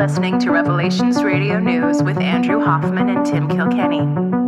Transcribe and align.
listening 0.00 0.38
to 0.38 0.50
Revelations 0.50 1.22
Radio 1.22 1.60
News 1.60 2.02
with 2.02 2.16
Andrew 2.16 2.64
Hoffman 2.64 3.10
and 3.10 3.26
Tim 3.26 3.46
Kilkenny, 3.46 4.00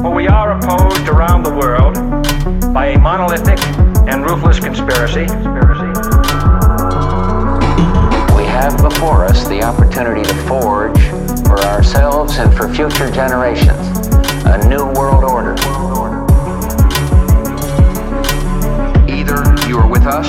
For 0.00 0.14
we 0.14 0.28
are 0.28 0.52
opposed 0.52 1.08
around 1.08 1.42
the 1.42 1.52
world 1.52 1.96
by 2.72 2.86
a 2.86 2.98
monolithic 2.98 3.58
and 4.08 4.24
ruthless 4.24 4.60
conspiracy. 4.60 5.26
Have 8.70 8.82
before 8.82 9.24
us 9.24 9.46
the 9.46 9.62
opportunity 9.62 10.24
to 10.24 10.34
forge 10.48 11.00
for 11.46 11.60
ourselves 11.66 12.36
and 12.38 12.52
for 12.52 12.66
future 12.74 13.08
generations 13.12 14.08
a 14.44 14.58
new 14.66 14.84
world 14.98 15.22
order. 15.22 15.54
Either 19.06 19.38
you 19.68 19.78
are 19.78 19.88
with 19.88 20.02
us 20.02 20.26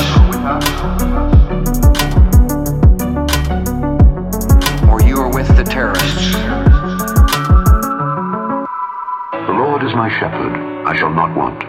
or 4.87 5.01
you 5.01 5.17
are 5.17 5.33
with 5.33 5.47
the 5.57 5.63
terrorists. 5.63 6.33
The 9.47 9.53
Lord 9.53 9.81
is 9.81 9.95
my 9.95 10.09
shepherd, 10.19 10.53
I 10.85 10.95
shall 10.95 11.11
not 11.11 11.35
want. 11.35 11.63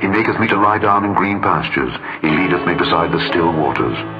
He 0.00 0.06
maketh 0.06 0.40
me 0.40 0.48
to 0.48 0.56
lie 0.56 0.78
down 0.78 1.04
in 1.04 1.12
green 1.12 1.42
pastures. 1.42 1.92
He 2.22 2.30
leadeth 2.30 2.66
me 2.66 2.72
beside 2.72 3.12
the 3.12 3.20
still 3.28 3.52
waters. 3.52 4.19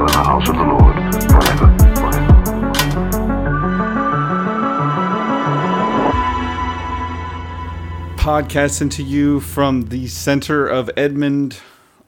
dwell 0.00 0.06
in 0.06 0.06
the 0.06 0.18
house 0.24 0.48
of 0.48 0.56
the 0.56 0.62
Lord 0.62 0.96
forever. 1.28 1.78
forever. 1.96 2.30
podcasting 8.16 8.90
to 8.90 9.02
you 9.02 9.40
from 9.40 9.88
the 9.88 10.06
center 10.06 10.66
of 10.66 10.90
Edmond, 10.96 11.58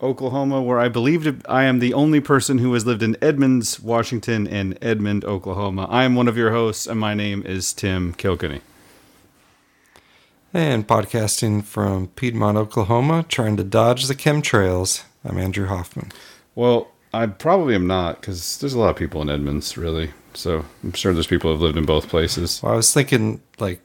Oklahoma, 0.00 0.60
where 0.60 0.78
I 0.78 0.88
believe 0.88 1.42
I 1.46 1.64
am 1.64 1.78
the 1.78 1.94
only 1.94 2.20
person 2.20 2.58
who 2.58 2.74
has 2.74 2.84
lived 2.84 3.02
in 3.02 3.16
Edmonds, 3.22 3.80
Washington, 3.80 4.46
and 4.46 4.78
Edmond, 4.82 5.24
Oklahoma. 5.24 5.86
I 5.90 6.04
am 6.04 6.14
one 6.14 6.28
of 6.28 6.36
your 6.36 6.52
hosts, 6.52 6.86
and 6.86 7.00
my 7.00 7.14
name 7.14 7.42
is 7.46 7.72
Tim 7.72 8.12
Kilkenny. 8.12 8.60
And 10.52 10.86
podcasting 10.86 11.64
from 11.64 12.08
Piedmont, 12.08 12.58
Oklahoma, 12.58 13.24
trying 13.28 13.56
to 13.56 13.64
dodge 13.64 14.06
the 14.06 14.14
chemtrails. 14.14 15.04
I'm 15.24 15.38
Andrew 15.38 15.66
Hoffman. 15.66 16.12
Well, 16.54 16.91
I 17.14 17.26
probably 17.26 17.74
am 17.74 17.86
not 17.86 18.20
because 18.20 18.58
there's 18.58 18.74
a 18.74 18.78
lot 18.78 18.90
of 18.90 18.96
people 18.96 19.20
in 19.22 19.28
Edmonds, 19.28 19.76
really. 19.76 20.10
So 20.34 20.64
I'm 20.82 20.92
sure 20.92 21.12
there's 21.12 21.26
people 21.26 21.50
who 21.50 21.54
have 21.54 21.60
lived 21.62 21.76
in 21.76 21.84
both 21.84 22.08
places. 22.08 22.62
Well, 22.62 22.72
I 22.72 22.76
was 22.76 22.92
thinking 22.92 23.42
like 23.58 23.80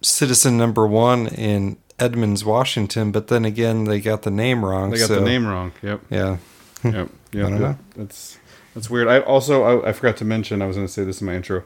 citizen 0.00 0.56
number 0.58 0.86
one 0.86 1.28
in 1.28 1.78
Edmonds, 1.98 2.44
Washington, 2.44 3.12
but 3.12 3.28
then 3.28 3.44
again, 3.44 3.84
they 3.84 4.00
got 4.00 4.22
the 4.22 4.30
name 4.30 4.64
wrong. 4.64 4.90
They 4.90 4.98
got 4.98 5.08
so, 5.08 5.14
the 5.16 5.20
name 5.20 5.46
wrong. 5.46 5.72
Yep. 5.82 6.00
Yeah. 6.10 6.36
Yep. 6.84 7.10
Yep. 7.30 7.62
I. 7.62 7.76
That's 7.94 8.38
that's 8.74 8.90
weird. 8.90 9.06
I 9.06 9.20
also 9.20 9.62
I, 9.62 9.90
I 9.90 9.92
forgot 9.92 10.16
to 10.16 10.24
mention. 10.24 10.60
I 10.60 10.66
was 10.66 10.74
going 10.74 10.88
to 10.88 10.92
say 10.92 11.04
this 11.04 11.20
in 11.20 11.28
my 11.28 11.36
intro. 11.36 11.62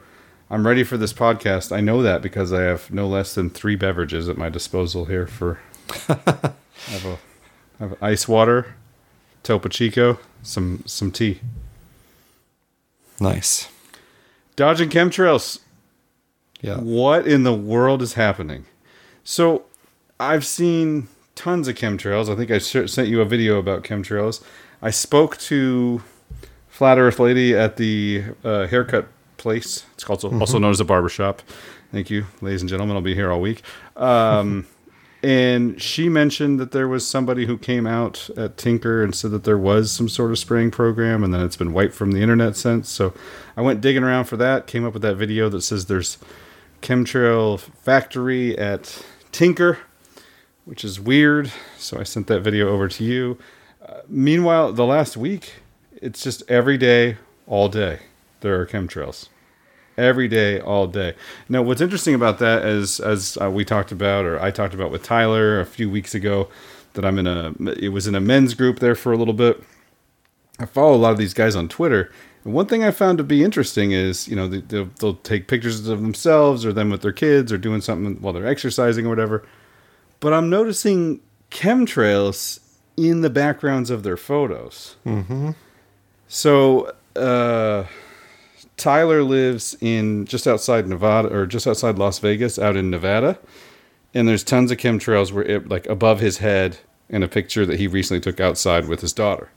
I'm 0.49 0.67
ready 0.67 0.83
for 0.83 0.95
this 0.95 1.11
podcast. 1.11 1.75
I 1.75 1.81
know 1.81 2.03
that 2.03 2.21
because 2.21 2.53
I 2.53 2.61
have 2.61 2.91
no 2.91 3.07
less 3.07 3.33
than 3.33 3.49
three 3.49 3.75
beverages 3.75 4.29
at 4.29 4.37
my 4.37 4.49
disposal 4.49 5.05
here. 5.05 5.25
For 5.25 5.59
I 6.07 6.53
have 6.91 7.05
a 7.05 7.17
I 7.79 7.83
have 7.83 7.97
ice 7.99 8.27
water, 8.27 8.75
Topo 9.43 9.69
Chico, 9.69 10.19
some 10.43 10.83
some 10.85 11.11
tea. 11.11 11.39
Nice. 13.19 13.69
Dodging 14.55 14.89
chemtrails. 14.89 15.59
Yeah. 16.61 16.77
What 16.77 17.27
in 17.27 17.43
the 17.43 17.53
world 17.53 18.01
is 18.01 18.13
happening? 18.13 18.65
So, 19.23 19.65
I've 20.19 20.45
seen 20.45 21.07
tons 21.35 21.67
of 21.67 21.75
chemtrails. 21.75 22.29
I 22.31 22.35
think 22.35 22.49
I 22.49 22.57
sent 22.57 23.07
you 23.07 23.21
a 23.21 23.25
video 23.25 23.59
about 23.59 23.83
chemtrails. 23.83 24.43
I 24.81 24.89
spoke 24.89 25.37
to 25.37 26.01
Flat 26.67 26.97
Earth 26.97 27.19
Lady 27.19 27.55
at 27.55 27.77
the 27.77 28.23
uh, 28.43 28.67
haircut 28.67 29.07
place. 29.37 29.85
It's 29.93 30.03
called 30.03 30.23
also 30.23 30.57
known 30.59 30.71
as 30.71 30.79
a 30.79 30.85
barbershop. 30.85 31.41
Thank 31.91 32.09
you, 32.09 32.25
ladies 32.41 32.61
and 32.61 32.69
gentlemen. 32.69 32.95
I'll 32.95 33.01
be 33.01 33.15
here 33.15 33.31
all 33.31 33.39
week. 33.39 33.61
Um, 33.95 34.67
and 35.23 35.81
she 35.81 36.09
mentioned 36.09 36.59
that 36.59 36.71
there 36.71 36.87
was 36.87 37.07
somebody 37.07 37.45
who 37.45 37.57
came 37.57 37.87
out 37.87 38.29
at 38.37 38.57
Tinker 38.57 39.03
and 39.03 39.15
said 39.15 39.31
that 39.31 39.43
there 39.43 39.57
was 39.57 39.91
some 39.91 40.07
sort 40.07 40.31
of 40.31 40.37
spraying 40.37 40.71
program, 40.71 41.23
and 41.23 41.33
then 41.33 41.41
it's 41.41 41.55
been 41.55 41.73
wiped 41.73 41.95
from 41.95 42.11
the 42.11 42.21
internet 42.21 42.55
since. 42.55 42.89
So 42.89 43.13
I 43.55 43.61
went 43.61 43.81
digging 43.81 44.03
around 44.03 44.25
for 44.25 44.37
that. 44.37 44.67
Came 44.67 44.85
up 44.85 44.93
with 44.93 45.01
that 45.01 45.15
video 45.15 45.49
that 45.49 45.61
says 45.61 45.85
there's 45.85 46.17
chemtrail 46.81 47.59
factory 47.59 48.57
at 48.57 49.03
Tinker, 49.31 49.79
which 50.65 50.85
is 50.85 50.99
weird. 50.99 51.51
So 51.77 51.99
I 51.99 52.03
sent 52.03 52.27
that 52.27 52.41
video 52.41 52.69
over 52.69 52.87
to 52.87 53.03
you. 53.03 53.37
Uh, 53.83 54.01
meanwhile, 54.07 54.71
the 54.71 54.85
last 54.85 55.17
week, 55.17 55.55
it's 55.99 56.21
just 56.21 56.43
every 56.47 56.77
day, 56.77 57.17
all 57.47 57.69
day, 57.69 58.01
there 58.41 58.59
are 58.59 58.67
chemtrails. 58.67 59.29
Every 59.97 60.27
day, 60.27 60.59
all 60.59 60.85
day. 60.85 61.15
Now, 61.49 61.63
what's 61.63 61.81
interesting 61.81 62.13
about 62.13 62.37
that 62.37 62.63
is, 62.63 62.99
as 62.99 63.35
uh, 63.41 63.49
we 63.49 63.65
talked 63.65 63.91
about, 63.91 64.25
or 64.25 64.39
I 64.39 64.51
talked 64.51 64.75
about 64.75 64.91
with 64.91 65.01
Tyler 65.01 65.59
a 65.59 65.65
few 65.65 65.89
weeks 65.89 66.13
ago, 66.13 66.49
that 66.93 67.03
I'm 67.03 67.17
in 67.17 67.25
a, 67.25 67.53
it 67.71 67.89
was 67.89 68.05
in 68.05 68.13
a 68.13 68.21
men's 68.21 68.53
group 68.53 68.79
there 68.79 68.93
for 68.93 69.11
a 69.11 69.17
little 69.17 69.33
bit. 69.33 69.63
I 70.59 70.65
follow 70.65 70.95
a 70.95 70.97
lot 70.97 71.11
of 71.11 71.17
these 71.17 71.33
guys 71.33 71.55
on 71.55 71.67
Twitter. 71.67 72.11
And 72.43 72.53
one 72.53 72.67
thing 72.67 72.83
I 72.83 72.91
found 72.91 73.17
to 73.17 73.23
be 73.23 73.43
interesting 73.43 73.91
is, 73.91 74.27
you 74.27 74.35
know, 74.35 74.47
they, 74.47 74.61
they'll, 74.61 74.89
they'll 74.99 75.15
take 75.15 75.47
pictures 75.47 75.87
of 75.87 76.01
themselves 76.01 76.65
or 76.65 76.73
them 76.73 76.89
with 76.91 77.01
their 77.01 77.11
kids 77.11 77.51
or 77.51 77.57
doing 77.57 77.81
something 77.81 78.21
while 78.21 78.33
they're 78.33 78.47
exercising 78.47 79.05
or 79.05 79.09
whatever. 79.09 79.47
But 80.19 80.33
I'm 80.33 80.49
noticing 80.49 81.21
chemtrails 81.51 82.59
in 82.95 83.21
the 83.21 83.29
backgrounds 83.29 83.89
of 83.89 84.03
their 84.03 84.17
photos. 84.17 84.95
Mm-hmm. 85.05 85.51
So, 86.27 86.93
uh, 87.15 87.85
Tyler 88.77 89.23
lives 89.23 89.75
in 89.81 90.25
just 90.25 90.47
outside 90.47 90.87
Nevada 90.87 91.33
or 91.33 91.45
just 91.47 91.67
outside 91.67 91.97
Las 91.97 92.19
Vegas, 92.19 92.59
out 92.59 92.77
in 92.77 92.89
Nevada. 92.89 93.39
And 94.13 94.27
there's 94.27 94.43
tons 94.43 94.71
of 94.71 94.77
chemtrails 94.77 95.31
where 95.31 95.43
it, 95.43 95.67
like 95.67 95.87
above 95.87 96.19
his 96.19 96.37
head 96.37 96.77
in 97.09 97.23
a 97.23 97.27
picture 97.27 97.65
that 97.65 97.79
he 97.79 97.87
recently 97.87 98.21
took 98.21 98.39
outside 98.39 98.87
with 98.87 99.01
his 99.01 99.13
daughter. 99.13 99.49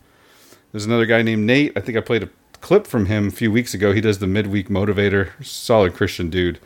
There's 0.72 0.86
another 0.86 1.06
guy 1.06 1.22
named 1.22 1.46
Nate. 1.46 1.72
I 1.76 1.80
think 1.80 1.98
I 1.98 2.00
played 2.00 2.22
a 2.22 2.30
clip 2.60 2.86
from 2.86 3.06
him 3.06 3.28
a 3.28 3.32
few 3.32 3.50
weeks 3.52 3.74
ago. 3.74 3.92
He 3.92 4.00
does 4.00 4.18
the 4.18 4.26
midweek 4.26 4.68
motivator, 4.68 5.30
solid 5.44 5.94
Christian 5.94 6.30
dude, 6.30 6.58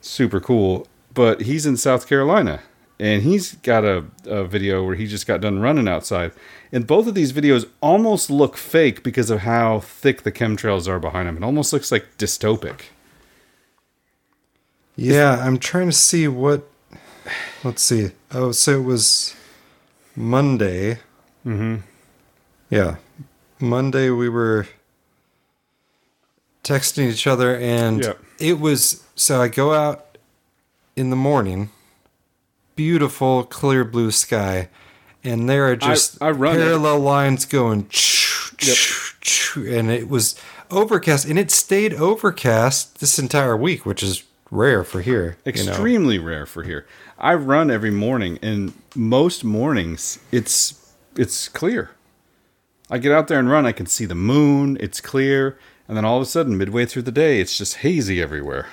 super 0.00 0.40
cool. 0.40 0.86
But 1.12 1.42
he's 1.42 1.64
in 1.64 1.76
South 1.76 2.08
Carolina, 2.08 2.60
and 2.98 3.22
he's 3.22 3.54
got 3.56 3.84
a, 3.84 4.04
a 4.24 4.44
video 4.44 4.84
where 4.84 4.96
he 4.96 5.06
just 5.06 5.26
got 5.26 5.40
done 5.40 5.60
running 5.60 5.88
outside. 5.88 6.32
And 6.72 6.86
both 6.86 7.06
of 7.06 7.14
these 7.14 7.32
videos 7.32 7.68
almost 7.80 8.30
look 8.30 8.56
fake 8.56 9.02
because 9.02 9.30
of 9.30 9.40
how 9.40 9.80
thick 9.80 10.22
the 10.22 10.32
chemtrails 10.32 10.88
are 10.88 10.98
behind 10.98 11.28
them. 11.28 11.36
It 11.36 11.44
almost 11.44 11.72
looks 11.72 11.92
like 11.92 12.16
dystopic. 12.18 12.80
Yeah, 14.96 15.44
I'm 15.44 15.58
trying 15.58 15.86
to 15.88 15.92
see 15.96 16.28
what. 16.28 16.68
Let's 17.62 17.82
see. 17.82 18.10
Oh, 18.32 18.52
so 18.52 18.78
it 18.80 18.84
was 18.84 19.34
Monday. 20.14 20.98
Mm-hmm. 21.46 21.76
Yeah. 22.70 22.96
Monday 23.60 24.10
we 24.10 24.28
were 24.28 24.66
texting 26.62 27.10
each 27.10 27.26
other 27.26 27.56
and 27.56 28.02
Yep. 28.04 28.18
it 28.38 28.60
was 28.60 29.04
so 29.14 29.40
I 29.40 29.48
go 29.48 29.72
out 29.72 30.18
in 30.96 31.10
the 31.10 31.16
morning, 31.16 31.70
beautiful 32.76 33.44
clear 33.44 33.84
blue 33.84 34.10
sky, 34.10 34.68
and 35.24 35.48
there 35.48 35.66
are 35.70 35.76
just 35.76 36.20
I 36.22 36.30
it. 36.30 36.38
parallel 36.38 37.00
lines 37.00 37.46
going 37.46 37.88
and 39.56 39.90
it 39.90 40.08
was 40.08 40.40
overcast 40.70 41.26
and 41.26 41.38
it 41.38 41.50
stayed 41.50 41.94
overcast 41.94 43.00
this 43.00 43.18
entire 43.18 43.56
week, 43.56 43.86
which 43.86 44.02
is 44.02 44.24
rare 44.50 44.84
for 44.84 45.00
here. 45.00 45.36
you 45.46 45.52
know. 45.52 45.70
extremely 45.70 46.18
rare 46.18 46.46
for 46.46 46.62
here. 46.62 46.86
I 47.18 47.34
run 47.34 47.70
every 47.70 47.90
morning, 47.90 48.38
and 48.42 48.72
most 48.94 49.44
mornings 49.44 50.18
it's 50.30 50.92
it's 51.16 51.48
clear. 51.48 51.90
I 52.90 52.98
get 52.98 53.12
out 53.12 53.28
there 53.28 53.38
and 53.38 53.50
run, 53.50 53.64
I 53.64 53.72
can 53.72 53.86
see 53.86 54.04
the 54.04 54.14
moon, 54.14 54.76
it's 54.78 55.00
clear, 55.00 55.58
and 55.88 55.96
then 55.96 56.04
all 56.04 56.16
of 56.18 56.22
a 56.22 56.26
sudden, 56.26 56.58
midway 56.58 56.84
through 56.84 57.02
the 57.02 57.12
day, 57.12 57.40
it's 57.40 57.56
just 57.56 57.76
hazy 57.76 58.20
everywhere. 58.20 58.66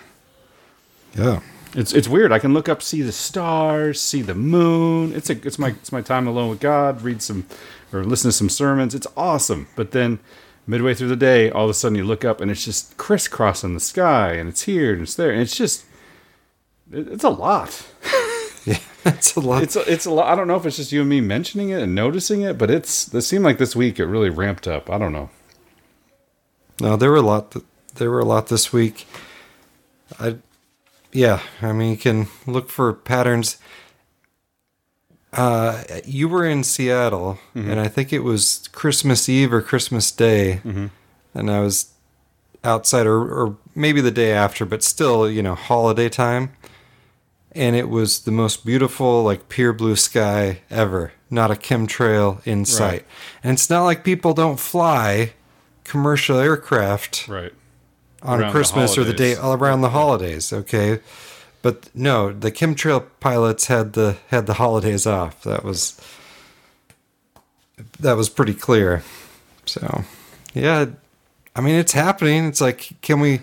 Yeah. 1.16 1.40
It's 1.74 1.94
it's 1.94 2.08
weird. 2.08 2.32
I 2.32 2.40
can 2.40 2.54
look 2.54 2.68
up, 2.68 2.82
see 2.82 3.02
the 3.02 3.12
stars, 3.12 4.02
see 4.02 4.22
the 4.22 4.36
moon. 4.36 5.14
It's 5.14 5.30
a 5.30 5.34
it's 5.46 5.58
my 5.58 5.70
it's 5.70 5.92
my 5.92 6.02
time 6.02 6.28
alone 6.28 6.50
with 6.50 6.60
God. 6.60 7.02
Read 7.02 7.22
some 7.22 7.46
or 7.94 8.04
listen 8.04 8.30
to 8.30 8.34
some 8.34 8.50
sermons. 8.50 8.94
It's 8.94 9.08
awesome. 9.16 9.68
But 9.76 9.92
then 9.92 10.20
midway 10.68 10.94
through 10.94 11.08
the 11.08 11.16
day, 11.16 11.50
all 11.50 11.66
of 11.66 11.70
a 11.70 11.74
sudden 11.74 11.98
you 11.98 12.04
look 12.04 12.26
up 12.26 12.42
and 12.42 12.52
it's 12.52 12.66
just 12.66 12.98
crisscrossing 12.98 13.74
the 13.74 13.80
sky, 13.80 14.34
and 14.34 14.50
it's 14.50 14.64
here 14.64 14.94
and 14.94 15.04
it's 15.04 15.16
there, 15.16 15.32
and 15.32 15.42
it's 15.42 15.56
just 15.56 15.86
it, 16.92 17.08
it's 17.08 17.24
a 17.24 17.30
lot. 17.30 17.86
Yeah. 18.64 18.78
That's 19.04 19.36
a 19.36 19.40
lot. 19.40 19.64
It's 19.64 19.76
a, 19.76 19.92
it's 19.92 20.06
a 20.06 20.12
lot. 20.12 20.32
I 20.32 20.36
don't 20.36 20.48
know 20.48 20.56
if 20.56 20.68
it's 20.68 20.78
just 20.78 20.92
you 20.92 21.00
and 21.02 21.10
me 21.10 21.20
mentioning 21.20 21.70
it 21.70 21.82
and 21.82 21.96
noticing 21.96 22.42
it, 22.42 22.60
but 22.60 22.70
it's 22.70 23.12
it 23.12 23.24
seemed 23.24 23.44
like 23.44 23.58
this 23.58 23.76
week 23.76 24.00
it 24.00 24.06
really 24.06 24.30
ramped 24.30 24.68
up. 24.68 24.88
I 24.88 25.00
don't 25.00 25.12
know. 25.12 25.32
No, 26.80 26.96
there 26.96 27.10
were 27.10 27.18
a 27.18 27.22
lot. 27.24 27.50
Th- 27.54 27.66
there 27.96 28.12
were 28.12 28.20
a 28.20 28.26
lot 28.26 28.50
this 28.50 28.72
week. 28.72 29.08
I, 30.20 30.36
yeah, 31.14 31.42
I 31.62 31.72
mean, 31.74 31.92
you 31.92 31.98
can 31.98 32.28
look 32.48 32.70
for 32.70 32.94
patterns. 32.94 33.58
Uh, 35.34 35.84
you 36.06 36.28
were 36.28 36.46
in 36.46 36.64
Seattle, 36.64 37.40
and 37.56 37.80
I 37.80 37.88
think 37.88 38.12
it 38.12 38.20
was 38.20 38.68
Christmas 38.74 39.30
Eve 39.30 39.54
or 39.54 39.62
Christmas 39.62 40.12
Day, 40.12 40.60
and 41.34 41.50
I 41.50 41.60
was 41.62 41.92
outside, 42.64 43.06
or, 43.08 43.22
or 43.22 43.58
maybe 43.74 44.02
the 44.02 44.12
day 44.12 44.34
after, 44.34 44.66
but 44.66 44.84
still, 44.84 45.30
you 45.30 45.42
know, 45.42 45.56
holiday 45.56 46.10
time. 46.10 46.52
And 47.54 47.76
it 47.76 47.90
was 47.90 48.20
the 48.22 48.32
most 48.32 48.66
beautiful, 48.66 49.24
like 49.24 49.50
pure 49.50 49.74
blue 49.74 49.96
sky 49.96 50.62
ever. 50.70 51.12
Not 51.30 51.52
a 51.52 51.56
chemtrail 51.56 52.46
in 52.46 52.64
sight. 52.66 53.06
And 53.44 53.54
it's 53.54 53.70
not 53.70 53.84
like 53.84 54.04
people 54.04 54.34
don't 54.34 54.60
fly 54.60 55.34
commercial 55.84 56.40
aircraft 56.40 57.28
Right. 57.28 57.54
On 58.24 58.40
Around 58.40 58.48
the 58.48 58.52
Christmas 58.52 58.98
or 58.98 59.04
the 59.04 59.14
day 59.14 59.36
around 59.36 59.82
the 59.82 59.90
holidays. 59.90 60.54
Okay, 60.54 61.00
but 61.62 61.90
no, 61.96 62.32
the 62.32 62.52
chemtrail 62.52 63.06
pilots 63.20 63.68
had 63.68 63.94
the 63.94 64.18
had 64.28 64.46
the 64.46 64.56
holidays 64.56 65.06
off. 65.08 65.44
That 65.44 65.64
was 65.64 66.00
that 68.00 68.18
was 68.18 68.30
pretty 68.30 68.54
clear. 68.54 69.04
So, 69.66 70.04
yeah, 70.54 70.88
I 71.56 71.62
mean 71.62 71.76
it's 71.76 71.94
happening. 71.94 72.46
It's 72.46 72.62
like, 72.62 72.92
can 73.02 73.20
we 73.20 73.42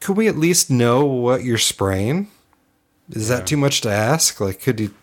could 0.00 0.16
we 0.16 0.28
at 0.28 0.36
least 0.36 0.70
know 0.70 1.04
what 1.04 1.44
you're 1.44 1.58
spraying? 1.58 2.28
Is 3.10 3.28
that 3.28 3.46
too 3.46 3.56
much 3.56 3.82
to 3.82 3.90
ask? 3.90 4.40
Like, 4.40 4.60
could 4.60 4.80
you 4.80 4.94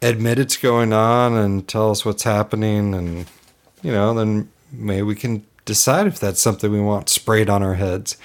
admit 0.00 0.38
it's 0.38 0.56
going 0.56 0.92
on 0.92 1.34
and 1.34 1.66
tell 1.68 1.90
us 1.90 2.04
what's 2.04 2.22
happening, 2.22 2.94
and 2.94 3.26
you 3.82 3.92
know, 3.92 4.14
then 4.14 4.50
maybe 4.72 5.02
we 5.02 5.14
can 5.14 5.44
decide 5.66 6.06
if 6.06 6.18
that's 6.18 6.40
something 6.40 6.72
we 6.72 6.80
want 6.80 7.10
sprayed 7.10 7.50
on 7.50 7.62
our 7.62 7.74
heads. 7.74 8.16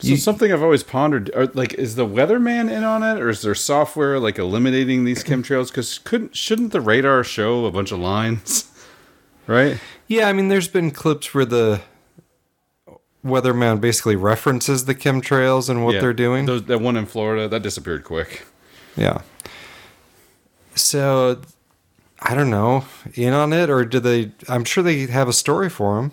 So 0.00 0.14
something 0.14 0.52
I've 0.52 0.62
always 0.62 0.84
pondered, 0.84 1.28
are, 1.34 1.46
like, 1.46 1.74
is 1.74 1.96
the 1.96 2.06
weatherman 2.06 2.70
in 2.70 2.84
on 2.84 3.02
it, 3.02 3.20
or 3.20 3.28
is 3.30 3.42
there 3.42 3.54
software 3.56 4.20
like 4.20 4.38
eliminating 4.38 5.04
these 5.04 5.24
chemtrails? 5.24 5.68
Because 5.68 5.98
couldn't 5.98 6.36
shouldn't 6.36 6.70
the 6.70 6.80
radar 6.80 7.24
show 7.24 7.66
a 7.66 7.72
bunch 7.72 7.90
of 7.90 7.98
lines, 7.98 8.70
right? 9.48 9.78
Yeah, 10.06 10.28
I 10.28 10.32
mean, 10.32 10.46
there's 10.48 10.68
been 10.68 10.92
clips 10.92 11.34
where 11.34 11.44
the 11.44 11.80
weatherman 13.24 13.80
basically 13.80 14.14
references 14.14 14.84
the 14.84 14.94
chemtrails 14.94 15.68
and 15.68 15.84
what 15.84 15.96
Yeah. 15.96 16.00
they're 16.02 16.12
doing. 16.12 16.46
Those, 16.46 16.62
that 16.66 16.80
one 16.80 16.96
in 16.96 17.04
Florida 17.06 17.48
that 17.48 17.62
disappeared 17.62 18.04
quick. 18.04 18.46
Yeah. 18.96 19.22
So, 20.76 21.40
I 22.20 22.36
don't 22.36 22.50
know, 22.50 22.84
in 23.14 23.32
on 23.32 23.52
it, 23.52 23.68
or 23.68 23.84
do 23.84 23.98
they? 23.98 24.30
I'm 24.48 24.64
sure 24.64 24.84
they 24.84 25.06
have 25.06 25.26
a 25.28 25.32
story 25.32 25.68
for 25.68 25.96
them. 25.96 26.12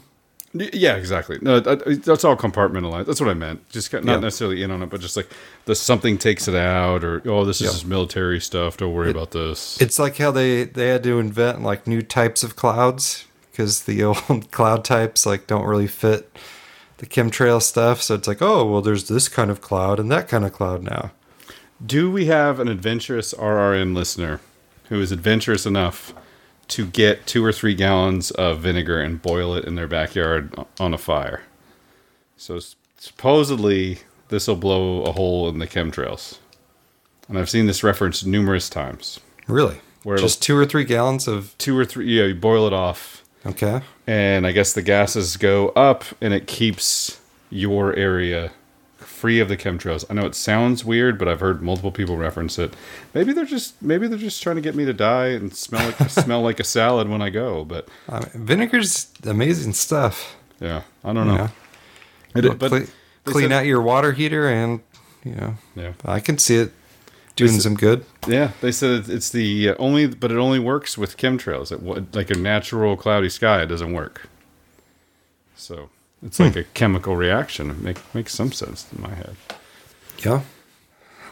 Yeah, 0.57 0.95
exactly. 0.95 1.37
No, 1.41 1.59
that, 1.59 2.03
that's 2.05 2.23
all 2.23 2.37
compartmentalized. 2.37 3.05
That's 3.07 3.19
what 3.19 3.29
I 3.29 3.33
meant. 3.33 3.67
Just 3.69 3.91
not 3.91 4.05
Yeah. 4.05 4.19
necessarily 4.19 4.63
in 4.63 4.71
on 4.71 4.81
it, 4.81 4.89
but 4.89 5.01
just 5.01 5.17
like 5.17 5.29
the 5.65 5.75
something 5.75 6.17
takes 6.17 6.47
it 6.47 6.55
out, 6.55 7.03
or 7.03 7.21
oh, 7.25 7.43
this 7.43 7.57
is 7.59 7.65
Yeah. 7.67 7.71
just 7.73 7.85
military 7.85 8.39
stuff. 8.39 8.77
Don't 8.77 8.93
worry 8.93 9.11
about 9.11 9.31
this. 9.31 9.77
It's 9.81 9.99
like 9.99 10.17
how 10.17 10.31
they 10.31 10.63
they 10.63 10.87
had 10.87 11.03
to 11.03 11.19
invent 11.19 11.61
like 11.61 11.85
new 11.87 12.01
types 12.01 12.41
of 12.43 12.55
clouds 12.55 13.25
because 13.51 13.83
the 13.83 14.03
old 14.03 14.47
cloud 14.51 14.85
types 14.85 15.25
like 15.25 15.45
don't 15.47 15.65
really 15.65 15.87
fit 15.87 16.31
the 16.97 17.05
chemtrail 17.05 17.61
stuff. 17.61 18.01
So 18.01 18.15
it's 18.15 18.27
like, 18.27 18.41
oh 18.41 18.65
well, 18.65 18.81
there's 18.81 19.07
this 19.09 19.27
kind 19.27 19.51
of 19.51 19.59
cloud 19.61 19.99
and 19.99 20.09
that 20.11 20.27
kind 20.29 20.45
of 20.45 20.53
cloud 20.53 20.81
now. 20.83 21.11
Do 21.85 22.09
we 22.09 22.27
have 22.27 22.61
an 22.61 22.69
adventurous 22.69 23.33
RRN 23.33 23.93
listener 23.93 24.39
who 24.87 25.01
is 25.01 25.11
adventurous 25.11 25.65
enough 25.65 26.13
to 26.69 26.85
get 26.85 27.25
two 27.25 27.43
or 27.43 27.51
three 27.51 27.75
gallons 27.75 28.31
of 28.31 28.59
vinegar 28.59 28.99
and 28.99 29.21
boil 29.21 29.55
it 29.55 29.65
in 29.65 29.75
their 29.75 29.87
backyard 29.87 30.53
on 30.79 30.93
a 30.93 30.97
fire? 30.97 31.43
So 32.37 32.59
supposedly 32.97 33.99
this 34.29 34.47
will 34.47 34.55
blow 34.55 35.03
a 35.03 35.11
hole 35.11 35.47
in 35.49 35.59
the 35.59 35.67
chemtrails, 35.67 36.39
and 37.29 37.37
I've 37.37 37.49
seen 37.49 37.65
this 37.67 37.83
referenced 37.83 38.25
numerous 38.25 38.69
times. 38.69 39.19
Really, 39.47 39.77
Where 40.03 40.17
just 40.17 40.41
two 40.41 40.57
or 40.57 40.65
three 40.65 40.83
gallons 40.83 41.27
of 41.27 41.55
Two 41.57 41.77
or 41.77 41.85
three, 41.85 42.07
yeah, 42.07 42.25
you 42.25 42.35
boil 42.35 42.65
it 42.67 42.73
off, 42.73 43.23
okay. 43.45 43.81
and 44.07 44.47
I 44.47 44.51
guess 44.51 44.73
the 44.73 44.81
gases 44.81 45.37
go 45.37 45.69
up, 45.69 46.03
and 46.19 46.33
it 46.33 46.47
keeps 46.47 47.19
your 47.49 47.95
area 47.95 48.51
free 49.15 49.39
of 49.39 49.47
the 49.47 49.57
chemtrails. 49.57 50.03
I 50.09 50.13
know 50.13 50.25
it 50.25 50.35
sounds 50.35 50.83
weird, 50.85 51.17
but 51.17 51.27
I've 51.27 51.39
heard 51.39 51.61
multiple 51.61 51.91
people 51.91 52.17
reference 52.17 52.59
it. 52.59 52.73
Maybe 53.13 53.33
they're 53.33 53.45
just 53.45 53.81
maybe 53.81 54.07
they're 54.07 54.17
just 54.19 54.43
trying 54.43 54.57
to 54.57 54.61
get 54.61 54.75
me 54.75 54.85
to 54.85 54.93
die 54.93 55.27
and 55.27 55.55
smell 55.55 55.85
like 55.99 56.09
smell 56.09 56.41
like 56.41 56.59
a 56.59 56.63
salad 56.63 57.07
when 57.09 57.21
I 57.21 57.29
go. 57.29 57.63
But 57.65 57.87
I 58.09 58.19
mean, 58.19 58.29
vinegar's 58.35 59.07
amazing 59.25 59.73
stuff. 59.73 60.35
yeah, 60.59 60.81
I 61.03 61.13
don't 61.13 61.27
know. 61.27 61.49
It- 62.35 62.59
but 62.59 62.69
cle- 62.69 62.85
clean 63.23 63.49
said- 63.49 63.51
out 63.53 63.65
your 63.65 63.81
water 63.81 64.11
heater, 64.11 64.47
and 64.49 64.81
you 65.23 65.33
know, 65.35 65.55
Yeah. 65.75 65.93
I 66.03 66.19
can 66.19 66.37
see 66.37 66.57
it 66.57 66.71
doing 67.35 67.53
said- 67.53 67.61
some 67.61 67.75
good. 67.75 68.05
Yeah, 68.27 68.51
they 68.61 68.71
said 68.71 69.07
it's 69.09 69.29
the 69.29 69.69
uh, 69.69 69.75
only, 69.79 70.07
but 70.07 70.31
it 70.31 70.37
only 70.37 70.59
works 70.59 70.97
with 70.97 71.15
chemtrails. 71.17 71.71
It 71.71 72.13
like 72.15 72.29
a 72.29 72.37
natural 72.37 72.95
cloudy 72.97 73.29
sky, 73.29 73.61
it 73.63 73.67
doesn't 73.67 73.93
work. 73.93 74.27
So 75.55 75.89
it's 76.25 76.39
like 76.39 76.55
a 76.55 76.63
chemical 76.63 77.15
reaction. 77.15 77.69
It 77.71 77.79
make, 77.81 78.15
makes 78.15 78.33
some 78.33 78.51
sense 78.51 78.85
in 78.95 79.01
my 79.01 79.13
head. 79.13 79.35
Yeah, 80.19 80.41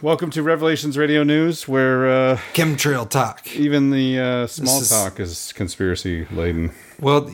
Welcome 0.02 0.30
to 0.32 0.42
Revelations 0.42 0.98
Radio 0.98 1.22
News, 1.22 1.66
where 1.66 2.06
uh, 2.06 2.36
chemtrail 2.52 3.08
talk. 3.08 3.46
even 3.56 3.90
the 3.90 4.18
uh, 4.18 4.46
small 4.46 4.80
is- 4.80 4.90
talk 4.90 5.18
is 5.18 5.52
conspiracy 5.54 6.26
laden. 6.30 6.72
Well, 7.00 7.30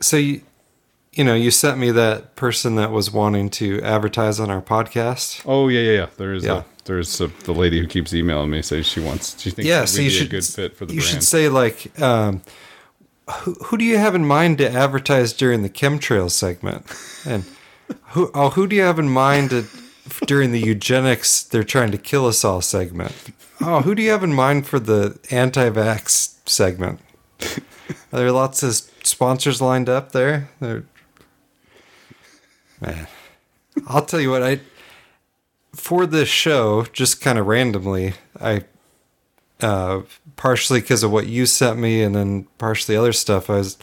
so 0.00 0.16
you, 0.16 0.40
you 1.12 1.22
know, 1.22 1.34
you 1.34 1.50
sent 1.52 1.78
me 1.78 1.90
that 1.92 2.34
person 2.34 2.74
that 2.76 2.90
was 2.90 3.12
wanting 3.12 3.50
to 3.50 3.80
advertise 3.82 4.40
on 4.40 4.50
our 4.50 4.62
podcast. 4.62 5.42
Oh 5.46 5.68
yeah, 5.68 5.80
yeah, 5.80 5.92
yeah. 5.92 6.06
There 6.16 6.32
is 6.34 6.44
Yeah. 6.44 6.58
a, 6.60 6.64
there's 6.86 7.20
a, 7.20 7.28
the 7.28 7.52
lady 7.54 7.78
who 7.78 7.86
keeps 7.86 8.12
emailing 8.12 8.50
me 8.50 8.62
says 8.62 8.84
she 8.86 8.98
wants 8.98 9.40
she 9.40 9.50
thinks 9.50 9.68
yeah, 9.68 9.84
so 9.84 9.98
be 9.98 10.04
you 10.04 10.10
should 10.10 10.26
a 10.26 10.30
good 10.30 10.44
fit 10.44 10.76
for 10.76 10.86
the 10.86 10.94
you 10.94 11.00
brand. 11.00 11.12
should 11.12 11.22
say 11.22 11.48
like, 11.48 12.00
um, 12.02 12.42
who, 13.40 13.76
do 13.76 13.84
you 13.84 13.98
have 13.98 14.14
in 14.14 14.24
mind 14.24 14.58
to 14.58 14.70
advertise 14.70 15.32
during 15.32 15.62
the 15.62 15.68
chemtrail 15.68 16.30
segment, 16.30 16.86
and 17.26 17.44
who 18.08 18.30
oh 18.34 18.50
who 18.50 18.66
do 18.66 18.76
you 18.76 18.82
have 18.82 18.98
in 18.98 19.08
mind 19.08 19.50
to, 19.50 19.64
during 20.26 20.52
the 20.52 20.60
eugenics 20.60 21.42
they're 21.42 21.64
trying 21.64 21.90
to 21.90 21.98
kill 21.98 22.26
us 22.26 22.44
all 22.44 22.60
segment? 22.60 23.12
Oh, 23.60 23.82
who 23.82 23.94
do 23.94 24.02
you 24.02 24.10
have 24.10 24.24
in 24.24 24.32
mind 24.32 24.66
for 24.66 24.78
the 24.78 25.18
anti-vax 25.30 26.36
segment? 26.48 27.00
Are 28.12 28.18
there 28.18 28.32
lots 28.32 28.62
of 28.62 28.74
sponsors 29.04 29.60
lined 29.60 29.88
up 29.88 30.12
there? 30.12 30.50
They're, 30.60 30.84
man, 32.80 33.06
I'll 33.86 34.04
tell 34.04 34.20
you 34.20 34.30
what 34.30 34.42
I 34.42 34.60
for 35.74 36.06
this 36.06 36.28
show, 36.28 36.84
just 36.92 37.20
kind 37.20 37.38
of 37.38 37.46
randomly, 37.46 38.14
I 38.40 38.64
uh, 39.62 40.02
partially 40.36 40.80
because 40.80 41.02
of 41.02 41.10
what 41.10 41.26
you 41.26 41.46
sent 41.46 41.78
me, 41.78 42.02
and 42.02 42.14
then 42.14 42.46
partially 42.58 42.96
other 42.96 43.12
stuff. 43.12 43.48
I 43.48 43.54
was 43.54 43.78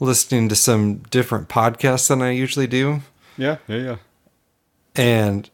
listening 0.00 0.48
to 0.48 0.56
some 0.56 0.98
different 1.10 1.48
podcasts 1.48 2.08
than 2.08 2.22
I 2.22 2.30
usually 2.30 2.66
do, 2.66 3.00
yeah, 3.36 3.58
yeah, 3.66 3.76
yeah. 3.76 3.96
and 4.96 5.50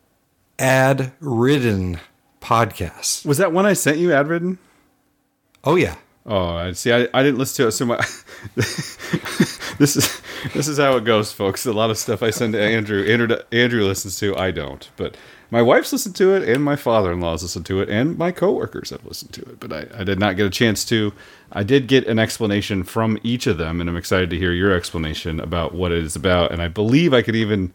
ad 0.58 1.12
ridden 1.20 2.00
podcasts. 2.40 3.24
Was 3.26 3.38
that 3.38 3.52
one 3.52 3.66
I 3.66 3.72
sent 3.72 3.98
you, 3.98 4.12
ad 4.12 4.28
ridden? 4.28 4.58
Oh 5.64 5.76
yeah, 5.76 5.96
Oh, 6.26 6.56
I 6.56 6.72
see. 6.72 6.90
I, 6.92 7.06
I 7.12 7.22
didn't 7.22 7.38
listen 7.38 7.64
to 7.64 7.68
it. 7.68 7.72
So 7.72 7.84
my 7.84 7.96
this 8.54 9.96
is 9.96 10.22
this 10.54 10.68
is 10.68 10.78
how 10.78 10.96
it 10.96 11.04
goes, 11.04 11.32
folks. 11.32 11.66
A 11.66 11.72
lot 11.72 11.90
of 11.90 11.98
stuff 11.98 12.22
I 12.22 12.30
send 12.30 12.54
to 12.54 12.62
Andrew, 12.62 13.04
Andrew, 13.04 13.36
Andrew 13.52 13.84
listens 13.84 14.18
to. 14.20 14.34
I 14.36 14.50
don't, 14.50 14.88
but 14.96 15.16
my 15.54 15.62
wife's 15.62 15.92
listened 15.92 16.16
to 16.16 16.34
it, 16.34 16.48
and 16.48 16.64
my 16.64 16.74
father-in-law's 16.74 17.44
listened 17.44 17.64
to 17.66 17.80
it, 17.80 17.88
and 17.88 18.18
my 18.18 18.32
coworkers 18.32 18.90
have 18.90 19.04
listened 19.06 19.32
to 19.34 19.42
it. 19.42 19.60
But 19.60 19.72
I, 19.72 20.00
I 20.00 20.02
did 20.04 20.18
not 20.18 20.36
get 20.36 20.46
a 20.46 20.50
chance 20.50 20.84
to. 20.86 21.12
I 21.52 21.62
did 21.62 21.86
get 21.86 22.08
an 22.08 22.18
explanation 22.18 22.82
from 22.82 23.18
each 23.22 23.46
of 23.46 23.56
them, 23.56 23.80
and 23.80 23.88
I'm 23.88 23.96
excited 23.96 24.30
to 24.30 24.36
hear 24.36 24.52
your 24.52 24.72
explanation 24.72 25.38
about 25.38 25.72
what 25.72 25.92
it 25.92 26.02
is 26.02 26.16
about. 26.16 26.50
And 26.50 26.60
I 26.60 26.66
believe 26.66 27.14
I 27.14 27.22
could 27.22 27.36
even 27.36 27.72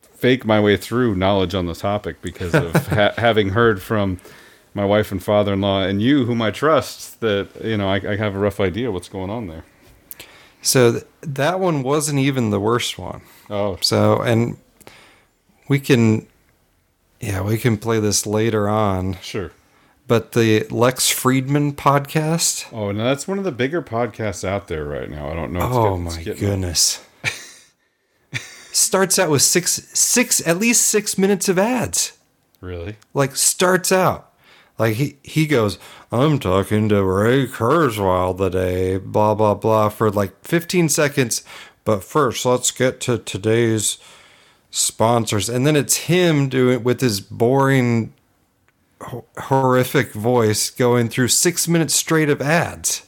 fake 0.00 0.44
my 0.44 0.60
way 0.60 0.76
through 0.76 1.16
knowledge 1.16 1.56
on 1.56 1.66
the 1.66 1.74
topic 1.74 2.22
because 2.22 2.54
of 2.54 2.72
ha- 2.86 3.14
having 3.18 3.48
heard 3.48 3.82
from 3.82 4.20
my 4.72 4.84
wife 4.84 5.10
and 5.10 5.20
father-in-law 5.22 5.82
and 5.82 6.00
you 6.00 6.24
whom 6.24 6.40
i 6.40 6.50
trust 6.50 7.20
that 7.20 7.48
you 7.62 7.76
know 7.76 7.88
I, 7.88 7.96
I 7.96 8.16
have 8.16 8.34
a 8.36 8.38
rough 8.38 8.58
idea 8.60 8.90
what's 8.92 9.08
going 9.08 9.28
on 9.30 9.48
there 9.48 9.64
So 10.62 10.92
th- 10.92 11.04
that 11.22 11.58
one 11.58 11.82
wasn't 11.82 12.20
even 12.20 12.50
the 12.50 12.60
worst 12.60 12.96
one. 12.98 13.22
Oh, 13.50 13.76
So, 13.80 14.22
and 14.22 14.56
we 15.68 15.80
can, 15.80 16.28
yeah, 17.22 17.40
we 17.40 17.56
can 17.56 17.78
play 17.78 17.98
this 18.00 18.26
later 18.26 18.68
on. 18.68 19.14
sure. 19.22 19.52
But 20.08 20.32
the 20.32 20.66
Lex 20.68 21.10
Fridman 21.10 21.72
podcast. 21.74 22.66
Oh, 22.72 22.88
and 22.90 22.98
that's 23.00 23.26
one 23.26 23.38
of 23.38 23.44
the 23.44 23.52
bigger 23.52 23.80
podcasts 23.80 24.46
out 24.46 24.68
there 24.68 24.84
right 24.84 25.08
now. 25.08 25.30
I 25.30 25.34
don't 25.34 25.52
know. 25.52 25.60
It's 25.66 25.76
Oh 25.76 25.96
get- 25.96 26.06
it's 26.06 26.16
my 26.16 26.22
getting- 26.24 26.40
goodness. 26.48 27.04
starts 28.72 29.18
out 29.18 29.30
with 29.30 29.42
six, 29.42 29.88
six, 29.94 30.46
at 30.46 30.58
least 30.58 30.86
six 30.86 31.16
minutes 31.18 31.48
of 31.48 31.58
ads. 31.58 32.12
Really? 32.60 32.96
Like 33.14 33.36
starts 33.36 33.90
out, 33.90 34.32
like 34.78 34.94
he 34.94 35.16
he 35.22 35.46
goes, 35.46 35.78
I'm 36.12 36.38
talking 36.38 36.88
to 36.90 37.02
Ray 37.02 37.46
Kurzweil 37.46 38.36
today, 38.38 38.98
blah 38.98 39.34
blah 39.34 39.54
blah, 39.54 39.88
for 39.88 40.10
like 40.10 40.44
15 40.44 40.88
seconds. 40.88 41.42
But 41.84 42.04
first, 42.04 42.44
let's 42.46 42.70
get 42.70 43.00
to 43.02 43.18
today's 43.18 43.98
sponsors, 44.72 45.48
and 45.48 45.64
then 45.64 45.76
it's 45.76 45.96
him 45.96 46.48
doing 46.48 46.74
it 46.74 46.82
with 46.82 47.00
his 47.00 47.20
boring, 47.20 48.12
ho- 49.00 49.24
horrific 49.38 50.12
voice 50.12 50.70
going 50.70 51.08
through 51.08 51.28
six 51.28 51.68
minutes 51.68 51.94
straight 51.94 52.28
of 52.28 52.42
ads. 52.42 53.06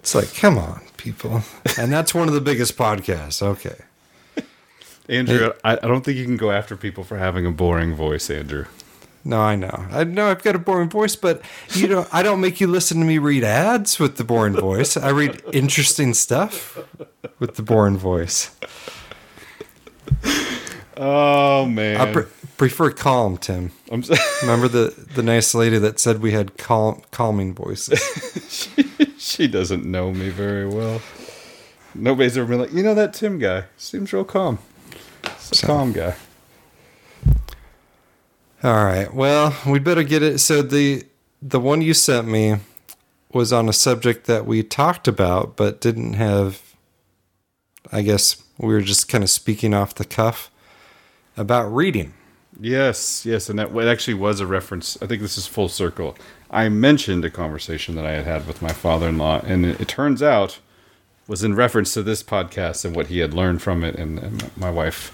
It's 0.00 0.16
like, 0.16 0.34
come 0.34 0.58
on, 0.58 0.80
people. 0.96 1.42
And 1.78 1.92
that's 1.92 2.12
one 2.12 2.26
of 2.26 2.34
the 2.34 2.40
biggest 2.40 2.76
podcasts. 2.76 3.40
Okay. 3.40 3.76
Andrew, 5.08 5.52
I, 5.62 5.74
I 5.74 5.86
don't 5.86 6.04
think 6.04 6.16
you 6.16 6.24
can 6.24 6.36
go 6.36 6.50
after 6.50 6.76
people 6.76 7.04
for 7.04 7.18
having 7.18 7.46
a 7.46 7.52
boring 7.52 7.94
voice, 7.94 8.30
Andrew. 8.30 8.64
No, 9.24 9.40
I 9.40 9.54
know. 9.54 9.86
I 9.90 10.02
know 10.02 10.28
I've 10.28 10.42
got 10.42 10.56
a 10.56 10.58
boring 10.58 10.88
voice, 10.88 11.14
but 11.14 11.42
you 11.74 11.86
know, 11.86 12.08
I 12.12 12.24
don't 12.24 12.40
make 12.40 12.60
you 12.60 12.66
listen 12.66 12.98
to 12.98 13.04
me 13.04 13.18
read 13.18 13.44
ads 13.44 14.00
with 14.00 14.16
the 14.16 14.24
boring 14.24 14.54
voice. 14.54 14.96
I 14.96 15.10
read 15.10 15.40
interesting 15.52 16.14
stuff 16.14 16.78
with 17.38 17.54
the 17.54 17.62
boring 17.62 17.96
voice. 17.96 18.50
Oh 20.94 21.64
man, 21.64 22.00
I 22.00 22.12
pre- 22.12 22.26
prefer 22.58 22.90
calm, 22.90 23.38
Tim. 23.38 23.72
I'm 23.90 24.00
s- 24.00 24.10
Remember 24.42 24.68
the 24.68 24.94
the 25.14 25.22
nice 25.22 25.54
lady 25.54 25.78
that 25.78 25.98
said 25.98 26.20
we 26.20 26.32
had 26.32 26.58
calm 26.58 27.00
calming 27.10 27.54
voices. 27.54 28.68
she 29.18 29.48
doesn't 29.48 29.86
know 29.86 30.12
me 30.12 30.28
very 30.28 30.66
well. 30.68 31.00
Nobody's 31.94 32.36
ever 32.36 32.46
been 32.46 32.60
like, 32.60 32.72
you 32.74 32.82
know 32.82 32.94
that 32.94 33.14
Tim 33.14 33.38
guy 33.38 33.64
seems 33.78 34.12
real 34.12 34.24
calm. 34.24 34.58
A 35.24 35.66
calm 35.66 35.92
guy. 35.92 36.14
All 38.62 38.84
right. 38.84 39.12
Well, 39.12 39.56
we 39.66 39.78
better 39.78 40.02
get 40.02 40.22
it. 40.22 40.38
So 40.38 40.62
the 40.62 41.04
the 41.40 41.58
one 41.58 41.80
you 41.82 41.94
sent 41.94 42.28
me 42.28 42.56
was 43.32 43.52
on 43.52 43.68
a 43.68 43.72
subject 43.72 44.26
that 44.26 44.46
we 44.46 44.62
talked 44.62 45.08
about, 45.08 45.56
but 45.56 45.80
didn't 45.80 46.12
have. 46.14 46.60
I 47.90 48.02
guess 48.02 48.36
we 48.62 48.74
were 48.74 48.80
just 48.80 49.08
kind 49.08 49.24
of 49.24 49.30
speaking 49.30 49.74
off 49.74 49.94
the 49.94 50.04
cuff 50.04 50.50
about 51.36 51.64
reading. 51.64 52.14
Yes, 52.60 53.24
yes, 53.24 53.48
and 53.48 53.58
that 53.58 53.74
it 53.74 53.88
actually 53.88 54.14
was 54.14 54.40
a 54.40 54.46
reference. 54.46 55.00
I 55.02 55.06
think 55.06 55.22
this 55.22 55.38
is 55.38 55.46
full 55.46 55.68
circle. 55.68 56.16
I 56.50 56.68
mentioned 56.68 57.24
a 57.24 57.30
conversation 57.30 57.94
that 57.94 58.04
I 58.04 58.12
had 58.12 58.24
had 58.26 58.46
with 58.46 58.60
my 58.62 58.72
father-in-law, 58.72 59.42
and 59.46 59.64
it, 59.64 59.80
it 59.80 59.88
turns 59.88 60.22
out 60.22 60.58
was 61.26 61.42
in 61.42 61.54
reference 61.54 61.94
to 61.94 62.02
this 62.02 62.22
podcast 62.22 62.84
and 62.84 62.94
what 62.94 63.06
he 63.06 63.18
had 63.20 63.32
learned 63.32 63.62
from 63.62 63.82
it, 63.82 63.96
and, 63.96 64.18
and 64.18 64.56
my 64.56 64.70
wife 64.70 65.12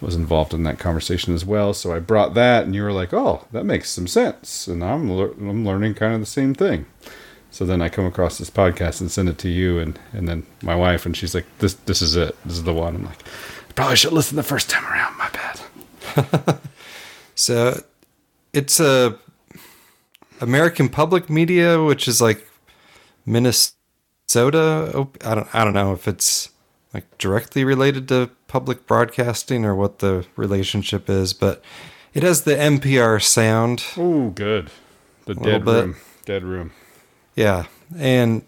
was 0.00 0.16
involved 0.16 0.52
in 0.52 0.64
that 0.64 0.80
conversation 0.80 1.34
as 1.34 1.44
well. 1.44 1.72
So 1.72 1.94
I 1.94 2.00
brought 2.00 2.34
that, 2.34 2.64
and 2.64 2.74
you 2.74 2.82
were 2.82 2.92
like, 2.92 3.14
"Oh, 3.14 3.46
that 3.52 3.64
makes 3.64 3.90
some 3.90 4.08
sense," 4.08 4.66
and 4.66 4.82
I'm 4.82 5.08
lear- 5.08 5.32
I'm 5.32 5.64
learning 5.64 5.94
kind 5.94 6.14
of 6.14 6.20
the 6.20 6.26
same 6.26 6.54
thing. 6.54 6.86
So 7.52 7.64
then 7.64 7.80
I 7.82 7.88
come 7.88 8.06
across 8.06 8.38
this 8.38 8.50
podcast 8.50 9.00
and 9.00 9.10
send 9.10 9.28
it 9.28 9.38
to 9.38 9.48
you, 9.48 9.78
and 9.78 9.98
and 10.12 10.26
then 10.26 10.44
my 10.62 10.74
wife, 10.74 11.06
and 11.06 11.16
she's 11.16 11.34
like, 11.34 11.46
"This 11.58 11.74
this 11.74 12.02
is 12.02 12.16
it. 12.16 12.34
This 12.44 12.54
is 12.56 12.64
the 12.64 12.72
one." 12.74 12.96
I'm 12.96 13.04
like, 13.04 13.22
"I 13.68 13.72
probably 13.74 13.96
should 13.96 14.12
listen 14.12 14.36
the 14.36 14.42
first 14.42 14.68
time 14.70 14.84
around. 14.86 15.16
My 15.18 15.28
bad." 15.30 16.58
So 17.34 17.82
it's 18.52 18.78
a 18.78 19.18
American 20.40 20.88
Public 20.88 21.30
Media, 21.30 21.82
which 21.82 22.06
is 22.06 22.20
like 22.20 22.46
Minnesota. 23.26 24.92
op- 24.94 25.24
I 25.24 25.34
don't 25.34 25.54
I 25.54 25.64
don't 25.64 25.72
know 25.74 25.92
if 25.92 26.06
it's 26.06 26.50
like 26.94 27.18
directly 27.18 27.64
related 27.64 28.08
to 28.08 28.30
public 28.48 28.86
broadcasting 28.86 29.64
or 29.64 29.74
what 29.74 30.00
the 30.00 30.26
relationship 30.36 31.08
is, 31.08 31.32
but 31.32 31.62
it 32.14 32.22
has 32.22 32.42
the 32.42 32.54
NPR 32.54 33.22
sound. 33.22 33.84
Oh, 33.96 34.30
good. 34.30 34.70
The 35.24 35.34
dead 35.34 35.66
room. 35.66 35.96
Dead 36.26 36.44
room. 36.44 36.72
Yeah. 37.34 37.66
And 37.96 38.42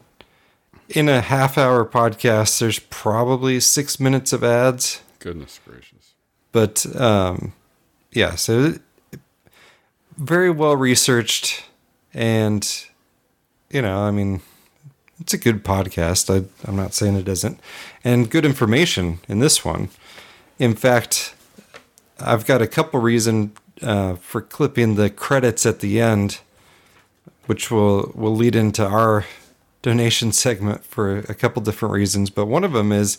in 0.89 1.09
a 1.09 1.21
half 1.21 1.59
hour 1.59 1.85
podcast, 1.85 2.59
there's 2.61 2.79
probably 2.79 3.61
six 3.61 3.99
minutes 3.99 4.33
of 4.33 4.45
ads. 4.45 5.03
Goodness 5.19 5.61
gracious. 5.67 6.15
But 6.53 6.87
um, 7.01 7.53
yeah, 8.13 8.35
so 8.35 8.75
very 10.17 10.51
well 10.51 10.77
researched. 10.77 11.65
And, 12.13 12.69
you 13.71 13.83
know, 13.83 14.03
I 14.03 14.11
mean, 14.11 14.41
it's 15.21 15.35
a 15.35 15.39
good 15.39 15.65
podcast. 15.65 16.31
I, 16.33 16.47
I'm 16.69 16.77
not 16.77 16.95
saying 16.95 17.17
it 17.17 17.29
isn't. 17.29 17.59
And 18.05 18.31
good 18.31 18.45
information 18.45 19.21
in 19.29 19.41
this 19.41 19.65
one. 19.65 19.89
In 20.59 20.75
fact, 20.75 21.35
I've 22.21 22.47
got 22.47 22.63
a 22.63 22.67
couple 22.67 23.01
reason 23.01 23.53
uh, 23.83 24.15
for 24.15 24.41
clipping 24.41 24.95
the 24.95 25.11
credits 25.11 25.67
at 25.67 25.81
the 25.81 26.01
end, 26.01 26.41
which 27.47 27.71
will 27.71 28.13
will 28.15 28.35
lead 28.35 28.57
into 28.57 28.85
our 28.85 29.25
donation 29.83 30.33
segment 30.33 30.85
for 30.85 31.19
a 31.19 31.35
couple 31.35 31.61
different 31.63 31.95
reasons. 31.95 32.31
But 32.31 32.47
one 32.47 32.65
of 32.65 32.73
them 32.73 32.91
is 32.91 33.19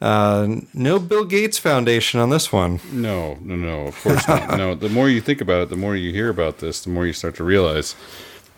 uh, 0.00 0.56
no 0.74 0.98
Bill 0.98 1.24
Gates 1.24 1.58
Foundation 1.58 2.20
on 2.20 2.30
this 2.30 2.52
one. 2.52 2.80
No, 2.92 3.38
no, 3.40 3.56
no, 3.56 3.86
of 3.86 4.00
course 4.02 4.28
not. 4.28 4.58
No, 4.58 4.74
the 4.74 4.88
more 4.88 5.08
you 5.08 5.20
think 5.20 5.40
about 5.40 5.62
it, 5.62 5.68
the 5.70 5.76
more 5.76 5.96
you 5.96 6.12
hear 6.12 6.28
about 6.28 6.58
this, 6.58 6.82
the 6.84 6.90
more 6.90 7.06
you 7.06 7.12
start 7.12 7.36
to 7.36 7.44
realize 7.44 7.96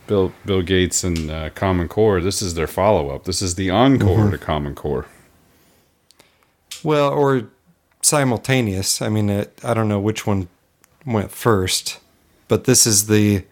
Bill 0.06 0.32
Bill 0.44 0.62
Gates 0.62 1.04
and 1.04 1.30
uh, 1.30 1.50
Common 1.50 1.88
Core, 1.88 2.20
this 2.20 2.42
is 2.42 2.54
their 2.54 2.66
follow 2.66 3.10
up. 3.10 3.24
This 3.24 3.42
is 3.42 3.54
the 3.54 3.70
encore 3.70 4.30
to 4.30 4.38
Common 4.38 4.74
Core. 4.74 5.06
Well, 6.82 7.12
or 7.12 7.48
simultaneous. 8.02 9.02
I 9.02 9.08
mean, 9.08 9.28
it, 9.28 9.58
I 9.64 9.74
don't 9.74 9.88
know 9.88 10.00
which 10.00 10.26
one 10.26 10.48
went 11.04 11.30
first, 11.30 11.98
but 12.48 12.64
this 12.64 12.86
is 12.86 13.06
the, 13.06 13.44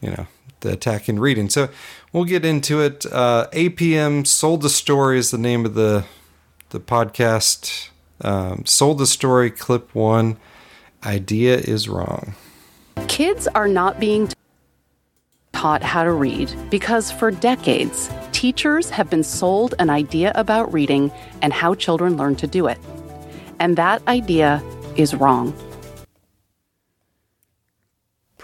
you 0.00 0.10
know, 0.10 0.26
the 0.60 0.70
attack 0.70 1.02
attacking 1.02 1.18
reading. 1.18 1.48
So 1.48 1.68
we'll 2.12 2.24
get 2.24 2.44
into 2.44 2.80
it. 2.80 3.06
Uh, 3.06 3.48
APM 3.52 4.26
sold 4.26 4.62
the 4.62 4.70
story 4.70 5.18
is 5.18 5.30
the 5.30 5.38
name 5.38 5.64
of 5.64 5.74
the 5.74 6.04
the 6.70 6.80
podcast. 6.80 7.88
Um, 8.22 8.64
sold 8.64 8.98
the 8.98 9.06
story 9.06 9.50
clip 9.50 9.94
one. 9.94 10.38
Idea 11.04 11.58
is 11.58 11.88
wrong. 11.88 12.34
Kids 13.08 13.46
are 13.48 13.68
not 13.68 14.00
being 14.00 14.28
taught 15.52 15.82
how 15.82 16.04
to 16.04 16.12
read 16.12 16.54
because 16.70 17.10
for 17.10 17.30
decades, 17.30 18.10
teachers 18.32 18.90
have 18.90 19.08
been 19.08 19.22
sold 19.22 19.74
an 19.78 19.90
idea 19.90 20.32
about 20.34 20.72
reading 20.72 21.10
and 21.42 21.52
how 21.52 21.74
children 21.74 22.16
learn 22.16 22.36
to 22.36 22.46
do 22.46 22.66
it. 22.66 22.78
And 23.58 23.76
that 23.76 24.06
idea 24.08 24.62
is 24.96 25.14
wrong. 25.14 25.54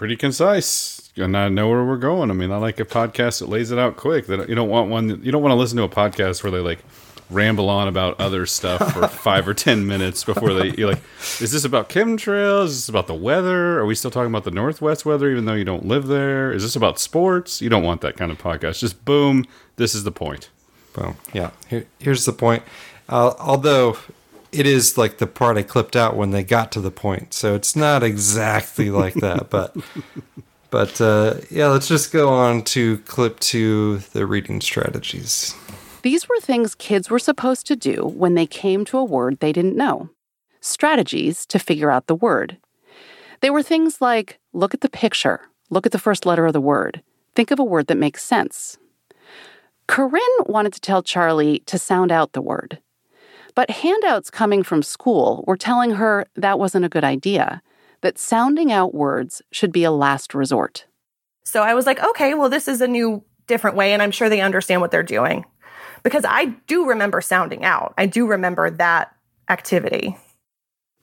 Pretty 0.03 0.17
concise, 0.17 1.09
and 1.15 1.37
I 1.37 1.47
know 1.47 1.69
where 1.69 1.85
we're 1.85 1.95
going. 1.95 2.29
I 2.29 2.33
mean, 2.33 2.51
I 2.51 2.57
like 2.57 2.77
a 2.81 2.83
podcast 2.83 3.39
that 3.39 3.47
lays 3.47 3.71
it 3.71 3.79
out 3.79 3.95
quick. 3.95 4.25
That 4.27 4.49
you 4.49 4.53
don't 4.53 4.67
want 4.67 4.89
one. 4.89 5.07
that- 5.07 5.23
You 5.23 5.31
don't 5.31 5.41
want 5.41 5.51
to 5.53 5.55
listen 5.55 5.77
to 5.77 5.83
a 5.83 5.87
podcast 5.87 6.43
where 6.43 6.51
they 6.51 6.59
like 6.59 6.79
ramble 7.29 7.69
on 7.69 7.87
about 7.87 8.19
other 8.19 8.45
stuff 8.45 8.91
for 8.91 9.07
five 9.23 9.47
or 9.47 9.53
ten 9.53 9.87
minutes 9.87 10.25
before 10.25 10.53
they. 10.53 10.71
You're 10.71 10.89
like, 10.89 11.01
is 11.39 11.53
this 11.53 11.63
about 11.63 11.87
chemtrails? 11.87 12.65
Is 12.65 12.75
this 12.81 12.89
about 12.89 13.07
the 13.07 13.13
weather? 13.13 13.79
Are 13.79 13.85
we 13.85 13.95
still 13.95 14.11
talking 14.11 14.29
about 14.29 14.43
the 14.43 14.51
Northwest 14.51 15.05
weather, 15.05 15.31
even 15.31 15.45
though 15.45 15.53
you 15.53 15.63
don't 15.63 15.85
live 15.85 16.07
there? 16.07 16.51
Is 16.51 16.63
this 16.63 16.75
about 16.75 16.99
sports? 16.99 17.61
You 17.61 17.69
don't 17.69 17.83
want 17.83 18.01
that 18.01 18.17
kind 18.17 18.29
of 18.29 18.37
podcast. 18.37 18.79
Just 18.79 19.05
boom. 19.05 19.45
This 19.77 19.95
is 19.95 20.03
the 20.03 20.11
point. 20.11 20.49
Boom. 20.91 21.15
Yeah. 21.31 21.51
Here, 21.69 21.85
here's 21.99 22.25
the 22.25 22.33
point. 22.33 22.63
Uh, 23.07 23.35
although 23.39 23.95
it 24.53 24.65
is 24.65 24.97
like 24.97 25.17
the 25.17 25.27
part 25.27 25.57
I 25.57 25.63
clipped 25.63 25.95
out 25.95 26.15
when 26.15 26.31
they 26.31 26.43
got 26.43 26.71
to 26.73 26.81
the 26.81 26.91
point, 26.91 27.33
so 27.33 27.55
it's 27.55 27.75
not 27.75 28.03
exactly 28.03 28.89
like 28.89 29.15
that. 29.15 29.49
But 29.49 29.75
but 30.69 30.99
uh, 30.99 31.35
yeah, 31.51 31.67
let's 31.67 31.87
just 31.87 32.11
go 32.11 32.29
on 32.29 32.63
to 32.63 32.97
clip 32.99 33.39
two: 33.39 33.97
the 34.13 34.25
reading 34.25 34.61
strategies. 34.61 35.55
These 36.01 36.27
were 36.27 36.39
things 36.39 36.75
kids 36.75 37.09
were 37.09 37.19
supposed 37.19 37.65
to 37.67 37.75
do 37.75 38.05
when 38.05 38.33
they 38.33 38.45
came 38.45 38.83
to 38.85 38.97
a 38.97 39.03
word 39.03 39.39
they 39.39 39.53
didn't 39.53 39.77
know. 39.77 40.09
Strategies 40.59 41.45
to 41.47 41.59
figure 41.59 41.91
out 41.91 42.07
the 42.07 42.15
word. 42.15 42.57
They 43.41 43.49
were 43.49 43.63
things 43.63 44.01
like 44.01 44.39
look 44.53 44.73
at 44.73 44.81
the 44.81 44.89
picture, 44.89 45.41
look 45.69 45.85
at 45.85 45.91
the 45.91 45.99
first 45.99 46.25
letter 46.25 46.45
of 46.45 46.53
the 46.53 46.61
word, 46.61 47.01
think 47.35 47.51
of 47.51 47.59
a 47.59 47.63
word 47.63 47.87
that 47.87 47.97
makes 47.97 48.23
sense. 48.23 48.77
Corinne 49.87 50.21
wanted 50.45 50.73
to 50.73 50.81
tell 50.81 51.03
Charlie 51.03 51.59
to 51.65 51.77
sound 51.77 52.11
out 52.11 52.33
the 52.33 52.41
word. 52.41 52.79
But 53.55 53.69
handouts 53.69 54.29
coming 54.31 54.63
from 54.63 54.81
school 54.83 55.43
were 55.47 55.57
telling 55.57 55.91
her 55.91 56.25
that 56.35 56.57
wasn't 56.59 56.85
a 56.85 56.89
good 56.89 57.03
idea, 57.03 57.61
that 58.01 58.17
sounding 58.17 58.71
out 58.71 58.93
words 58.95 59.41
should 59.51 59.71
be 59.71 59.83
a 59.83 59.91
last 59.91 60.33
resort. 60.33 60.85
So 61.45 61.61
I 61.61 61.73
was 61.73 61.85
like, 61.85 62.03
okay, 62.03 62.33
well, 62.33 62.49
this 62.49 62.67
is 62.67 62.81
a 62.81 62.87
new, 62.87 63.23
different 63.47 63.75
way, 63.75 63.93
and 63.93 64.01
I'm 64.01 64.11
sure 64.11 64.29
they 64.29 64.41
understand 64.41 64.81
what 64.81 64.91
they're 64.91 65.03
doing. 65.03 65.45
because 66.03 66.25
I 66.27 66.45
do 66.67 66.85
remember 66.85 67.21
sounding 67.21 67.63
out. 67.63 67.93
I 67.97 68.05
do 68.05 68.27
remember 68.27 68.69
that 68.69 69.15
activity. 69.49 70.17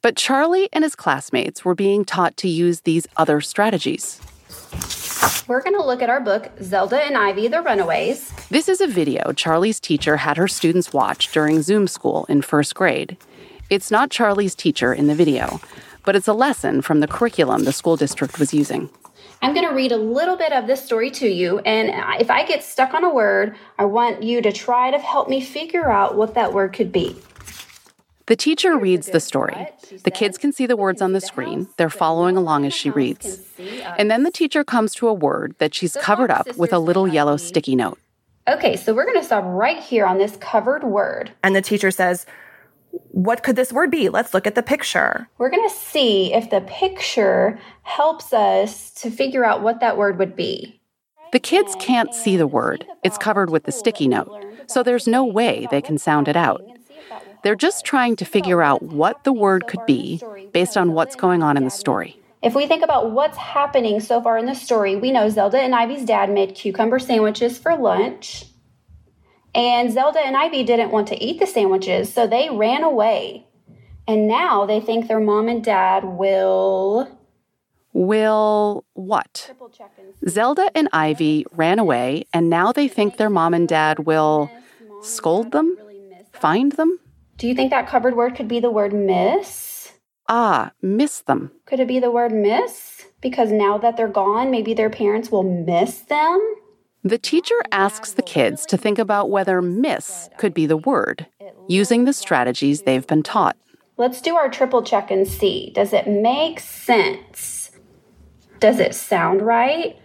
But 0.03 0.17
Charlie 0.17 0.69
and 0.73 0.85
his 0.85 0.95
classmates 0.95 1.65
were 1.65 1.75
being 1.75 2.05
taught 2.05 2.37
to 2.39 2.49
use 2.49 2.83
these 2.83 3.07
other 3.17 3.41
strategies. 3.41 4.21
We're 5.47 5.63
going 5.63 5.77
to 5.77 5.85
look 5.85 6.01
at 6.03 6.11
our 6.11 6.21
book, 6.21 6.51
Zelda 6.63 7.03
and 7.03 7.17
Ivy, 7.17 7.49
The 7.49 7.61
Runaways. 7.61 8.31
This 8.51 8.69
is 8.69 8.81
a 8.81 8.87
video 8.87 9.33
Charlie's 9.33 9.81
teacher 9.81 10.17
had 10.17 10.37
her 10.37 10.47
students 10.47 10.93
watch 10.93 11.33
during 11.33 11.63
Zoom 11.63 11.89
school 11.89 12.25
in 12.29 12.43
first 12.43 12.75
grade. 12.75 13.17
It's 13.69 13.91
not 13.91 14.11
Charlie's 14.11 14.55
teacher 14.55 14.93
in 14.93 15.09
the 15.09 15.15
video, 15.15 15.61
but 16.05 16.15
it's 16.17 16.29
a 16.29 16.33
lesson 16.33 16.83
from 16.83 17.01
the 17.01 17.09
curriculum 17.09 17.65
the 17.65 17.73
school 17.73 17.97
district 17.97 18.39
was 18.39 18.55
using. 18.55 18.91
I'm 19.43 19.55
going 19.55 19.67
to 19.67 19.75
read 19.75 19.93
a 19.93 19.97
little 19.97 20.37
bit 20.37 20.53
of 20.53 20.67
this 20.67 20.85
story 20.85 21.11
to 21.13 21.29
you, 21.29 21.59
and 21.61 21.91
if 22.21 22.31
I 22.31 22.45
get 22.45 22.63
stuck 22.63 22.95
on 22.95 23.05
a 23.05 23.11
word, 23.13 23.57
I 23.79 23.87
want 23.87 24.23
you 24.23 24.43
to 24.43 24.53
try 24.53 24.91
to 24.91 24.99
help 24.99 25.29
me 25.29 25.41
figure 25.41 25.91
out 25.91 26.17
what 26.17 26.35
that 26.35 26.53
word 26.53 26.73
could 26.73 26.93
be. 26.93 27.17
The 28.27 28.37
teacher 28.37 28.77
reads 28.79 29.09
the 29.09 29.21
story. 29.21 29.69
The 30.03 30.11
kids 30.11 30.39
can 30.39 30.53
see 30.53 30.67
the 30.67 30.77
words 30.77 31.03
on 31.03 31.13
the 31.13 31.21
screen. 31.21 31.69
They're 31.77 31.91
following 31.91 32.37
along 32.37 32.65
as 32.67 32.75
she 32.75 32.91
reads. 32.91 33.41
And 33.99 34.11
then 34.11 34.23
the 34.23 34.31
teacher 34.31 34.65
comes 34.65 34.95
to 34.97 35.09
a 35.09 35.15
word 35.15 35.55
that 35.59 35.75
she's 35.75 35.97
covered 36.01 36.31
up 36.31 36.57
with 36.57 36.73
a 36.73 36.79
little 36.79 37.09
yellow 37.09 37.37
sticky 37.37 37.77
note. 37.77 37.99
Okay, 38.49 38.77
so 38.77 38.95
we're 38.95 39.05
going 39.05 39.19
to 39.19 39.25
stop 39.25 39.45
right 39.47 39.79
here 39.79 40.07
on 40.07 40.19
this 40.19 40.37
covered 40.37 40.83
word. 40.83 41.31
And 41.43 41.55
the 41.55 41.63
teacher 41.63 41.91
says, 41.91 42.27
What 43.11 43.43
could 43.43 43.55
this 43.55 43.73
word 43.73 43.91
be? 43.91 44.09
Let's 44.09 44.35
look 44.35 44.47
at 44.47 44.55
the 44.55 44.63
picture. 44.63 45.29
We're 45.39 45.51
going 45.51 45.69
to 45.69 45.75
see 45.75 46.33
if 46.33 46.51
the 46.51 46.63
picture 46.63 47.59
helps 47.83 48.33
us 48.33 48.91
to 48.93 49.11
figure 49.11 49.45
out 49.45 49.63
what 49.63 49.81
that 49.81 49.97
word 49.97 50.19
would 50.19 50.35
be. 50.35 50.81
The 51.33 51.39
kids 51.39 51.77
can't 51.79 52.13
see 52.13 52.37
the 52.37 52.49
word, 52.49 52.85
it's 53.05 53.17
covered 53.17 53.51
with 53.51 53.63
the 53.63 53.71
sticky 53.71 54.09
note, 54.09 54.45
so 54.67 54.83
there's 54.83 55.07
no 55.07 55.25
way 55.25 55.69
they 55.71 55.81
can 55.81 55.97
sound 55.97 56.27
it 56.27 56.35
out. 56.35 56.61
They're 57.43 57.57
just 57.57 57.85
trying 57.85 58.17
to 58.17 58.25
figure 58.25 58.63
out 58.63 58.83
what 58.83 59.25
the 59.25 59.33
word 59.33 59.67
could 59.67 59.85
be 59.87 60.21
based 60.53 60.77
on 60.77 60.93
what's 60.93 61.17
going 61.17 61.43
on 61.43 61.57
in 61.57 61.65
the 61.65 61.71
story. 61.71 62.21
If 62.43 62.55
we 62.55 62.67
think 62.67 62.83
about 62.83 63.11
what's 63.11 63.37
happening 63.37 64.01
so 64.01 64.23
far 64.23 64.39
in 64.39 64.47
the 64.47 64.55
story, 64.55 64.97
we 64.97 65.13
know 65.13 65.29
Zelda 65.29 65.59
and 65.59 65.75
Ivy's 65.75 66.05
dad 66.05 66.31
made 66.31 66.55
cucumber 66.55 66.99
sandwiches 66.99 67.59
for 67.59 67.77
lunch. 67.77 68.47
And 69.55 69.93
Zelda 69.93 70.21
and 70.21 70.37
Ivy 70.37 70.65
didn't 70.65 70.91
want 70.91 71.09
to 71.09 71.23
eat 71.23 71.41
the 71.41 71.47
sandwiches, 71.47 72.13
so 72.13 72.27
they 72.27 72.49
ran 72.51 72.85
away. 72.85 73.47
And 74.07 74.29
now 74.29 74.65
they 74.65 74.81
think 74.81 75.09
their 75.09 75.21
mom 75.21 75.49
and 75.49 75.63
dad 75.63 76.05
will. 76.05 77.19
Will 77.93 78.85
what? 78.95 79.53
Zelda 80.29 80.71
and 80.75 80.89
Ivy 80.93 81.47
ran 81.51 81.79
away, 81.79 82.27
and 82.33 82.49
now 82.49 82.73
they 82.73 82.87
think 82.87 83.17
their 83.17 83.31
mom 83.31 83.53
and 83.53 83.69
dad 83.69 84.01
will 84.01 84.51
scold 85.03 85.51
them? 85.53 85.77
Find 86.33 86.73
them? 86.73 87.01
Do 87.41 87.49
you 87.49 87.55
think 87.55 87.71
that 87.71 87.89
covered 87.89 88.17
word 88.17 88.35
could 88.35 88.49
be 88.49 88.61
the 88.61 88.71
word 88.71 88.93
miss? 88.93 89.93
Ah, 90.29 90.73
miss 90.83 91.23
them. 91.23 91.51
Could 91.65 91.81
it 91.81 91.89
be 91.89 91.99
the 91.99 92.11
word 92.11 92.33
miss? 92.33 93.07
Because 93.23 93.51
now 93.51 93.79
that 93.79 93.97
they're 93.97 94.09
gone, 94.09 94.51
maybe 94.51 94.75
their 94.75 94.91
parents 94.91 95.31
will 95.31 95.43
miss 95.43 96.01
them? 96.01 96.39
The 97.03 97.17
teacher 97.17 97.55
asks 97.73 98.13
the 98.13 98.21
kids 98.21 98.67
to 98.67 98.77
think 98.77 98.99
about 98.99 99.31
whether 99.31 99.63
miss 99.63 100.29
could 100.37 100.53
be 100.53 100.67
the 100.67 100.77
word, 100.77 101.29
using 101.67 102.05
the 102.05 102.13
strategies 102.13 102.83
they've 102.83 103.07
been 103.07 103.23
taught. 103.23 103.57
Let's 103.97 104.21
do 104.21 104.37
our 104.37 104.51
triple 104.51 104.83
check 104.83 105.11
and 105.11 105.27
see. 105.27 105.73
Does 105.75 105.95
it 105.95 106.07
make 106.07 106.61
sense? 106.61 107.71
Does 108.59 108.81
it 108.81 108.95
sound 108.95 109.41
right? 109.41 109.99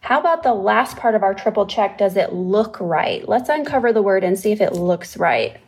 How 0.00 0.18
about 0.18 0.42
the 0.42 0.54
last 0.54 0.96
part 0.96 1.14
of 1.14 1.22
our 1.22 1.34
triple 1.34 1.66
check? 1.66 1.98
Does 1.98 2.16
it 2.16 2.32
look 2.32 2.80
right? 2.80 3.28
Let's 3.28 3.50
uncover 3.50 3.92
the 3.92 4.00
word 4.00 4.24
and 4.24 4.38
see 4.38 4.52
if 4.52 4.62
it 4.62 4.72
looks 4.72 5.18
right. 5.18 5.60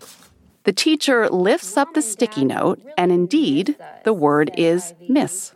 The 0.64 0.72
teacher 0.72 1.28
lifts 1.28 1.76
up 1.76 1.92
the 1.92 2.00
sticky 2.00 2.46
note, 2.46 2.80
and 2.96 3.12
indeed, 3.12 3.76
the 4.04 4.14
word 4.14 4.50
is 4.56 4.94
miss. 5.08 5.52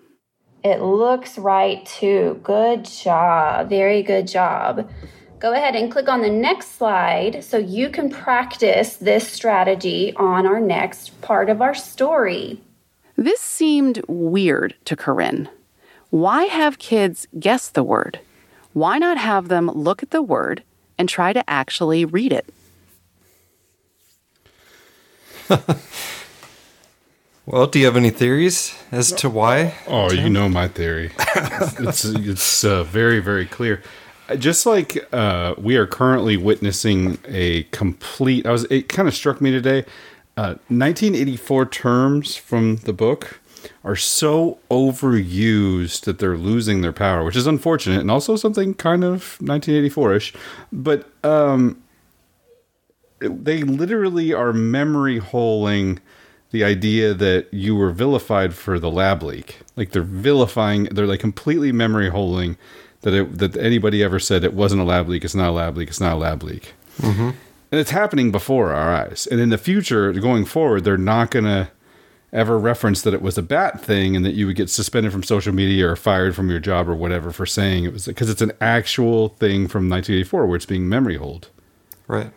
It 0.62 0.82
looks 0.82 1.38
right 1.38 1.84
too. 1.86 2.38
Good 2.42 2.84
job. 2.84 3.70
Very 3.70 4.02
good 4.02 4.28
job. 4.28 4.90
Go 5.38 5.52
ahead 5.52 5.74
and 5.76 5.90
click 5.90 6.08
on 6.08 6.20
the 6.20 6.28
next 6.28 6.76
slide 6.76 7.42
so 7.42 7.56
you 7.56 7.88
can 7.88 8.10
practice 8.10 8.96
this 8.96 9.26
strategy 9.26 10.12
on 10.16 10.46
our 10.46 10.60
next 10.60 11.18
part 11.22 11.48
of 11.48 11.62
our 11.62 11.74
story. 11.74 12.60
This 13.16 13.40
seemed 13.40 14.02
weird 14.08 14.74
to 14.84 14.94
Corinne. 14.94 15.48
Why 16.10 16.44
have 16.44 16.78
kids 16.78 17.26
guess 17.38 17.68
the 17.68 17.82
word? 17.82 18.20
Why 18.74 18.98
not 18.98 19.16
have 19.16 19.48
them 19.48 19.70
look 19.70 20.02
at 20.02 20.10
the 20.10 20.22
word 20.22 20.62
and 20.98 21.08
try 21.08 21.32
to 21.32 21.48
actually 21.48 22.04
read 22.04 22.32
it? 22.32 22.52
well, 27.46 27.66
do 27.66 27.78
you 27.78 27.86
have 27.86 27.96
any 27.96 28.10
theories 28.10 28.74
as 28.92 29.12
to 29.12 29.30
why? 29.30 29.74
Oh, 29.86 30.08
Tim? 30.08 30.24
you 30.24 30.30
know 30.30 30.48
my 30.48 30.68
theory. 30.68 31.12
it's 31.16 32.04
it's 32.04 32.64
uh, 32.64 32.84
very 32.84 33.20
very 33.20 33.46
clear. 33.46 33.82
Just 34.38 34.66
like 34.66 35.08
uh, 35.12 35.54
we 35.56 35.76
are 35.76 35.86
currently 35.86 36.36
witnessing 36.36 37.18
a 37.26 37.62
complete. 37.64 38.46
I 38.46 38.52
was. 38.52 38.64
It 38.64 38.88
kind 38.88 39.08
of 39.08 39.14
struck 39.14 39.40
me 39.40 39.50
today. 39.50 39.84
Uh, 40.36 40.54
1984 40.68 41.66
terms 41.66 42.36
from 42.36 42.76
the 42.76 42.92
book 42.92 43.40
are 43.82 43.96
so 43.96 44.58
overused 44.70 46.04
that 46.04 46.18
they're 46.18 46.36
losing 46.36 46.80
their 46.80 46.92
power, 46.92 47.24
which 47.24 47.34
is 47.34 47.46
unfortunate, 47.46 48.00
and 48.00 48.10
also 48.10 48.36
something 48.36 48.74
kind 48.74 49.02
of 49.02 49.38
1984ish. 49.40 50.34
But 50.72 51.08
um, 51.24 51.82
they 53.20 53.62
literally 53.62 54.32
are 54.32 54.52
memory 54.52 55.18
holing 55.18 56.00
the 56.50 56.64
idea 56.64 57.12
that 57.14 57.52
you 57.52 57.76
were 57.76 57.90
vilified 57.90 58.54
for 58.54 58.78
the 58.78 58.90
lab 58.90 59.22
leak. 59.22 59.58
Like 59.76 59.90
they're 59.90 60.02
vilifying, 60.02 60.84
they're 60.84 61.06
like 61.06 61.20
completely 61.20 61.72
memory 61.72 62.08
holing 62.08 62.56
that 63.02 63.14
it, 63.14 63.38
that 63.38 63.56
anybody 63.56 64.02
ever 64.02 64.18
said 64.18 64.44
it 64.44 64.54
wasn't 64.54 64.80
a 64.80 64.84
lab 64.84 65.08
leak. 65.08 65.24
It's 65.24 65.34
not 65.34 65.50
a 65.50 65.52
lab 65.52 65.76
leak. 65.76 65.88
It's 65.88 66.00
not 66.00 66.14
a 66.14 66.16
lab 66.16 66.42
leak. 66.42 66.74
Mm-hmm. 66.98 67.30
And 67.70 67.80
it's 67.80 67.90
happening 67.90 68.32
before 68.32 68.72
our 68.72 68.94
eyes. 68.94 69.28
And 69.30 69.40
in 69.40 69.50
the 69.50 69.58
future, 69.58 70.12
going 70.12 70.46
forward, 70.46 70.84
they're 70.84 70.96
not 70.96 71.30
going 71.30 71.44
to 71.44 71.68
ever 72.32 72.58
reference 72.58 73.02
that 73.02 73.14
it 73.14 73.22
was 73.22 73.38
a 73.38 73.42
bad 73.42 73.80
thing 73.80 74.16
and 74.16 74.24
that 74.24 74.34
you 74.34 74.46
would 74.46 74.56
get 74.56 74.70
suspended 74.70 75.12
from 75.12 75.22
social 75.22 75.52
media 75.52 75.88
or 75.88 75.96
fired 75.96 76.34
from 76.34 76.50
your 76.50 76.60
job 76.60 76.88
or 76.88 76.94
whatever 76.94 77.30
for 77.30 77.46
saying 77.46 77.84
it 77.84 77.92
was 77.92 78.06
because 78.06 78.28
it's 78.28 78.42
an 78.42 78.52
actual 78.60 79.30
thing 79.30 79.66
from 79.66 79.88
1984 79.88 80.46
where 80.46 80.56
it's 80.56 80.66
being 80.66 80.88
memory 80.88 81.16
hold. 81.16 81.48
Right 82.06 82.32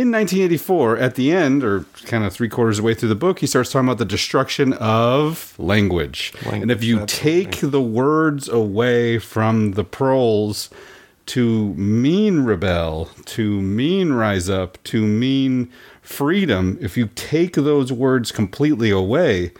in 0.00 0.10
1984, 0.10 0.98
at 0.98 1.14
the 1.14 1.32
end, 1.32 1.64
or 1.64 1.84
kind 2.04 2.24
of 2.24 2.32
three 2.32 2.48
quarters 2.48 2.78
of 2.78 2.82
the 2.82 2.86
way 2.86 2.94
through 2.94 3.08
the 3.08 3.14
book, 3.14 3.40
he 3.40 3.46
starts 3.46 3.70
talking 3.70 3.88
about 3.88 3.98
the 3.98 4.04
destruction 4.04 4.72
of 4.74 5.58
language. 5.58 6.32
language 6.44 6.62
and 6.62 6.70
if 6.70 6.84
you 6.84 7.04
take 7.06 7.60
the 7.60 7.80
words 7.80 8.48
away 8.48 9.18
from 9.18 9.72
the 9.72 9.84
proles 9.84 10.70
to 11.26 11.74
mean 11.74 12.44
rebel, 12.44 13.10
to 13.24 13.60
mean 13.60 14.12
rise 14.12 14.48
up, 14.48 14.82
to 14.84 15.04
mean 15.04 15.70
freedom, 16.00 16.78
if 16.80 16.96
you 16.96 17.10
take 17.16 17.54
those 17.54 17.92
words 17.92 18.30
completely 18.30 18.90
away, 18.90 19.52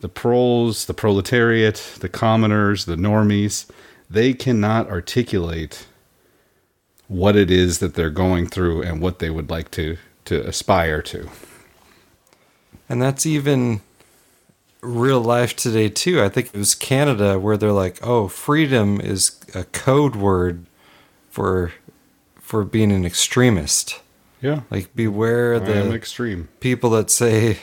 the 0.00 0.08
proles, 0.08 0.86
the 0.86 0.94
proletariat, 0.94 1.96
the 1.98 2.08
commoners, 2.08 2.84
the 2.84 2.94
normies, 2.94 3.68
they 4.08 4.32
cannot 4.32 4.88
articulate 4.88 5.87
what 7.08 7.34
it 7.36 7.50
is 7.50 7.78
that 7.78 7.94
they're 7.94 8.10
going 8.10 8.46
through 8.46 8.82
and 8.82 9.00
what 9.00 9.18
they 9.18 9.30
would 9.30 9.50
like 9.50 9.70
to 9.72 9.96
to 10.26 10.46
aspire 10.46 11.00
to. 11.00 11.28
And 12.88 13.02
that's 13.02 13.26
even 13.26 13.80
real 14.80 15.20
life 15.20 15.56
today 15.56 15.88
too. 15.88 16.22
I 16.22 16.28
think 16.28 16.48
it 16.48 16.58
was 16.58 16.74
Canada 16.74 17.38
where 17.38 17.56
they're 17.56 17.72
like, 17.72 17.98
"Oh, 18.02 18.28
freedom 18.28 19.00
is 19.00 19.38
a 19.54 19.64
code 19.64 20.16
word 20.16 20.66
for 21.30 21.72
for 22.40 22.64
being 22.64 22.92
an 22.92 23.04
extremist." 23.04 24.00
Yeah. 24.40 24.60
Like 24.70 24.94
beware 24.94 25.56
I 25.56 25.58
the 25.58 25.92
extreme 25.92 26.48
people 26.60 26.90
that 26.90 27.10
say, 27.10 27.58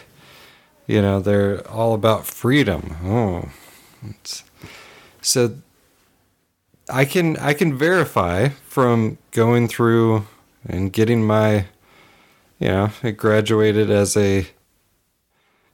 you 0.87 1.01
know, 1.01 1.19
they're 1.19 1.65
all 1.69 1.93
about 1.93 2.25
freedom. 2.25 2.97
Oh. 3.03 3.49
It's, 4.09 4.43
so 5.21 5.55
I 6.89 7.05
can 7.05 7.37
I 7.37 7.53
can 7.53 7.77
verify 7.77 8.49
from 8.67 9.17
going 9.31 9.67
through 9.67 10.27
and 10.67 10.91
getting 10.91 11.25
my 11.25 11.65
you 12.59 12.69
know, 12.69 12.89
I 13.03 13.11
graduated 13.11 13.89
as 13.89 14.15
a 14.15 14.47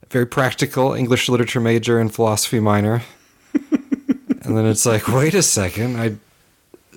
very 0.10 0.26
practical 0.26 0.93
English 0.93 1.30
literature 1.30 1.60
major 1.60 2.00
and 2.00 2.13
philosophy 2.13 2.60
minor. 2.60 3.04
and 3.71 4.58
then 4.58 4.65
it's 4.65 4.86
like, 4.86 5.08
wait 5.08 5.34
a 5.34 5.43
second, 5.43 5.97
I 5.97 6.15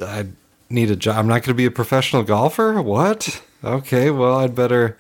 I 0.02 0.26
need 0.70 0.90
a 0.90 0.96
job. 0.96 1.16
I'm 1.16 1.28
not 1.28 1.42
going 1.42 1.54
to 1.54 1.54
be 1.54 1.66
a 1.66 1.70
professional 1.70 2.22
golfer. 2.22 2.80
What? 2.82 3.42
Okay, 3.62 4.10
well, 4.10 4.38
I'd 4.38 4.54
better. 4.54 4.98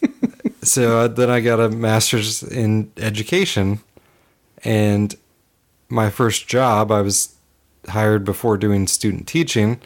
so 0.62 1.00
uh, 1.00 1.08
then 1.08 1.30
I 1.30 1.40
got 1.40 1.60
a 1.60 1.68
master's 1.68 2.42
in 2.42 2.90
education, 2.96 3.80
and 4.64 5.14
my 5.88 6.10
first 6.10 6.48
job, 6.48 6.90
I 6.90 7.02
was 7.02 7.35
hired 7.88 8.24
before 8.24 8.56
doing 8.56 8.86
student 8.86 9.26
teaching 9.26 9.80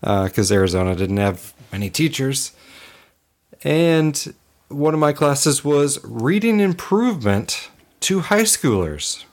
because 0.00 0.50
uh, 0.50 0.54
Arizona 0.54 0.94
didn't 0.94 1.16
have 1.16 1.52
many 1.72 1.90
teachers. 1.90 2.52
And 3.64 4.34
one 4.68 4.94
of 4.94 5.00
my 5.00 5.12
classes 5.12 5.64
was 5.64 5.98
reading 6.04 6.60
improvement 6.60 7.70
to 8.00 8.20
high 8.20 8.42
schoolers. 8.42 9.24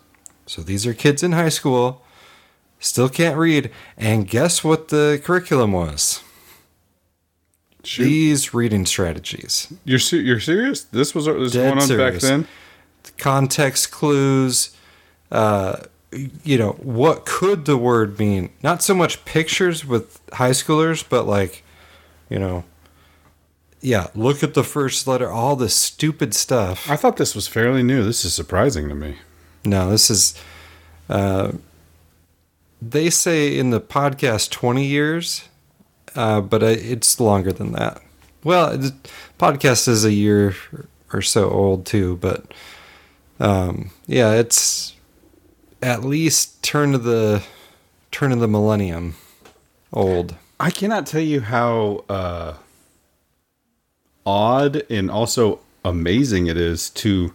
So 0.46 0.62
these 0.62 0.86
are 0.86 0.94
kids 0.94 1.24
in 1.24 1.34
high 1.34 1.50
school, 1.50 2.04
still 2.80 3.10
can't 3.10 3.38
read. 3.38 3.72
And 3.98 4.28
guess 4.28 4.64
what 4.64 4.90
the 4.90 5.22
curriculum 5.24 5.72
was? 5.72 6.22
These 7.98 8.54
reading 8.54 8.86
strategies. 8.88 9.72
You're 9.84 10.00
se- 10.00 10.22
you're 10.22 10.40
serious? 10.40 10.84
This 10.86 11.14
was 11.14 11.26
this 11.26 11.36
was 11.36 11.54
Dead 11.54 11.68
going 11.70 11.82
on 11.82 11.88
serious. 11.88 12.14
back 12.16 12.22
then. 12.22 12.48
Context 13.20 13.92
clues, 13.92 14.76
uh, 15.32 15.84
you 16.44 16.58
know, 16.58 16.72
what 16.74 17.26
could 17.26 17.66
the 17.66 17.78
word 17.78 18.18
mean? 18.20 18.50
Not 18.64 18.82
so 18.82 18.94
much 18.94 19.24
pictures 19.26 19.86
with 19.86 20.20
high 20.34 20.52
schoolers, 20.52 21.04
but 21.08 21.26
like, 21.26 21.64
you 22.30 22.40
know, 22.40 22.64
yeah, 23.82 24.08
look 24.16 24.42
at 24.44 24.54
the 24.56 24.64
first 24.64 25.08
letter, 25.08 25.30
all 25.30 25.56
this 25.56 25.76
stupid 25.76 26.34
stuff. 26.34 26.90
I 26.90 26.96
thought 26.96 27.18
this 27.18 27.36
was 27.36 27.48
fairly 27.48 27.84
new. 27.84 28.04
This 28.04 28.26
is 28.26 28.34
surprising 28.34 28.90
to 28.90 28.96
me. 28.96 29.18
No, 29.64 29.90
this 29.92 30.10
is. 30.10 30.34
Uh, 31.10 31.52
they 32.82 33.10
say 33.10 33.58
in 33.58 33.70
the 33.70 33.82
podcast 33.82 34.50
20 34.52 34.84
years, 34.86 35.48
uh, 36.16 36.42
but 36.42 36.64
I- 36.64 36.70
it's 36.72 37.20
longer 37.20 37.52
than 37.52 37.74
that. 37.74 38.02
Well, 38.44 38.78
the 38.78 38.94
podcast 39.40 39.88
is 39.88 40.04
a 40.06 40.12
year 40.14 40.56
or 41.14 41.22
so 41.22 41.50
old 41.50 41.86
too, 41.86 42.18
but 42.18 42.46
um, 43.40 43.92
yeah, 44.08 44.32
it's 44.34 44.95
at 45.82 46.04
least 46.04 46.64
turn 46.64 46.96
of 46.96 47.04
the 47.04 47.44
turn 48.12 48.32
of 48.32 48.40
the 48.40 48.48
millennium 48.48 49.16
old. 49.92 50.36
I 50.60 50.72
cannot 50.72 51.06
tell 51.06 51.22
you 51.22 51.42
how 51.42 52.06
uh, 52.08 52.54
odd 54.26 54.84
and 54.90 55.12
also 55.12 55.60
amazing 55.84 56.48
it 56.48 56.58
is 56.58 56.90
to 56.92 57.34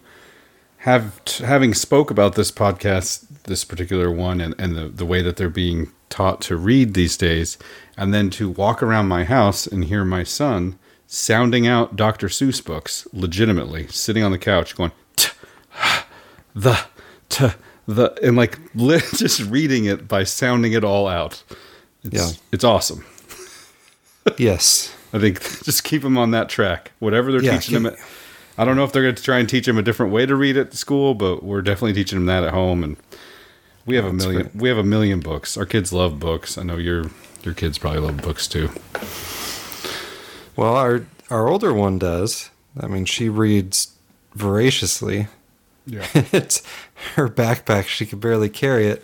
have 0.77 1.23
t- 1.25 1.43
having 1.43 1.73
spoke 1.73 2.09
about 2.09 2.33
this 2.35 2.51
podcast, 2.51 3.25
this 3.43 3.63
particular 3.63 4.11
one, 4.11 4.41
and, 4.41 4.55
and 4.57 4.75
the, 4.75 4.89
the 4.89 5.05
way 5.05 5.21
that 5.21 5.37
they're 5.37 5.49
being 5.49 5.91
taught 6.09 6.41
to 6.41 6.57
read 6.57 6.93
these 6.95 7.15
days, 7.15 7.57
and 7.95 8.13
then 8.13 8.31
to 8.31 8.49
walk 8.49 8.81
around 8.81 9.07
my 9.07 9.23
house 9.23 9.67
and 9.67 9.85
hear 9.85 10.03
my 10.03 10.23
son 10.23 10.77
sounding 11.05 11.67
out 11.67 11.95
Dr. 11.95 12.27
Seuss 12.27 12.63
books 12.65 13.07
legitimately, 13.13 13.87
sitting 13.87 14.23
on 14.23 14.31
the 14.31 14.39
couch 14.39 14.75
going, 14.75 14.91
"T- 15.15 15.29
the, 16.55 16.79
t, 17.29 17.49
the, 17.95 18.17
and 18.23 18.35
like 18.35 18.57
just 18.75 19.41
reading 19.49 19.85
it 19.85 20.07
by 20.07 20.23
sounding 20.23 20.73
it 20.73 20.83
all 20.83 21.07
out. 21.07 21.43
It's, 22.03 22.13
Yeah. 22.15 22.29
it's 22.51 22.63
awesome. 22.63 23.05
Yes. 24.37 24.93
I 25.13 25.19
think 25.19 25.41
just 25.63 25.83
keep 25.83 26.03
them 26.03 26.15
on 26.17 26.29
that 26.31 26.47
track. 26.47 26.91
Whatever 26.99 27.31
they're 27.31 27.43
Yeah, 27.43 27.57
teaching 27.57 27.81
them. 27.83 27.93
keep- 27.95 28.05
I 28.57 28.65
don't 28.65 28.75
know 28.75 28.83
if 28.83 28.91
they're 28.91 29.01
going 29.01 29.15
to 29.15 29.23
try 29.23 29.39
and 29.39 29.49
teach 29.49 29.65
them 29.65 29.77
a 29.77 29.81
different 29.81 30.11
way 30.11 30.25
to 30.27 30.35
read 30.35 30.57
at 30.57 30.73
school, 30.75 31.15
but 31.15 31.41
we're 31.41 31.61
definitely 31.63 31.93
teaching 31.93 32.19
them 32.19 32.25
that 32.27 32.43
at 32.43 32.53
home. 32.53 32.83
And 32.83 32.97
we 33.87 33.95
have 33.95 34.05
a 34.05 34.13
million. 34.13 34.41
great. 34.43 34.55
We 34.55 34.69
have 34.69 34.77
a 34.77 34.83
million 34.83 35.19
books. 35.21 35.57
Our 35.57 35.65
kids 35.65 35.91
love 35.91 36.19
books. 36.19 36.57
I 36.57 36.63
know 36.63 36.77
your 36.77 37.05
your 37.43 37.55
kids 37.55 37.79
probably 37.79 38.01
love 38.01 38.21
books 38.21 38.47
too. 38.47 38.69
Well, 40.55 40.75
our 40.75 41.05
our 41.31 41.47
older 41.47 41.73
one 41.73 41.97
does. 41.97 42.51
I 42.79 42.87
mean, 42.87 43.05
she 43.05 43.29
reads 43.29 43.93
voraciously. 44.35 45.27
Yeah. 45.91 46.05
it's 46.31 46.63
her 47.15 47.27
backpack. 47.27 47.85
She 47.87 48.05
could 48.05 48.19
barely 48.21 48.49
carry 48.49 48.87
it, 48.87 49.03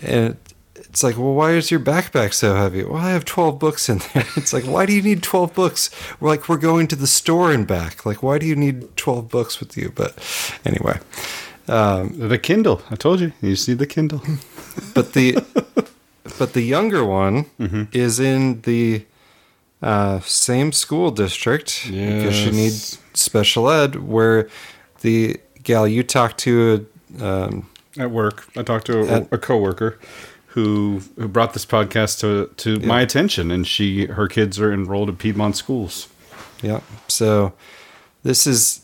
and 0.00 0.36
it's 0.76 1.02
like, 1.02 1.16
well, 1.18 1.34
why 1.34 1.52
is 1.52 1.70
your 1.70 1.80
backpack 1.80 2.32
so 2.32 2.54
heavy? 2.54 2.84
Well, 2.84 2.96
I 3.02 3.10
have 3.10 3.24
twelve 3.24 3.58
books 3.58 3.88
in 3.88 3.98
there. 4.14 4.24
It's 4.36 4.52
like, 4.52 4.64
why 4.64 4.86
do 4.86 4.92
you 4.92 5.02
need 5.02 5.22
twelve 5.22 5.54
books? 5.54 5.90
We're 6.20 6.30
like, 6.30 6.48
we're 6.48 6.56
going 6.70 6.86
to 6.88 6.96
the 6.96 7.06
store 7.06 7.52
and 7.52 7.66
back. 7.66 8.06
Like, 8.06 8.22
why 8.22 8.38
do 8.38 8.46
you 8.46 8.56
need 8.56 8.96
twelve 8.96 9.28
books 9.28 9.58
with 9.60 9.76
you? 9.76 9.92
But 9.94 10.16
anyway, 10.64 10.98
um, 11.66 12.14
the 12.28 12.38
Kindle. 12.38 12.80
I 12.90 12.94
told 12.96 13.20
you. 13.20 13.32
You 13.42 13.56
see 13.56 13.74
the 13.74 13.86
Kindle. 13.86 14.22
but 14.94 15.12
the 15.14 15.38
but 16.38 16.52
the 16.52 16.62
younger 16.62 17.04
one 17.04 17.46
Mm-hmm. 17.58 17.84
is 17.92 18.20
in 18.20 18.60
the 18.62 19.04
uh, 19.82 20.20
same 20.20 20.72
school 20.72 21.10
district 21.10 21.84
because 21.86 22.34
she 22.36 22.50
needs 22.50 22.98
special 23.14 23.68
ed. 23.70 23.96
Where 23.96 24.48
the 25.02 25.38
gal 25.68 25.86
you 25.86 26.02
talked 26.02 26.38
to, 26.38 26.86
um, 27.20 27.68
at 27.98 28.10
work. 28.10 28.46
I 28.56 28.62
talked 28.62 28.86
to 28.86 29.00
a, 29.00 29.06
At- 29.06 29.28
a 29.32 29.38
coworker 29.38 29.98
who 30.54 31.02
who 31.16 31.28
brought 31.28 31.52
this 31.52 31.66
podcast 31.66 32.18
to 32.20 32.52
to 32.56 32.80
my 32.86 33.00
attention, 33.02 33.50
and 33.50 33.66
she 33.66 34.06
her 34.06 34.26
kids 34.28 34.58
are 34.58 34.72
enrolled 34.72 35.08
at 35.10 35.18
Piedmont 35.18 35.56
schools. 35.56 36.08
yeah. 36.62 36.80
So 37.08 37.52
this 38.22 38.46
is. 38.46 38.80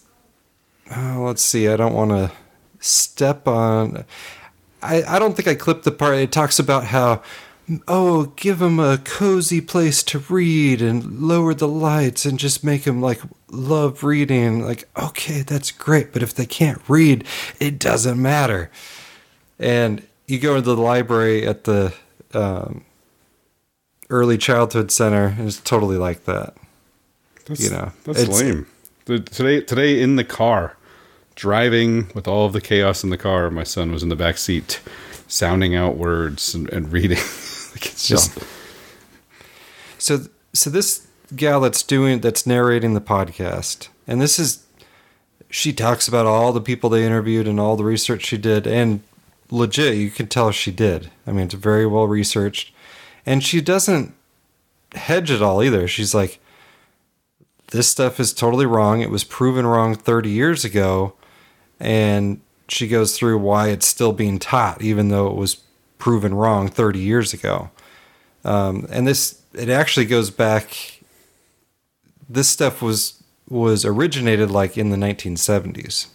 Uh, 0.95 1.19
let's 1.21 1.43
see. 1.43 1.67
I 1.69 1.77
don't 1.77 1.95
want 1.95 2.11
to 2.11 2.31
step 2.79 3.49
on. 3.49 4.05
I, 4.83 5.03
I 5.05 5.19
don't 5.19 5.35
think 5.35 5.49
I 5.49 5.55
clipped 5.55 5.85
the 5.85 5.91
part. 5.91 6.17
It 6.17 6.31
talks 6.31 6.59
about 6.59 6.85
how, 6.85 7.23
oh, 7.89 8.27
give 8.37 8.59
them 8.59 8.79
a 8.79 8.99
cozy 8.99 9.61
place 9.61 10.03
to 10.05 10.19
read 10.19 10.83
and 10.83 11.21
lower 11.21 11.55
the 11.55 11.69
lights 11.69 12.25
and 12.25 12.39
just 12.39 12.65
make 12.65 12.85
them 12.85 13.01
like 13.01 13.21
love 13.51 14.05
reading. 14.05 14.65
Like, 14.65 14.89
okay, 15.01 15.43
that's 15.43 15.71
great. 15.71 16.13
But 16.13 16.23
if 16.23 16.35
they 16.35 16.47
can't 16.47 16.81
read, 16.89 17.25
it 17.61 17.79
doesn't 17.79 18.21
matter. 18.21 18.71
And 19.59 20.07
you 20.27 20.39
go 20.39 20.57
into 20.57 20.75
the 20.75 20.81
library 20.81 21.47
at 21.47 21.65
the 21.65 21.95
um, 22.33 22.85
early 24.11 24.39
childhood 24.39 24.91
center, 24.91 25.27
and 25.39 25.47
it's 25.47 25.61
totally 25.61 25.97
like 25.97 26.25
that. 26.25 26.55
That's, 27.47 27.61
You 27.61 27.71
know, 27.71 27.93
that's 28.05 28.29
lame. 28.29 28.67
Today, 29.07 29.61
today 29.61 30.01
in 30.01 30.17
the 30.17 30.25
car, 30.25 30.77
driving 31.35 32.11
with 32.15 32.27
all 32.27 32.47
of 32.47 32.53
the 32.53 32.61
chaos 32.61 33.05
in 33.05 33.11
the 33.11 33.19
car, 33.19 33.51
my 33.51 33.65
son 33.65 33.93
was 33.93 34.03
in 34.03 34.09
the 34.09 34.17
back 34.17 34.39
seat, 34.39 34.81
sounding 35.29 35.75
out 35.75 35.97
words 35.97 36.55
and, 36.55 36.71
and 36.73 36.91
reading. 36.93 37.19
like 37.75 37.87
it's 37.87 38.09
just 38.09 38.39
So 40.05 40.27
so 40.53 40.69
this 40.69 41.07
gal 41.35 41.61
that's 41.61 41.83
doing 41.83 42.21
that's 42.21 42.47
narrating 42.47 42.93
the 42.93 43.01
podcast, 43.01 43.89
and 44.07 44.21
this 44.21 44.39
is 44.39 44.65
she 45.49 45.73
talks 45.73 46.07
about 46.07 46.27
all 46.27 46.53
the 46.53 46.61
people 46.61 46.91
they 46.91 47.07
interviewed 47.07 47.49
and 47.49 47.59
all 47.59 47.75
the 47.75 47.85
research 47.85 48.27
she 48.27 48.37
did, 48.37 48.67
and 48.67 49.01
legit, 49.51 49.97
you 49.97 50.11
can 50.11 50.27
tell 50.27 50.51
she 50.51 50.71
did. 50.71 51.11
I 51.27 51.33
mean, 51.33 51.47
it's 51.47 51.55
very 51.55 51.87
well 51.87 52.07
researched, 52.07 52.75
and 53.25 53.43
she 53.43 53.63
doesn't 53.63 54.15
hedge 54.95 55.31
at 55.31 55.41
all 55.41 55.63
either. 55.63 55.89
She's 55.89 56.15
like, 56.15 56.39
this 57.69 57.89
stuff 57.89 58.21
is 58.21 58.35
totally 58.35 58.67
wrong. 58.67 59.01
It 59.01 59.11
was 59.11 59.25
proven 59.25 59.67
wrong 59.67 59.95
30 59.95 60.29
years 60.29 60.67
ago, 60.67 61.15
and 61.81 62.43
she 62.69 62.89
goes 62.89 63.17
through 63.17 63.39
why 63.39 63.69
it's 63.69 63.87
still 63.87 64.13
being 64.13 64.39
taught, 64.39 64.83
even 64.83 65.09
though 65.09 65.29
it 65.29 65.37
was 65.37 65.63
proven 66.05 66.35
wrong 66.35 66.69
30 66.69 66.99
years 66.99 67.33
ago. 67.33 67.71
Um, 68.45 68.87
and 68.91 69.07
this 69.07 69.41
it 69.55 69.71
actually 69.71 70.05
goes 70.05 70.29
back. 70.31 71.01
This 72.29 72.47
stuff 72.47 72.83
was 72.83 73.23
was 73.49 73.87
originated 73.87 74.51
like 74.51 74.77
in 74.77 74.91
the 74.91 74.99
1970s, 74.99 76.09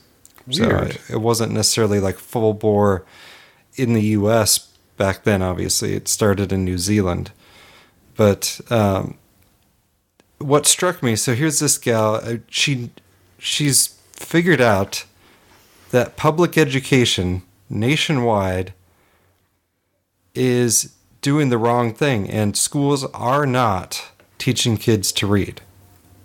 so 0.52 0.68
Weird. 0.68 0.90
it, 0.92 1.02
it 1.10 1.22
wasn't 1.22 1.54
necessarily 1.54 2.00
like 2.00 2.20
full 2.20 2.54
bore 2.54 3.04
in 3.78 3.94
the 3.94 4.04
U.S. 4.20 4.60
back 4.96 5.24
then. 5.24 5.42
Obviously, 5.42 5.96
it 5.96 6.08
started 6.08 6.52
in 6.52 6.64
New 6.64 6.78
Zealand, 6.78 7.32
but 8.16 8.62
um, 8.70 9.18
what 10.38 10.68
struck 10.68 11.02
me. 11.02 11.16
So 11.16 11.34
here's 11.34 11.58
this 11.58 11.80
gal. 11.80 12.16
uh, 12.18 12.38
She 12.48 12.92
she's 13.40 14.00
figured 14.14 14.62
out 14.62 15.06
that 15.90 16.16
public 16.16 16.60
education 16.60 17.42
nationwide 17.72 18.74
is 20.36 20.96
doing 21.22 21.50
the 21.50 21.58
wrong 21.58 21.94
thing, 21.94 22.30
and 22.30 22.56
schools 22.56 23.06
are 23.14 23.46
not 23.46 24.12
teaching 24.38 24.78
kids 24.78 25.12
to 25.12 25.28
read. 25.28 25.62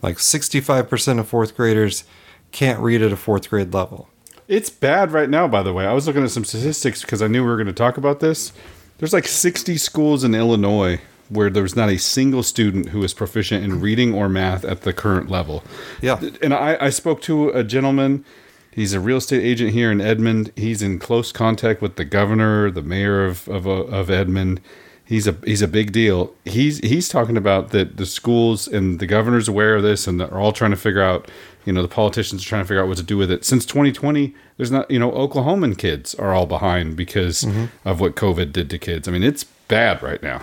Like 0.02 0.16
65% 0.18 1.18
of 1.18 1.28
fourth 1.28 1.56
graders 1.56 2.04
can't 2.52 2.78
read 2.80 3.02
at 3.02 3.12
a 3.12 3.16
fourth 3.16 3.50
grade 3.50 3.74
level. 3.74 4.08
It's 4.46 4.70
bad 4.70 5.12
right 5.12 5.30
now, 5.30 5.48
by 5.48 5.62
the 5.62 5.72
way. 5.72 5.86
I 5.86 5.92
was 5.92 6.06
looking 6.06 6.22
at 6.22 6.30
some 6.30 6.44
statistics 6.44 7.00
because 7.00 7.22
I 7.22 7.26
knew 7.26 7.42
we 7.42 7.48
were 7.48 7.56
going 7.56 7.66
to 7.66 7.72
talk 7.72 7.96
about 7.96 8.20
this. 8.20 8.52
There's 8.98 9.12
like 9.12 9.26
60 9.26 9.76
schools 9.78 10.22
in 10.22 10.34
Illinois 10.34 11.00
where 11.30 11.50
there's 11.50 11.74
not 11.74 11.88
a 11.88 11.98
single 11.98 12.42
student 12.42 12.90
who 12.90 13.02
is 13.02 13.14
proficient 13.14 13.64
in 13.64 13.80
reading 13.80 14.14
or 14.14 14.28
math 14.28 14.64
at 14.64 14.82
the 14.82 14.92
current 14.92 15.30
level. 15.30 15.64
Yeah. 16.00 16.20
And 16.42 16.52
I, 16.52 16.76
I 16.80 16.90
spoke 16.90 17.22
to 17.22 17.48
a 17.48 17.64
gentleman. 17.64 18.24
He's 18.74 18.92
a 18.92 19.00
real 19.00 19.18
estate 19.18 19.42
agent 19.42 19.72
here 19.72 19.92
in 19.92 20.00
Edmond. 20.00 20.52
He's 20.56 20.82
in 20.82 20.98
close 20.98 21.30
contact 21.30 21.80
with 21.80 21.96
the 21.96 22.04
governor, 22.04 22.70
the 22.70 22.82
mayor 22.82 23.24
of 23.24 23.48
of, 23.48 23.66
uh, 23.66 23.70
of 23.70 24.10
Edmond. 24.10 24.60
He's 25.04 25.26
a 25.26 25.36
he's 25.44 25.62
a 25.62 25.68
big 25.68 25.92
deal. 25.92 26.34
He's 26.44 26.78
he's 26.78 27.08
talking 27.08 27.36
about 27.36 27.70
that 27.70 27.98
the 27.98 28.06
schools 28.06 28.66
and 28.66 28.98
the 28.98 29.06
governor's 29.06 29.48
aware 29.48 29.76
of 29.76 29.82
this, 29.82 30.06
and 30.06 30.18
they're 30.18 30.38
all 30.38 30.52
trying 30.52 30.72
to 30.72 30.76
figure 30.76 31.02
out. 31.02 31.30
You 31.64 31.72
know, 31.72 31.80
the 31.80 31.88
politicians 31.88 32.44
are 32.44 32.48
trying 32.48 32.62
to 32.62 32.68
figure 32.68 32.82
out 32.82 32.88
what 32.88 32.98
to 32.98 33.02
do 33.02 33.16
with 33.16 33.30
it. 33.30 33.42
Since 33.42 33.64
2020, 33.64 34.34
there's 34.56 34.70
not. 34.70 34.90
You 34.90 34.98
know, 34.98 35.10
Oklahoman 35.12 35.78
kids 35.78 36.14
are 36.16 36.34
all 36.34 36.46
behind 36.46 36.96
because 36.96 37.42
mm-hmm. 37.42 37.66
of 37.88 38.00
what 38.00 38.16
COVID 38.16 38.52
did 38.52 38.68
to 38.70 38.78
kids. 38.78 39.06
I 39.06 39.12
mean, 39.12 39.22
it's 39.22 39.44
bad 39.44 40.02
right 40.02 40.22
now. 40.22 40.42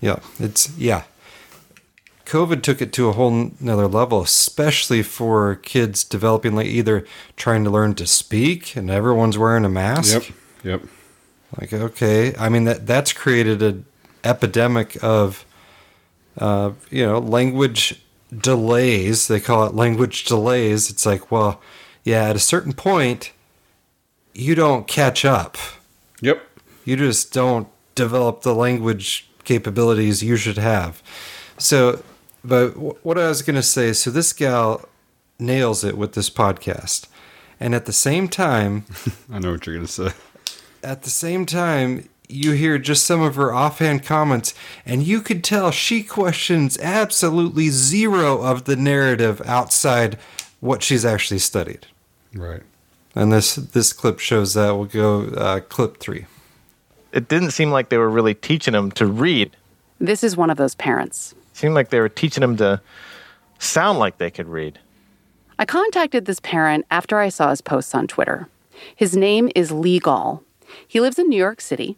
Yeah, 0.00 0.18
it's 0.38 0.76
yeah. 0.76 1.04
COVID 2.32 2.62
took 2.62 2.80
it 2.80 2.94
to 2.94 3.10
a 3.10 3.12
whole 3.12 3.50
nother 3.60 3.86
level, 3.86 4.22
especially 4.22 5.02
for 5.02 5.56
kids 5.56 6.02
developing 6.02 6.54
like 6.54 6.66
either 6.66 7.04
trying 7.36 7.62
to 7.64 7.68
learn 7.68 7.94
to 7.96 8.06
speak 8.06 8.74
and 8.74 8.90
everyone's 8.90 9.36
wearing 9.36 9.66
a 9.66 9.68
mask. 9.68 10.14
Yep. 10.14 10.36
Yep. 10.64 10.82
Like 11.60 11.72
okay, 11.74 12.34
I 12.36 12.48
mean 12.48 12.64
that 12.64 12.86
that's 12.86 13.12
created 13.12 13.60
an 13.60 13.84
epidemic 14.24 14.96
of, 15.04 15.44
uh, 16.38 16.70
you 16.88 17.04
know, 17.04 17.18
language 17.18 18.00
delays. 18.34 19.28
They 19.28 19.38
call 19.38 19.66
it 19.66 19.74
language 19.74 20.24
delays. 20.24 20.88
It's 20.88 21.04
like, 21.04 21.30
well, 21.30 21.60
yeah, 22.02 22.30
at 22.30 22.36
a 22.36 22.38
certain 22.38 22.72
point, 22.72 23.32
you 24.32 24.54
don't 24.54 24.88
catch 24.88 25.26
up. 25.26 25.58
Yep. 26.22 26.42
You 26.86 26.96
just 26.96 27.34
don't 27.34 27.68
develop 27.94 28.40
the 28.40 28.54
language 28.54 29.28
capabilities 29.44 30.22
you 30.22 30.36
should 30.36 30.56
have. 30.56 31.02
So, 31.58 32.02
but 32.44 32.70
wh- 32.70 33.04
what 33.04 33.18
I 33.18 33.28
was 33.28 33.42
going 33.42 33.56
to 33.56 33.62
say, 33.62 33.92
so 33.92 34.10
this 34.10 34.32
gal 34.32 34.88
nails 35.38 35.84
it 35.84 35.96
with 35.98 36.12
this 36.14 36.30
podcast. 36.30 37.06
And 37.60 37.74
at 37.74 37.86
the 37.86 37.92
same 37.92 38.28
time, 38.28 38.84
I 39.32 39.38
know 39.38 39.52
what 39.52 39.66
you're 39.66 39.76
gonna 39.76 39.86
say. 39.86 40.10
at 40.82 41.02
the 41.02 41.10
same 41.10 41.46
time, 41.46 42.08
you 42.28 42.52
hear 42.52 42.78
just 42.78 43.06
some 43.06 43.20
of 43.20 43.34
her 43.36 43.54
offhand 43.54 44.04
comments, 44.04 44.54
and 44.86 45.02
you 45.02 45.20
could 45.20 45.44
tell 45.44 45.70
she 45.70 46.02
questions 46.02 46.78
absolutely 46.78 47.68
zero 47.68 48.42
of 48.42 48.64
the 48.64 48.74
narrative 48.74 49.40
outside 49.44 50.18
what 50.60 50.82
she's 50.82 51.04
actually 51.04 51.38
studied. 51.38 51.86
Right. 52.34 52.62
And 53.14 53.32
this 53.32 53.54
this 53.54 53.92
clip 53.92 54.18
shows 54.18 54.54
that. 54.54 54.74
We'll 54.74 54.86
go 54.86 55.24
uh, 55.26 55.60
clip 55.60 55.98
three. 55.98 56.26
It 57.12 57.28
didn't 57.28 57.50
seem 57.50 57.70
like 57.70 57.90
they 57.90 57.98
were 57.98 58.10
really 58.10 58.34
teaching 58.34 58.72
them 58.72 58.90
to 58.92 59.06
read. 59.06 59.54
This 60.00 60.24
is 60.24 60.36
one 60.36 60.50
of 60.50 60.56
those 60.56 60.74
parents. 60.74 61.34
Seemed 61.62 61.76
like 61.76 61.90
they 61.90 62.00
were 62.00 62.08
teaching 62.08 62.40
them 62.40 62.56
to 62.56 62.80
sound 63.60 64.00
like 64.00 64.18
they 64.18 64.32
could 64.32 64.48
read. 64.48 64.80
I 65.60 65.64
contacted 65.64 66.24
this 66.24 66.40
parent 66.40 66.86
after 66.90 67.20
I 67.20 67.28
saw 67.28 67.50
his 67.50 67.60
posts 67.60 67.94
on 67.94 68.08
Twitter. 68.08 68.48
His 68.96 69.16
name 69.16 69.48
is 69.54 69.70
Lee 69.70 70.00
Gall. 70.00 70.42
He 70.88 70.98
lives 70.98 71.20
in 71.20 71.28
New 71.28 71.36
York 71.36 71.60
City. 71.60 71.96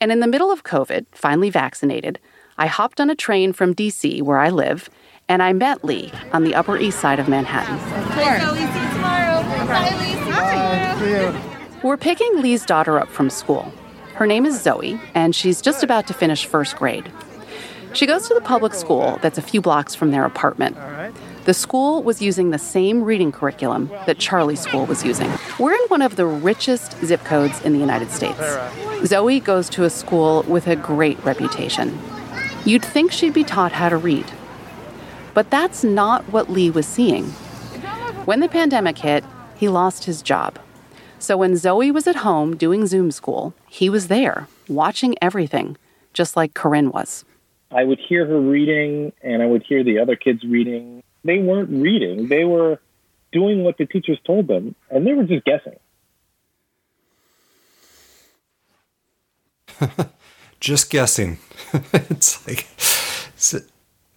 And 0.00 0.12
in 0.12 0.20
the 0.20 0.28
middle 0.28 0.52
of 0.52 0.62
COVID, 0.62 1.06
finally 1.10 1.50
vaccinated, 1.50 2.20
I 2.56 2.68
hopped 2.68 3.00
on 3.00 3.10
a 3.10 3.16
train 3.16 3.52
from 3.52 3.74
DC, 3.74 4.22
where 4.22 4.38
I 4.38 4.50
live, 4.50 4.88
and 5.28 5.42
I 5.42 5.52
met 5.52 5.84
Lee 5.84 6.12
on 6.32 6.44
the 6.44 6.54
Upper 6.54 6.78
East 6.78 7.00
Side 7.00 7.18
of 7.18 7.26
Manhattan. 7.26 7.80
We're 11.82 11.96
picking 11.96 12.40
Lee's 12.40 12.64
daughter 12.64 13.00
up 13.00 13.08
from 13.08 13.30
school. 13.30 13.72
Her 14.14 14.28
name 14.28 14.46
is 14.46 14.62
Zoe, 14.62 15.00
and 15.12 15.34
she's 15.34 15.60
just 15.60 15.82
about 15.82 16.06
to 16.06 16.14
finish 16.14 16.46
first 16.46 16.76
grade. 16.76 17.10
She 17.94 18.06
goes 18.06 18.26
to 18.28 18.34
the 18.34 18.40
public 18.40 18.72
school 18.74 19.18
that's 19.20 19.38
a 19.38 19.42
few 19.42 19.60
blocks 19.60 19.94
from 19.94 20.10
their 20.10 20.24
apartment. 20.24 20.76
The 21.44 21.52
school 21.52 22.02
was 22.02 22.22
using 22.22 22.50
the 22.50 22.58
same 22.58 23.02
reading 23.02 23.32
curriculum 23.32 23.88
that 24.06 24.18
Charlie's 24.18 24.60
school 24.60 24.86
was 24.86 25.04
using. 25.04 25.30
We're 25.58 25.74
in 25.74 25.84
one 25.88 26.00
of 26.00 26.16
the 26.16 26.24
richest 26.24 26.96
zip 27.04 27.22
codes 27.24 27.60
in 27.62 27.72
the 27.72 27.78
United 27.78 28.10
States. 28.10 28.40
Zoe 29.04 29.40
goes 29.40 29.68
to 29.70 29.84
a 29.84 29.90
school 29.90 30.42
with 30.44 30.66
a 30.68 30.76
great 30.76 31.22
reputation. 31.24 31.98
You'd 32.64 32.84
think 32.84 33.12
she'd 33.12 33.34
be 33.34 33.44
taught 33.44 33.72
how 33.72 33.88
to 33.88 33.96
read. 33.96 34.26
But 35.34 35.50
that's 35.50 35.82
not 35.84 36.24
what 36.32 36.50
Lee 36.50 36.70
was 36.70 36.86
seeing. 36.86 37.24
When 38.24 38.40
the 38.40 38.48
pandemic 38.48 38.98
hit, 38.98 39.24
he 39.56 39.68
lost 39.68 40.04
his 40.04 40.22
job. 40.22 40.58
So 41.18 41.36
when 41.36 41.56
Zoe 41.56 41.90
was 41.90 42.06
at 42.06 42.16
home 42.16 42.56
doing 42.56 42.86
Zoom 42.86 43.10
school, 43.10 43.52
he 43.68 43.90
was 43.90 44.08
there, 44.08 44.48
watching 44.68 45.14
everything, 45.20 45.76
just 46.12 46.36
like 46.36 46.54
Corinne 46.54 46.90
was. 46.90 47.24
I 47.74 47.84
would 47.84 47.98
hear 47.98 48.26
her 48.26 48.40
reading 48.40 49.12
and 49.22 49.42
I 49.42 49.46
would 49.46 49.62
hear 49.62 49.82
the 49.82 49.98
other 49.98 50.16
kids 50.16 50.44
reading. 50.44 51.02
They 51.24 51.38
weren't 51.38 51.70
reading, 51.70 52.28
they 52.28 52.44
were 52.44 52.80
doing 53.32 53.64
what 53.64 53.78
the 53.78 53.86
teachers 53.86 54.18
told 54.26 54.46
them, 54.46 54.74
and 54.90 55.06
they 55.06 55.14
were 55.14 55.24
just 55.24 55.44
guessing. 55.44 55.78
just 60.60 60.90
guessing. 60.90 61.38
it's 61.92 62.46
like 62.46 62.66
so, 62.78 63.60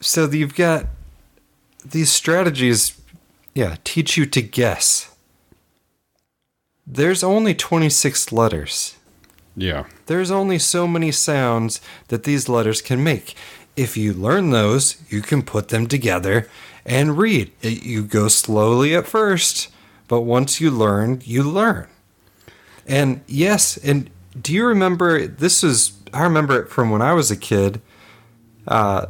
so 0.02 0.30
you've 0.30 0.56
got 0.56 0.88
these 1.84 2.12
strategies 2.12 3.00
yeah, 3.56 3.78
teach 3.86 4.18
you 4.18 4.26
to 4.26 4.42
guess. 4.42 5.16
There's 6.86 7.24
only 7.24 7.56
26 7.56 8.32
letters. 8.34 8.95
Yeah. 9.56 9.86
There's 10.08 10.32
only 10.32 10.60
so 10.60 10.88
many 10.88 11.12
sounds 11.12 11.82
that 12.10 12.24
these 12.24 12.50
letters 12.50 12.82
can 12.82 13.04
make. 13.04 13.36
If 13.76 13.98
you 13.98 14.14
learn 14.14 14.52
those, 14.52 14.98
you 15.10 15.22
can 15.22 15.42
put 15.42 15.70
them 15.70 15.88
together 15.88 16.50
and 16.86 17.18
read. 17.18 17.52
You 17.62 18.04
go 18.04 18.28
slowly 18.28 18.96
at 18.96 19.08
first, 19.08 19.70
but 20.08 20.22
once 20.22 20.62
you 20.62 20.72
learn, 20.72 21.22
you 21.26 21.44
learn. 21.44 21.88
And 22.88 23.22
yes, 23.28 23.78
and 23.78 24.10
do 24.40 24.54
you 24.54 24.66
remember 24.66 25.26
this 25.26 25.64
is 25.64 25.94
I 26.14 26.24
remember 26.24 26.62
it 26.62 26.70
from 26.70 26.92
when 26.92 27.02
I 27.02 27.14
was 27.14 27.32
a 27.32 27.38
kid. 27.38 27.82
Uh 28.68 29.08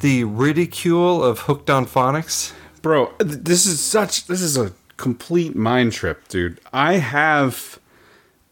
the 0.00 0.24
ridicule 0.24 1.24
of 1.24 1.40
hooked 1.40 1.70
on 1.70 1.86
phonics. 1.86 2.52
Bro, 2.82 3.14
this 3.18 3.66
is 3.66 3.80
such 3.80 4.26
this 4.26 4.42
is 4.42 4.56
a 4.56 4.72
complete 4.96 5.56
mind 5.56 5.92
trip, 5.92 6.28
dude. 6.28 6.60
I 6.72 6.94
have 6.94 7.78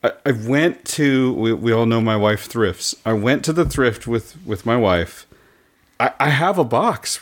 I, 0.04 0.12
I 0.26 0.32
went 0.32 0.84
to 0.86 1.32
we, 1.32 1.52
we 1.54 1.72
all 1.72 1.86
know 1.86 2.00
my 2.00 2.16
wife 2.16 2.44
thrifts. 2.46 2.94
I 3.04 3.14
went 3.14 3.44
to 3.46 3.52
the 3.52 3.64
thrift 3.64 4.06
with 4.06 4.36
with 4.46 4.64
my 4.64 4.76
wife. 4.76 5.26
I, 5.98 6.12
I 6.20 6.28
have 6.28 6.58
a 6.58 6.64
box. 6.64 7.20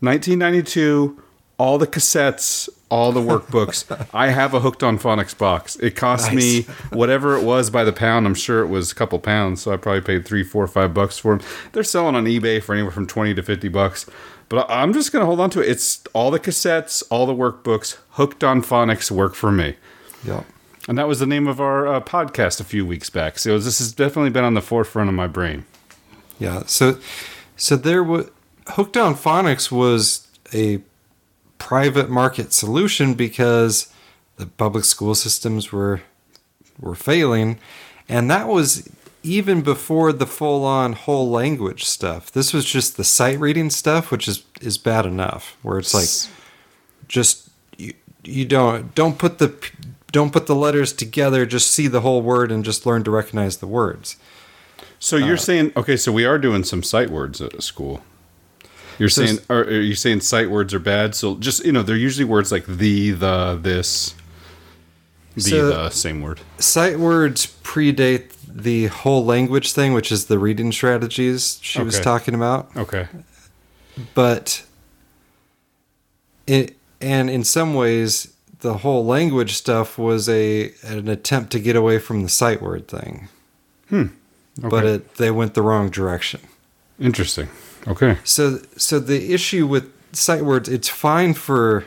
1992, 0.00 1.22
all 1.58 1.78
the 1.78 1.86
cassettes, 1.86 2.68
all 2.90 3.12
the 3.12 3.20
workbooks. 3.20 3.84
I 4.14 4.28
have 4.28 4.52
a 4.54 4.60
hooked 4.60 4.82
on 4.82 4.98
phonics 4.98 5.36
box. 5.36 5.76
It 5.76 5.96
cost 5.96 6.32
me 6.32 6.62
whatever 6.92 7.34
it 7.36 7.42
was 7.44 7.70
by 7.70 7.82
the 7.84 7.92
pound. 7.92 8.26
I'm 8.26 8.34
sure 8.34 8.62
it 8.62 8.68
was 8.68 8.92
a 8.92 8.94
couple 8.94 9.18
pounds, 9.18 9.62
so 9.62 9.72
I 9.72 9.76
probably 9.76 10.02
paid 10.02 10.26
three, 10.26 10.42
four, 10.44 10.66
five 10.66 10.92
bucks 10.94 11.18
for 11.18 11.36
them. 11.36 11.46
They're 11.72 11.82
selling 11.82 12.14
on 12.14 12.24
eBay 12.26 12.62
for 12.62 12.74
anywhere 12.74 12.92
from 12.92 13.06
20 13.06 13.34
to 13.34 13.42
50 13.42 13.68
bucks. 13.68 14.06
But 14.48 14.70
I- 14.70 14.82
I'm 14.82 14.92
just 14.92 15.12
gonna 15.12 15.26
hold 15.26 15.40
on 15.40 15.50
to 15.50 15.60
it. 15.60 15.68
It's 15.68 16.04
all 16.12 16.30
the 16.30 16.38
cassettes, 16.40 17.02
all 17.10 17.26
the 17.26 17.34
workbooks. 17.34 17.96
Hooked 18.10 18.44
on 18.44 18.62
phonics 18.62 19.10
work 19.10 19.34
for 19.34 19.50
me. 19.50 19.76
Yeah. 20.24 20.42
And 20.88 20.96
that 20.98 21.08
was 21.08 21.18
the 21.18 21.26
name 21.26 21.48
of 21.48 21.60
our 21.60 21.86
uh, 21.86 22.00
podcast 22.00 22.60
a 22.60 22.64
few 22.64 22.86
weeks 22.86 23.10
back. 23.10 23.38
So 23.38 23.58
this 23.58 23.78
has 23.78 23.92
definitely 23.92 24.30
been 24.30 24.44
on 24.44 24.54
the 24.54 24.62
forefront 24.62 25.08
of 25.08 25.14
my 25.14 25.26
brain. 25.26 25.64
Yeah. 26.38 26.62
So, 26.66 26.98
so 27.56 27.76
there 27.76 28.04
was 28.04 28.30
Hooked 28.68 28.96
on 28.96 29.14
Phonics 29.14 29.70
was 29.70 30.26
a 30.52 30.80
private 31.58 32.10
market 32.10 32.52
solution 32.52 33.14
because 33.14 33.92
the 34.36 34.46
public 34.46 34.84
school 34.84 35.14
systems 35.14 35.72
were 35.72 36.02
were 36.78 36.94
failing, 36.94 37.58
and 38.08 38.30
that 38.30 38.48
was 38.48 38.88
even 39.22 39.62
before 39.62 40.12
the 40.12 40.26
full 40.26 40.64
on 40.64 40.92
whole 40.92 41.30
language 41.30 41.84
stuff. 41.84 42.30
This 42.30 42.52
was 42.52 42.64
just 42.64 42.96
the 42.96 43.04
sight 43.04 43.38
reading 43.38 43.70
stuff, 43.70 44.10
which 44.10 44.28
is 44.28 44.44
is 44.60 44.78
bad 44.78 45.06
enough. 45.06 45.56
Where 45.62 45.78
it's 45.78 45.94
like 45.94 46.32
just 47.08 47.48
you, 47.76 47.94
you 48.24 48.44
don't 48.44 48.94
don't 48.94 49.18
put 49.18 49.38
the 49.38 49.54
don't 50.12 50.32
put 50.32 50.46
the 50.46 50.54
letters 50.54 50.92
together. 50.92 51.46
Just 51.46 51.70
see 51.70 51.88
the 51.88 52.00
whole 52.00 52.22
word 52.22 52.52
and 52.52 52.64
just 52.64 52.86
learn 52.86 53.04
to 53.04 53.10
recognize 53.10 53.58
the 53.58 53.66
words. 53.66 54.16
So 54.98 55.16
you're 55.16 55.34
uh, 55.34 55.38
saying 55.38 55.72
okay? 55.76 55.96
So 55.96 56.12
we 56.12 56.24
are 56.24 56.38
doing 56.38 56.64
some 56.64 56.82
sight 56.82 57.10
words 57.10 57.40
at 57.40 57.62
school. 57.62 58.02
You're 58.98 59.08
So- 59.08 59.26
saying 59.26 59.38
are, 59.50 59.62
are 59.62 59.80
you 59.80 59.94
saying 59.94 60.20
sight 60.20 60.50
words 60.50 60.72
are 60.72 60.78
bad? 60.78 61.14
So 61.14 61.36
just 61.36 61.64
you 61.64 61.72
know, 61.72 61.82
they're 61.82 61.96
usually 61.96 62.24
words 62.24 62.50
like 62.50 62.66
the, 62.66 63.10
the, 63.10 63.58
this, 63.60 64.14
the, 65.34 65.40
So- 65.40 65.66
the, 65.68 65.90
same 65.90 66.22
word. 66.22 66.40
Sight 66.58 66.98
words 66.98 67.46
predate 67.62 68.32
the 68.48 68.86
whole 68.86 69.24
language 69.24 69.72
thing, 69.72 69.92
which 69.92 70.10
is 70.10 70.26
the 70.26 70.38
reading 70.38 70.72
strategies 70.72 71.58
she 71.62 71.82
was 71.82 72.00
talking 72.00 72.34
about. 72.34 72.74
Okay. 72.74 73.06
But 74.14 74.64
it 76.46 76.76
and 77.00 77.28
in 77.28 77.44
some 77.44 77.74
ways 77.74 78.32
the 78.66 78.78
whole 78.78 79.04
language 79.06 79.54
stuff 79.54 79.96
was 79.96 80.28
a 80.28 80.72
an 80.82 81.08
attempt 81.08 81.52
to 81.52 81.60
get 81.60 81.76
away 81.76 82.00
from 82.00 82.24
the 82.24 82.28
sight 82.28 82.60
word 82.60 82.88
thing. 82.88 83.28
Hmm. 83.88 84.06
But 84.58 84.84
it 84.84 85.14
they 85.14 85.30
went 85.30 85.54
the 85.54 85.62
wrong 85.62 85.88
direction. 85.88 86.40
Interesting. 86.98 87.48
Okay. 87.86 88.18
So 88.24 88.60
so 88.76 88.98
the 88.98 89.32
issue 89.32 89.68
with 89.68 89.92
sight 90.12 90.42
words, 90.44 90.68
it's 90.68 90.88
fine 90.88 91.34
for 91.34 91.84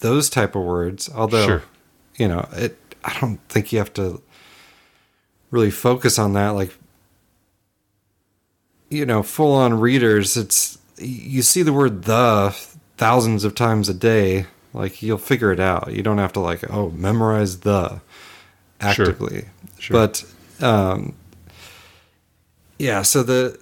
those 0.00 0.28
type 0.28 0.56
of 0.56 0.64
words, 0.64 1.08
although 1.14 1.46
Sure. 1.46 1.62
you 2.16 2.26
know, 2.26 2.48
it 2.54 2.76
I 3.04 3.16
don't 3.20 3.38
think 3.48 3.72
you 3.72 3.78
have 3.78 3.94
to 3.94 4.20
really 5.52 5.70
focus 5.70 6.18
on 6.18 6.32
that 6.32 6.50
like 6.50 6.76
you 8.88 9.06
know, 9.06 9.22
full 9.22 9.52
on 9.52 9.78
readers, 9.78 10.36
it's 10.36 10.78
you 10.98 11.42
see 11.42 11.62
the 11.62 11.72
word 11.72 12.02
the 12.04 12.50
thousands 12.96 13.44
of 13.44 13.54
times 13.54 13.88
a 13.88 13.94
day, 13.94 14.46
like 14.76 15.02
you'll 15.02 15.18
figure 15.18 15.52
it 15.52 15.60
out. 15.60 15.92
You 15.92 16.02
don't 16.02 16.18
have 16.18 16.32
to 16.34 16.40
like, 16.40 16.68
oh, 16.70 16.90
memorize 16.90 17.60
the 17.60 18.00
actively. 18.80 19.46
Sure. 19.78 19.94
But 19.94 20.24
um 20.60 21.14
yeah, 22.78 23.02
so 23.02 23.22
the 23.22 23.58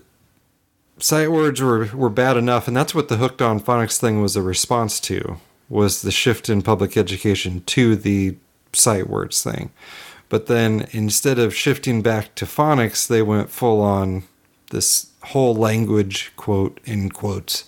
sight 0.99 1.31
words 1.31 1.61
were, 1.61 1.87
were 1.95 2.11
bad 2.11 2.37
enough, 2.37 2.67
and 2.69 2.77
that's 2.77 2.95
what 2.95 3.09
the 3.09 3.17
hooked 3.17 3.43
on 3.43 3.61
phonics 3.61 3.99
thing 3.99 4.21
was 4.21 4.37
a 4.37 4.43
response 4.43 5.01
to, 5.01 5.37
was 5.69 6.03
the 6.03 6.11
shift 6.11 6.49
in 6.49 6.63
public 6.63 6.97
education 6.97 7.63
to 7.67 7.97
the 7.97 8.37
sight 8.73 9.09
words 9.09 9.43
thing. 9.43 9.71
But 10.29 10.47
then 10.47 10.89
instead 10.91 11.39
of 11.39 11.55
shifting 11.55 12.03
back 12.03 12.35
to 12.37 12.45
phonics, 12.45 13.07
they 13.07 13.23
went 13.23 13.51
full 13.51 13.81
on 13.81 14.25
this 14.71 15.11
whole 15.27 15.55
language 15.55 16.33
quote 16.37 16.81
in 16.85 17.11
quotes 17.11 17.65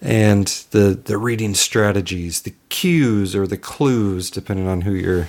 and 0.00 0.46
the 0.70 0.98
the 1.04 1.18
reading 1.18 1.54
strategies, 1.54 2.42
the 2.42 2.54
cues 2.68 3.34
or 3.34 3.46
the 3.46 3.56
clues, 3.56 4.30
depending 4.30 4.66
on 4.68 4.82
who 4.82 4.92
you're 4.92 5.28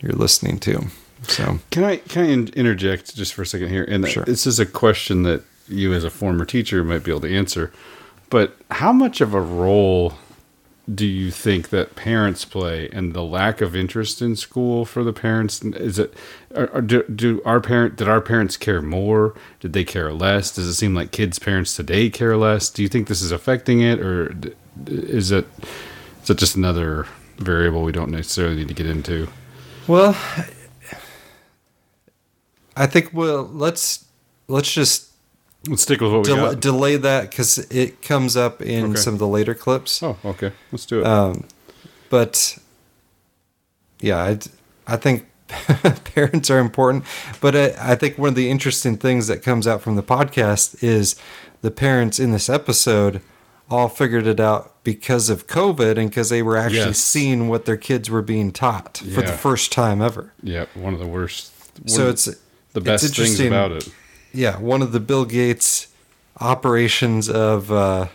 you're 0.00 0.12
listening 0.12 0.58
to. 0.60 0.86
So 1.24 1.58
Can 1.70 1.84
I 1.84 1.96
can 1.96 2.24
I 2.24 2.30
interject 2.58 3.14
just 3.14 3.34
for 3.34 3.42
a 3.42 3.46
second 3.46 3.68
here? 3.68 3.84
And 3.84 4.06
Sure. 4.08 4.24
this 4.24 4.46
is 4.46 4.58
a 4.58 4.66
question 4.66 5.22
that 5.24 5.42
you, 5.68 5.92
as 5.92 6.04
a 6.04 6.10
former 6.10 6.44
teacher, 6.44 6.82
might 6.82 7.04
be 7.04 7.10
able 7.10 7.20
to 7.22 7.34
answer. 7.36 7.72
But 8.30 8.56
how 8.70 8.92
much 8.92 9.20
of 9.20 9.34
a 9.34 9.40
role 9.40 10.14
do 10.94 11.06
you 11.06 11.30
think 11.30 11.68
that 11.70 11.94
parents 11.94 12.44
play, 12.44 12.88
and 12.92 13.12
the 13.12 13.22
lack 13.22 13.60
of 13.60 13.76
interest 13.76 14.22
in 14.22 14.34
school 14.36 14.84
for 14.84 15.04
the 15.04 15.12
parents? 15.12 15.62
Is 15.62 15.98
it 15.98 16.14
do, 16.86 17.02
do 17.04 17.42
our 17.44 17.60
parent 17.60 17.96
did 17.96 18.08
our 18.08 18.20
parents 18.20 18.56
care 18.56 18.82
more? 18.82 19.34
Did 19.60 19.72
they 19.72 19.84
care 19.84 20.12
less? 20.12 20.54
Does 20.54 20.66
it 20.66 20.74
seem 20.74 20.94
like 20.94 21.10
kids' 21.10 21.38
parents 21.38 21.76
today 21.76 22.10
care 22.10 22.36
less? 22.36 22.70
Do 22.70 22.82
you 22.82 22.88
think 22.88 23.08
this 23.08 23.22
is 23.22 23.32
affecting 23.32 23.80
it, 23.80 24.00
or 24.00 24.34
is 24.86 25.30
it 25.30 25.46
is 26.22 26.30
it 26.30 26.38
just 26.38 26.56
another 26.56 27.06
variable 27.36 27.82
we 27.82 27.92
don't 27.92 28.10
necessarily 28.10 28.56
need 28.56 28.68
to 28.68 28.74
get 28.74 28.86
into? 28.86 29.28
Well, 29.86 30.16
I 32.76 32.86
think 32.86 33.10
well 33.12 33.44
let's 33.52 34.06
let's 34.48 34.72
just 34.72 35.09
Let's 35.68 35.82
stick 35.82 36.00
with 36.00 36.10
what 36.12 36.18
we 36.22 36.24
del- 36.34 36.52
got. 36.52 36.60
delay 36.60 36.96
that 36.96 37.30
because 37.30 37.58
it 37.70 38.00
comes 38.02 38.36
up 38.36 38.62
in 38.62 38.84
Okay. 38.92 38.96
some 39.00 39.12
of 39.14 39.18
the 39.18 39.26
later 39.28 39.54
clips. 39.54 40.02
Oh, 40.02 40.16
okay. 40.24 40.52
Let's 40.72 40.86
do 40.86 41.00
it. 41.00 41.06
Um, 41.06 41.44
but 42.08 42.56
yeah, 44.00 44.16
I, 44.18 44.38
I 44.86 44.96
think 44.96 45.26
parents 46.14 46.50
are 46.50 46.58
important. 46.58 47.04
But 47.40 47.54
I, 47.56 47.74
I 47.92 47.94
think 47.94 48.16
one 48.18 48.30
of 48.30 48.34
the 48.36 48.50
interesting 48.50 48.96
things 48.96 49.26
that 49.26 49.42
comes 49.42 49.66
out 49.66 49.82
from 49.82 49.96
the 49.96 50.02
podcast 50.02 50.82
is 50.82 51.14
the 51.60 51.70
parents 51.70 52.18
in 52.18 52.32
this 52.32 52.48
episode 52.48 53.20
all 53.68 53.88
figured 53.88 54.26
it 54.26 54.40
out 54.40 54.82
because 54.82 55.28
of 55.28 55.46
COVID 55.46 55.96
and 55.98 56.08
because 56.10 56.30
they 56.30 56.42
were 56.42 56.56
actually 56.56 56.78
Yes. 56.78 56.98
seeing 56.98 57.48
what 57.48 57.66
their 57.66 57.76
kids 57.76 58.08
were 58.10 58.22
being 58.22 58.50
taught 58.50 58.98
for 58.98 59.22
the 59.22 59.32
first 59.32 59.70
time 59.70 60.00
ever. 60.02 60.32
Yeah, 60.42 60.64
one 60.74 60.94
of 60.94 60.98
the 61.00 61.06
worst. 61.06 61.52
So 61.88 62.08
it's 62.08 62.28
the 62.72 62.80
best 62.80 63.04
it's 63.04 63.16
things 63.16 63.38
about 63.40 63.72
it. 63.72 63.88
Yeah, 64.32 64.58
one 64.58 64.82
of 64.82 64.92
the 64.92 65.00
Bill 65.00 65.24
Gates 65.24 65.88
operations 66.40 67.28
of 67.28 67.70
uh, 67.70 68.06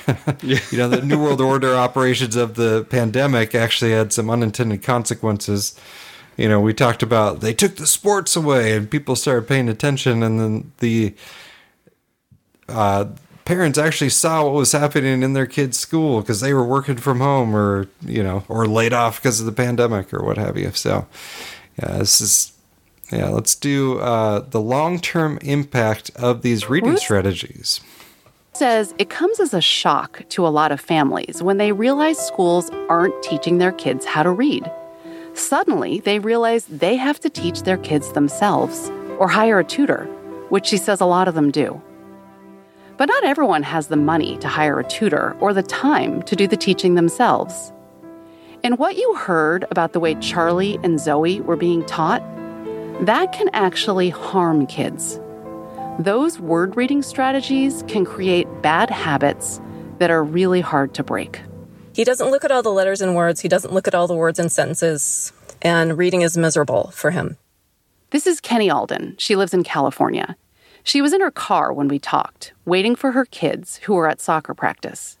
you 0.42 0.58
know 0.72 0.88
the 0.88 1.02
New 1.02 1.18
World 1.18 1.40
Order 1.40 1.74
operations 1.74 2.36
of 2.36 2.54
the 2.54 2.86
pandemic 2.90 3.54
actually 3.54 3.92
had 3.92 4.12
some 4.12 4.30
unintended 4.30 4.82
consequences. 4.82 5.78
You 6.36 6.48
know, 6.48 6.60
we 6.60 6.74
talked 6.74 7.02
about 7.02 7.40
they 7.40 7.54
took 7.54 7.76
the 7.76 7.86
sports 7.86 8.36
away 8.36 8.76
and 8.76 8.90
people 8.90 9.16
started 9.16 9.48
paying 9.48 9.68
attention, 9.68 10.22
and 10.22 10.40
then 10.40 10.72
the 10.78 11.14
uh, 12.68 13.06
parents 13.44 13.78
actually 13.78 14.10
saw 14.10 14.44
what 14.44 14.54
was 14.54 14.72
happening 14.72 15.22
in 15.22 15.32
their 15.32 15.46
kids' 15.46 15.78
school 15.78 16.20
because 16.20 16.40
they 16.40 16.54
were 16.54 16.64
working 16.64 16.96
from 16.96 17.20
home 17.20 17.54
or 17.54 17.88
you 18.02 18.22
know 18.22 18.44
or 18.48 18.66
laid 18.66 18.92
off 18.92 19.20
because 19.20 19.40
of 19.40 19.46
the 19.46 19.52
pandemic 19.52 20.12
or 20.12 20.22
what 20.22 20.38
have 20.38 20.56
you. 20.56 20.70
So, 20.72 21.06
yeah, 21.78 21.98
this 21.98 22.20
is 22.20 22.52
yeah. 23.12 23.28
Let's 23.28 23.54
do 23.54 23.98
uh, 23.98 24.40
the 24.40 24.60
long-term 24.60 25.38
impact 25.42 26.10
of 26.16 26.42
these 26.42 26.68
reading 26.68 26.96
strategies. 26.96 27.80
says 28.54 28.94
it 28.98 29.10
comes 29.10 29.40
as 29.40 29.54
a 29.54 29.60
shock 29.60 30.22
to 30.30 30.46
a 30.46 30.48
lot 30.48 30.72
of 30.72 30.80
families 30.80 31.42
when 31.42 31.58
they 31.58 31.72
realize 31.72 32.18
schools 32.18 32.70
aren't 32.88 33.22
teaching 33.22 33.58
their 33.58 33.72
kids 33.72 34.04
how 34.04 34.22
to 34.22 34.30
read. 34.30 34.70
Suddenly, 35.34 36.00
they 36.00 36.18
realize 36.18 36.66
they 36.66 36.96
have 36.96 37.18
to 37.20 37.30
teach 37.30 37.62
their 37.62 37.78
kids 37.78 38.12
themselves 38.12 38.90
or 39.18 39.28
hire 39.28 39.58
a 39.58 39.64
tutor, 39.64 40.04
which 40.50 40.66
she 40.66 40.76
says 40.76 41.00
a 41.00 41.06
lot 41.06 41.28
of 41.28 41.34
them 41.34 41.50
do. 41.50 41.80
But 42.98 43.06
not 43.06 43.24
everyone 43.24 43.62
has 43.62 43.86
the 43.86 43.96
money 43.96 44.36
to 44.38 44.48
hire 44.48 44.78
a 44.78 44.84
tutor 44.84 45.34
or 45.40 45.54
the 45.54 45.62
time 45.62 46.22
to 46.24 46.36
do 46.36 46.46
the 46.46 46.56
teaching 46.56 46.94
themselves. 46.94 47.72
And 48.62 48.78
what 48.78 48.96
you 48.96 49.14
heard 49.14 49.64
about 49.70 49.92
the 49.92 50.00
way 50.00 50.14
Charlie 50.16 50.78
and 50.82 51.00
Zoe 51.00 51.40
were 51.40 51.56
being 51.56 51.84
taught, 51.86 52.22
that 53.00 53.32
can 53.32 53.50
actually 53.52 54.10
harm 54.10 54.66
kids. 54.66 55.18
Those 55.98 56.38
word 56.38 56.76
reading 56.76 57.02
strategies 57.02 57.84
can 57.88 58.04
create 58.04 58.46
bad 58.62 58.90
habits 58.90 59.60
that 59.98 60.10
are 60.10 60.22
really 60.22 60.60
hard 60.60 60.94
to 60.94 61.02
break. 61.02 61.40
He 61.94 62.04
doesn't 62.04 62.30
look 62.30 62.44
at 62.44 62.50
all 62.50 62.62
the 62.62 62.70
letters 62.70 63.00
and 63.00 63.14
words, 63.14 63.40
he 63.40 63.48
doesn't 63.48 63.74
look 63.74 63.86
at 63.86 63.94
all 63.94 64.06
the 64.06 64.14
words 64.14 64.38
and 64.38 64.50
sentences, 64.50 65.32
and 65.60 65.98
reading 65.98 66.22
is 66.22 66.36
miserable 66.36 66.90
for 66.92 67.10
him. 67.10 67.36
This 68.10 68.26
is 68.26 68.40
Kenny 68.40 68.70
Alden. 68.70 69.16
She 69.18 69.36
lives 69.36 69.54
in 69.54 69.64
California. 69.64 70.36
She 70.84 71.00
was 71.00 71.12
in 71.12 71.20
her 71.20 71.30
car 71.30 71.72
when 71.72 71.88
we 71.88 71.98
talked, 71.98 72.52
waiting 72.64 72.96
for 72.96 73.12
her 73.12 73.24
kids 73.24 73.76
who 73.84 73.94
were 73.94 74.08
at 74.08 74.20
soccer 74.20 74.54
practice. 74.54 75.18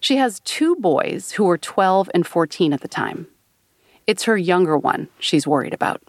She 0.00 0.16
has 0.16 0.40
two 0.40 0.76
boys 0.76 1.32
who 1.32 1.44
were 1.44 1.58
12 1.58 2.10
and 2.14 2.26
14 2.26 2.72
at 2.72 2.80
the 2.80 2.88
time. 2.88 3.26
It's 4.06 4.24
her 4.24 4.36
younger 4.36 4.76
one 4.76 5.08
she's 5.18 5.46
worried 5.46 5.74
about. 5.74 6.02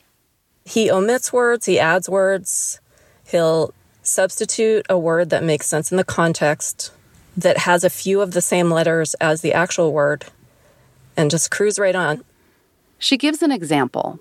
He 0.66 0.92
omits 0.92 1.34
words, 1.34 1.66
he 1.66 1.80
adds 1.80 2.10
words, 2.10 2.80
he'll 3.26 3.74
substitute 4.04 4.86
a 4.90 4.98
word 4.98 5.30
that 5.30 5.44
makes 5.44 5.68
sense 5.68 5.92
in 5.92 5.98
the 5.98 6.04
context, 6.04 6.92
that 7.36 7.60
has 7.60 7.84
a 7.84 7.90
few 7.90 8.22
of 8.22 8.32
the 8.32 8.42
same 8.42 8.70
letters 8.70 9.14
as 9.16 9.42
the 9.42 9.54
actual 9.54 9.92
word, 9.92 10.26
and 11.18 11.32
just 11.32 11.52
cruise 11.52 11.80
right 11.80 11.96
on. 11.96 12.24
She 13.00 13.18
gives 13.18 13.42
an 13.42 13.52
example. 13.52 14.20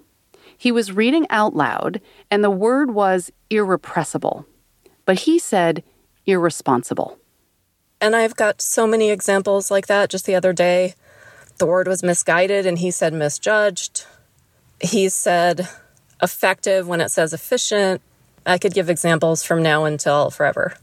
He 0.57 0.73
was 0.73 0.93
reading 0.93 1.27
out 1.31 1.55
loud, 1.55 2.01
and 2.31 2.43
the 2.43 2.51
word 2.51 2.91
was 2.93 3.31
irrepressible, 3.49 4.47
but 5.05 5.21
he 5.21 5.39
said 5.39 5.83
irresponsible. 6.27 7.19
And 8.01 8.17
I've 8.17 8.37
got 8.37 8.63
so 8.63 8.87
many 8.87 9.11
examples 9.11 9.71
like 9.71 9.87
that. 9.87 10.09
Just 10.09 10.25
the 10.25 10.35
other 10.35 10.53
day, 10.53 10.95
the 11.59 11.67
word 11.67 11.87
was 11.87 12.03
misguided 12.03 12.65
and 12.65 12.79
he 12.79 12.91
said 12.91 13.13
misjudged. 13.13 14.07
He 14.81 15.11
said 15.11 15.69
effective 16.23 16.87
when 16.87 17.01
it 17.01 17.11
says 17.11 17.33
efficient. 17.33 18.01
I 18.47 18.59
could 18.59 18.75
give 18.75 18.89
examples 18.89 19.43
from 19.43 19.63
now 19.63 19.85
until 19.85 20.31
forever. 20.31 20.75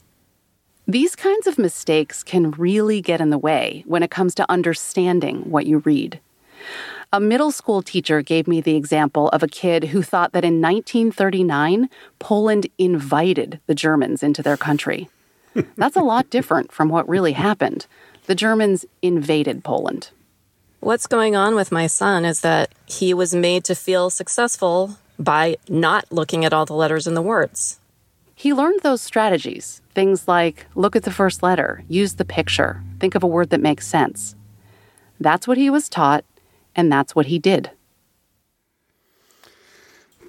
These 0.88 1.16
kinds 1.16 1.48
of 1.48 1.58
mistakes 1.58 2.24
can 2.24 2.52
really 2.52 3.02
get 3.02 3.20
in 3.20 3.30
the 3.30 3.38
way 3.38 3.84
when 3.88 4.04
it 4.04 4.12
comes 4.12 4.34
to 4.36 4.50
understanding 4.50 5.50
what 5.50 5.66
you 5.66 5.80
read. 5.80 6.20
A 7.12 7.20
middle 7.20 7.52
school 7.52 7.82
teacher 7.82 8.22
gave 8.22 8.48
me 8.48 8.62
the 8.62 8.76
example 8.76 9.30
of 9.30 9.44
a 9.44 9.48
kid 9.48 9.86
who 9.86 10.02
thought 10.02 10.34
that 10.34 10.46
in 10.46 10.62
1939, 10.62 11.90
Poland 12.20 12.68
invited 12.78 13.60
the 13.66 13.76
Germans 13.76 14.24
into 14.24 14.44
their 14.44 14.58
country. 14.58 15.10
That's 15.78 15.96
a 15.96 16.02
lot 16.02 16.30
different 16.30 16.72
from 16.72 16.90
what 16.90 17.08
really 17.08 17.34
happened. 17.34 17.88
The 18.26 18.36
Germans 18.36 18.86
invaded 19.02 19.64
Poland. 19.64 20.10
What's 20.80 21.08
going 21.08 21.36
on 21.36 21.56
with 21.56 21.72
my 21.72 21.88
son 21.88 22.24
is 22.24 22.42
that 22.42 22.72
he 22.86 23.14
was 23.14 23.34
made 23.34 23.64
to 23.66 23.76
feel 23.76 24.10
successful 24.10 24.98
by 25.20 25.58
not 25.68 26.12
looking 26.12 26.46
at 26.46 26.54
all 26.54 26.66
the 26.66 26.74
letters 26.74 27.08
and 27.08 27.18
the 27.18 27.22
words. 27.22 27.80
He 28.36 28.54
learned 28.54 28.82
those 28.82 29.02
strategies 29.02 29.82
things 29.96 30.28
like 30.28 30.68
look 30.76 30.96
at 30.96 31.02
the 31.02 31.12
first 31.12 31.42
letter, 31.42 31.84
use 31.88 32.14
the 32.14 32.26
picture, 32.26 32.84
think 33.00 33.16
of 33.16 33.24
a 33.24 33.28
word 33.28 33.50
that 33.50 33.60
makes 33.60 33.88
sense. 33.88 34.36
That's 35.20 35.48
what 35.48 35.58
he 35.58 35.72
was 35.72 35.90
taught, 35.90 36.24
and 36.76 36.92
that's 36.92 37.16
what 37.16 37.26
he 37.26 37.40
did. 37.40 37.72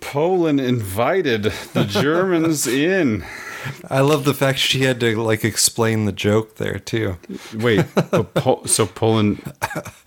Poland 0.00 0.58
invited 0.58 1.52
the 1.74 1.84
Germans 1.88 2.66
in. 2.66 3.26
I 3.90 4.00
love 4.00 4.24
the 4.24 4.34
fact 4.34 4.58
she 4.58 4.80
had 4.82 5.00
to 5.00 5.20
like 5.20 5.44
explain 5.44 6.04
the 6.04 6.12
joke 6.12 6.56
there 6.56 6.78
too. 6.78 7.16
Wait, 7.56 7.84
Pol- 8.34 8.66
so 8.66 8.86
Poland 8.86 9.40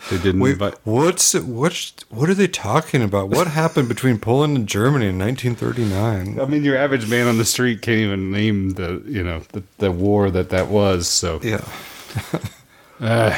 they 0.09 0.17
didn't 0.17 0.39
Wait, 0.41 0.53
invite. 0.53 0.75
what's 0.83 1.33
what's 1.33 1.93
what 2.09 2.29
are 2.29 2.33
they 2.33 2.47
talking 2.47 3.01
about? 3.01 3.29
What 3.29 3.47
happened 3.47 3.87
between 3.89 4.19
Poland 4.19 4.55
and 4.57 4.67
Germany 4.67 5.07
in 5.07 5.19
1939? 5.19 6.39
I 6.39 6.45
mean, 6.45 6.63
your 6.63 6.77
average 6.77 7.09
man 7.09 7.27
on 7.27 7.37
the 7.37 7.45
street 7.45 7.81
can't 7.81 7.97
even 7.99 8.31
name 8.31 8.71
the 8.71 9.01
you 9.05 9.23
know 9.23 9.39
the, 9.51 9.63
the 9.79 9.91
war 9.91 10.29
that 10.31 10.49
that 10.49 10.67
was. 10.67 11.07
So 11.07 11.39
yeah. 11.43 11.65
Uh, 12.99 13.35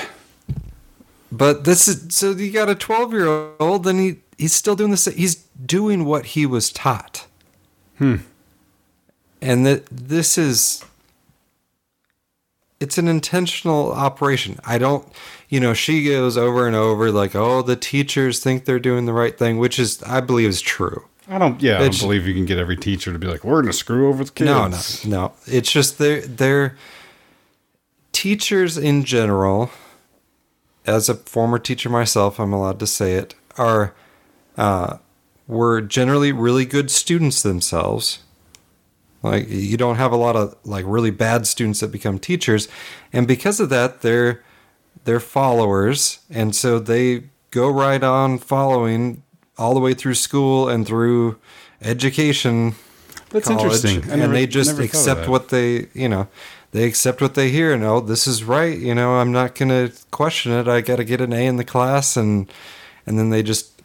But 1.32 1.64
this 1.64 1.88
is 1.88 2.14
so 2.16 2.32
you 2.32 2.52
got 2.52 2.70
a 2.70 2.76
12 2.76 3.14
year 3.14 3.28
old 3.60 3.88
and 3.88 4.00
he 4.00 4.18
he's 4.38 4.54
still 4.54 4.76
doing 4.76 4.92
this. 4.92 5.06
He's 5.06 5.36
doing 5.66 6.06
what 6.06 6.26
he 6.28 6.46
was 6.46 6.70
taught. 6.72 7.26
Hmm. 7.98 8.18
And 9.44 9.66
that 9.66 9.86
this 9.88 10.38
is 10.38 10.84
it's 12.80 12.98
an 12.98 13.08
intentional 13.08 13.92
operation. 13.92 14.60
I 14.66 14.78
don't, 14.78 15.08
you 15.50 15.60
know, 15.60 15.74
she 15.74 16.06
goes 16.06 16.38
over 16.38 16.66
and 16.66 16.76
over 16.76 17.12
like, 17.12 17.36
"Oh, 17.36 17.62
the 17.62 17.76
teachers 17.76 18.40
think 18.40 18.66
they're 18.66 18.80
doing 18.80 19.06
the 19.06 19.14
right 19.14 19.38
thing," 19.38 19.58
which 19.58 19.80
is 19.80 20.02
I 20.04 20.22
believe 20.22 20.50
is 20.50 20.62
true. 20.62 21.06
I 21.28 21.38
don't. 21.38 21.62
Yeah, 21.62 21.78
I 21.78 21.90
don't 21.90 22.00
believe 22.00 22.26
you 22.26 22.34
can 22.34 22.46
get 22.46 22.58
every 22.58 22.78
teacher 22.78 23.12
to 23.12 23.20
be 23.20 23.28
like, 23.28 23.44
"We're 23.44 23.62
gonna 23.62 23.74
screw 23.74 24.10
over 24.10 24.24
the 24.24 24.32
kids." 24.32 25.06
No, 25.06 25.18
no, 25.18 25.28
no. 25.28 25.34
It's 25.46 25.72
just 25.72 25.98
they're 25.98 26.22
they're 26.22 26.78
teachers 28.12 28.78
in 28.78 29.04
general. 29.04 29.72
As 30.86 31.08
a 31.08 31.16
former 31.16 31.60
teacher 31.60 31.90
myself, 31.90 32.40
I'm 32.40 32.54
allowed 32.54 32.80
to 32.80 32.88
say 32.88 33.14
it. 33.16 33.36
Are 33.58 33.94
uh, 34.58 34.98
were 35.48 35.82
generally 35.82 36.32
really 36.32 36.66
good 36.66 36.90
students 36.92 37.42
themselves. 37.42 38.20
Like 39.24 39.50
you 39.50 39.78
don't 39.78 39.96
have 39.96 40.12
a 40.12 40.18
lot 40.18 40.36
of 40.36 40.56
like 40.64 40.86
really 40.88 41.12
bad 41.12 41.48
students 41.48 41.80
that 41.80 41.92
become 41.92 42.20
teachers, 42.20 42.68
and 43.12 43.28
because 43.28 43.60
of 43.60 43.70
that, 43.70 44.02
they're 44.02 44.44
they're 45.06 45.20
followers, 45.20 46.20
and 46.30 46.56
so 46.56 46.78
they 46.78 47.24
go 47.52 47.70
right 47.70 48.04
on 48.04 48.38
following 48.38 49.24
all 49.58 49.74
the 49.74 49.80
way 49.80 49.94
through 49.94 50.16
school 50.16 50.68
and 50.68 50.86
through 50.86 51.38
education. 51.82 52.76
That's 53.30 53.48
college, 53.48 53.64
interesting. 53.64 54.12
And 54.12 54.22
never- 54.22 54.34
they 54.34 54.46
just 54.46 54.72
never 54.72 54.88
thought 54.88 54.96
of 54.96 55.18
accept 55.18 55.30
what 55.30 55.50
they 55.50 55.88
you 55.94 56.10
know 56.10 56.28
they 56.72 56.84
accept 56.86 57.22
what 57.22 57.36
they 57.36 57.50
hear 57.50 57.74
and 57.74 57.84
oh 57.84 58.00
this 58.00 58.28
is 58.28 58.44
right 58.44 58.78
you 58.78 58.96
know 58.96 59.16
i'm 59.16 59.32
not 59.32 59.54
gonna 59.56 59.92
question 60.12 60.52
it. 60.52 60.68
I 60.68 60.82
gotta 60.82 61.04
get 61.04 61.22
an 61.22 61.34
a 61.34 61.46
in 61.46 61.58
the 61.58 61.64
class. 61.64 62.18
And 62.18 62.52
and 63.06 63.18
then 63.18 63.30
they 63.30 63.42
just 63.44 63.82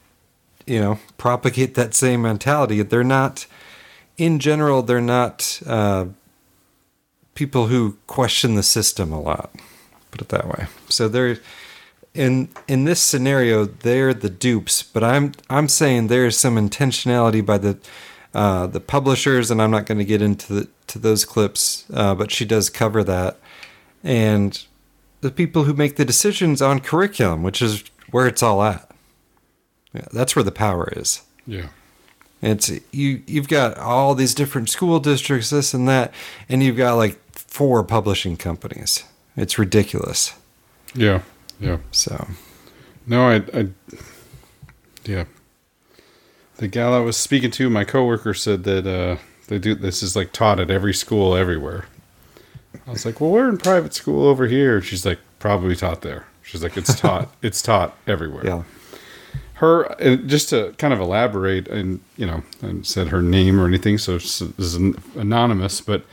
you 0.66 0.80
know 0.80 0.98
propagate 1.16 1.74
that 1.76 1.94
same 1.94 2.22
mentality. 2.22 2.82
They're 2.82 3.04
not 3.04 3.46
in 4.18 4.38
general 4.38 4.82
they're 4.82 5.00
not 5.00 5.62
uh, 5.66 6.06
people 7.34 7.68
who 7.68 7.96
question 8.06 8.54
the 8.54 8.62
system 8.62 9.12
a 9.12 9.20
lot 9.20 9.50
put 10.10 10.20
it 10.20 10.28
that 10.28 10.46
way. 10.48 10.66
So 10.88 11.08
they're 11.08 11.38
in 12.14 12.48
in 12.66 12.84
this 12.84 13.00
scenario 13.00 13.64
they're 13.64 14.14
the 14.14 14.30
dupes 14.30 14.82
but 14.82 15.04
i'm 15.04 15.30
i'm 15.50 15.68
saying 15.68 16.06
there's 16.06 16.38
some 16.38 16.56
intentionality 16.56 17.44
by 17.44 17.58
the 17.58 17.78
uh, 18.34 18.66
the 18.66 18.80
publishers 18.80 19.50
and 19.50 19.60
i'm 19.60 19.70
not 19.70 19.86
going 19.86 19.98
to 19.98 20.04
get 20.04 20.22
into 20.22 20.52
the, 20.52 20.68
to 20.86 20.98
those 20.98 21.24
clips 21.24 21.84
uh, 21.92 22.14
but 22.14 22.30
she 22.30 22.44
does 22.44 22.70
cover 22.70 23.04
that. 23.04 23.38
And 24.02 24.64
the 25.20 25.30
people 25.30 25.64
who 25.64 25.74
make 25.74 25.96
the 25.96 26.04
decisions 26.04 26.62
on 26.62 26.80
curriculum 26.80 27.42
which 27.42 27.60
is 27.60 27.84
where 28.10 28.26
it's 28.26 28.42
all 28.42 28.62
at. 28.62 28.90
Yeah, 29.92 30.06
that's 30.12 30.34
where 30.34 30.42
the 30.42 30.50
power 30.50 30.92
is. 30.96 31.22
Yeah. 31.46 31.68
It's 32.42 32.70
you 32.92 33.22
you've 33.26 33.48
got 33.48 33.76
all 33.78 34.14
these 34.14 34.34
different 34.34 34.68
school 34.70 35.00
districts 35.00 35.50
this 35.50 35.74
and 35.74 35.88
that 35.88 36.12
and 36.48 36.62
you've 36.62 36.76
got 36.76 36.94
like 36.94 37.18
four 37.32 37.82
publishing 37.82 38.36
companies 38.36 39.04
it's 39.36 39.58
ridiculous 39.58 40.34
Yeah. 40.94 41.22
Yeah. 41.60 41.78
so 41.90 42.28
No, 43.06 43.28
I, 43.28 43.36
I, 43.52 43.68
yeah. 45.04 45.24
The 46.58 46.68
gal 46.68 46.92
I 46.92 46.98
was 47.00 47.16
speaking 47.16 47.50
to, 47.52 47.70
my 47.70 47.84
coworker 47.84 48.34
said 48.34 48.64
that 48.64 48.86
uh, 48.86 49.16
they 49.48 49.58
do 49.58 49.74
this 49.74 50.02
is 50.02 50.14
like 50.14 50.32
taught 50.32 50.60
at 50.60 50.70
every 50.70 50.92
school 50.94 51.34
everywhere. 51.36 51.86
I 52.86 52.90
was 52.90 53.04
like, 53.06 53.20
well, 53.20 53.30
we're 53.30 53.48
in 53.48 53.58
private 53.58 53.94
school 53.94 54.26
over 54.26 54.46
here. 54.46 54.80
She's 54.82 55.06
like, 55.06 55.18
probably 55.38 55.76
taught 55.76 56.02
there. 56.02 56.26
She's 56.42 56.62
like, 56.62 56.76
it's 56.76 56.98
taught, 56.98 57.28
it's 57.42 57.62
taught 57.62 57.96
everywhere. 58.06 58.44
Yeah. 58.44 58.62
Her, 59.58 59.94
just 60.26 60.50
to 60.50 60.72
kind 60.78 60.94
of 60.94 61.00
elaborate, 61.00 61.66
and 61.68 62.00
you 62.16 62.26
know, 62.26 62.42
and 62.62 62.86
said 62.86 63.08
her 63.08 63.22
name 63.22 63.60
or 63.60 63.66
anything, 63.66 63.98
so 63.98 64.14
this 64.14 64.40
is 64.40 64.74
anonymous, 65.16 65.80
but 65.80 66.04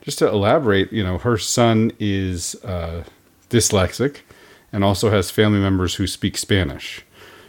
just 0.00 0.18
to 0.20 0.28
elaborate, 0.28 0.92
you 0.92 1.02
know, 1.02 1.18
her 1.18 1.36
son 1.38 1.92
is 1.98 2.54
uh, 2.64 3.04
dyslexic 3.50 4.18
and 4.72 4.84
also 4.84 5.10
has 5.10 5.30
family 5.30 5.58
members 5.58 5.96
who 5.96 6.06
speak 6.06 6.36
Spanish. 6.36 7.04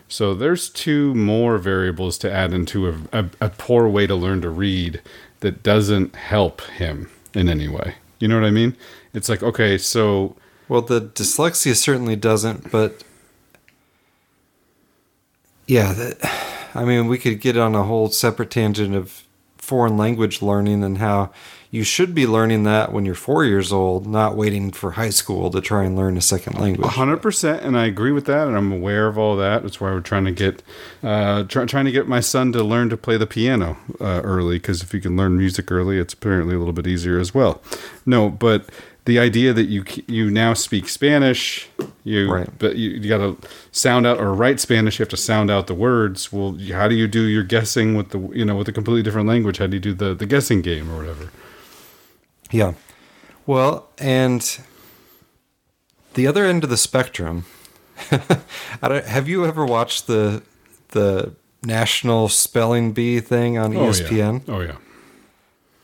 So 0.08 0.34
there's 0.34 0.70
two 0.70 1.16
more 1.16 1.58
variables 1.58 2.18
to 2.20 2.32
add 2.32 2.54
into 2.54 2.88
a, 2.90 2.96
a, 3.12 3.26
a 3.42 3.50
poor 3.50 3.88
way 3.88 4.08
to 4.08 4.16
learn 4.16 4.42
to 4.42 4.50
read 4.50 5.02
that 5.40 5.64
doesn't 5.64 6.16
help 6.16 6.62
him 6.62 7.10
in 7.34 7.50
any 7.50 7.68
way. 7.68 7.96
You 8.20 8.28
know 8.28 8.36
what 8.36 8.48
I 8.48 8.52
mean? 8.52 8.76
It's 9.14 9.30
like, 9.30 9.42
okay, 9.42 9.78
so 9.78 10.36
Well, 10.68 10.82
the 10.82 11.02
dyslexia 11.02 11.76
certainly 11.76 12.16
doesn't, 12.16 12.72
but 12.72 13.04
yeah, 15.68 15.94
that, 15.94 16.18
I 16.76 16.86
mean, 16.86 17.08
we 17.08 17.18
could 17.18 17.40
get 17.42 17.58
on 17.58 17.76
a 17.76 17.84
whole 17.84 18.10
separate 18.10 18.52
tangent 18.52 18.96
of 18.96 19.24
foreign 19.58 19.98
language 19.98 20.42
learning 20.42 20.84
and 20.84 21.00
how 21.00 21.32
you 21.72 21.84
should 21.84 22.16
be 22.16 22.26
learning 22.26 22.64
that 22.64 22.94
when 22.94 23.04
you're 23.06 23.16
four 23.16 23.44
years 23.44 23.74
old, 23.74 24.08
not 24.08 24.38
waiting 24.38 24.72
for 24.72 24.92
high 24.92 25.10
school 25.10 25.50
to 25.52 25.60
try 25.60 25.84
and 25.84 25.96
learn 25.96 26.16
a 26.16 26.22
second 26.22 26.58
language. 26.58 26.88
hundred 26.92 27.18
percent, 27.18 27.64
and 27.64 27.78
I 27.78 27.86
agree 27.86 28.14
with 28.14 28.26
that, 28.28 28.48
and 28.48 28.56
I'm 28.56 28.72
aware 28.72 29.08
of 29.08 29.18
all 29.18 29.36
that. 29.38 29.64
That's 29.64 29.82
why 29.82 29.92
we're 29.92 30.00
trying 30.00 30.24
to 30.26 30.32
get, 30.32 30.64
uh, 31.04 31.44
try, 31.44 31.66
trying 31.66 31.84
to 31.86 31.92
get 31.92 32.08
my 32.08 32.22
son 32.22 32.54
to 32.54 32.64
learn 32.64 32.90
to 32.90 32.98
play 32.98 33.18
the 33.18 33.28
piano 33.28 33.78
uh, 34.00 34.22
early. 34.24 34.58
Because 34.58 34.84
if 34.84 34.94
you 34.94 35.02
can 35.02 35.18
learn 35.18 35.38
music 35.38 35.70
early, 35.70 35.98
it's 35.98 36.14
apparently 36.14 36.56
a 36.56 36.60
little 36.60 36.74
bit 36.74 36.88
easier 36.88 37.20
as 37.20 37.34
well. 37.34 37.62
No, 38.06 38.30
but 38.30 38.70
the 39.06 39.20
idea 39.20 39.54
that 39.54 39.66
you 39.66 39.84
you 40.08 40.30
now 40.32 40.54
speak 40.54 40.90
Spanish, 40.90 41.70
you 42.04 42.32
Right. 42.32 42.50
but 42.60 42.76
you, 42.76 42.90
you 42.92 43.08
got 43.10 43.20
to 43.20 43.38
sound 43.72 44.06
out 44.08 44.20
or 44.20 44.34
write 44.34 44.60
Spanish. 44.60 44.98
You 45.00 45.04
have 45.04 45.10
to 45.10 45.18
sound 45.18 45.50
out 45.52 45.68
the 45.68 45.76
words. 45.76 46.32
Well, 46.34 46.58
how 46.72 46.88
do 46.88 46.96
you 46.96 47.08
do 47.08 47.22
your 47.24 47.44
guessing 47.44 47.96
with 47.96 48.10
the 48.10 48.20
you 48.34 48.44
know 48.46 48.56
with 48.56 48.68
a 48.68 48.72
completely 48.72 49.04
different 49.04 49.28
language? 49.28 49.58
How 49.60 49.68
do 49.68 49.76
you 49.76 49.82
do 49.82 49.94
the 49.94 50.14
the 50.16 50.26
guessing 50.26 50.62
game 50.62 50.92
or 50.92 50.98
whatever? 50.98 51.30
Yeah. 52.52 52.74
Well, 53.46 53.90
and 54.00 54.58
the 56.16 56.26
other 56.28 56.46
end 56.46 56.64
of 56.64 56.70
the 56.70 56.78
spectrum. 56.78 57.46
I 58.82 58.88
don't, 58.88 59.06
have 59.06 59.30
you 59.30 59.46
ever 59.46 59.66
watched 59.66 60.08
the 60.08 60.42
the 60.90 61.34
National 61.64 62.28
Spelling 62.30 62.92
Bee 62.94 63.20
thing 63.20 63.58
on 63.58 63.76
Oh, 63.76 63.86
yeah. 63.86 63.90
ESPN? 63.92 64.42
Oh 64.48 64.62
yeah. 64.62 64.76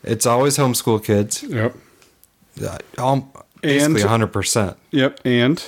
It's 0.03 0.25
always 0.25 0.57
homeschool 0.57 1.03
kids. 1.03 1.43
Yep. 1.43 1.75
Um, 2.97 3.31
basically 3.61 4.01
And- 4.01 4.09
hundred 4.09 4.27
percent. 4.33 4.77
Yep. 4.91 5.21
And 5.25 5.63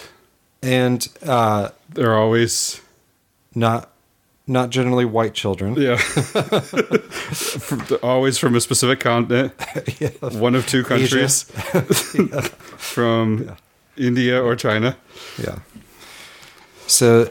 And 0.62 1.08
uh, 1.26 1.70
they're 1.90 2.16
always 2.16 2.82
not 3.56 3.90
not 4.46 4.70
generally 4.70 5.06
white 5.06 5.34
children. 5.34 5.76
Yeah. 5.76 5.96
From- 5.98 7.86
always 8.04 8.38
from 8.38 8.56
a 8.56 8.62
specific 8.62 9.00
continent. 9.00 9.54
yeah. 10.00 10.10
One 10.20 10.56
of 10.56 10.68
two 10.68 10.84
countries. 10.84 11.44
from 12.78 13.56
India 13.98 14.42
or 14.44 14.56
China. 14.56 14.98
Yeah. 15.42 15.60
So, 16.88 17.30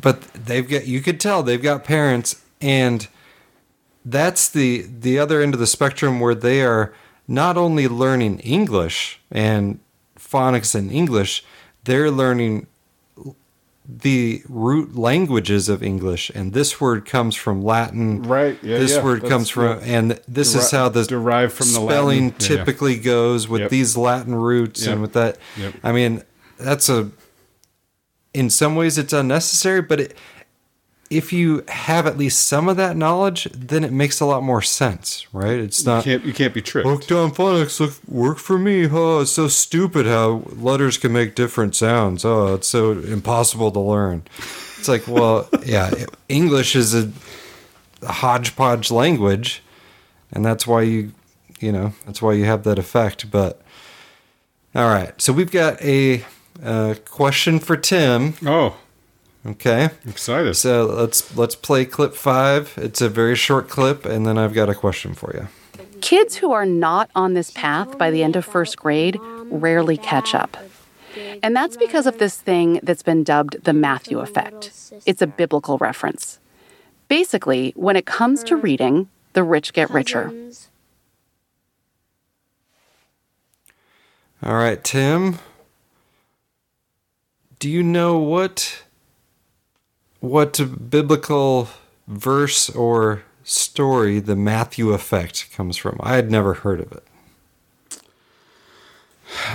but 0.00 0.22
they've 0.34 0.68
got 0.68 0.86
you 0.86 1.00
could 1.00 1.18
tell 1.20 1.42
they've 1.42 1.62
got 1.62 1.84
parents, 1.84 2.42
and 2.60 3.08
that's 4.04 4.48
the 4.48 4.82
the 4.82 5.18
other 5.18 5.40
end 5.40 5.54
of 5.54 5.60
the 5.60 5.66
spectrum 5.66 6.20
where 6.20 6.34
they 6.34 6.62
are 6.62 6.92
not 7.28 7.56
only 7.56 7.88
learning 7.88 8.38
English 8.40 9.20
and 9.30 9.80
phonics 10.18 10.74
and 10.74 10.90
English, 10.90 11.44
they're 11.84 12.10
learning 12.10 12.66
the 13.88 14.42
root 14.48 14.96
languages 14.96 15.68
of 15.68 15.80
English, 15.80 16.28
and 16.34 16.52
this 16.52 16.80
word 16.80 17.04
comes 17.04 17.36
from 17.36 17.62
Latin. 17.62 18.22
Right. 18.24 18.58
Yeah, 18.62 18.78
this 18.78 18.96
yeah. 18.96 19.04
word 19.04 19.18
That's- 19.22 19.30
comes 19.30 19.48
from, 19.48 19.78
and 19.84 20.20
this 20.26 20.56
is 20.56 20.72
how 20.72 20.88
the 20.88 21.04
derived 21.04 21.52
from 21.52 21.72
the 21.72 21.78
Latin. 21.80 21.90
spelling 21.92 22.24
Yeah, 22.24 22.32
yeah. 22.40 22.46
typically 22.48 22.96
goes 22.98 23.48
with 23.48 23.60
Yep. 23.62 23.70
these 23.70 23.96
Latin 23.96 24.34
roots 24.34 24.84
Yep. 24.84 24.92
and 24.92 25.02
with 25.02 25.12
that. 25.12 25.38
Yep. 25.56 25.74
I 25.84 25.92
mean, 25.92 26.22
that's 26.58 26.88
a. 26.88 27.10
In 28.34 28.50
some 28.50 28.74
ways, 28.74 28.98
it's 28.98 29.12
unnecessary, 29.12 29.80
but 29.82 30.00
it, 30.00 30.16
if 31.10 31.32
you 31.32 31.64
have 31.68 32.06
at 32.06 32.18
least 32.18 32.46
some 32.46 32.68
of 32.68 32.76
that 32.76 32.96
knowledge, 32.96 33.44
then 33.54 33.84
it 33.84 33.92
makes 33.92 34.20
a 34.20 34.26
lot 34.26 34.42
more 34.42 34.60
sense, 34.62 35.26
right? 35.32 35.58
It's 35.58 35.80
You 35.80 35.86
not. 35.86 36.04
can't 36.04 36.24
you 36.24 36.32
can't 36.32 36.52
be 36.54 36.62
tricked. 36.62 36.86
Look 36.86 37.06
down 37.06 37.30
phonics. 37.32 37.78
Look, 37.80 37.94
work 38.08 38.38
for 38.38 38.58
me. 38.58 38.88
Oh, 38.90 39.20
it's 39.20 39.30
so 39.30 39.48
stupid 39.48 40.06
how 40.06 40.42
letters 40.56 40.98
can 40.98 41.12
make 41.12 41.34
different 41.34 41.76
sounds. 41.76 42.24
Oh, 42.24 42.54
it's 42.54 42.68
so 42.68 42.92
impossible 42.92 43.70
to 43.72 43.80
learn. 43.80 44.24
It's 44.78 44.88
like, 44.88 45.06
well, 45.06 45.48
yeah, 45.64 45.90
English 46.28 46.74
is 46.76 46.94
a 46.94 47.10
hodgepodge 48.04 48.90
language, 48.90 49.62
and 50.32 50.44
that's 50.44 50.66
why 50.66 50.82
you, 50.82 51.12
you 51.60 51.72
know, 51.72 51.92
that's 52.04 52.20
why 52.20 52.32
you 52.32 52.44
have 52.44 52.64
that 52.64 52.78
effect. 52.78 53.30
But 53.30 53.60
all 54.74 54.86
right, 54.88 55.20
so 55.20 55.32
we've 55.32 55.50
got 55.52 55.80
a, 55.82 56.24
uh 56.62 56.94
question 57.04 57.58
for 57.58 57.76
Tim. 57.76 58.34
Oh, 58.44 58.76
okay, 59.46 59.90
excited. 60.08 60.54
So 60.54 60.86
let's 60.86 61.36
let's 61.36 61.54
play 61.54 61.84
clip 61.84 62.14
five. 62.14 62.74
It's 62.76 63.00
a 63.00 63.08
very 63.08 63.36
short 63.36 63.68
clip, 63.68 64.04
and 64.04 64.26
then 64.26 64.38
I've 64.38 64.54
got 64.54 64.68
a 64.68 64.74
question 64.74 65.14
for 65.14 65.34
you. 65.34 65.48
Kids 66.00 66.36
who 66.36 66.52
are 66.52 66.66
not 66.66 67.10
on 67.14 67.34
this 67.34 67.50
path 67.50 67.96
by 67.98 68.10
the 68.10 68.22
end 68.22 68.36
of 68.36 68.44
first 68.44 68.76
grade 68.76 69.18
rarely 69.50 69.96
catch 69.96 70.34
up. 70.34 70.56
And 71.42 71.56
that's 71.56 71.76
because 71.76 72.06
of 72.06 72.18
this 72.18 72.40
thing 72.40 72.80
that's 72.82 73.02
been 73.02 73.24
dubbed 73.24 73.64
the 73.64 73.72
Matthew 73.72 74.18
effect. 74.20 74.92
It's 75.06 75.22
a 75.22 75.26
biblical 75.26 75.78
reference. 75.78 76.38
Basically, 77.08 77.72
when 77.76 77.96
it 77.96 78.04
comes 78.04 78.42
to 78.44 78.56
reading, 78.56 79.08
the 79.32 79.42
rich 79.42 79.72
get 79.72 79.88
richer. 79.90 80.32
All 84.42 84.54
right, 84.54 84.82
Tim. 84.82 85.38
Do 87.58 87.70
you 87.70 87.82
know 87.82 88.18
what 88.18 88.82
what 90.20 90.90
biblical 90.90 91.68
verse 92.08 92.70
or 92.70 93.22
story 93.44 94.18
the 94.20 94.36
Matthew 94.36 94.90
effect 94.90 95.52
comes 95.54 95.76
from? 95.76 95.98
I 96.02 96.16
had 96.16 96.30
never 96.30 96.54
heard 96.54 96.80
of 96.80 96.92
it. 96.92 97.04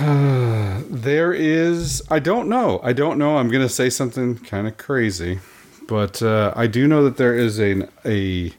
there 0.90 1.32
is 1.32 2.02
I 2.10 2.18
don't 2.18 2.48
know. 2.48 2.80
I 2.82 2.92
don't 2.92 3.18
know. 3.18 3.36
I'm 3.38 3.48
going 3.48 3.66
to 3.66 3.72
say 3.72 3.90
something 3.90 4.38
kind 4.38 4.66
of 4.66 4.76
crazy, 4.76 5.40
but 5.88 6.22
uh, 6.22 6.52
I 6.54 6.66
do 6.66 6.86
know 6.86 7.04
that 7.04 7.16
there 7.16 7.34
is 7.34 7.58
a 7.58 7.88
a 8.04 8.52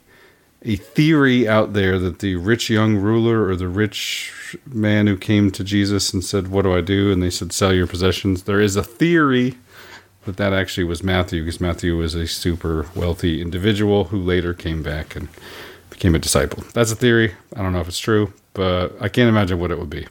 a 0.66 0.76
theory 0.78 1.48
out 1.48 1.74
there 1.74 2.00
that 2.00 2.20
the 2.20 2.36
rich 2.38 2.70
young 2.70 2.96
ruler 2.96 3.46
or 3.48 3.56
the 3.56 3.68
rich 3.68 4.58
man 4.66 5.08
who 5.08 5.18
came 5.18 5.52
to 5.52 5.64
Jesus 5.64 6.14
and 6.14 6.24
said, 6.24 6.48
"What 6.48 6.64
do 6.64 6.76
I 6.76 6.82
do?" 6.82 7.12
and 7.12 7.22
they 7.22 7.30
said, 7.30 7.52
"Sell 7.52 7.74
your 7.74 7.88
possessions." 7.88 8.44
There 8.44 8.62
is 8.62 8.76
a 8.76 8.84
theory 8.84 9.58
that 10.26 10.38
that 10.38 10.54
actually 10.54 10.84
was 10.86 11.04
Matthew 11.04 11.44
because 11.44 11.62
Matthew 11.62 11.98
was 11.98 12.16
a 12.16 12.28
super 12.28 12.88
wealthy 12.96 13.42
individual 13.42 14.06
who 14.06 14.20
later 14.20 14.54
came 14.54 14.82
back 14.82 15.16
and 15.16 15.28
became 15.90 16.16
a 16.16 16.20
disciple. 16.20 16.64
That's 16.74 16.92
a 16.92 16.96
theory. 16.96 17.36
I 17.56 17.62
don't 17.62 17.74
know 17.74 17.82
if 17.82 17.88
it's 17.88 18.00
true, 18.00 18.34
but 18.54 18.94
I 19.02 19.10
can't 19.10 19.30
imagine 19.30 19.60
what 19.60 19.72
it 19.72 19.80
would 19.80 19.90
be. 19.90 20.08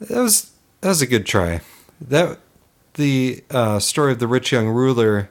That 0.00 0.20
was 0.20 0.52
that 0.80 0.88
was 0.88 1.02
a 1.02 1.06
good 1.06 1.26
try. 1.26 1.60
That 2.00 2.38
the 2.94 3.42
uh, 3.50 3.78
story 3.78 4.12
of 4.12 4.18
the 4.18 4.26
rich 4.26 4.52
young 4.52 4.68
ruler 4.68 5.30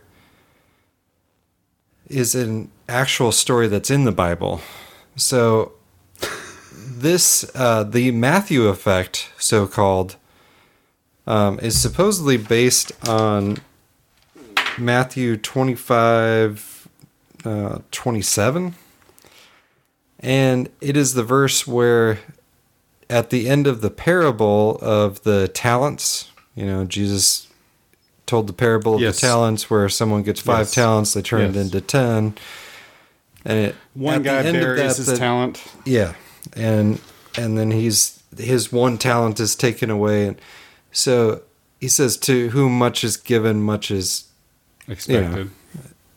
is 2.07 2.35
an 2.35 2.71
actual 2.89 3.31
story 3.31 3.67
that's 3.67 3.89
in 3.89 4.03
the 4.03 4.11
Bible. 4.11 4.61
So 5.15 5.73
this 7.03 7.49
uh, 7.55 7.83
the 7.83 8.11
Matthew 8.11 8.67
effect, 8.67 9.29
so 9.37 9.67
called, 9.67 10.15
um, 11.25 11.59
is 11.59 11.79
supposedly 11.79 12.37
based 12.37 12.91
on 13.07 13.57
Matthew 14.77 15.37
25, 15.37 16.87
uh, 17.45 17.79
27. 17.91 18.75
And 20.19 20.69
it 20.81 20.95
is 20.95 21.13
the 21.13 21.23
verse 21.23 21.67
where 21.67 22.19
at 23.09 23.29
the 23.29 23.47
end 23.49 23.67
of 23.67 23.81
the 23.81 23.89
parable 23.89 24.77
of 24.81 25.23
the 25.23 25.47
talents, 25.49 26.31
you 26.55 26.65
know, 26.65 26.85
Jesus 26.85 27.47
told 28.25 28.47
the 28.47 28.53
parable 28.53 28.95
of 28.95 29.01
Yes. 29.01 29.19
the 29.19 29.27
talents 29.27 29.69
where 29.69 29.89
someone 29.89 30.23
gets 30.23 30.39
five 30.39 30.59
Yes. 30.67 30.71
talents, 30.73 31.13
they 31.13 31.21
turn 31.21 31.41
it 31.41 31.55
into 31.57 31.81
10. 31.81 32.35
And 33.45 33.57
it, 33.59 33.75
One 33.93 34.23
guy 34.23 34.37
end 34.37 34.55
of 34.55 34.61
buries 34.63 34.79
that, 34.79 34.95
his 34.97 35.05
the- 35.07 35.17
talent. 35.17 35.61
yeah, 35.85 36.13
and 36.55 36.99
and 37.35 37.57
then 37.57 37.71
he's 37.71 38.19
his 38.37 38.71
one 38.71 38.97
talent 38.97 39.39
is 39.41 39.53
taken 39.55 39.89
away, 39.89 40.27
and 40.27 40.37
so 40.93 41.41
he 41.81 41.87
says, 41.89 42.15
"To 42.17 42.49
whom 42.49 42.77
much 42.77 43.03
is 43.03 43.17
given, 43.17 43.61
much 43.61 43.91
is 43.91 44.25
you 44.87 44.93
know, 44.93 44.93
Expected. 44.93 45.49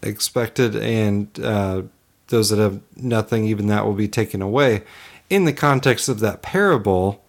expected, 0.02 0.76
and 0.76 1.28
uh, 1.42 1.82
those 2.28 2.50
that 2.50 2.58
have 2.58 2.80
nothing, 2.96 3.44
even 3.46 3.66
that 3.68 3.84
will 3.84 3.94
be 3.94 4.08
taken 4.08 4.40
away." 4.42 4.82
In 5.28 5.44
the 5.44 5.52
context 5.52 6.08
of 6.08 6.20
that 6.20 6.40
parable, 6.42 7.24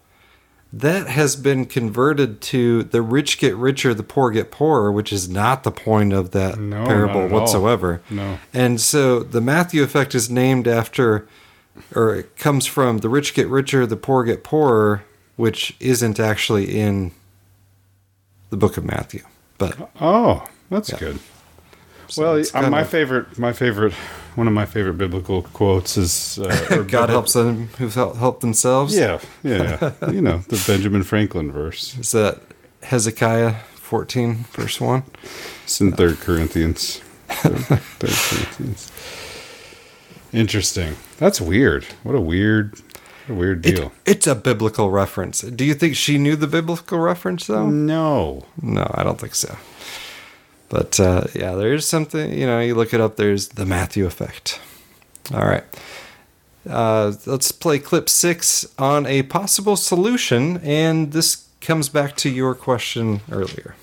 that 0.71 1.07
has 1.07 1.35
been 1.35 1.65
converted 1.65 2.41
to 2.41 2.83
the 2.83 3.01
rich 3.01 3.39
get 3.39 3.55
richer, 3.55 3.93
the 3.95 4.03
poor 4.03 4.29
get 4.29 4.51
poorer, 4.51 4.91
which 4.91 5.11
is 5.11 5.27
not 5.27 5.63
the 5.63 5.71
point 5.71 6.13
of 6.13 6.31
that 6.31 6.59
No, 6.59 6.85
parable 6.85 7.21
all. 7.21 7.27
whatsoever. 7.29 8.01
No. 8.11 8.37
And 8.53 8.79
so 8.79 9.23
the 9.23 9.41
Matthew 9.41 9.81
effect 9.81 10.13
is 10.13 10.29
named 10.29 10.67
after, 10.67 11.27
or 11.95 12.13
it 12.15 12.37
comes 12.37 12.67
from 12.67 12.99
the 12.99 13.09
rich 13.09 13.33
get 13.33 13.47
richer, 13.47 13.87
the 13.87 13.95
poor 13.95 14.23
get 14.23 14.43
poorer, 14.43 15.03
which 15.37 15.75
isn't 15.79 16.19
actually 16.19 16.77
in 16.77 17.11
the 18.49 18.57
book 18.57 18.77
of 18.77 18.83
Matthew. 18.85 19.21
But 19.57 19.89
Oh, 19.99 20.43
that's 20.69 20.89
Yeah. 20.91 20.99
good. 20.99 21.19
So 22.09 22.21
well, 22.35 22.43
uh, 22.53 22.69
my 22.69 22.81
of- 22.81 22.89
favorite, 22.89 23.37
my 23.37 23.51
favorite, 23.51 23.91
one 24.35 24.47
of 24.47 24.53
my 24.53 24.65
favorite 24.65 24.97
biblical 24.97 25.41
quotes 25.41 25.97
is 25.97 26.39
uh, 26.39 26.67
or 26.77 26.83
God 26.83 27.09
helps 27.09 27.33
them 27.33 27.67
who 27.77 27.89
help 27.89 28.39
themselves. 28.39 28.95
Yeah, 28.97 29.19
yeah, 29.43 29.91
you 30.11 30.21
know 30.21 30.37
the 30.47 30.63
Benjamin 30.65 31.03
Franklin 31.03 31.51
verse. 31.51 31.97
Is 31.97 32.11
that 32.11 32.39
Hezekiah 32.83 33.55
14, 33.75 34.45
verse 34.53 34.79
1? 34.79 35.03
It's 35.65 35.81
in 35.81 35.91
Third 35.91 36.19
Corinthians. 36.21 37.01
Third 37.27 37.65
Corinthians. 37.99 38.89
Interesting. 40.33 40.95
That's 41.17 41.41
weird. 41.41 41.85
What 42.03 42.15
a 42.15 42.21
weird, 42.21 42.79
what 43.27 43.33
a 43.33 43.37
weird 43.37 43.65
It- 43.65 43.75
deal. 43.75 43.91
it's 44.05 44.27
a 44.27 44.35
biblical 44.35 44.89
reference. 44.91 45.41
Do 45.41 45.63
you 45.65 45.73
think 45.73 45.95
she 45.95 46.17
knew 46.17 46.35
the 46.35 46.47
biblical 46.47 46.99
reference, 46.99 47.47
though? 47.47 47.67
no. 47.69 48.45
No, 48.61 48.89
I 48.93 49.03
don't 49.03 49.19
think 49.19 49.35
so. 49.35 49.55
But 50.69 50.99
uh, 50.99 51.23
yeah, 51.33 51.55
there's 51.55 51.87
something, 51.87 52.33
you 52.33 52.45
know, 52.45 52.59
you 52.59 52.75
look 52.75 52.93
it 52.93 52.99
up, 52.99 53.15
there's 53.15 53.49
the 53.49 53.65
Matthew 53.65 54.05
effect. 54.05 54.59
All 55.33 55.45
right. 55.45 55.63
Uh, 56.69 57.13
let's 57.25 57.51
play 57.53 57.79
clip 57.79 58.09
six 58.09 58.65
on 58.77 59.05
a 59.05 59.23
possible 59.23 59.77
solution. 59.77 60.57
And 60.63 61.13
this 61.13 61.45
comes 61.61 61.87
back 61.87 62.17
to 62.17 62.29
your 62.29 62.53
question 62.55 63.21
earlier. 63.31 63.75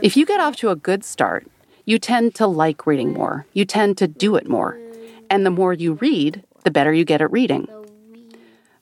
If 0.00 0.16
you 0.16 0.24
get 0.24 0.40
off 0.40 0.56
to 0.56 0.70
a 0.70 0.76
good 0.76 1.04
start, 1.04 1.46
you 1.84 1.98
tend 1.98 2.34
to 2.36 2.46
like 2.46 2.86
reading 2.86 3.12
more. 3.12 3.44
You 3.52 3.64
tend 3.66 3.98
to 3.98 4.08
do 4.08 4.36
it 4.36 4.48
more. 4.48 4.78
And 5.28 5.44
the 5.44 5.50
more 5.50 5.74
you 5.74 5.94
read, 5.94 6.42
the 6.64 6.70
better 6.70 6.92
you 6.94 7.04
get 7.04 7.20
at 7.20 7.30
reading. 7.30 7.68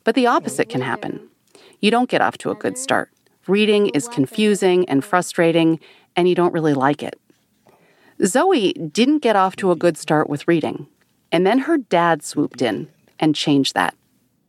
But 0.05 0.15
the 0.15 0.27
opposite 0.27 0.69
can 0.69 0.83
happen. 0.83 1.29
You 1.81 1.91
don't 1.91 2.09
get 2.11 2.21
off 2.21 2.39
to 2.39 2.51
a 2.51 2.55
good 2.55 2.79
start. 2.79 3.11
Reading 3.47 3.89
is 3.89 4.09
confusing 4.09 4.89
and 4.89 5.05
frustrating, 5.05 5.81
and 6.17 6.29
you 6.29 6.35
don't 6.35 6.55
really 6.55 6.75
like 6.75 7.03
it. 7.03 7.19
Zoe 8.25 8.73
didn't 8.75 9.19
get 9.19 9.37
off 9.37 9.57
to 9.57 9.71
a 9.71 9.77
good 9.77 9.99
start 9.99 10.31
with 10.31 10.47
reading. 10.47 10.87
And 11.33 11.47
then 11.47 11.59
her 11.61 11.79
dad 11.79 12.23
swooped 12.23 12.63
in 12.63 12.89
and 13.19 13.35
changed 13.35 13.75
that. 13.75 13.95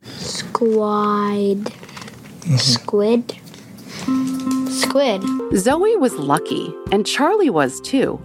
Squid. 0.02 1.64
Mm-hmm. 1.64 2.56
Squid. 2.56 3.40
Squid. 4.70 5.22
Zoe 5.56 5.96
was 5.96 6.14
lucky, 6.14 6.72
and 6.92 7.04
Charlie 7.06 7.50
was 7.50 7.80
too, 7.80 8.20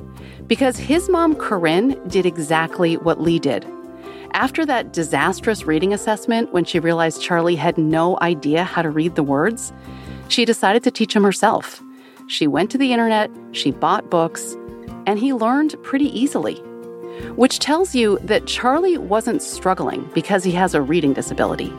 because 0.47 0.77
his 0.77 1.09
mom, 1.09 1.35
Corinne, 1.35 1.99
did 2.07 2.25
exactly 2.25 2.97
what 2.97 3.19
Lee 3.19 3.39
did. 3.39 3.65
After 4.33 4.65
that 4.65 4.93
disastrous 4.93 5.65
reading 5.65 5.93
assessment, 5.93 6.53
when 6.53 6.63
she 6.63 6.79
realized 6.79 7.21
Charlie 7.21 7.55
had 7.55 7.77
no 7.77 8.17
idea 8.21 8.63
how 8.63 8.81
to 8.81 8.89
read 8.89 9.15
the 9.15 9.23
words, 9.23 9.73
she 10.29 10.45
decided 10.45 10.83
to 10.83 10.91
teach 10.91 11.15
him 11.15 11.23
herself. 11.23 11.81
She 12.27 12.47
went 12.47 12.71
to 12.71 12.77
the 12.77 12.93
internet, 12.93 13.29
she 13.51 13.71
bought 13.71 14.09
books, 14.09 14.55
and 15.05 15.19
he 15.19 15.33
learned 15.33 15.75
pretty 15.83 16.05
easily. 16.17 16.55
Which 17.35 17.59
tells 17.59 17.93
you 17.93 18.19
that 18.23 18.47
Charlie 18.47 18.97
wasn't 18.97 19.41
struggling 19.41 20.09
because 20.13 20.43
he 20.45 20.51
has 20.51 20.73
a 20.73 20.81
reading 20.81 21.13
disability. 21.13 21.71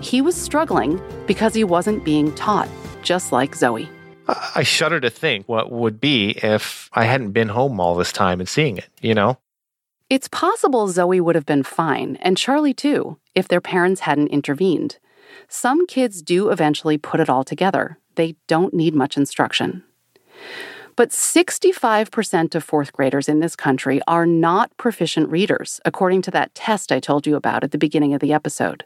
He 0.00 0.20
was 0.20 0.34
struggling 0.34 1.00
because 1.26 1.54
he 1.54 1.62
wasn't 1.62 2.04
being 2.04 2.34
taught, 2.34 2.68
just 3.02 3.30
like 3.30 3.54
Zoe. 3.54 3.88
I 4.54 4.64
shudder 4.64 5.00
to 5.00 5.10
think 5.10 5.48
what 5.48 5.70
would 5.70 6.00
be 6.00 6.30
if 6.42 6.90
I 6.92 7.04
hadn't 7.04 7.30
been 7.30 7.48
home 7.48 7.78
all 7.78 7.94
this 7.94 8.12
time 8.12 8.40
and 8.40 8.48
seeing 8.48 8.76
it, 8.76 8.88
you 9.00 9.14
know? 9.14 9.38
It's 10.12 10.28
possible 10.28 10.88
Zoe 10.88 11.22
would 11.22 11.36
have 11.36 11.46
been 11.46 11.62
fine, 11.62 12.18
and 12.20 12.36
Charlie 12.36 12.74
too, 12.74 13.16
if 13.34 13.48
their 13.48 13.62
parents 13.62 14.02
hadn't 14.02 14.28
intervened. 14.28 14.98
Some 15.48 15.86
kids 15.86 16.20
do 16.20 16.50
eventually 16.50 16.98
put 16.98 17.18
it 17.18 17.30
all 17.30 17.44
together. 17.44 17.96
They 18.16 18.36
don't 18.46 18.74
need 18.74 18.94
much 18.94 19.16
instruction. 19.16 19.84
But 20.96 21.12
65% 21.12 22.54
of 22.54 22.62
fourth 22.62 22.92
graders 22.92 23.26
in 23.26 23.40
this 23.40 23.56
country 23.56 24.02
are 24.06 24.26
not 24.26 24.76
proficient 24.76 25.30
readers, 25.30 25.80
according 25.86 26.20
to 26.22 26.30
that 26.32 26.54
test 26.54 26.92
I 26.92 27.00
told 27.00 27.26
you 27.26 27.34
about 27.34 27.64
at 27.64 27.70
the 27.70 27.78
beginning 27.78 28.12
of 28.12 28.20
the 28.20 28.34
episode. 28.34 28.84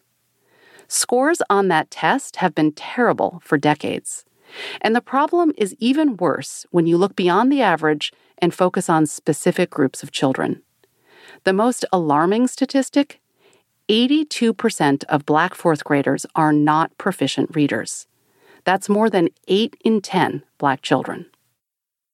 Scores 0.87 1.43
on 1.51 1.67
that 1.67 1.91
test 1.91 2.37
have 2.37 2.55
been 2.55 2.71
terrible 2.71 3.43
for 3.43 3.59
decades. 3.59 4.25
And 4.81 4.95
the 4.95 5.01
problem 5.01 5.51
is 5.59 5.75
even 5.81 6.19
worse 6.19 6.67
when 6.71 6.87
you 6.87 6.97
look 6.97 7.17
beyond 7.17 7.51
the 7.51 7.63
average 7.63 8.13
and 8.39 8.55
focus 8.55 8.89
on 8.89 9.07
specific 9.07 9.71
groups 9.71 10.05
of 10.05 10.13
children. 10.13 10.63
The 11.45 11.53
most 11.53 11.85
alarming 11.93 12.49
statistic 12.49 13.21
82% 13.89 15.05
of 15.05 15.27
black 15.27 15.55
fourth 15.55 15.85
graders 15.85 16.27
are 16.35 16.53
not 16.53 16.97
proficient 16.99 17.55
readers. 17.55 18.07
That's 18.65 18.89
more 18.89 19.09
than 19.09 19.29
8 19.47 19.77
in 19.85 20.01
10 20.01 20.43
black 20.59 20.83
children. 20.83 21.27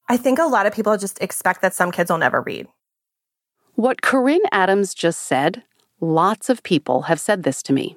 I 0.09 0.19
think 0.19 0.39
a 0.39 0.45
lot 0.45 0.67
of 0.67 0.75
people 0.75 0.97
just 0.99 1.23
expect 1.23 1.63
that 1.63 1.75
some 1.75 1.91
kids 1.91 2.11
will 2.11 2.19
never 2.19 2.43
read. 2.43 2.69
What 3.75 4.03
Corinne 4.03 4.43
Adams 4.53 4.93
just 4.93 5.23
said, 5.23 5.63
lots 5.99 6.51
of 6.51 6.63
people 6.63 7.03
have 7.03 7.19
said 7.19 7.43
this 7.43 7.63
to 7.63 7.73
me. 7.73 7.97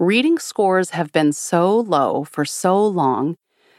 Reading 0.00 0.40
scores 0.40 0.90
have 0.90 1.12
been 1.12 1.32
so 1.32 1.78
low 1.78 2.24
for 2.24 2.44
so 2.44 2.84
long 2.84 3.36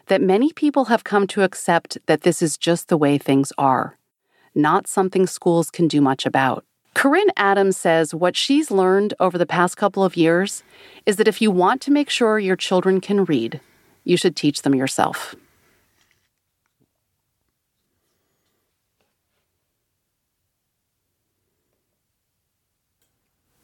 that 0.07 0.21
many 0.21 0.53
people 0.53 0.86
have 0.86 1.03
come 1.03 1.27
to 1.27 1.43
accept 1.43 1.97
that 2.05 2.21
this 2.21 2.41
is 2.41 2.57
just 2.57 2.88
the 2.88 2.97
way 2.97 3.17
things 3.17 3.51
are, 3.57 3.97
not 4.53 4.88
something 4.88 5.27
schools 5.27 5.69
can 5.69 5.89
do 5.89 5.99
much 5.99 6.25
about. 6.25 6.63
Corinne 6.95 7.29
Adams 7.35 7.75
says 7.75 8.15
what 8.15 8.37
she's 8.37 8.71
learned 8.71 9.13
over 9.19 9.37
the 9.37 9.45
past 9.45 9.75
couple 9.75 10.03
of 10.03 10.15
years 10.15 10.63
is 11.05 11.17
that 11.17 11.27
if 11.27 11.41
you 11.41 11.51
want 11.51 11.81
to 11.81 11.91
make 11.91 12.09
sure 12.09 12.39
your 12.39 12.55
children 12.55 13.01
can 13.01 13.25
read, 13.25 13.59
you 14.05 14.15
should 14.15 14.35
teach 14.35 14.61
them 14.61 14.73
yourself. 14.73 15.35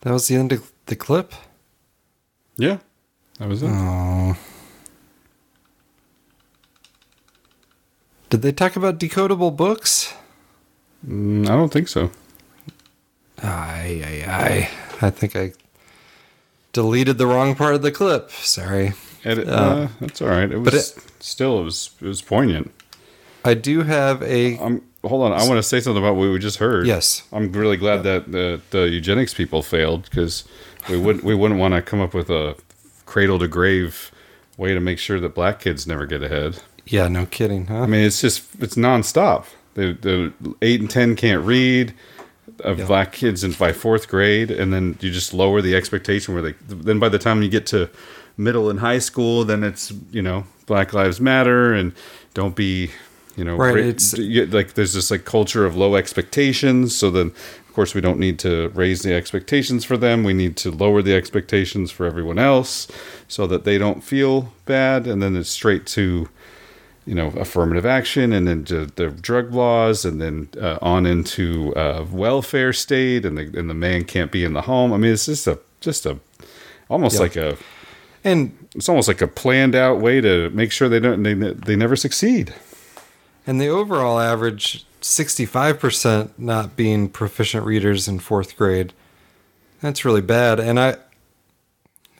That 0.02 0.12
was 0.12 0.28
the 0.28 0.36
end 0.36 0.52
of 0.52 0.72
the 0.88 0.96
clip? 0.96 1.34
Yeah. 2.58 2.80
That 3.40 3.48
was 3.48 3.64
it. 3.64 3.70
Oh. 3.72 4.36
Did 8.30 8.42
they 8.42 8.52
talk 8.52 8.76
about 8.76 9.00
decodable 9.00 9.56
books? 9.56 10.14
Mm, 11.08 11.46
I 11.48 11.56
don't 11.56 11.72
think 11.72 11.88
so. 11.88 12.12
Aye, 13.44 14.02
aye, 14.06 14.26
aye. 14.28 14.70
I 15.02 15.10
think 15.10 15.36
I 15.36 15.54
deleted 16.74 17.18
the 17.18 17.28
wrong 17.28 17.56
part 17.56 17.76
of 17.76 17.82
the 17.82 17.92
clip. 17.92 18.32
Sorry. 18.32 18.94
Edit, 19.24 19.48
Uh, 19.48 19.52
uh, 19.52 19.88
that's 20.00 20.22
all 20.22 20.30
right. 20.30 20.52
It 20.52 20.58
was 20.58 20.66
but 20.66 20.74
it- 20.74 20.96
still 21.20 21.60
it 21.60 21.64
was 21.64 21.92
it 22.02 22.08
was 22.08 22.22
poignant. 22.22 22.72
I 23.44 23.54
do 23.56 23.82
have 23.84 24.22
a. 24.24 24.58
Um, 24.60 24.84
hold 25.04 25.24
on, 25.24 25.34
I 25.34 25.44
want 25.48 25.58
to 25.58 25.64
say 25.64 25.80
something 25.80 26.02
about 26.02 26.16
what 26.16 26.30
we 26.30 26.38
just 26.40 26.58
heard. 26.58 26.86
Yes. 26.86 27.24
I'm 27.32 27.52
really 27.52 27.78
glad 27.78 28.04
that 28.04 28.32
the 28.32 28.62
the 28.72 28.90
eugenics 28.90 29.34
people 29.34 29.62
failed 29.64 30.04
because 30.04 30.44
we 30.90 30.98
wouldn't 30.98 31.24
we 31.24 31.34
wouldn't 31.36 31.60
want 31.60 31.74
to 31.74 31.82
come 31.82 32.02
up 32.02 32.14
with 32.14 32.30
a 32.30 32.56
cradle 33.06 33.40
to 33.40 33.48
grave 33.48 34.12
way 34.58 34.74
to 34.74 34.80
make 34.80 35.00
sure 35.00 35.20
that 35.20 35.34
black 35.34 35.60
kids 35.60 35.88
never 35.88 36.06
get 36.06 36.22
ahead. 36.24 36.62
Yeah, 36.86 37.08
no 37.08 37.26
kidding, 37.26 37.68
huh? 37.68 37.82
I 37.82 37.86
mean, 37.88 38.06
it's 38.06 38.22
just 38.22 38.44
it's 38.60 38.76
nonstop. 38.76 39.46
The 39.74 39.94
the 40.00 40.56
eight 40.62 40.80
and 40.82 40.90
ten 40.90 41.16
can't 41.16 41.44
read. 41.46 41.94
Of 42.64 42.80
Yeah. 42.80 42.86
black 42.86 43.12
kids 43.12 43.44
in 43.44 43.52
by 43.54 43.72
fourth 43.74 44.08
grade, 44.08 44.52
and 44.52 44.72
then 44.74 44.98
you 45.02 45.12
just 45.12 45.34
lower 45.34 45.62
the 45.62 45.76
expectation. 45.76 46.34
Where 46.34 46.44
they 46.44 46.54
then 46.70 47.00
by 47.00 47.10
the 47.10 47.20
time 47.20 47.42
you 47.42 47.50
get 47.50 47.66
to 47.68 47.90
middle 48.38 48.70
and 48.70 48.80
high 48.80 49.00
school, 49.00 49.44
then 49.44 49.64
it's 49.64 49.92
you 50.12 50.22
know 50.22 50.46
Black 50.66 50.94
Lives 50.94 51.20
Matter 51.20 51.74
and 51.74 51.92
don't 52.34 52.56
be 52.56 52.92
you 53.36 53.44
know 53.44 53.56
Right, 53.56 53.76
ra- 53.76 53.82
it's- 53.82 54.18
like 54.54 54.74
there's 54.76 54.94
this 54.94 55.12
like 55.12 55.26
culture 55.26 55.66
of 55.66 55.76
low 55.76 55.96
expectations. 55.96 56.96
So 56.96 57.10
then 57.12 57.28
of 57.28 57.74
course 57.74 57.94
we 57.96 58.02
don't 58.02 58.20
need 58.20 58.38
to 58.40 58.70
raise 58.76 59.02
the 59.02 59.14
expectations 59.14 59.86
for 59.86 59.98
them. 59.98 60.24
We 60.24 60.34
need 60.34 60.56
to 60.58 60.72
lower 60.72 61.02
the 61.02 61.16
expectations 61.16 61.90
for 61.92 62.06
everyone 62.06 62.38
else 62.40 62.88
so 63.28 63.48
that 63.48 63.64
they 63.64 63.78
don't 63.78 64.04
feel 64.04 64.54
bad, 64.66 65.08
and 65.08 65.22
then 65.22 65.36
it's 65.36 65.50
straight 65.50 65.86
to 65.88 66.28
you 67.06 67.16
know 67.16 67.28
affirmative 67.30 67.86
action 67.86 68.32
and 68.32 68.48
then 68.48 68.64
to 68.64 68.86
the 68.86 69.10
drug 69.10 69.54
laws 69.54 70.06
and 70.06 70.22
then 70.22 70.48
uh, 70.62 70.78
on 70.82 71.06
into 71.06 71.74
uh, 71.76 72.06
welfare 72.12 72.74
state 72.74 73.26
and 73.26 73.38
the 73.38 73.60
and 73.60 73.70
the 73.70 73.74
man 73.74 74.04
can't 74.04 74.32
be 74.32 74.44
in 74.44 74.54
the 74.54 74.62
home 74.62 74.94
i 74.94 74.98
mean 74.98 75.12
it's 75.12 75.26
just 75.26 75.48
a 75.48 75.58
just 75.80 76.06
a 76.06 76.18
almost 76.90 77.20
like 77.20 77.36
a 77.36 77.58
and 78.24 78.56
it's 78.76 78.88
almost 78.88 79.08
like 79.08 79.22
a 79.22 79.28
planned 79.28 79.74
out 79.76 80.00
way 80.00 80.22
to 80.22 80.50
make 80.52 80.72
sure 80.72 80.88
they 80.88 81.00
don't 81.00 81.24
they, 81.24 81.34
they 81.34 81.76
never 81.76 81.96
succeed 81.96 82.54
And 83.48 83.60
the 83.60 83.68
overall 83.70 84.20
average, 84.20 84.86
65% 85.02 86.32
not 86.38 86.76
being 86.76 87.10
proficient 87.10 87.66
readers 87.66 88.08
in 88.08 88.20
fourth 88.20 88.56
grade. 88.56 88.94
That's 89.82 90.06
really 90.06 90.22
bad. 90.22 90.60
And 90.60 90.80
I, 90.80 90.98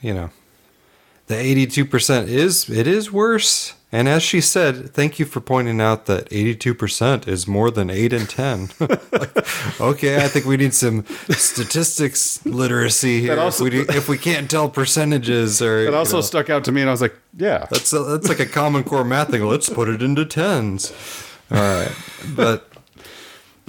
you 0.02 0.14
know, 0.14 0.32
the 1.28 1.36
82% 1.36 2.28
is, 2.28 2.70
it 2.70 2.88
is 2.88 3.12
worse. 3.12 3.74
And 3.94 4.08
as 4.08 4.24
she 4.24 4.40
said, 4.40 4.92
thank 4.94 5.20
you 5.20 5.26
for 5.26 5.42
pointing 5.42 5.82
out 5.82 6.06
that 6.06 6.30
82% 6.30 7.28
is 7.28 7.46
more 7.46 7.70
than 7.70 7.90
8 7.90 8.14
and 8.14 8.30
10. 8.30 8.70
Like, 9.12 9.82
okay, 9.82 10.24
I 10.24 10.28
think 10.30 10.46
we 10.46 10.56
need 10.58 10.74
some 10.74 11.06
statistics 11.30 12.44
literacy 12.46 13.20
here. 13.20 13.38
Also- 13.38 13.66
if, 13.66 13.74
we, 13.74 13.96
if 13.96 14.08
we 14.10 14.18
can't 14.18 14.50
tell 14.50 14.70
percentages 14.70 15.62
or. 15.62 15.80
it 15.80 15.94
also 15.94 16.18
you 16.18 16.18
know. 16.18 16.22
stuck 16.22 16.50
out 16.50 16.64
to 16.64 16.72
me 16.72 16.82
and 16.82 16.90
i 16.90 16.94
was 16.94 17.02
like 17.02 17.16
yeah 17.38 17.68
That's 17.70 17.92
a, 17.94 18.00
that's 18.00 18.30
like 18.30 18.40
a 18.40 18.46
common 18.46 18.84
core 18.84 19.04
math 19.04 19.30
thing. 19.32 19.44
Let's 19.44 19.70
put 19.70 19.90
it 19.90 20.02
into 20.02 20.26
tens. 20.26 20.92
All 21.52 21.58
right, 21.58 21.92
but 22.36 22.72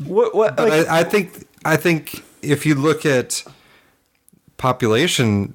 what 0.05 0.35
what 0.35 0.57
but 0.57 0.71
I, 0.71 1.01
I 1.01 1.05
think 1.05 1.47
I 1.65 1.77
think 1.77 2.23
if 2.41 2.65
you 2.65 2.75
look 2.77 3.05
at 3.05 3.45
population 4.57 5.55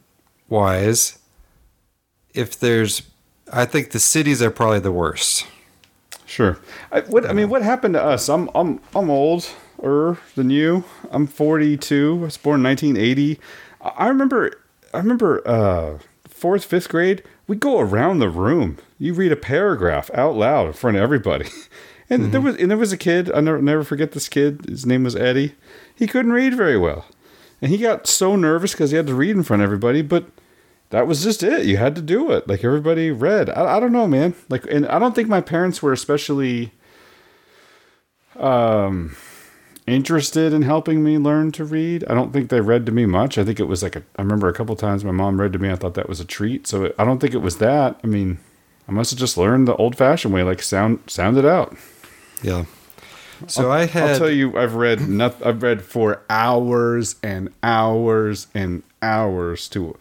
wise, 0.50 1.18
if 2.34 2.60
there's, 2.60 3.02
I 3.52 3.66
think 3.66 3.92
the 3.92 4.00
cities 4.00 4.42
are 4.42 4.52
probably 4.52 4.80
the 4.80 4.92
worst. 4.92 5.48
Sure. 6.26 6.60
I, 6.92 7.02
what 7.02 7.26
I 7.26 7.34
mean, 7.34 7.50
what 7.50 7.62
happened 7.62 7.94
to 7.94 8.04
us? 8.04 8.30
I'm 8.30 8.50
I'm 8.54 8.80
I'm 8.96 9.10
older 9.10 10.18
than 10.36 10.50
you. 10.50 10.84
I'm 11.12 11.28
42. 11.28 12.18
I 12.20 12.24
was 12.26 12.38
born 12.38 12.60
in 12.60 12.64
1980. 12.64 13.40
I 13.82 14.08
remember 14.08 14.52
I 14.94 14.98
remember 14.98 15.48
uh, 15.48 16.00
fourth 16.28 16.66
fifth 16.66 16.90
grade. 16.90 17.24
We 17.48 17.56
go 17.56 17.80
around 17.80 18.20
the 18.20 18.30
room. 18.30 18.78
You 19.00 19.14
read 19.14 19.32
a 19.32 19.38
paragraph 19.38 20.12
out 20.14 20.36
loud 20.36 20.68
in 20.68 20.74
front 20.74 20.98
of 20.98 21.04
everybody. 21.04 21.48
And 22.10 22.32
there 22.32 22.40
was 22.40 22.56
and 22.56 22.72
there 22.72 22.78
was 22.78 22.94
a 22.94 22.98
kid. 22.98 23.30
I 23.34 23.42
never 23.42 23.62
never 23.62 23.84
forget 23.84 24.14
this 24.14 24.30
kid. 24.30 24.66
His 24.66 24.86
name 24.86 25.04
was 25.04 25.14
Eddie. 25.14 25.56
He 25.94 26.08
couldn't 26.08 26.32
read 26.32 26.56
very 26.56 26.78
well, 26.78 27.06
and 27.62 27.70
he 27.70 27.78
got 27.78 28.08
so 28.08 28.38
nervous 28.38 28.72
because 28.72 28.92
he 28.92 28.98
had 28.98 29.08
to 29.08 29.14
read 29.14 29.36
in 29.36 29.44
front 29.44 29.62
of 29.62 29.66
everybody. 29.66 30.02
But 30.02 30.24
that 30.90 31.08
was 31.08 31.24
just 31.24 31.44
it. 31.44 31.66
You 31.66 31.78
had 31.78 31.96
to 31.96 32.02
do 32.02 32.32
it. 32.32 32.48
Like 32.48 32.64
everybody 32.64 33.12
read. 33.12 33.50
I, 33.50 33.78
I 33.78 33.80
don't 33.80 33.92
know, 33.92 34.08
man. 34.08 34.36
Like, 34.50 34.66
and 34.66 34.86
I 34.88 35.00
don't 35.00 35.16
think 35.16 35.28
my 35.28 35.42
parents 35.42 35.82
were 35.82 35.94
especially 35.94 36.72
um 38.36 39.16
interested 39.88 40.54
in 40.54 40.62
helping 40.62 41.04
me 41.04 41.18
learn 41.18 41.52
to 41.54 41.64
read. 41.64 42.04
I 42.10 42.14
don't 42.14 42.34
think 42.34 42.50
they 42.50 42.62
read 42.62 42.86
to 42.86 42.92
me 42.92 43.06
much. 43.06 43.38
I 43.38 43.44
think 43.44 43.60
it 43.60 43.64
was 43.64 43.82
like 43.82 43.96
a, 43.96 44.04
I 44.18 44.22
remember 44.22 44.50
a 44.50 44.54
couple 44.54 44.76
times 44.76 45.06
my 45.06 45.12
mom 45.12 45.40
read 45.40 45.54
to 45.54 45.60
me. 45.60 45.72
I 45.72 45.76
thought 45.76 45.94
that 45.96 46.10
was 46.10 46.20
a 46.20 46.26
treat. 46.26 46.68
So 46.68 46.94
I 47.00 47.06
don't 47.06 47.20
think 47.20 47.34
it 47.34 47.38
was 47.38 47.58
that. 47.58 48.00
I 48.04 48.08
mean, 48.08 48.38
I 48.88 48.92
must 48.92 49.12
have 49.12 49.20
just 49.20 49.38
learned 49.38 49.68
the 49.68 49.76
old 49.76 49.96
fashioned 49.96 50.34
way, 50.34 50.44
like 50.44 50.62
sound 50.62 51.00
sound 51.08 51.38
it 51.38 51.46
out. 51.46 51.76
Yeah. 52.44 52.66
So 53.48 53.66
I'll, 53.66 53.72
I 53.72 53.86
had. 53.86 54.12
I'll 54.12 54.18
tell 54.18 54.30
you, 54.30 54.58
I've 54.58 54.76
read 54.76 55.08
not, 55.08 55.46
I've 55.46 55.62
read 55.64 55.82
for 55.82 56.22
hours 56.30 57.16
and 57.24 57.54
hours 57.64 58.48
and 58.54 58.84
hours 59.02 59.68
to 59.70 59.98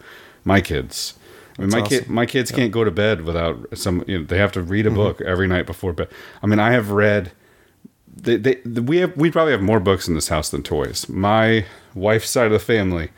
my 0.47 0.61
kids. 0.61 1.13
I 1.57 1.61
mean, 1.61 1.69
That's 1.71 1.81
my 1.81 1.87
kid, 1.87 2.09
my 2.09 2.25
kids 2.25 2.51
can't 2.51 2.71
go 2.71 2.83
to 2.83 2.91
bed 2.91 3.21
without 3.21 3.57
some. 3.77 4.03
You 4.07 4.19
know, 4.19 4.23
they 4.25 4.37
have 4.37 4.51
to 4.53 4.61
read 4.61 4.85
a 4.85 4.91
Mhm. 4.91 4.95
book 4.95 5.21
every 5.21 5.47
night 5.47 5.65
before 5.65 5.91
bed. 5.93 6.07
I 6.43 6.47
mean, 6.47 6.59
I 6.59 6.71
have 6.71 6.91
read. 6.91 7.31
They, 8.19 8.37
they, 8.37 8.55
we 8.81 8.97
have 8.97 9.15
we 9.17 9.29
probably 9.31 9.51
have 9.53 9.61
more 9.61 9.79
books 9.79 10.07
in 10.07 10.15
this 10.15 10.29
house 10.29 10.49
than 10.49 10.63
toys. 10.63 11.07
My 11.09 11.65
wife's 11.95 12.29
side 12.29 12.45
of 12.47 12.51
the 12.51 12.59
family, 12.59 13.09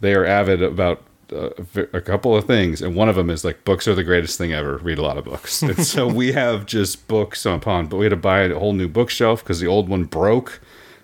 they 0.00 0.14
are 0.14 0.24
avid 0.24 0.62
about 0.62 1.02
uh, 1.32 1.50
a 1.92 2.00
couple 2.00 2.36
of 2.36 2.44
things, 2.46 2.80
and 2.82 2.94
one 2.96 3.08
of 3.08 3.16
them 3.16 3.30
is 3.30 3.44
like 3.44 3.64
books 3.64 3.86
are 3.88 3.94
the 3.94 4.04
greatest 4.04 4.38
thing 4.38 4.52
ever. 4.52 4.76
Read 4.78 4.98
a 4.98 5.02
lot 5.02 5.16
of 5.18 5.24
books, 5.24 5.62
and 5.70 5.84
so 5.84 6.06
we 6.06 6.32
have 6.32 6.66
just 6.66 7.06
books 7.08 7.44
upon. 7.46 7.86
But 7.86 7.96
we 7.98 8.04
had 8.06 8.10
to 8.10 8.16
buy 8.16 8.40
a 8.42 8.58
whole 8.58 8.72
new 8.72 8.88
bookshelf 8.88 9.42
because 9.44 9.60
the 9.60 9.66
old 9.66 9.88
one 9.88 10.04
broke 10.04 10.60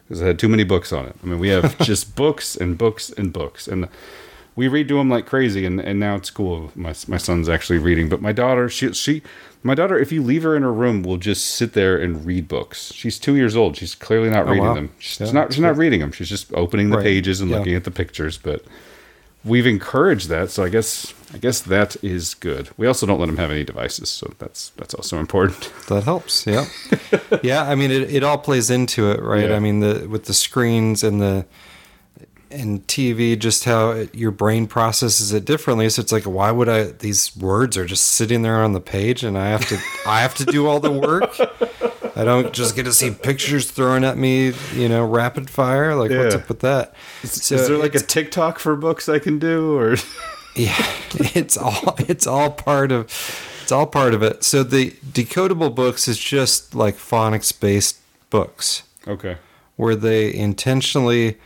because 0.09 0.21
it 0.21 0.27
had 0.27 0.39
too 0.39 0.49
many 0.49 0.65
books 0.65 0.93
on 0.93 1.07
it. 1.07 1.17
I 1.23 1.27
mean, 1.27 1.39
we 1.39 1.49
have 1.49 1.79
just 1.91 2.15
books 2.17 2.57
and 2.57 2.77
books 2.79 3.11
and 3.11 3.33
books, 3.33 3.67
and 3.69 3.89
we 4.57 4.69
read 4.69 4.89
to 4.89 4.99
them 4.99 5.09
like 5.11 5.27
crazy. 5.27 5.65
And, 5.67 5.81
and 5.81 5.99
now 5.99 6.15
it's 6.17 6.31
cool. 6.31 6.71
My 6.75 6.95
my 7.09 7.17
son's 7.19 7.49
actually 7.49 7.79
reading, 7.79 8.09
but 8.09 8.21
my 8.23 8.33
daughter, 8.33 8.69
she 8.69 8.93
she, 8.93 9.23
my 9.63 9.75
daughter, 9.75 9.99
if 9.99 10.13
you 10.13 10.23
leave 10.23 10.43
her 10.43 10.55
in 10.57 10.63
her 10.63 10.73
room, 10.73 11.03
will 11.03 11.17
just 11.17 11.47
sit 11.47 11.73
there 11.73 11.97
and 11.97 12.25
read 12.25 12.49
books. 12.49 12.93
She's 12.95 13.19
two 13.19 13.35
years 13.37 13.57
old. 13.57 13.77
She's 13.77 13.95
clearly 13.95 14.31
not 14.31 14.47
Oh, 14.47 14.51
reading 14.51 14.65
wow. 14.65 14.75
them. 14.75 14.91
She's 14.99 15.21
Yeah, 15.21 15.33
not 15.33 15.53
she's 15.53 15.61
not 15.63 15.77
reading 15.77 16.01
them. 16.01 16.13
She's 16.13 16.29
just 16.29 16.53
opening 16.55 16.91
the 16.91 16.97
Right. 16.99 17.05
pages 17.05 17.41
and 17.41 17.51
Yeah. 17.51 17.59
looking 17.59 17.75
at 17.75 17.85
the 17.85 17.91
pictures, 17.91 18.39
but 18.39 18.65
we've 19.47 19.67
encouraged 19.67 20.31
that 20.31 20.51
so 20.51 20.65
i 20.65 20.71
guess 20.71 21.13
i 21.35 21.37
guess 21.37 21.61
that 21.61 22.03
is 22.03 22.33
good 22.33 22.71
we 22.79 22.87
also 22.87 23.05
don't 23.05 23.21
let 23.21 23.27
them 23.27 23.37
have 23.37 23.51
any 23.51 23.63
devices 23.63 24.09
so 24.09 24.33
that's 24.39 24.71
that's 24.79 24.95
also 24.95 25.19
important 25.19 25.71
That 25.89 26.05
helps. 26.05 26.47
Yeah. 26.47 26.65
yeah. 27.43 27.63
I 27.71 27.75
mean, 27.75 27.91
it, 27.91 28.11
it 28.11 28.25
all 28.25 28.39
plays 28.39 28.71
into 28.71 29.11
it, 29.11 29.21
right? 29.21 29.51
Yeah. 29.51 29.57
I 29.57 29.59
mean, 29.59 29.81
the 29.81 30.07
with 30.09 30.25
the 30.25 30.33
screens 30.33 31.05
and 31.05 31.21
the 31.21 31.45
and 32.55 32.87
TV, 32.87 33.39
just 33.39 33.65
how 33.65 33.91
it, 33.91 34.15
your 34.15 34.31
brain 34.31 34.67
processes 34.67 35.33
it 35.33 35.45
differently. 35.45 35.89
So 35.91 36.01
it's 36.01 36.13
like, 36.13 36.25
why 36.25 36.51
would 36.51 36.69
I? 36.69 36.85
These 36.85 37.37
words 37.37 37.77
are 37.77 37.85
just 37.85 38.07
sitting 38.07 38.43
there 38.43 38.63
on 38.63 38.73
the 38.73 38.81
page, 38.81 39.23
and 39.25 39.37
I 39.37 39.49
have 39.49 39.67
to 39.69 39.79
I 40.07 40.21
have 40.21 40.35
to 40.37 40.45
do 40.45 40.67
all 40.67 40.81
the 40.81 40.93
work. 40.93 41.37
I 42.17 42.23
don't 42.23 42.53
just 42.53 42.77
get 42.77 42.85
to 42.85 42.93
see 42.93 43.11
pictures 43.11 43.71
thrown 43.71 44.05
at 44.05 44.17
me, 44.17 44.53
you 44.73 44.89
know, 44.89 45.05
rapid 45.05 45.51
fire. 45.51 45.97
Like, 45.97 46.13
what's 46.13 46.35
up 46.37 46.49
with 46.49 46.61
that? 46.61 46.95
is 47.25 47.49
there 47.69 47.77
like 47.79 47.95
a 47.95 48.01
tiktok 48.01 48.59
for 48.59 48.77
books 48.77 49.09
i 49.09 49.19
can 49.19 49.39
do 49.39 49.77
or 49.77 49.97
yeah 50.57 50.75
it's 51.35 51.57
all 51.57 51.95
it's 52.01 52.27
all 52.27 52.51
part 52.51 52.93
of 52.93 53.05
it's 53.63 53.73
all 53.73 53.87
part 53.87 54.13
of 54.15 54.23
it 54.23 54.45
so 54.45 54.63
the 54.63 54.91
decodable 55.13 55.75
books 55.75 56.07
is 56.07 56.19
just 56.19 56.75
like 56.75 56.95
phonics 56.97 57.59
based 57.59 57.99
books 58.31 58.83
okay 59.09 59.37
where 59.77 59.97
they 59.97 60.33
intentionally 60.33 61.39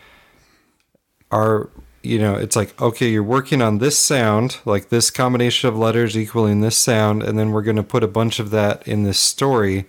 are 1.31 1.69
you 2.03 2.19
know 2.19 2.35
it's 2.35 2.57
like 2.57 2.81
okay 2.81 3.09
you're 3.11 3.23
working 3.23 3.61
on 3.61 3.79
this 3.79 3.99
sound 3.99 4.59
like 4.65 4.89
this 4.89 5.11
combination 5.11 5.69
of 5.69 5.77
letters 5.77 6.17
equaling 6.17 6.61
this 6.61 6.77
sound 6.77 7.23
and 7.23 7.39
then 7.39 7.51
we're 7.51 7.63
going 7.63 7.77
to 7.77 7.83
put 7.83 8.05
a 8.05 8.09
bunch 8.09 8.39
of 8.39 8.51
that 8.51 8.87
in 8.87 9.03
this 9.03 9.19
story 9.19 9.87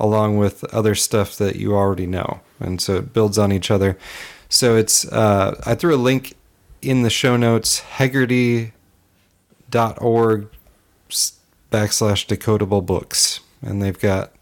along 0.00 0.38
with 0.38 0.64
other 0.74 0.94
stuff 0.94 1.36
that 1.36 1.56
you 1.56 1.76
already 1.76 2.06
know. 2.06 2.40
And 2.58 2.80
so 2.80 2.96
it 2.96 3.12
builds 3.12 3.36
on 3.38 3.52
each 3.52 3.70
other. 3.70 3.98
So 4.48 4.74
it's 4.74 5.06
uh, 5.12 5.60
i 5.66 5.74
threw 5.74 5.94
a 5.94 5.96
link 5.96 6.34
in 6.82 7.02
the 7.02 7.10
show 7.10 7.36
notes 7.36 7.82
heggerty.org 7.98 8.72
backslash 11.70 12.26
decodable 12.26 12.84
books. 12.84 13.40
And 13.62 13.82
they've 13.82 13.98
got 13.98 14.32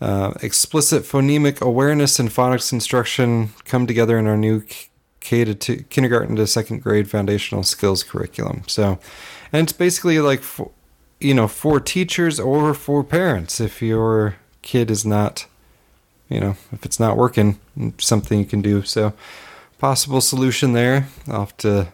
uh, 0.00 0.32
explicit 0.42 1.02
phonemic 1.02 1.60
awareness 1.60 2.18
and 2.18 2.30
phonics 2.30 2.72
instruction 2.72 3.50
come 3.64 3.86
together 3.86 4.18
in 4.18 4.26
our 4.26 4.38
new 4.38 4.64
K 5.28 5.44
to 5.44 5.54
two, 5.54 5.82
kindergarten 5.90 6.36
to 6.36 6.46
second 6.46 6.82
grade 6.82 7.10
foundational 7.10 7.62
skills 7.62 8.02
curriculum. 8.02 8.62
So, 8.66 8.98
and 9.52 9.64
it's 9.64 9.72
basically 9.74 10.18
like 10.20 10.40
for, 10.40 10.70
you 11.20 11.34
know 11.34 11.46
for 11.48 11.80
teachers 11.80 12.40
or 12.40 12.72
for 12.72 13.04
parents 13.04 13.60
if 13.60 13.82
your 13.82 14.36
kid 14.62 14.90
is 14.90 15.04
not 15.04 15.46
you 16.30 16.40
know 16.40 16.56
if 16.72 16.84
it's 16.86 16.98
not 16.98 17.16
working 17.16 17.58
something 17.98 18.38
you 18.38 18.44
can 18.46 18.62
do 18.62 18.82
so 18.84 19.12
possible 19.78 20.20
solution 20.20 20.72
there 20.74 21.08
i'll 21.26 21.40
have 21.40 21.56
to 21.56 21.88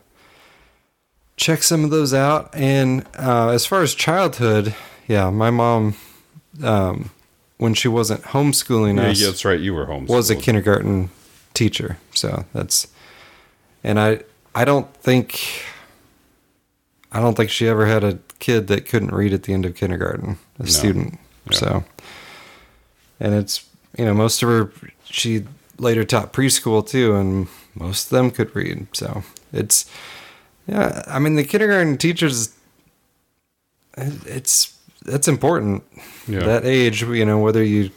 check 1.37 1.63
some 1.63 1.85
of 1.85 1.91
those 1.91 2.13
out 2.13 2.51
and 2.55 3.07
uh, 3.19 3.49
as 3.49 3.65
far 3.67 3.81
as 3.83 3.95
childhood 3.95 4.75
yeah 5.09 5.31
my 5.31 5.51
mom 5.51 5.95
um, 6.63 7.11
when 7.57 7.73
she 7.75 7.89
wasn't 7.89 8.23
homeschooling 8.25 8.97
Yeah, 8.97 9.09
us 9.11 9.21
yeah, 9.21 9.27
that's 9.29 9.45
right. 9.45 9.59
You 9.61 9.73
were 9.75 9.87
homeschooled. 9.87 10.09
was 10.09 10.31
a 10.31 10.37
kindergarten 10.37 11.09
teacher 11.55 11.97
so 12.13 12.45
that's 12.53 12.89
and 13.85 14.01
i 14.01 14.19
i 14.55 14.65
don't 14.65 14.93
think 14.97 15.41
i 17.13 17.21
don't 17.21 17.37
think 17.37 17.51
she 17.51 17.69
ever 17.69 17.87
had 17.87 18.03
a 18.03 18.19
kid 18.41 18.67
that 18.67 18.87
couldn't 18.87 19.13
read 19.15 19.33
at 19.33 19.45
the 19.45 19.53
end 19.53 19.65
of 19.65 19.75
kindergarten 19.77 20.39
a 20.59 20.65
No. 20.65 20.69
student 20.69 21.19
Yeah. 21.51 21.57
so 21.59 21.85
and 23.21 23.35
it's 23.35 23.65
you 23.97 24.05
know 24.05 24.15
most 24.15 24.43
of 24.43 24.49
her 24.49 24.73
she 25.05 25.45
later 25.79 26.05
taught 26.05 26.33
preschool 26.33 26.87
too 26.87 27.15
and 27.15 27.47
most 27.75 28.07
of 28.07 28.11
them 28.11 28.31
could 28.31 28.55
read 28.57 28.87
so 28.93 29.23
it's 29.53 29.89
yeah 30.67 31.03
i 31.07 31.19
mean 31.19 31.37
the 31.37 31.45
kindergarten 31.45 31.97
teachers 31.99 32.55
it's 33.97 34.77
that's 35.03 35.29
important 35.29 35.83
Yeah. 36.27 36.41
that 36.41 36.65
age 36.65 37.03
you 37.03 37.25
know 37.25 37.39
whether 37.39 37.63
you 37.63 37.91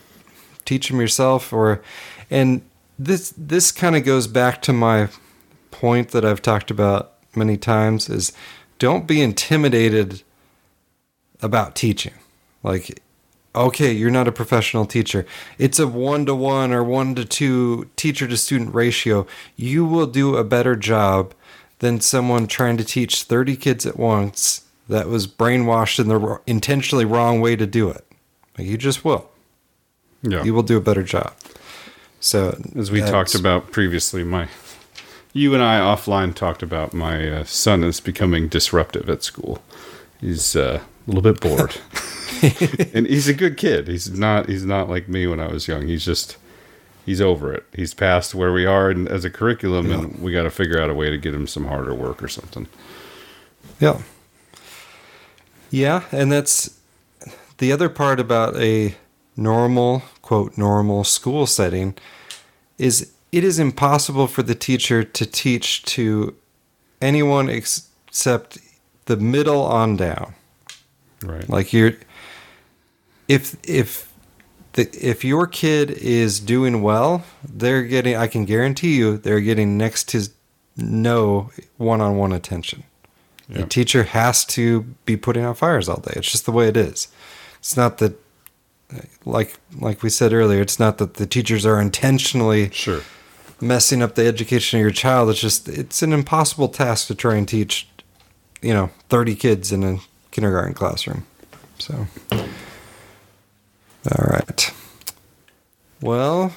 teach 0.65 0.89
them 0.89 0.99
yourself 0.99 1.53
or 1.53 1.81
and 2.29 2.61
this 2.99 3.33
this 3.37 3.71
kind 3.71 3.95
of 3.95 4.03
goes 4.03 4.27
back 4.27 4.61
to 4.63 4.73
my 4.73 5.07
point 5.79 6.09
that 6.09 6.25
i've 6.25 6.41
talked 6.41 6.71
about 6.71 7.13
many 7.35 7.55
times 7.55 8.09
is 8.09 8.33
don't 8.79 9.07
be 9.07 9.21
intimidated 9.21 10.23
about 11.41 11.75
teaching. 11.75 12.13
Like 12.63 13.01
okay 13.55 13.91
you're 13.91 14.11
not 14.11 14.27
a 14.27 14.31
professional 14.31 14.85
teacher. 14.85 15.25
It's 15.57 15.79
a 15.79 15.87
one 15.87 16.25
to 16.25 16.35
one 16.35 16.73
or 16.73 16.83
one 16.83 17.15
to 17.15 17.25
two 17.25 17.89
teacher 17.95 18.27
to 18.27 18.37
student 18.37 18.73
ratio. 18.73 19.25
You 19.55 19.85
will 19.85 20.07
do 20.07 20.35
a 20.35 20.43
better 20.43 20.75
job 20.75 21.33
than 21.79 22.01
someone 22.01 22.47
trying 22.47 22.77
to 22.77 22.83
teach 22.83 23.23
30 23.23 23.55
kids 23.55 23.85
at 23.85 23.97
once 23.97 24.65
that 24.89 25.07
was 25.07 25.27
brainwashed 25.27 25.99
in 25.99 26.07
the 26.07 26.41
intentionally 26.47 27.05
wrong 27.05 27.39
way 27.39 27.55
to 27.55 27.67
do 27.67 27.89
it. 27.89 28.05
Like 28.57 28.67
you 28.67 28.77
just 28.77 29.05
will. 29.05 29.29
Yeah. 30.23 30.43
you 30.43 30.53
will 30.53 30.63
do 30.63 30.77
a 30.77 30.81
better 30.81 31.03
job. 31.03 31.35
So 32.19 32.59
As 32.75 32.89
we 32.89 33.01
talked 33.01 33.35
about 33.35 33.71
previously, 33.71 34.23
my 34.23 34.47
you 35.33 35.53
and 35.53 35.63
I 35.63 35.79
offline 35.79 36.33
talked 36.33 36.63
about 36.63 36.93
my 36.93 37.29
uh, 37.29 37.43
son 37.43 37.83
is 37.83 37.99
becoming 37.99 38.47
disruptive 38.47 39.09
at 39.09 39.23
school. 39.23 39.61
He's 40.19 40.55
uh, 40.55 40.81
a 40.81 41.11
little 41.11 41.21
bit 41.21 41.39
bored, 41.39 41.77
and 42.93 43.07
he's 43.07 43.27
a 43.27 43.33
good 43.33 43.57
kid. 43.57 43.87
He's 43.87 44.09
not. 44.09 44.47
He's 44.49 44.65
not 44.65 44.89
like 44.89 45.07
me 45.07 45.27
when 45.27 45.39
I 45.39 45.47
was 45.47 45.67
young. 45.67 45.87
He's 45.87 46.05
just. 46.05 46.37
He's 47.05 47.21
over 47.21 47.53
it. 47.53 47.65
He's 47.73 47.93
past 47.93 48.35
where 48.35 48.51
we 48.51 48.65
are 48.65 48.91
in, 48.91 49.07
as 49.07 49.23
a 49.23 49.29
curriculum, 49.29 49.89
and 49.89 50.21
we 50.21 50.33
got 50.33 50.43
to 50.43 50.49
figure 50.49 50.77
out 50.81 50.89
a 50.89 50.93
way 50.93 51.09
to 51.09 51.17
get 51.17 51.33
him 51.33 51.47
some 51.47 51.63
harder 51.63 51.95
work 51.95 52.21
or 52.21 52.27
something. 52.27 52.67
Yeah. 53.79 54.01
Yeah, 55.69 56.03
and 56.11 56.29
that's 56.29 56.77
the 57.59 57.71
other 57.71 57.87
part 57.87 58.19
about 58.19 58.57
a 58.57 58.95
normal, 59.37 60.03
quote, 60.21 60.57
normal 60.57 61.03
school 61.03 61.45
setting 61.47 61.95
is 62.77 63.11
it 63.31 63.43
is 63.43 63.59
impossible 63.59 64.27
for 64.27 64.43
the 64.43 64.55
teacher 64.55 65.03
to 65.03 65.25
teach 65.25 65.83
to 65.83 66.35
anyone 67.01 67.49
ex- 67.49 67.89
except 68.07 68.57
the 69.05 69.17
middle 69.17 69.61
on 69.61 69.95
down. 69.95 70.33
Right. 71.23 71.47
Like 71.49 71.73
you're 71.73 71.93
if 73.27 73.57
if 73.67 74.13
the 74.73 74.89
if 74.93 75.23
your 75.25 75.47
kid 75.47 75.91
is 75.91 76.39
doing 76.39 76.81
well, 76.81 77.23
they're 77.43 77.83
getting 77.83 78.15
I 78.15 78.27
can 78.27 78.45
guarantee 78.45 78.95
you 78.95 79.17
they're 79.17 79.41
getting 79.41 79.77
next 79.77 80.09
to 80.09 80.29
no 80.77 81.51
one-on-one 81.77 82.31
attention. 82.31 82.83
The 83.49 83.65
teacher 83.65 84.03
has 84.03 84.43
to 84.45 84.81
be 85.05 85.15
putting 85.15 85.41
out 85.43 85.57
fires 85.57 85.87
all 85.87 86.01
day. 86.01 86.11
It's 86.17 86.29
just 86.29 86.45
the 86.45 86.51
way 86.51 86.67
it 86.67 86.75
is. 86.75 87.07
It's 87.59 87.77
not 87.77 87.97
that 87.99 88.19
like 89.25 89.57
like 89.79 90.03
we 90.03 90.09
said 90.09 90.33
earlier, 90.33 90.61
it's 90.61 90.79
not 90.79 90.97
that 90.97 91.15
the 91.15 91.25
teachers 91.25 91.65
are 91.65 91.79
intentionally 91.79 92.69
sure 92.71 93.01
messing 93.61 94.01
up 94.01 94.15
the 94.15 94.25
education 94.25 94.79
of 94.79 94.81
your 94.81 94.91
child. 94.91 95.29
It's 95.29 95.39
just 95.39 95.67
it's 95.67 96.01
an 96.01 96.13
impossible 96.13 96.67
task 96.67 97.07
to 97.07 97.15
try 97.15 97.35
and 97.35 97.47
teach, 97.47 97.87
you 98.61 98.73
know, 98.73 98.91
30 99.09 99.35
kids 99.35 99.71
in 99.71 99.83
a 99.83 99.97
kindergarten 100.31 100.73
classroom. 100.73 101.25
So 101.79 102.07
all 102.31 104.27
right. 104.29 104.73
Well, 106.01 106.53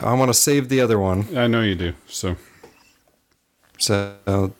I 0.00 0.14
want 0.14 0.30
to 0.30 0.34
save 0.34 0.68
the 0.68 0.80
other 0.80 0.98
one. 0.98 1.36
I 1.36 1.46
know 1.46 1.60
you 1.60 1.74
do. 1.74 1.94
So 2.06 2.36
So 3.78 4.52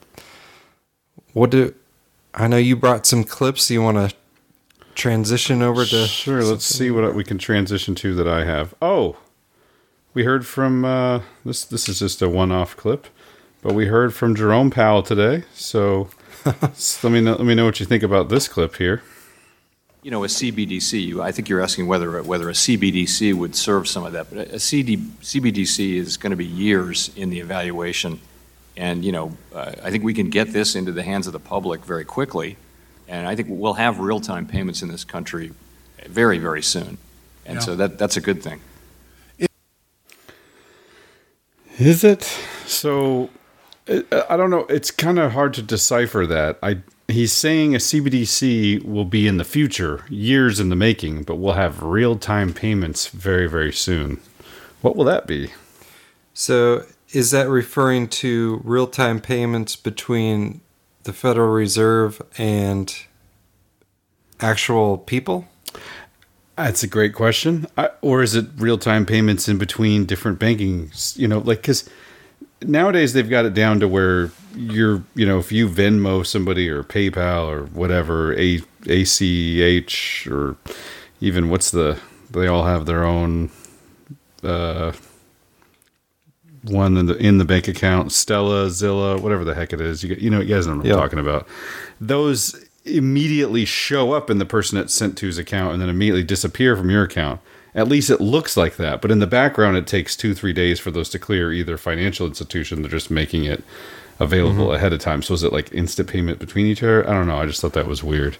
what 1.33 1.49
do 1.49 1.73
I 2.33 2.47
know 2.47 2.57
you 2.57 2.75
brought 2.75 3.05
some 3.05 3.23
clips 3.23 3.69
you 3.71 3.81
want 3.81 3.97
to 3.97 4.15
transition 4.93 5.61
over 5.61 5.85
to 5.85 6.07
Sure, 6.07 6.43
let's 6.43 6.65
see 6.65 6.91
what 6.91 7.13
we 7.15 7.23
can 7.23 7.37
transition 7.37 7.95
to 7.95 8.15
that 8.15 8.27
I 8.27 8.45
have. 8.45 8.73
Oh, 8.81 9.17
we 10.15 10.23
heard 10.23 10.47
from 10.47 10.83
uh, 10.83 11.21
this. 11.45 11.63
This 11.65 11.87
is 11.87 11.99
just 11.99 12.21
a 12.23 12.29
one-off 12.29 12.75
clip, 12.75 13.05
but 13.61 13.73
we 13.75 13.85
heard 13.85 14.13
from 14.13 14.35
Jerome 14.35 14.71
Powell 14.71 15.03
today. 15.03 15.43
So, 15.53 16.09
s- 16.45 16.99
let 17.03 17.11
me 17.13 17.21
know, 17.21 17.33
let 17.33 17.45
me 17.45 17.53
know 17.53 17.65
what 17.65 17.79
you 17.79 17.85
think 17.85 18.01
about 18.01 18.29
this 18.29 18.47
clip 18.47 18.77
here. 18.77 19.03
You 20.01 20.11
know, 20.11 20.23
a 20.23 20.27
CBDC, 20.27 21.05
you- 21.05 21.21
I 21.21 21.31
think 21.31 21.49
you're 21.49 21.61
asking 21.61 21.85
whether, 21.87 22.21
whether 22.23 22.49
a 22.49 22.53
CBDC 22.53 23.33
would 23.33 23.55
serve 23.55 23.87
some 23.87 24.03
of 24.05 24.13
that, 24.13 24.29
but 24.29 24.47
a 24.47 24.59
CD, 24.59 24.97
CBDC 24.97 25.95
is 25.95 26.17
going 26.17 26.31
to 26.31 26.35
be 26.37 26.45
years 26.45 27.11
in 27.15 27.29
the 27.29 27.39
evaluation. 27.39 28.19
And, 28.77 29.05
you 29.05 29.11
know, 29.11 29.37
uh, 29.53 29.73
I 29.83 29.89
think 29.91 30.03
we 30.03 30.13
can 30.13 30.29
get 30.29 30.51
this 30.51 30.75
into 30.75 30.91
the 30.91 31.03
hands 31.03 31.27
of 31.27 31.33
the 31.33 31.39
public 31.39 31.85
very 31.85 32.03
quickly. 32.05 32.57
And 33.07 33.27
I 33.27 33.35
think 33.35 33.47
we'll 33.51 33.75
have 33.75 33.99
real-time 33.99 34.47
payments 34.47 34.81
in 34.81 34.89
this 34.89 35.03
country 35.03 35.51
very, 36.07 36.37
very 36.39 36.61
soon. 36.63 36.97
And 37.45 37.55
Yeah. 37.55 37.59
so 37.59 37.75
that, 37.75 37.97
that's 37.97 38.17
a 38.17 38.21
good 38.21 38.41
thing. 38.43 38.59
Is 41.77 42.03
it? 42.03 42.23
So, 42.65 43.29
I 43.87 44.03
uh, 44.11 44.25
I 44.29 44.37
don't 44.37 44.49
know. 44.49 44.65
It's 44.69 44.91
kind 44.91 45.19
of 45.19 45.33
hard 45.33 45.53
to 45.55 45.61
decipher 45.61 46.25
that. 46.25 46.57
I 46.63 46.81
he's 47.07 47.33
saying 47.33 47.75
a 47.75 47.79
CBDC 47.79 48.83
will 48.83 49.05
be 49.05 49.27
in 49.27 49.37
the 49.37 49.43
future, 49.43 50.05
years 50.09 50.59
in 50.59 50.69
the 50.69 50.75
making, 50.75 51.23
but 51.23 51.35
we'll 51.35 51.53
have 51.53 51.83
real-time 51.83 52.53
payments 52.53 53.07
very, 53.07 53.47
very 53.47 53.71
soon. 53.71 54.21
What 54.81 54.95
will 54.95 55.05
that 55.05 55.27
be? 55.27 55.51
So, 56.33 56.85
is 57.11 57.31
that 57.31 57.49
referring 57.49 58.07
to 58.09 58.61
real 58.63 58.87
time 58.87 59.19
payments 59.19 59.75
between 59.75 60.61
the 61.03 61.13
Federal 61.13 61.51
Reserve 61.51 62.21
and 62.37 62.95
actual 64.39 64.97
people? 64.97 65.47
That's 66.57 66.83
a 66.83 66.87
great 66.87 67.13
question. 67.13 67.67
I, 67.77 67.89
or 68.01 68.23
is 68.23 68.35
it 68.35 68.45
real 68.57 68.77
time 68.77 69.05
payments 69.05 69.49
in 69.49 69.57
between 69.57 70.05
different 70.05 70.39
banking? 70.39 70.91
You 71.15 71.27
know, 71.27 71.39
like 71.39 71.61
because 71.61 71.89
nowadays 72.61 73.13
they've 73.13 73.29
got 73.29 73.45
it 73.45 73.53
down 73.53 73.79
to 73.81 73.87
where 73.87 74.31
you're, 74.55 75.03
you 75.15 75.25
know, 75.25 75.37
if 75.37 75.51
you 75.51 75.67
Venmo 75.67 76.25
somebody 76.25 76.69
or 76.69 76.83
PayPal 76.83 77.47
or 77.47 77.65
whatever, 77.65 78.33
A 78.39 78.61
ACH 78.87 80.27
or 80.27 80.55
even 81.19 81.49
what's 81.49 81.71
the? 81.71 81.99
They 82.29 82.47
all 82.47 82.63
have 82.63 82.85
their 82.85 83.03
own 83.03 83.49
uh, 84.43 84.93
one 86.63 86.97
in 86.97 87.05
the 87.05 87.15
in 87.17 87.37
the 87.37 87.45
bank 87.45 87.67
account, 87.67 88.11
Stella, 88.11 88.69
Zilla, 88.69 89.19
whatever 89.19 89.43
the 89.43 89.53
heck 89.55 89.73
it 89.73 89.81
is. 89.81 90.03
You, 90.03 90.15
you 90.15 90.29
know, 90.29 90.39
you 90.39 90.55
guys 90.55 90.67
know 90.67 90.77
what 90.77 90.85
I'm 90.85 90.91
talking 90.93 91.19
about. 91.19 91.47
Those 91.99 92.64
immediately 92.85 93.65
show 93.65 94.13
up 94.13 94.29
in 94.29 94.37
the 94.37 94.45
person 94.45 94.77
that's 94.77 94.93
sent 94.93 95.17
to's 95.17 95.37
account 95.37 95.73
and 95.73 95.81
then 95.81 95.89
immediately 95.89 96.23
disappear 96.23 96.75
from 96.77 96.89
your 96.89 97.03
account. 97.03 97.41
At 97.73 97.87
least 97.89 98.09
it 98.09 98.21
looks 98.21 98.55
like 98.55 98.77
that, 98.77 99.01
but 99.01 99.11
in 99.11 99.19
the 99.19 99.27
background, 99.27 99.75
it 99.75 99.85
takes 99.87 100.15
two 100.15 100.33
three 100.33 100.53
days 100.53 100.79
for 100.79 100.91
those 100.91 101.09
to 101.09 101.19
clear. 101.19 101.51
Either 101.51 101.77
financial 101.77 102.25
institution, 102.25 102.81
they're 102.81 102.91
just 102.91 103.11
making 103.11 103.43
it 103.45 103.63
available 104.19 104.67
Mhm. 104.67 104.75
ahead 104.75 104.93
of 104.93 104.99
time. 104.99 105.21
So 105.21 105.33
is 105.33 105.43
it 105.43 105.51
like 105.51 105.73
instant 105.73 106.07
payment 106.07 106.39
between 106.39 106.67
each 106.67 106.81
other? 106.83 107.07
I 107.09 107.11
don't 107.11 107.27
know. 107.27 107.37
I 107.37 107.45
just 107.45 107.59
thought 107.59 107.73
that 107.73 107.87
was 107.87 108.01
weird. 108.03 108.37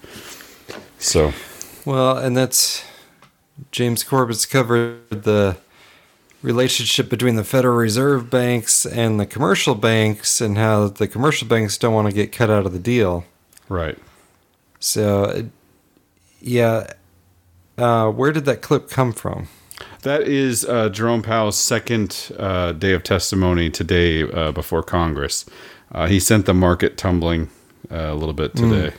So 1.00 1.34
Well, 1.84 2.18
and 2.18 2.36
that's 2.38 2.84
James 3.72 4.04
Corbett's 4.04 4.46
covered 4.46 5.00
the 5.10 5.58
relationship 6.42 7.10
between 7.10 7.36
the 7.36 7.44
Federal 7.44 7.76
Reserve 7.76 8.30
banks 8.30 8.86
and 8.86 9.20
the 9.20 9.26
commercial 9.26 9.76
banks 9.76 10.40
and 10.40 10.58
how 10.58 10.88
the 10.88 11.08
commercial 11.08 11.48
banks 11.48 11.78
don't 11.78 11.94
want 11.94 12.08
to 12.08 12.14
get 12.14 12.32
cut 12.32 12.50
out 12.50 12.66
of 12.66 12.72
the 12.72 12.80
deal. 12.80 13.26
Right. 13.68 13.98
So, 14.86 15.50
yeah. 16.40 16.86
Uh, 17.76 18.10
where 18.12 18.32
did 18.32 18.46
that 18.46 18.62
clip 18.62 18.88
come 18.90 19.12
from? 19.14 19.48
That 20.04 20.22
is 20.22 20.64
uh, 20.64 20.90
Jerome 20.90 21.24
Powell's 21.24 21.58
second 21.58 22.32
uh, 22.38 22.72
day 22.74 22.94
of 22.94 23.02
testimony 23.04 23.72
today 23.72 24.22
uh, 24.24 24.52
before 24.52 24.84
Congress. 24.84 25.44
Uh, 25.92 26.06
he 26.06 26.20
sent 26.20 26.46
the 26.46 26.54
market 26.54 26.98
tumbling 26.98 27.50
uh, 27.92 27.96
a 27.96 28.14
little 28.14 28.34
bit 28.34 28.54
Mm. 28.54 28.70
today. 28.70 28.96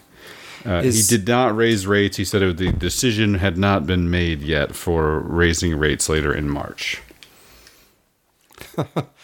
Uh, 0.66 0.82
Is- 0.82 1.09
he 1.09 1.16
did 1.16 1.28
not 1.28 1.55
raise 1.57 1.87
rates. 1.87 2.16
He 2.16 2.24
said 2.24 2.43
it, 2.43 2.57
the 2.57 2.72
decision 2.72 3.34
had 3.34 3.57
not 3.57 3.87
been 3.87 4.11
made 4.11 4.43
yet 4.43 4.74
for 4.74 5.20
raising 5.20 5.78
rates 5.78 6.09
later 6.09 6.34
in 6.34 6.51
March. 6.51 7.01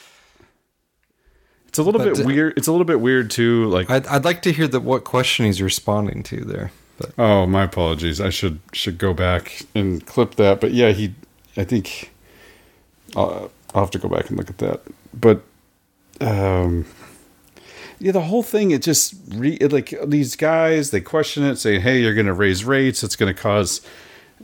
it's 1.73 1.79
a 1.79 1.83
little 1.83 1.99
But, 2.05 2.19
bit 2.19 2.27
weird. 2.27 2.59
It's 2.59 2.67
a 2.67 2.71
little 2.71 2.85
bit 2.85 3.01
weird 3.01 3.31
too. 3.31 3.65
Like 3.71 3.89
I'd, 3.89 4.07
I'd 4.07 4.27
like 4.27 4.43
to 4.43 4.53
hear 4.53 4.69
that 4.69 4.81
what 4.81 5.05
question 5.05 5.47
he's 5.47 5.63
responding 5.63 6.23
to 6.25 6.45
there. 6.45 6.71
But 6.99 7.13
Oh, 7.17 7.47
my 7.47 7.63
apologies. 7.63 8.21
I 8.21 8.29
should 8.29 8.61
should 8.75 8.99
go 8.99 9.15
back 9.15 9.63
and 9.75 10.05
clip 10.05 10.35
that. 10.35 10.61
But 10.61 10.73
yeah, 10.73 10.91
he. 10.91 11.15
I 11.57 11.65
think. 11.65 12.13
I'll, 13.17 13.51
I'll 13.75 13.85
have 13.85 13.91
to 13.93 13.99
go 13.99 14.07
back 14.11 14.29
and 14.29 14.37
look 14.37 14.51
at 14.51 14.59
that. 14.59 14.83
But, 15.19 15.41
um, 16.21 16.85
yeah, 17.99 18.13
the 18.13 18.21
whole 18.21 18.43
thing. 18.43 18.71
It 18.71 18.83
just 18.83 19.15
re, 19.31 19.55
it, 19.55 19.73
like 19.73 19.95
these 20.05 20.37
guys. 20.37 20.91
They 20.91 21.01
question 21.01 21.43
it, 21.43 21.57
saying, 21.57 21.81
"Hey, 21.81 22.03
you're 22.03 22.13
going 22.15 22.27
to 22.27 22.35
raise 22.35 22.67
rates. 22.67 23.03
It's 23.03 23.17
going 23.17 23.35
to 23.35 23.41
cause, 23.43 23.81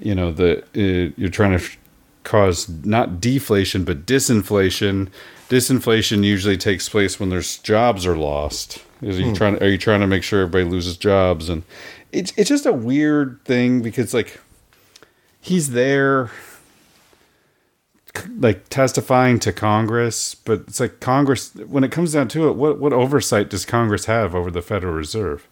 you 0.01 0.15
know, 0.15 0.33
the 0.33 0.63
uh, 0.75 1.13
you're 1.19 1.29
trying 1.29 1.51
to 1.59 1.63
f- 1.63 1.77
cause 2.25 2.71
not 2.85 3.21
deflation 3.21 3.85
but 3.85 4.07
disinflation. 4.07 5.09
Disinflation 5.49 6.25
usually 6.25 6.57
takes 6.57 6.89
place 6.89 7.19
when 7.19 7.31
there's 7.31 7.59
jobs 7.59 8.07
are 8.07 8.17
lost. 8.17 8.83
Is 9.01 9.19
you 9.19 9.27
Hmm. 9.29 9.33
trying? 9.35 9.63
Are 9.63 9.69
you 9.69 9.79
trying 9.79 10.01
to 10.01 10.07
make 10.07 10.23
sure 10.23 10.41
everybody 10.43 10.65
loses 10.65 10.97
jobs? 10.97 11.49
And 11.49 11.63
it's 12.13 12.33
it's 12.37 12.49
just 12.49 12.67
a 12.67 12.73
weird 12.73 13.41
thing 13.45 13.81
because 13.81 14.13
like 14.13 14.41
he's 15.41 15.71
there 15.71 16.31
like 18.39 18.69
testifying 18.69 19.39
to 19.39 19.53
Congress, 19.53 20.35
but 20.35 20.65
it's 20.67 20.81
like 20.81 20.99
Congress 21.01 21.55
when 21.55 21.85
it 21.85 21.93
comes 21.93 22.13
down 22.15 22.29
to 22.29 22.49
it, 22.49 22.57
what 22.57 22.79
what 22.81 22.93
oversight 22.93 23.49
does 23.49 23.65
Congress 23.65 24.07
have 24.07 24.35
over 24.35 24.51
the 24.51 24.63
Federal 24.63 24.93
Reserve? 24.95 25.47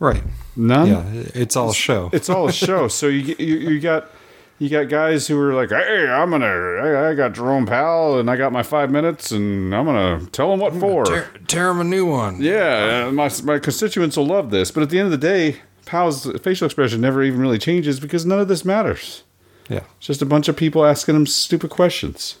right, 0.00 0.22
None. 0.56 0.88
yeah, 0.88 1.04
it's 1.34 1.56
all 1.56 1.72
show. 1.72 2.10
It's 2.12 2.28
all 2.28 2.48
a 2.48 2.52
show. 2.52 2.88
so 2.98 3.06
you 3.06 3.34
you 3.38 3.56
you 3.70 3.80
got 3.80 4.10
you 4.58 4.68
got 4.68 4.88
guys 4.88 5.26
who 5.26 5.40
are 5.40 5.54
like, 5.54 5.70
"Hey, 5.70 6.08
I'm 6.08 6.30
gonna 6.30 6.46
I, 6.46 7.10
I 7.10 7.14
got 7.14 7.32
Jerome 7.32 7.66
Powell 7.66 8.18
and 8.18 8.30
I 8.30 8.36
got 8.36 8.52
my 8.52 8.62
five 8.62 8.90
minutes 8.90 9.30
and 9.30 9.74
I'm 9.74 9.84
gonna 9.84 10.26
tell 10.32 10.50
them 10.50 10.60
what 10.60 10.74
for." 10.74 11.04
tear, 11.04 11.30
tear 11.46 11.70
him 11.70 11.80
a 11.80 11.84
new 11.84 12.06
one. 12.06 12.40
Yeah, 12.40 13.10
my 13.10 13.30
my 13.44 13.58
constituents 13.58 14.16
will 14.16 14.26
love 14.26 14.50
this, 14.50 14.70
but 14.70 14.82
at 14.82 14.90
the 14.90 14.98
end 14.98 15.06
of 15.06 15.12
the 15.12 15.18
day, 15.18 15.60
Powell's 15.86 16.30
facial 16.40 16.66
expression 16.66 17.00
never 17.00 17.22
even 17.22 17.40
really 17.40 17.58
changes 17.58 18.00
because 18.00 18.24
none 18.24 18.40
of 18.40 18.48
this 18.48 18.64
matters. 18.64 19.24
Yeah. 19.68 19.80
It's 19.98 20.06
just 20.06 20.22
a 20.22 20.26
bunch 20.26 20.48
of 20.48 20.56
people 20.56 20.84
asking 20.84 21.16
him 21.16 21.26
stupid 21.26 21.70
questions. 21.70 22.36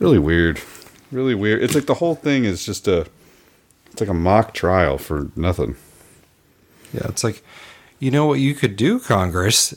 Really 0.00 0.18
weird. 0.18 0.60
Really 1.12 1.34
weird. 1.34 1.62
It's 1.62 1.74
like 1.74 1.86
the 1.86 1.94
whole 1.94 2.16
thing 2.16 2.44
is 2.44 2.66
just 2.66 2.88
a 2.88 3.06
it's 3.92 4.00
like 4.00 4.10
a 4.10 4.14
mock 4.14 4.54
trial 4.54 4.98
for 4.98 5.30
nothing. 5.36 5.76
Yeah, 6.92 7.06
it's 7.08 7.22
like, 7.22 7.44
you 8.04 8.10
know 8.10 8.26
what 8.26 8.38
you 8.40 8.54
could 8.54 8.76
do, 8.76 8.98
Congress, 9.00 9.72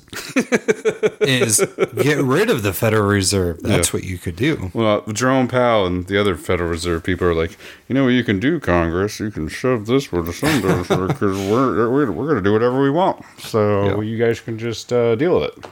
is 1.22 1.66
get 1.96 2.18
rid 2.18 2.50
of 2.50 2.62
the 2.62 2.74
Federal 2.74 3.08
Reserve. 3.08 3.62
That's 3.62 3.88
Yeah. 3.90 3.98
what 3.98 4.04
you 4.04 4.18
could 4.18 4.36
do. 4.36 4.70
Well, 4.74 5.02
Jerome 5.14 5.48
Powell 5.48 5.86
and 5.86 6.06
the 6.08 6.20
other 6.20 6.36
Federal 6.36 6.70
Reserve 6.70 7.04
people 7.04 7.26
are 7.28 7.34
like, 7.34 7.58
you 7.88 7.96
know 7.96 8.04
what 8.04 8.10
you 8.20 8.24
can 8.26 8.40
do, 8.40 8.60
Congress? 8.60 9.20
You 9.22 9.32
can 9.32 9.48
shove 9.48 9.86
this 9.86 10.12
where 10.12 10.22
the 10.22 10.34
sun 10.34 10.62
goes, 10.62 10.88
because 11.08 11.38
we're, 11.50 11.90
we're, 11.90 12.12
we're 12.12 12.26
going 12.26 12.36
to 12.36 12.42
do 12.42 12.52
whatever 12.52 12.82
we 12.82 12.90
want. 12.92 13.24
So 13.40 14.02
you 14.02 14.18
guys 14.18 14.42
can 14.42 14.60
just 14.60 14.92
uh, 14.92 15.16
deal 15.16 15.40
with 15.40 15.58
it. 15.58 15.66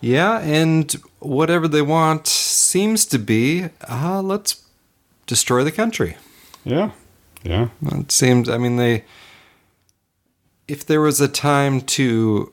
Yeah, 0.00 0.38
and 0.40 0.90
whatever 1.18 1.68
they 1.68 1.82
want 1.82 2.26
seems 2.26 3.04
to 3.06 3.18
be, 3.18 3.66
uh, 3.88 4.22
let's 4.22 4.62
destroy 5.26 5.62
the 5.64 5.72
country. 5.72 6.16
Yeah. 6.64 6.92
Yeah. 7.42 7.68
It 7.82 8.10
seems, 8.12 8.48
I 8.48 8.56
mean, 8.58 8.76
they, 8.76 9.04
if 10.70 10.86
there 10.86 11.00
was 11.00 11.20
a 11.20 11.28
time 11.28 11.80
to 11.80 12.52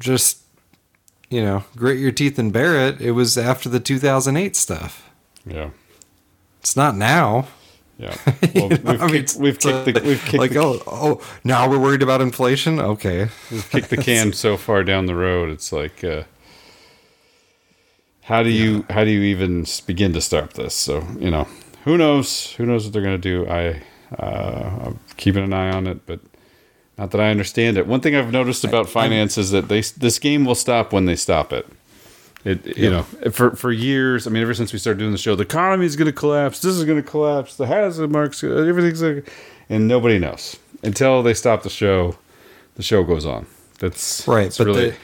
just, 0.00 0.38
you 1.30 1.40
know, 1.40 1.64
grit 1.76 1.98
your 1.98 2.10
teeth 2.10 2.38
and 2.38 2.52
bear 2.52 2.74
it, 2.88 3.00
it 3.00 3.12
was 3.12 3.38
after 3.38 3.68
the 3.68 3.78
2008 3.78 4.56
stuff. 4.56 5.08
Yeah. 5.46 5.70
It's 6.60 6.76
not 6.76 6.96
now. 6.96 7.46
Yeah. 7.98 8.16
Well, 8.54 8.68
we've, 8.68 8.86
I 8.86 9.06
mean, 9.06 9.10
kicked, 9.10 9.36
we've 9.36 9.58
kicked 9.58 9.84
the 9.84 10.00
uh, 10.00 10.04
we've 10.04 10.24
kicked 10.24 10.38
like 10.38 10.52
the, 10.52 10.60
oh 10.60 10.82
oh 10.86 11.20
now 11.42 11.68
we're 11.68 11.78
worried 11.78 12.02
about 12.02 12.20
inflation. 12.20 12.78
Okay, 12.78 13.28
we've 13.50 13.68
kicked 13.68 13.90
the 13.90 13.96
can 14.10 14.32
so 14.32 14.56
far 14.56 14.84
down 14.84 15.06
the 15.06 15.14
road. 15.16 15.50
It's 15.50 15.72
like, 15.72 16.04
uh, 16.04 16.22
how 18.22 18.44
do 18.44 18.50
you 18.50 18.84
how 18.90 19.02
do 19.02 19.10
you 19.10 19.22
even 19.22 19.66
begin 19.86 20.12
to 20.12 20.20
stop 20.20 20.52
this? 20.52 20.72
So 20.74 21.04
you 21.18 21.32
know, 21.32 21.48
who 21.84 21.98
knows? 21.98 22.52
Who 22.52 22.64
knows 22.64 22.84
what 22.84 22.92
they're 22.92 23.02
going 23.02 23.20
to 23.20 23.44
do? 23.44 23.48
I 23.48 23.82
uh, 24.22 24.86
I'm 24.86 25.00
keeping 25.16 25.42
an 25.42 25.52
eye 25.52 25.72
on 25.72 25.88
it, 25.88 26.06
but 26.06 26.20
not 26.98 27.10
that 27.10 27.20
I 27.20 27.30
understand 27.30 27.76
it. 27.76 27.86
One 27.86 28.00
thing 28.00 28.14
I've 28.14 28.32
noticed 28.32 28.64
about 28.64 28.88
finance 28.88 29.36
is 29.38 29.50
that 29.50 29.68
they 29.68 29.80
this 29.80 30.18
game 30.18 30.44
will 30.44 30.54
stop 30.54 30.92
when 30.92 31.06
they 31.06 31.16
stop 31.16 31.52
it. 31.52 31.66
It 32.44 32.66
you 32.76 32.84
Yeah. 32.84 32.90
know 32.90 33.30
for 33.30 33.56
for 33.56 33.72
years. 33.72 34.26
I 34.26 34.30
mean, 34.30 34.42
ever 34.42 34.54
since 34.54 34.72
we 34.72 34.78
started 34.78 34.98
doing 34.98 35.12
the 35.12 35.18
show, 35.18 35.34
the 35.34 35.42
economy 35.44 35.86
is 35.86 35.96
going 35.96 36.06
to 36.06 36.12
collapse. 36.12 36.60
This 36.60 36.74
is 36.74 36.84
going 36.84 37.02
to 37.02 37.08
collapse. 37.08 37.56
The 37.56 37.66
hazard 37.66 38.10
marks. 38.10 38.42
Uh, 38.44 38.48
everything's 38.68 39.02
like, 39.02 39.28
and 39.68 39.88
nobody 39.88 40.18
knows 40.18 40.56
until 40.82 41.22
they 41.22 41.34
stop 41.34 41.62
the 41.62 41.70
show. 41.70 42.16
The 42.76 42.82
show 42.82 43.02
goes 43.04 43.24
on. 43.24 43.46
That's 43.78 44.26
right. 44.28 44.44
that's 44.44 44.58
But 44.58 44.66
really. 44.66 44.90
the, 44.90 44.96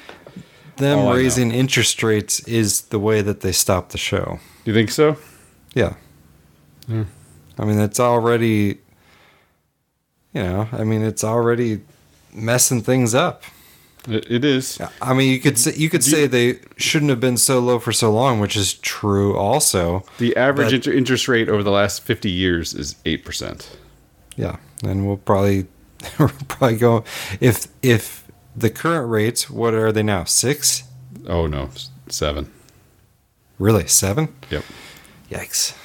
them 0.76 0.98
all 0.98 1.08
I 1.08 1.10
know. 1.12 1.16
raising 1.16 1.50
interest 1.52 2.02
rates 2.02 2.40
is 2.40 2.82
the 2.82 2.98
way 2.98 3.20
that 3.22 3.40
they 3.42 3.52
stop 3.52 3.90
the 3.90 3.98
show. 3.98 4.38
you 4.64 4.72
think 4.74 4.90
so? 4.90 5.16
Yeah. 5.74 5.94
Yeah. 6.88 7.04
I 7.58 7.64
mean, 7.64 7.78
it's 7.78 8.00
already, 8.00 8.78
you 10.32 10.42
know, 10.42 10.68
I 10.72 10.84
mean, 10.84 11.02
it's 11.02 11.24
already 11.24 11.80
messing 12.32 12.80
things 12.82 13.14
up. 13.14 13.42
It, 14.08 14.44
is. 14.46 14.80
I 15.02 15.12
mean, 15.12 15.30
you 15.30 15.38
could 15.40 15.58
say 15.58 15.74
you 15.74 15.90
could 15.90 16.02
say 16.02 16.26
they 16.26 16.58
shouldn't 16.78 17.10
have 17.10 17.20
been 17.20 17.36
so 17.36 17.60
low 17.60 17.78
for 17.78 17.92
so 17.92 18.10
long, 18.10 18.40
which 18.40 18.56
is 18.56 18.72
true. 18.74 19.36
Also, 19.36 20.04
The 20.18 20.34
average 20.36 20.72
inter- 20.72 20.92
interest 20.92 21.28
rate 21.28 21.50
over 21.50 21.62
the 21.62 21.70
last 21.70 22.02
fifty 22.02 22.30
years 22.30 22.72
is 22.72 22.96
eight 23.04 23.26
percent. 23.26 23.76
yeah, 24.36 24.56
and 24.82 25.06
we'll 25.06 25.18
probably 25.18 25.66
we'll 26.18 26.30
probably 26.48 26.78
go 26.78 27.04
if 27.40 27.66
if 27.82 28.24
the 28.56 28.70
current 28.70 29.10
rates. 29.10 29.50
What 29.50 29.74
are 29.74 29.92
they 29.92 30.02
now? 30.02 30.24
Six? 30.24 30.84
Oh 31.28 31.46
no, 31.46 31.68
seven. 32.08 32.50
Really? 33.58 33.86
Seven? 33.86 34.34
Yep. 34.48 34.64
Yikes. 35.30 35.76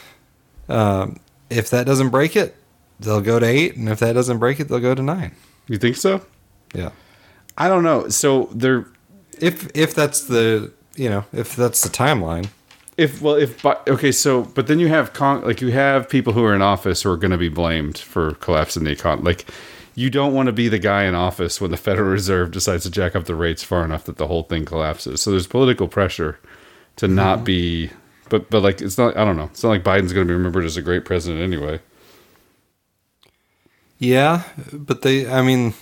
Um, 0.70 1.20
if 1.50 1.70
that 1.72 1.86
doesn't 1.86 2.10
break 2.12 2.38
it, 2.38 2.56
they'll 3.00 3.22
go 3.22 3.40
to 3.40 3.46
eight, 3.46 3.76
and 3.76 3.90
if 3.90 4.00
that 4.00 4.14
doesn't 4.14 4.40
break 4.40 4.60
it, 4.60 4.68
they'll 4.68 4.80
go 4.80 4.96
to 4.96 5.02
nine. 5.02 5.36
You 5.68 5.78
think 5.78 5.96
so? 5.98 6.22
Yeah. 6.74 6.92
I 7.58 7.68
don't 7.68 7.84
know. 7.84 8.10
So 8.10 8.50
they're 8.54 8.86
If 9.40 9.70
if 9.76 9.94
that's 9.96 10.26
the 10.26 10.72
you 10.96 11.10
know 11.10 11.26
if 11.34 11.56
that's 11.56 11.82
the 11.82 11.90
timeline. 11.90 12.50
if 12.98 13.22
well 13.22 13.36
if 13.36 13.62
but 13.62 13.88
okay 13.88 14.12
so 14.12 14.44
but 14.44 14.68
then 14.68 14.80
you 14.80 14.88
have 14.88 15.12
con- 15.14 15.44
like 15.44 15.62
you 15.62 15.72
have 15.72 16.08
people 16.08 16.34
who 16.34 16.44
are 16.44 16.56
in 16.56 16.62
office 16.62 17.02
who 17.04 17.10
are 17.12 17.18
going 17.18 17.32
to 17.32 17.38
be 17.38 17.50
blamed 17.50 17.98
for 17.98 18.36
collapsing 18.36 18.84
the 18.84 18.92
economy. 18.92 19.26
Like 19.26 19.46
you 19.96 20.10
don't 20.10 20.34
want 20.34 20.48
to 20.48 20.54
be 20.54 20.68
the 20.68 20.80
guy 20.80 21.04
in 21.04 21.16
office 21.16 21.60
when 21.62 21.72
the 21.72 21.78
Federal 21.88 22.10
Reserve 22.10 22.52
decides 22.52 22.84
to 22.84 22.92
jack 22.92 23.16
up 23.16 23.26
the 23.26 23.36
rates 23.36 23.64
far 23.64 23.84
enough 23.86 24.06
that 24.06 24.18
the 24.18 24.28
whole 24.28 24.44
thing 24.44 24.66
collapses. 24.66 25.22
So 25.22 25.32
there's 25.32 25.48
political 25.48 25.88
pressure 25.88 26.40
to 26.98 27.08
not 27.08 27.38
mm-hmm. 27.38 27.46
be. 27.46 27.90
But 28.30 28.50
but 28.50 28.62
like 28.64 28.82
it's 28.82 28.98
not. 28.98 29.16
I 29.16 29.24
don't 29.24 29.38
know. 29.38 29.46
It's 29.46 29.64
not 29.64 29.70
like 29.70 29.84
Biden's 29.84 30.12
going 30.12 30.26
to 30.28 30.32
be 30.32 30.36
remembered 30.36 30.66
as 30.66 30.78
a 30.78 30.82
great 30.82 31.06
president 31.06 31.42
anyway. 31.42 31.80
Yeah, 34.00 34.44
but 34.74 35.02
they 35.02 35.28
I 35.32 35.42
mean 35.42 35.74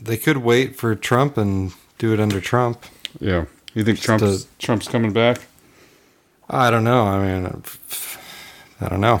they 0.00 0.16
could 0.16 0.38
wait 0.38 0.76
for 0.76 0.94
Trump 0.94 1.36
and 1.36 1.72
do 1.98 2.12
it 2.12 2.20
under 2.20 2.40
Trump. 2.40 2.82
Yeah. 3.20 3.46
You 3.74 3.82
think 3.84 4.00
Trump's 4.00 4.46
Trump's 4.58 4.88
coming 4.88 5.12
back? 5.12 5.38
I 6.48 6.70
don't 6.70 6.84
know. 6.84 7.04
I 7.04 7.18
mean, 7.24 7.62
I 8.80 8.88
don't 8.88 9.00
know. 9.00 9.20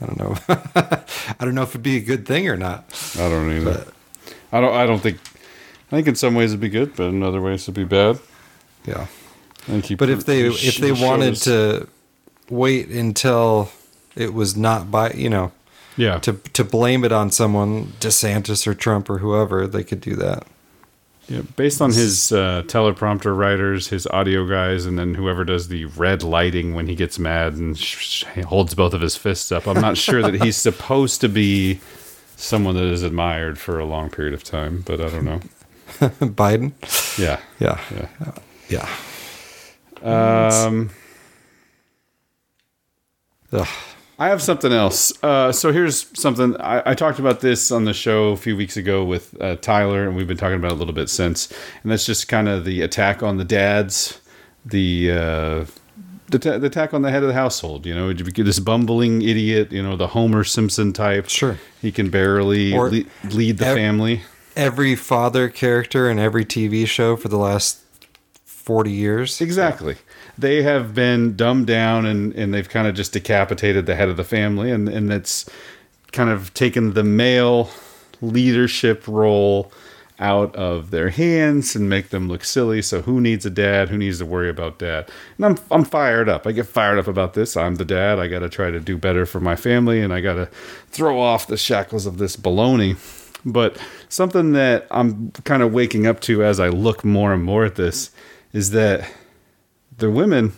I 0.00 0.06
don't 0.06 0.18
know. 0.18 0.36
I 0.48 1.44
don't 1.44 1.54
know 1.54 1.62
if 1.62 1.70
it'd 1.70 1.82
be 1.82 1.96
a 1.96 2.00
good 2.00 2.26
thing 2.26 2.46
or 2.48 2.56
not. 2.56 2.84
I 3.18 3.28
don't 3.28 3.50
either. 3.52 3.86
I 4.52 4.60
don't. 4.60 4.74
I 4.74 4.86
don't 4.86 5.00
think. 5.00 5.18
I 5.90 5.96
think 5.96 6.08
in 6.08 6.14
some 6.16 6.34
ways 6.34 6.50
it'd 6.50 6.60
be 6.60 6.68
good, 6.68 6.94
but 6.94 7.04
in 7.08 7.22
other 7.22 7.40
ways 7.40 7.62
it'd 7.64 7.74
be 7.74 7.84
bad. 7.84 8.18
Yeah. 8.86 9.06
Think 9.60 9.86
he 9.86 9.94
But 9.96 10.10
if 10.10 10.26
they 10.26 10.42
if 10.46 10.76
they 10.76 10.92
wanted 10.92 11.32
us- 11.32 11.44
to 11.44 11.88
wait 12.50 12.88
until 12.90 13.70
it 14.14 14.32
was 14.34 14.56
not 14.56 14.90
by 14.90 15.10
you 15.12 15.28
know 15.30 15.50
Yeah. 15.96 16.18
to 16.20 16.34
to 16.52 16.64
blame 16.64 17.04
it 17.04 17.12
on 17.12 17.30
someone 17.30 17.86
DeSantis 18.00 18.66
or 18.66 18.74
Trump 18.74 19.08
or 19.10 19.18
whoever 19.18 19.66
they 19.66 19.82
could 19.84 20.00
do 20.00 20.14
that. 20.16 20.46
Yeah, 21.28 21.40
based 21.56 21.80
on 21.82 21.92
his 21.92 22.30
uh, 22.30 22.62
teleprompter 22.66 23.36
writers, 23.36 23.88
his 23.88 24.06
audio 24.06 24.46
guys, 24.46 24.86
and 24.86 24.96
then 24.96 25.14
whoever 25.14 25.44
does 25.44 25.66
the 25.66 25.86
red 25.86 26.22
lighting 26.22 26.72
when 26.74 26.86
he 26.86 26.94
gets 26.94 27.18
mad 27.18 27.54
and 27.54 27.76
sh- 27.76 28.24
sh- 28.24 28.44
holds 28.44 28.74
both 28.74 28.94
of 28.94 29.00
his 29.00 29.16
fists 29.16 29.50
up, 29.50 29.66
I'm 29.66 29.80
not 29.80 29.96
sure 29.96 30.22
that 30.22 30.40
he's 30.40 30.56
supposed 30.56 31.20
to 31.22 31.28
be 31.28 31.80
someone 32.36 32.76
that 32.76 32.84
is 32.84 33.02
admired 33.02 33.58
for 33.58 33.80
a 33.80 33.84
long 33.84 34.08
period 34.08 34.34
of 34.34 34.44
time. 34.44 34.84
But 34.86 35.00
I 35.00 35.08
don't 35.08 35.24
know. 35.24 35.40
Biden. 36.20 36.72
Yeah. 37.18 37.40
Yeah. 37.58 37.80
Yeah. 38.70 38.88
Yeah. 40.04 40.62
Um, 40.66 40.90
I 44.18 44.28
have 44.28 44.40
something 44.40 44.72
else. 44.72 45.12
Uh, 45.22 45.52
so 45.52 45.72
here's 45.72 46.06
something 46.18 46.56
I, 46.60 46.90
I 46.90 46.94
talked 46.94 47.18
about 47.18 47.40
this 47.40 47.70
on 47.70 47.84
the 47.84 47.92
show 47.92 48.28
a 48.28 48.36
few 48.36 48.56
weeks 48.56 48.76
ago 48.76 49.04
with 49.04 49.38
uh, 49.42 49.56
Tyler, 49.56 50.06
and 50.06 50.16
we've 50.16 50.26
been 50.26 50.38
talking 50.38 50.56
about 50.56 50.72
it 50.72 50.74
a 50.76 50.78
little 50.78 50.94
bit 50.94 51.10
since. 51.10 51.52
And 51.82 51.92
that's 51.92 52.06
just 52.06 52.26
kind 52.28 52.48
of 52.48 52.64
the 52.64 52.80
attack 52.80 53.22
on 53.22 53.36
the 53.36 53.44
dads, 53.44 54.20
the 54.64 55.10
uh, 55.10 55.64
the, 56.28 56.38
ta- 56.38 56.58
the 56.58 56.66
attack 56.66 56.94
on 56.94 57.02
the 57.02 57.10
head 57.10 57.22
of 57.22 57.28
the 57.28 57.34
household. 57.34 57.84
You 57.84 57.94
know, 57.94 58.12
this 58.12 58.58
bumbling 58.58 59.20
idiot. 59.20 59.70
You 59.70 59.82
know, 59.82 59.96
the 59.96 60.08
Homer 60.08 60.44
Simpson 60.44 60.94
type. 60.94 61.28
Sure, 61.28 61.58
he 61.82 61.92
can 61.92 62.08
barely 62.08 62.72
le- 62.72 63.04
lead 63.24 63.58
the 63.58 63.66
ev- 63.66 63.76
family. 63.76 64.22
Every 64.56 64.94
father 64.96 65.50
character 65.50 66.08
in 66.10 66.18
every 66.18 66.46
TV 66.46 66.86
show 66.86 67.16
for 67.16 67.28
the 67.28 67.36
last 67.36 67.80
40 68.46 68.90
years. 68.90 69.40
Exactly. 69.42 69.96
They 70.38 70.62
have 70.62 70.94
been 70.94 71.34
dumbed 71.36 71.66
down 71.66 72.06
and, 72.06 72.32
and 72.34 72.52
they've 72.52 72.68
kind 72.68 72.86
of 72.86 72.94
just 72.94 73.12
decapitated 73.12 73.86
the 73.86 73.94
head 73.94 74.08
of 74.08 74.16
the 74.16 74.24
family 74.24 74.70
and, 74.70 74.88
and 74.88 75.10
that's 75.10 75.48
kind 76.12 76.30
of 76.30 76.52
taken 76.54 76.94
the 76.94 77.04
male 77.04 77.70
leadership 78.20 79.06
role 79.06 79.72
out 80.18 80.54
of 80.56 80.90
their 80.90 81.10
hands 81.10 81.76
and 81.76 81.88
make 81.88 82.08
them 82.08 82.28
look 82.28 82.44
silly. 82.44 82.80
So 82.80 83.02
who 83.02 83.20
needs 83.20 83.44
a 83.44 83.50
dad? 83.50 83.88
Who 83.88 83.98
needs 83.98 84.18
to 84.18 84.26
worry 84.26 84.48
about 84.48 84.78
dad? 84.78 85.10
And 85.36 85.46
I'm 85.46 85.58
I'm 85.70 85.84
fired 85.84 86.28
up. 86.28 86.46
I 86.46 86.52
get 86.52 86.66
fired 86.66 86.98
up 86.98 87.06
about 87.06 87.34
this. 87.34 87.56
I'm 87.56 87.74
the 87.74 87.84
dad. 87.84 88.18
I 88.18 88.28
got 88.28 88.38
to 88.40 88.48
try 88.48 88.70
to 88.70 88.80
do 88.80 88.96
better 88.96 89.26
for 89.26 89.40
my 89.40 89.56
family 89.56 90.00
and 90.00 90.12
I 90.12 90.20
got 90.20 90.34
to 90.34 90.46
throw 90.90 91.20
off 91.20 91.46
the 91.46 91.56
shackles 91.56 92.06
of 92.06 92.18
this 92.18 92.36
baloney. 92.36 92.96
But 93.44 93.78
something 94.08 94.52
that 94.52 94.86
I'm 94.90 95.32
kind 95.44 95.62
of 95.62 95.72
waking 95.72 96.06
up 96.06 96.20
to 96.20 96.42
as 96.42 96.58
I 96.58 96.68
look 96.68 97.04
more 97.04 97.32
and 97.32 97.44
more 97.44 97.64
at 97.64 97.76
this 97.76 98.10
is 98.52 98.70
that 98.70 99.08
the 99.98 100.10
women 100.10 100.52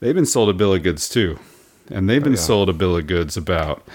they've 0.00 0.14
been 0.14 0.26
sold 0.26 0.48
a 0.48 0.52
bill 0.52 0.74
of 0.74 0.82
goods 0.82 1.08
too. 1.08 1.38
And 1.90 2.08
they've 2.08 2.22
been 2.22 2.32
yeah. 2.32 2.38
sold 2.38 2.68
a 2.68 2.72
bill 2.72 2.96
of 2.96 3.06
goods 3.06 3.36
about 3.36 3.86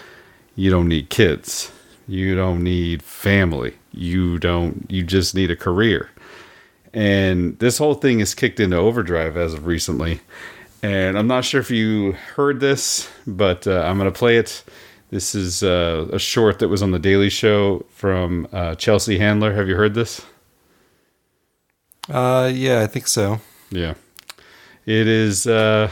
you 0.56 0.70
don't 0.70 0.88
need 0.88 1.10
kids. 1.10 1.72
You 2.08 2.36
don't 2.36 2.64
need 2.64 3.04
family. 3.04 3.76
You 3.91 4.39
don't 4.39 4.86
you 4.89 5.04
just 5.04 5.36
need 5.36 5.52
a 5.52 5.56
career. 5.56 6.10
And 6.93 7.58
this 7.60 7.78
whole 7.78 7.93
thing 7.93 8.20
is 8.20 8.34
kicked 8.34 8.60
into 8.60 8.76
overdrive 8.76 9.38
as 9.38 9.54
of 9.54 9.66
recently. 9.66 10.22
And 10.82 11.18
I'm 11.18 11.28
not 11.28 11.45
sure 11.45 11.62
if 11.62 11.70
you 11.70 12.14
heard 12.36 12.60
this, 12.60 13.10
but 13.28 13.68
uh, 13.68 13.82
I'm 13.82 13.97
going 13.97 14.12
to 14.12 14.18
play 14.18 14.38
it. 14.38 14.64
This 15.12 15.36
is 15.36 15.62
uh, 15.62 16.08
a 16.14 16.20
short 16.20 16.60
that 16.60 16.70
was 16.70 16.82
on 16.82 16.91
the 16.91 17.00
Daily 17.00 17.30
Show 17.30 17.86
from 17.89 18.47
uh, 18.54 18.76
Chelsea 18.76 19.18
Handler. 19.18 19.54
Have 19.54 19.68
you 19.68 19.76
heard 19.76 19.93
this? 19.93 20.26
Uh, 22.08 22.50
yeah, 22.54 22.82
I 22.82 22.88
think 22.88 23.08
so. 23.08 23.41
Yeah. 23.72 23.95
It 24.89 25.07
is 25.07 25.45
uh, 25.45 25.91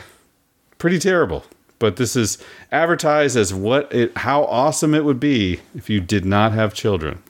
pretty 0.79 0.97
terrible, 0.97 1.43
but 1.77 1.97
this 1.97 2.15
is 2.15 2.39
advertised 2.71 3.37
as 3.37 3.53
what 3.53 3.93
it, 3.93 4.17
how 4.17 4.45
awesome 4.45 4.95
it 4.95 5.05
would 5.05 5.19
be 5.19 5.59
if 5.75 5.87
you 5.87 5.99
did 5.99 6.25
not 6.25 6.53
have 6.53 6.73
children. 6.73 7.21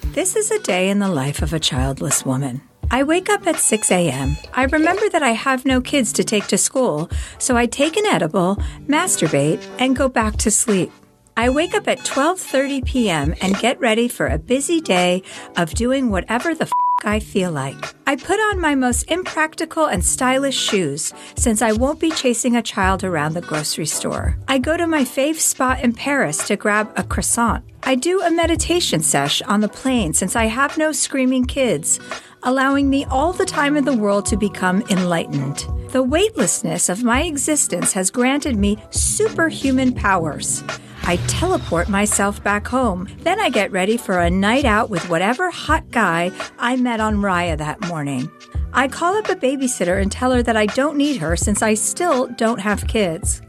This 0.00 0.34
is 0.34 0.50
a 0.50 0.58
day 0.60 0.88
in 0.88 0.98
the 0.98 1.10
life 1.10 1.42
of 1.42 1.52
a 1.52 1.60
childless 1.60 2.24
woman. 2.24 2.62
I 2.90 3.02
wake 3.02 3.28
up 3.28 3.46
at 3.46 3.56
6 3.56 3.90
a.m. 3.90 4.38
I 4.54 4.64
remember 4.64 5.10
that 5.10 5.22
I 5.22 5.32
have 5.32 5.66
no 5.66 5.82
kids 5.82 6.14
to 6.14 6.24
take 6.24 6.46
to 6.46 6.56
school, 6.56 7.10
so 7.38 7.54
I 7.54 7.66
take 7.66 7.98
an 7.98 8.06
edible, 8.06 8.56
masturbate, 8.86 9.62
and 9.78 9.94
go 9.94 10.08
back 10.08 10.38
to 10.38 10.50
sleep. 10.50 10.90
I 11.36 11.50
wake 11.50 11.74
up 11.74 11.86
at 11.86 11.98
12:30 11.98 12.82
p.m. 12.86 13.34
and 13.42 13.58
get 13.58 13.78
ready 13.78 14.08
for 14.08 14.26
a 14.26 14.38
busy 14.38 14.80
day 14.80 15.22
of 15.54 15.74
doing 15.74 16.08
whatever 16.08 16.54
the 16.54 16.64
f- 16.64 16.72
I 17.04 17.20
feel 17.20 17.50
like. 17.50 17.94
I 18.06 18.16
put 18.16 18.40
on 18.40 18.60
my 18.60 18.74
most 18.74 19.10
impractical 19.10 19.86
and 19.86 20.04
stylish 20.04 20.58
shoes 20.58 21.12
since 21.36 21.62
I 21.62 21.72
won't 21.72 22.00
be 22.00 22.10
chasing 22.10 22.56
a 22.56 22.62
child 22.62 23.04
around 23.04 23.34
the 23.34 23.40
grocery 23.40 23.86
store. 23.86 24.36
I 24.48 24.58
go 24.58 24.76
to 24.76 24.86
my 24.86 25.02
fave 25.02 25.36
spot 25.36 25.80
in 25.82 25.92
Paris 25.92 26.46
to 26.48 26.56
grab 26.56 26.92
a 26.96 27.04
croissant. 27.04 27.64
I 27.82 27.94
do 27.94 28.20
a 28.20 28.30
meditation 28.30 29.00
sesh 29.02 29.40
on 29.42 29.60
the 29.60 29.68
plane 29.68 30.12
since 30.12 30.36
I 30.36 30.46
have 30.46 30.76
no 30.76 30.92
screaming 30.92 31.44
kids, 31.44 31.98
allowing 32.42 32.90
me 32.90 33.04
all 33.06 33.32
the 33.32 33.46
time 33.46 33.76
in 33.76 33.84
the 33.84 33.96
world 33.96 34.26
to 34.26 34.36
become 34.36 34.82
enlightened. 34.90 35.66
The 35.90 36.02
weightlessness 36.02 36.88
of 36.88 37.02
my 37.02 37.22
existence 37.22 37.92
has 37.92 38.10
granted 38.10 38.56
me 38.56 38.78
superhuman 38.90 39.94
powers. 39.94 40.62
I 41.02 41.16
teleport 41.26 41.88
myself 41.88 42.42
back 42.42 42.66
home. 42.68 43.08
Then 43.20 43.40
I 43.40 43.50
get 43.50 43.72
ready 43.72 43.96
for 43.96 44.18
a 44.18 44.30
night 44.30 44.64
out 44.64 44.90
with 44.90 45.08
whatever 45.08 45.50
hot 45.50 45.90
guy 45.90 46.32
I 46.58 46.76
met 46.76 47.00
on 47.00 47.16
Raya 47.16 47.58
that 47.58 47.80
morning. 47.88 48.30
I 48.72 48.88
call 48.88 49.16
up 49.16 49.28
a 49.28 49.34
babysitter 49.34 50.00
and 50.00 50.12
tell 50.12 50.32
her 50.32 50.42
that 50.42 50.56
I 50.56 50.66
don't 50.66 50.96
need 50.96 51.16
her 51.18 51.36
since 51.36 51.62
I 51.62 51.74
still 51.74 52.28
don't 52.28 52.60
have 52.60 52.86
kids. 52.86 53.42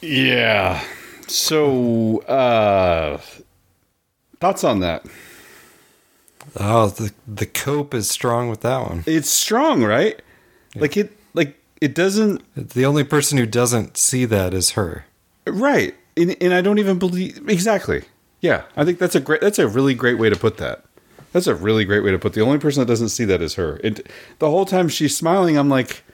Yeah. 0.00 0.84
So, 1.26 2.18
uh, 2.20 3.18
thoughts 4.38 4.62
on 4.62 4.80
that? 4.80 5.06
Oh, 6.56 6.88
the 6.88 7.12
the 7.26 7.46
cope 7.46 7.94
is 7.94 8.08
strong 8.08 8.48
with 8.48 8.60
that 8.60 8.86
one. 8.88 9.02
It's 9.06 9.30
strong, 9.30 9.82
right? 9.82 10.20
Like 10.76 10.96
it, 10.96 11.10
like 11.10 11.23
it 11.84 11.94
doesn't. 11.94 12.42
The 12.56 12.86
only 12.86 13.04
person 13.04 13.36
who 13.36 13.44
doesn't 13.46 13.96
see 13.98 14.24
that 14.24 14.54
is 14.54 14.70
her. 14.70 15.04
Right. 15.46 15.94
And, 16.16 16.34
and 16.40 16.54
I 16.54 16.62
don't 16.62 16.78
even 16.78 16.98
believe 16.98 17.48
exactly. 17.48 18.04
Yeah, 18.40 18.64
I 18.76 18.84
think 18.84 18.98
that's 18.98 19.14
a 19.14 19.20
great. 19.20 19.40
That's 19.42 19.58
a 19.58 19.68
really 19.68 19.94
great 19.94 20.18
way 20.18 20.30
to 20.30 20.36
put 20.36 20.56
that. 20.58 20.84
That's 21.32 21.46
a 21.46 21.54
really 21.54 21.84
great 21.84 22.04
way 22.04 22.10
to 22.10 22.18
put. 22.18 22.32
The 22.32 22.40
only 22.40 22.58
person 22.58 22.80
that 22.80 22.86
doesn't 22.86 23.08
see 23.10 23.24
that 23.26 23.42
is 23.42 23.54
her. 23.54 23.80
It, 23.84 24.06
the 24.38 24.48
whole 24.48 24.64
time 24.64 24.88
she's 24.88 25.16
smiling, 25.16 25.56
I'm 25.58 25.68
like, 25.68 26.04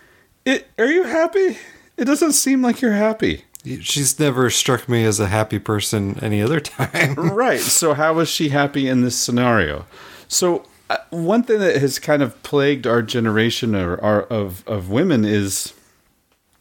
it, 0.44 0.66
"Are 0.78 0.86
you 0.86 1.04
happy?" 1.04 1.58
It 1.96 2.04
doesn't 2.06 2.32
seem 2.32 2.62
like 2.62 2.80
you're 2.80 2.92
happy. 2.92 3.44
She's 3.64 4.18
never 4.18 4.48
struck 4.48 4.88
me 4.88 5.04
as 5.04 5.20
a 5.20 5.26
happy 5.26 5.58
person 5.58 6.18
any 6.22 6.40
other 6.42 6.60
time. 6.78 7.14
right. 7.14 7.60
So 7.60 7.94
how 7.94 8.18
is 8.20 8.28
she 8.28 8.48
happy 8.48 8.88
in 8.88 9.02
this 9.02 9.16
scenario? 9.16 9.84
So 10.28 10.64
one 11.10 11.42
thing 11.42 11.60
that 11.60 11.76
has 11.76 11.98
kind 11.98 12.22
of 12.22 12.40
plagued 12.42 12.86
our 12.86 13.02
generation 13.02 13.74
or 13.74 14.00
our, 14.02 14.22
of 14.22 14.66
of 14.66 14.90
women 14.90 15.24
is 15.24 15.72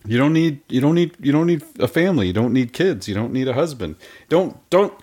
you 0.06 0.18
don't 0.18 0.34
need 0.34 0.62
you 0.70 0.82
don't 0.82 0.96
need 0.96 1.16
you 1.20 1.32
don't 1.32 1.48
need 1.48 1.64
a 1.80 1.88
family. 1.88 2.28
You 2.28 2.34
don't 2.34 2.54
need 2.54 2.74
kids. 2.74 3.08
You 3.08 3.16
don't 3.16 3.34
need 3.34 3.48
a 3.48 3.54
husband. 3.54 3.96
Don't 4.30 4.58
don't 4.70 4.94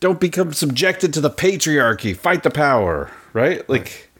don't 0.00 0.20
become 0.20 0.52
subjected 0.52 1.12
to 1.14 1.20
the 1.20 1.30
patriarchy. 1.30 2.16
Fight 2.16 2.42
the 2.42 2.50
power. 2.50 3.10
Right. 3.32 3.68
Like. 3.68 4.10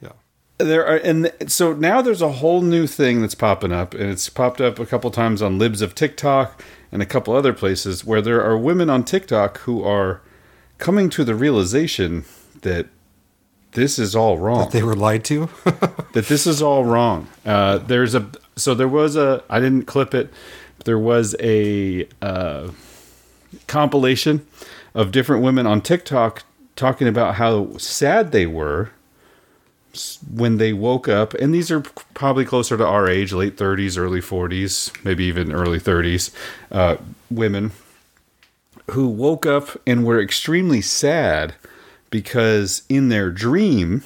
Yeah. 0.00 0.12
There 0.58 0.86
are, 0.86 0.96
and 0.96 1.32
so 1.46 1.72
now 1.72 2.02
there's 2.02 2.20
a 2.20 2.32
whole 2.32 2.60
new 2.60 2.86
thing 2.86 3.22
that's 3.22 3.34
popping 3.34 3.72
up, 3.72 3.94
and 3.94 4.10
it's 4.10 4.28
popped 4.28 4.60
up 4.60 4.78
a 4.78 4.84
couple 4.84 5.10
times 5.10 5.40
on 5.40 5.58
Libs 5.58 5.80
of 5.80 5.94
TikTok 5.94 6.62
and 6.92 7.00
a 7.00 7.06
couple 7.06 7.34
other 7.34 7.52
places 7.52 8.04
where 8.04 8.20
there 8.20 8.42
are 8.44 8.58
women 8.58 8.90
on 8.90 9.04
TikTok 9.04 9.58
who 9.60 9.82
are 9.82 10.20
coming 10.78 11.08
to 11.10 11.24
the 11.24 11.34
realization 11.34 12.24
that 12.62 12.88
this 13.72 13.98
is 13.98 14.16
all 14.16 14.38
wrong. 14.38 14.64
That 14.64 14.72
they 14.72 14.82
were 14.82 14.96
lied 14.96 15.24
to. 15.26 15.48
that 16.12 16.26
this 16.28 16.46
is 16.46 16.62
all 16.62 16.84
wrong. 16.84 17.28
Uh, 17.44 17.78
there's 17.78 18.14
a 18.14 18.28
so 18.56 18.74
there 18.74 18.88
was 18.88 19.16
a 19.16 19.42
I 19.48 19.60
didn't 19.60 19.84
clip 19.84 20.14
it. 20.14 20.30
But 20.76 20.86
there 20.86 20.98
was 20.98 21.36
a 21.40 22.08
uh, 22.22 22.70
compilation 23.66 24.46
of 24.94 25.12
different 25.12 25.42
women 25.42 25.66
on 25.66 25.82
TikTok 25.82 26.42
talking 26.74 27.06
about 27.06 27.34
how 27.34 27.76
sad 27.76 28.32
they 28.32 28.46
were 28.46 28.90
when 30.32 30.56
they 30.56 30.72
woke 30.72 31.08
up, 31.08 31.34
and 31.34 31.52
these 31.52 31.70
are 31.70 31.80
probably 32.14 32.44
closer 32.44 32.76
to 32.76 32.86
our 32.86 33.08
age, 33.08 33.32
late 33.32 33.56
30s, 33.56 33.98
early 33.98 34.20
40s, 34.20 35.04
maybe 35.04 35.24
even 35.24 35.52
early 35.52 35.78
30s, 35.78 36.30
uh, 36.70 36.96
women 37.30 37.72
who 38.92 39.08
woke 39.08 39.46
up 39.46 39.80
and 39.86 40.04
were 40.04 40.20
extremely 40.20 40.80
sad 40.80 41.54
because 42.10 42.82
in 42.88 43.08
their 43.08 43.30
dream, 43.30 44.02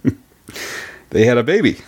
they 1.10 1.24
had 1.24 1.38
a 1.38 1.42
baby. 1.42 1.78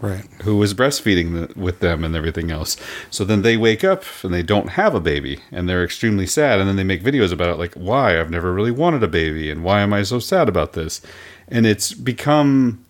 Right. 0.00 0.24
Who 0.44 0.56
was 0.56 0.72
breastfeeding 0.72 1.48
the, 1.48 1.60
with 1.60 1.80
them 1.80 2.04
and 2.04 2.16
everything 2.16 2.50
else. 2.50 2.78
So 3.10 3.22
then 3.22 3.42
they 3.42 3.58
wake 3.58 3.84
up 3.84 4.02
and 4.22 4.32
they 4.32 4.42
don't 4.42 4.70
have 4.70 4.94
a 4.94 5.00
baby 5.00 5.40
and 5.52 5.68
they're 5.68 5.84
extremely 5.84 6.26
sad. 6.26 6.58
And 6.58 6.66
then 6.66 6.76
they 6.76 6.84
make 6.84 7.02
videos 7.02 7.32
about 7.32 7.50
it 7.50 7.58
like, 7.58 7.74
why? 7.74 8.18
I've 8.18 8.30
never 8.30 8.52
really 8.52 8.70
wanted 8.70 9.02
a 9.02 9.08
baby. 9.08 9.50
And 9.50 9.62
why 9.62 9.82
am 9.82 9.92
I 9.92 10.02
so 10.02 10.18
sad 10.18 10.48
about 10.48 10.72
this? 10.72 11.02
And 11.48 11.66
it's 11.66 11.92
become 11.92 12.84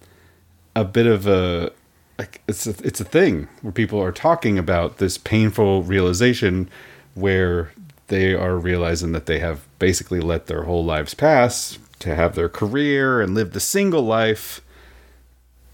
a 0.77 0.85
bit 0.85 1.07
of 1.07 1.27
a. 1.27 1.73
Like 2.17 2.43
it's 2.47 2.67
a, 2.67 2.75
it's 2.85 3.01
a 3.01 3.05
thing 3.05 3.49
where 3.63 3.73
people 3.73 3.99
are 4.01 4.13
talking 4.13 4.59
about 4.59 4.99
this 4.99 5.17
painful 5.17 5.83
realization 5.85 6.69
where 7.15 7.73
they 8.09 8.35
are 8.35 8.59
realizing 8.59 9.13
that 9.13 9.25
they 9.25 9.39
have 9.39 9.67
basically 9.81 10.20
let 10.20 10.47
their 10.47 10.62
whole 10.62 10.85
lives 10.85 11.14
pass 11.14 11.78
to 11.99 12.14
have 12.14 12.37
their 12.37 12.49
career 12.49 13.20
and 13.20 13.35
live 13.35 13.53
the 13.53 13.61
single 13.61 14.03
life 14.03 14.61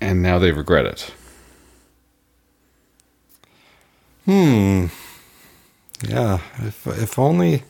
and 0.01 0.23
now 0.23 0.39
they 0.39 0.53
regret 0.53 0.87
it. 0.87 1.13
Hmm. 4.25 4.87
Yeah. 6.03 6.41
If 6.59 6.87
if 6.87 7.19
only 7.19 7.63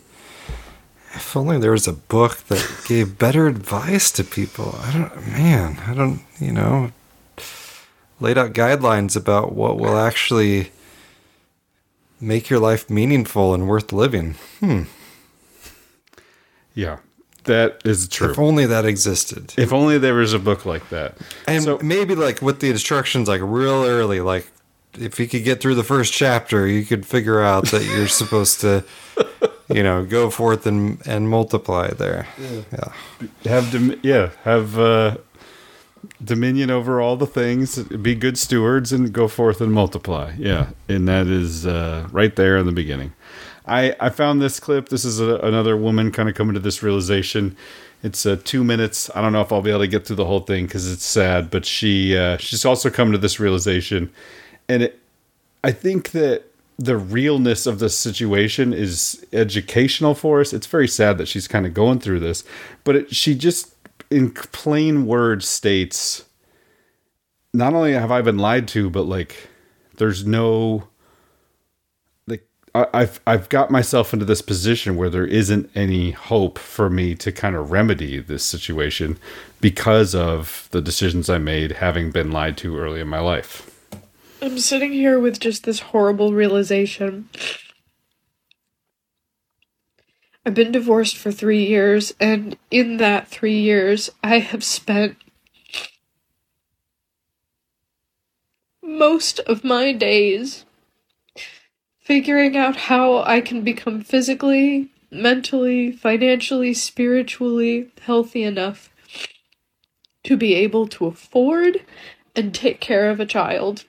If 1.14 1.34
only 1.37 1.59
there 1.59 1.72
was 1.72 1.89
a 1.89 1.93
book 1.95 2.37
that 2.49 2.62
gave 2.87 3.18
better 3.18 3.47
advice 3.47 4.11
to 4.12 4.22
people. 4.24 4.78
I 4.82 4.93
don't, 4.93 5.26
man, 5.28 5.78
I 5.87 5.95
don't, 5.95 6.20
you 6.39 6.53
know, 6.53 6.93
laid 8.20 8.37
out 8.37 8.53
guidelines 8.53 9.16
about 9.16 9.55
what 9.55 9.78
will 9.78 9.97
actually 9.97 10.72
make 12.20 12.51
your 12.51 12.61
life 12.61 12.91
meaningful 12.91 13.55
and 13.55 13.66
worth 13.66 13.93
living. 13.95 14.34
Hmm. 14.61 14.82
Yeah, 16.77 16.99
that 17.45 17.81
is 17.85 18.07
true. 18.07 18.31
If 18.31 18.39
only 18.39 18.66
that 18.66 18.85
existed. 18.85 19.55
If 19.57 19.72
only 19.72 19.99
there 19.99 20.14
was 20.14 20.33
a 20.33 20.39
book 20.39 20.64
like 20.64 20.89
that. 20.91 21.16
And 21.49 21.83
maybe 21.83 22.14
like 22.14 22.41
with 22.43 22.61
the 22.61 22.70
instructions 22.70 23.27
like 23.27 23.41
real 23.43 23.83
early, 23.85 24.20
like 24.20 24.51
if 24.99 25.18
you 25.18 25.27
could 25.27 25.43
get 25.45 25.61
through 25.61 25.74
the 25.74 25.85
first 25.85 26.12
chapter, 26.12 26.66
you 26.66 26.85
could 26.85 27.07
figure 27.07 27.41
out 27.43 27.66
that 27.66 27.85
you're 27.85 28.09
supposed 28.22 28.61
to, 28.61 28.85
you 29.68 29.83
know, 29.83 30.05
go 30.05 30.31
forth 30.31 30.66
and 30.66 31.05
and 31.07 31.29
multiply 31.31 31.89
there. 31.91 32.27
Yeah. 32.72 32.93
Have 33.51 33.72
dom- 33.72 34.01
yeah, 34.03 34.31
have 34.45 34.79
uh, 34.79 35.16
dominion 36.22 36.70
over 36.70 37.01
all 37.01 37.16
the 37.16 37.27
things. 37.27 37.79
Be 37.85 38.14
good 38.14 38.39
stewards 38.39 38.93
and 38.93 39.12
go 39.12 39.29
forth 39.29 39.61
and 39.61 39.72
multiply. 39.72 40.35
Yeah, 40.39 40.70
and 40.89 41.09
that 41.09 41.27
is 41.27 41.66
uh, 41.66 42.09
right 42.12 42.35
there 42.37 42.57
in 42.59 42.66
the 42.66 42.72
beginning. 42.72 43.12
I 43.67 43.95
I 44.01 44.11
found 44.11 44.41
this 44.41 44.61
clip. 44.61 44.89
This 44.89 45.05
is 45.05 45.21
a, 45.21 45.37
another 45.37 45.77
woman 45.77 46.12
kind 46.12 46.29
of 46.29 46.35
coming 46.35 46.55
to 46.55 46.61
this 46.61 46.83
realization. 46.83 47.57
It's 48.03 48.27
uh, 48.27 48.39
two 48.45 48.62
minutes. 48.62 49.11
I 49.14 49.21
don't 49.21 49.33
know 49.33 49.41
if 49.41 49.53
I'll 49.53 49.62
be 49.62 49.71
able 49.71 49.81
to 49.81 49.89
get 49.89 50.07
through 50.07 50.17
the 50.17 50.27
whole 50.27 50.41
thing 50.41 50.67
because 50.67 50.91
it's 50.91 51.05
sad. 51.05 51.51
But 51.51 51.64
she 51.64 52.17
uh, 52.17 52.37
she's 52.37 52.64
also 52.64 52.91
come 52.91 53.12
to 53.12 53.19
this 53.19 53.41
realization, 53.41 54.11
and 54.69 54.85
it, 54.85 55.01
I 55.64 55.73
think 55.73 56.11
that 56.12 56.45
the 56.79 56.97
realness 56.97 57.67
of 57.67 57.79
the 57.79 57.89
situation 57.89 58.73
is 58.75 59.25
educational 59.33 60.14
for 60.14 60.41
us. 60.41 60.53
It's 60.53 60.67
very 60.67 60.89
sad 60.89 61.17
that 61.19 61.27
she's 61.27 61.49
kind 61.49 61.67
of 61.67 61.73
going 61.73 62.01
through 62.01 62.21
this, 62.21 62.45
but 62.85 62.97
it, 62.97 63.14
she 63.14 63.35
just 63.35 63.75
in 64.11 64.31
plain 64.31 65.07
words 65.07 65.49
states 65.49 66.25
not 67.53 67.73
only 67.73 67.93
have 67.93 68.11
I 68.11 68.21
been 68.21 68.39
lied 68.39 68.69
to, 68.69 68.91
but 68.91 69.03
like 69.03 69.49
there's 69.97 70.27
no 70.27 70.89
I've 72.93 73.20
I've 73.27 73.49
got 73.49 73.70
myself 73.70 74.12
into 74.12 74.24
this 74.24 74.43
position 74.43 74.97
where 74.97 75.09
there 75.09 75.27
isn't 75.27 75.70
any 75.74 76.11
hope 76.11 76.59
for 76.59 76.91
me 76.91 77.14
to 77.14 77.33
kind 77.33 77.57
of 77.57 77.70
remedy 77.70 78.18
this 78.18 78.45
situation 78.45 79.18
because 79.61 80.14
of 80.14 80.68
the 80.72 80.83
decisions 80.83 81.31
I 81.31 81.39
made 81.39 81.72
having 81.72 82.11
been 82.11 82.31
lied 82.31 82.57
to 82.59 82.77
early 82.77 83.01
in 83.01 83.09
my 83.09 83.20
life. 83.20 83.72
I'm 84.43 84.59
sitting 84.59 84.93
here 84.93 85.18
with 85.18 85.41
just 85.41 85.64
this 85.64 85.81
horrible 85.81 86.35
realization. 86.35 87.31
I've 90.45 90.55
been 90.55 90.72
divorced 90.72 91.16
for 91.16 91.33
three 91.33 91.64
years, 91.64 92.14
and 92.20 92.57
in 92.70 92.99
that 92.99 93.27
three 93.27 93.59
years, 93.59 94.11
I 94.22 94.39
have 94.39 94.62
spent 94.62 95.16
most 98.83 99.41
of 99.41 99.64
my 99.64 99.93
days 99.93 100.66
figuring 102.07 102.57
out 102.57 102.76
how 102.76 103.18
I 103.24 103.40
can 103.40 103.62
become 103.62 104.00
physically, 104.00 104.92
mentally, 105.11 105.90
financially, 105.90 106.72
spiritually 106.72 107.90
healthy 108.02 108.44
enough 108.44 108.90
to 110.22 110.36
be 110.36 110.54
able 110.54 110.86
to 110.86 111.07
afford 111.07 111.84
and 112.36 112.54
take 112.54 112.78
care 112.78 113.11
of 113.11 113.18
a 113.18 113.26
child. 113.26 113.84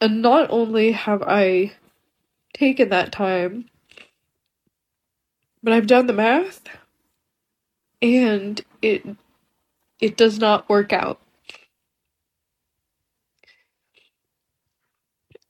And 0.00 0.20
not 0.20 0.50
only 0.50 0.90
have 0.90 1.22
I 1.22 1.74
taken 2.52 2.88
that 2.88 3.12
time, 3.12 3.66
but 5.62 5.72
I've 5.72 5.86
done 5.86 6.08
the 6.08 6.12
math 6.12 6.62
and 8.02 8.60
it 8.82 9.06
it 10.02 10.16
does 10.16 10.38
not 10.38 10.68
work 10.68 10.92
out. 10.92 11.20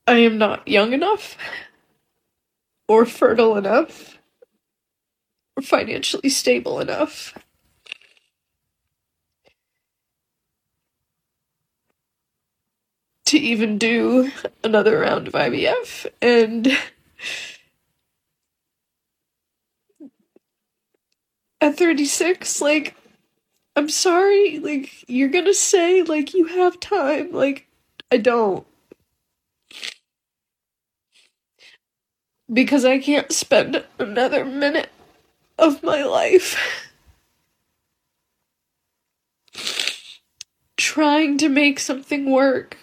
I 0.07 0.19
am 0.19 0.37
not 0.37 0.67
young 0.67 0.93
enough 0.93 1.35
or 2.87 3.05
fertile 3.05 3.57
enough 3.57 4.19
or 5.57 5.63
financially 5.63 6.29
stable 6.29 6.79
enough. 6.79 7.37
To 13.27 13.39
even 13.39 13.79
do 13.79 14.29
another 14.63 14.99
round 14.99 15.27
of 15.27 15.33
IVF, 15.33 16.05
and 16.21 16.67
at 21.59 21.75
36, 21.75 22.61
like, 22.61 22.95
I'm 23.75 23.89
sorry, 23.89 24.59
like, 24.59 25.07
you're 25.09 25.29
gonna 25.29 25.53
say, 25.53 26.03
like, 26.03 26.33
you 26.33 26.45
have 26.45 26.79
time. 26.79 27.31
Like, 27.31 27.67
I 28.11 28.17
don't. 28.17 28.65
Because 32.51 32.85
I 32.85 32.99
can't 32.99 33.31
spend 33.31 33.83
another 33.97 34.45
minute 34.45 34.89
of 35.57 35.81
my 35.83 36.03
life 36.03 36.57
trying 40.77 41.37
to 41.39 41.49
make 41.49 41.79
something 41.79 42.29
work. 42.29 42.77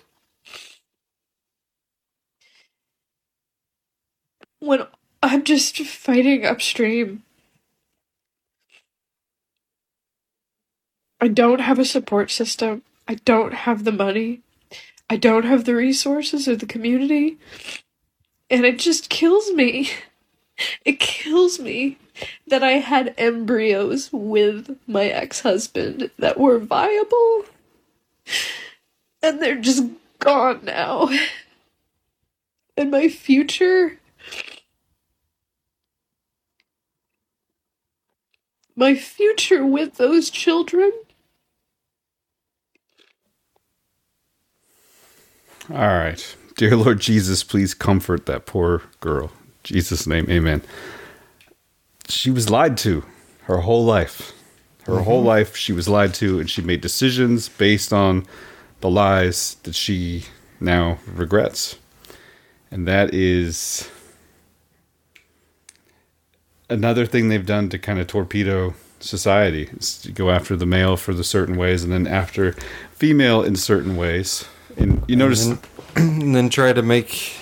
When 4.59 4.86
I'm 5.22 5.45
just 5.45 5.78
fighting 5.78 6.45
upstream. 6.45 7.22
I 11.21 11.29
don't 11.29 11.61
have 11.61 11.79
a 11.79 11.85
support 11.85 12.31
system. 12.31 12.83
I 13.07 13.14
don't 13.14 13.53
have 13.53 13.85
the 13.85 13.93
money. 13.93 14.41
I 15.11 15.16
don't 15.16 15.45
have 15.45 15.64
the 15.64 15.75
resources 15.75 16.49
or 16.49 16.57
the 16.57 16.66
community. 16.66 17.37
And 18.49 18.64
it 18.64 18.79
just 18.79 19.11
kills 19.11 19.51
me. 19.53 19.91
It 20.85 21.01
kills 21.01 21.59
me 21.59 21.97
that 22.47 22.62
I 22.62 22.73
had 22.73 23.14
embryos 23.16 24.11
with 24.12 24.77
my 24.87 25.07
ex 25.07 25.41
husband 25.41 26.11
that 26.18 26.39
were 26.39 26.59
viable. 26.59 27.47
And 29.23 29.41
they're 29.41 29.59
just 29.59 29.85
gone 30.18 30.61
now. 30.64 31.09
And 32.77 32.91
my 32.91 33.09
future. 33.09 33.99
My 38.76 38.95
future 38.95 39.64
with 39.64 39.95
those 39.95 40.29
children 40.29 40.92
All 45.71 45.76
right. 45.76 46.37
Dear 46.57 46.76
Lord 46.76 47.01
Jesus, 47.01 47.45
please 47.45 47.75
comfort 47.75 48.26
that 48.26 48.45
poor 48.47 48.83
girl. 49.01 49.30
Jesus' 49.63 50.07
name, 50.07 50.26
amen. 50.29 50.63
She 52.09 52.30
was 52.30 52.51
lied 52.51 52.76
to 52.79 53.05
her 53.42 53.59
whole 53.59 53.84
life. 53.84 54.33
Her 54.84 54.95
Mhm. 54.95 55.05
whole 55.05 55.22
life, 55.22 55.55
she 55.57 55.72
was 55.72 55.88
lied 55.88 56.13
to, 56.14 56.41
and 56.41 56.51
she 56.51 56.63
made 56.63 56.80
decisions 56.80 57.49
based 57.49 57.92
on 57.92 58.26
the 58.80 58.91
lies 58.91 59.57
that 59.63 59.75
she 59.75 60.25
now 60.59 60.99
regrets. 61.07 61.76
And 62.71 62.88
that 62.88 63.14
is 63.14 63.88
another 66.68 67.07
thing 67.07 67.29
they've 67.29 67.47
done 67.47 67.68
to 67.68 67.79
kind 67.79 67.99
of 68.01 68.07
torpedo 68.07 68.75
society 69.01 69.68
is 69.79 69.99
to 69.99 70.13
go 70.13 70.30
after 70.30 70.57
the 70.57 70.67
male 70.67 70.97
for 70.97 71.14
the 71.14 71.25
certain 71.25 71.57
ways 71.57 71.83
and 71.84 71.92
then 71.92 72.07
after 72.07 72.55
female 72.92 73.42
in 73.42 73.57
certain 73.57 73.97
ways. 73.97 74.45
And 74.80 75.04
you 75.08 75.16
notice 75.16 75.46
and 75.46 75.58
then, 75.94 76.08
and 76.22 76.34
then 76.34 76.48
try 76.48 76.72
to 76.72 76.82
make 76.82 77.40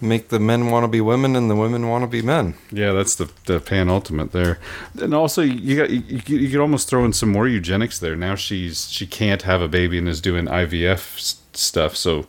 make 0.00 0.28
the 0.28 0.38
men 0.38 0.70
want 0.70 0.84
to 0.84 0.88
be 0.88 1.00
women 1.00 1.34
and 1.34 1.50
the 1.50 1.56
women 1.56 1.88
want 1.88 2.02
to 2.02 2.08
be 2.08 2.22
men. 2.22 2.54
Yeah, 2.70 2.92
that's 2.92 3.14
the 3.16 3.30
the 3.46 3.60
pan 3.60 3.88
ultimate 3.88 4.32
there. 4.32 4.58
And 5.00 5.14
also, 5.14 5.42
you 5.42 5.76
got 5.76 5.90
you, 5.90 6.02
you 6.26 6.38
you 6.38 6.50
could 6.50 6.60
almost 6.60 6.88
throw 6.88 7.04
in 7.04 7.12
some 7.12 7.30
more 7.30 7.48
eugenics 7.48 7.98
there. 7.98 8.16
Now 8.16 8.34
she's 8.34 8.90
she 8.90 9.06
can't 9.06 9.42
have 9.42 9.60
a 9.60 9.68
baby 9.68 9.98
and 9.98 10.08
is 10.08 10.20
doing 10.20 10.46
IVF 10.46 11.38
stuff. 11.56 11.96
So, 11.96 12.26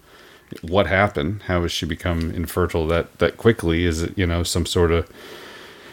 what 0.62 0.88
happened? 0.88 1.44
How 1.44 1.62
has 1.64 1.72
she 1.72 1.86
become 1.86 2.32
infertile 2.32 2.88
that 2.88 3.18
that 3.20 3.38
quickly? 3.38 3.86
Is 3.86 4.02
it 4.02 4.18
you 4.18 4.26
know 4.26 4.44
some 4.44 4.66
sort 4.66 4.92
of 4.92 5.10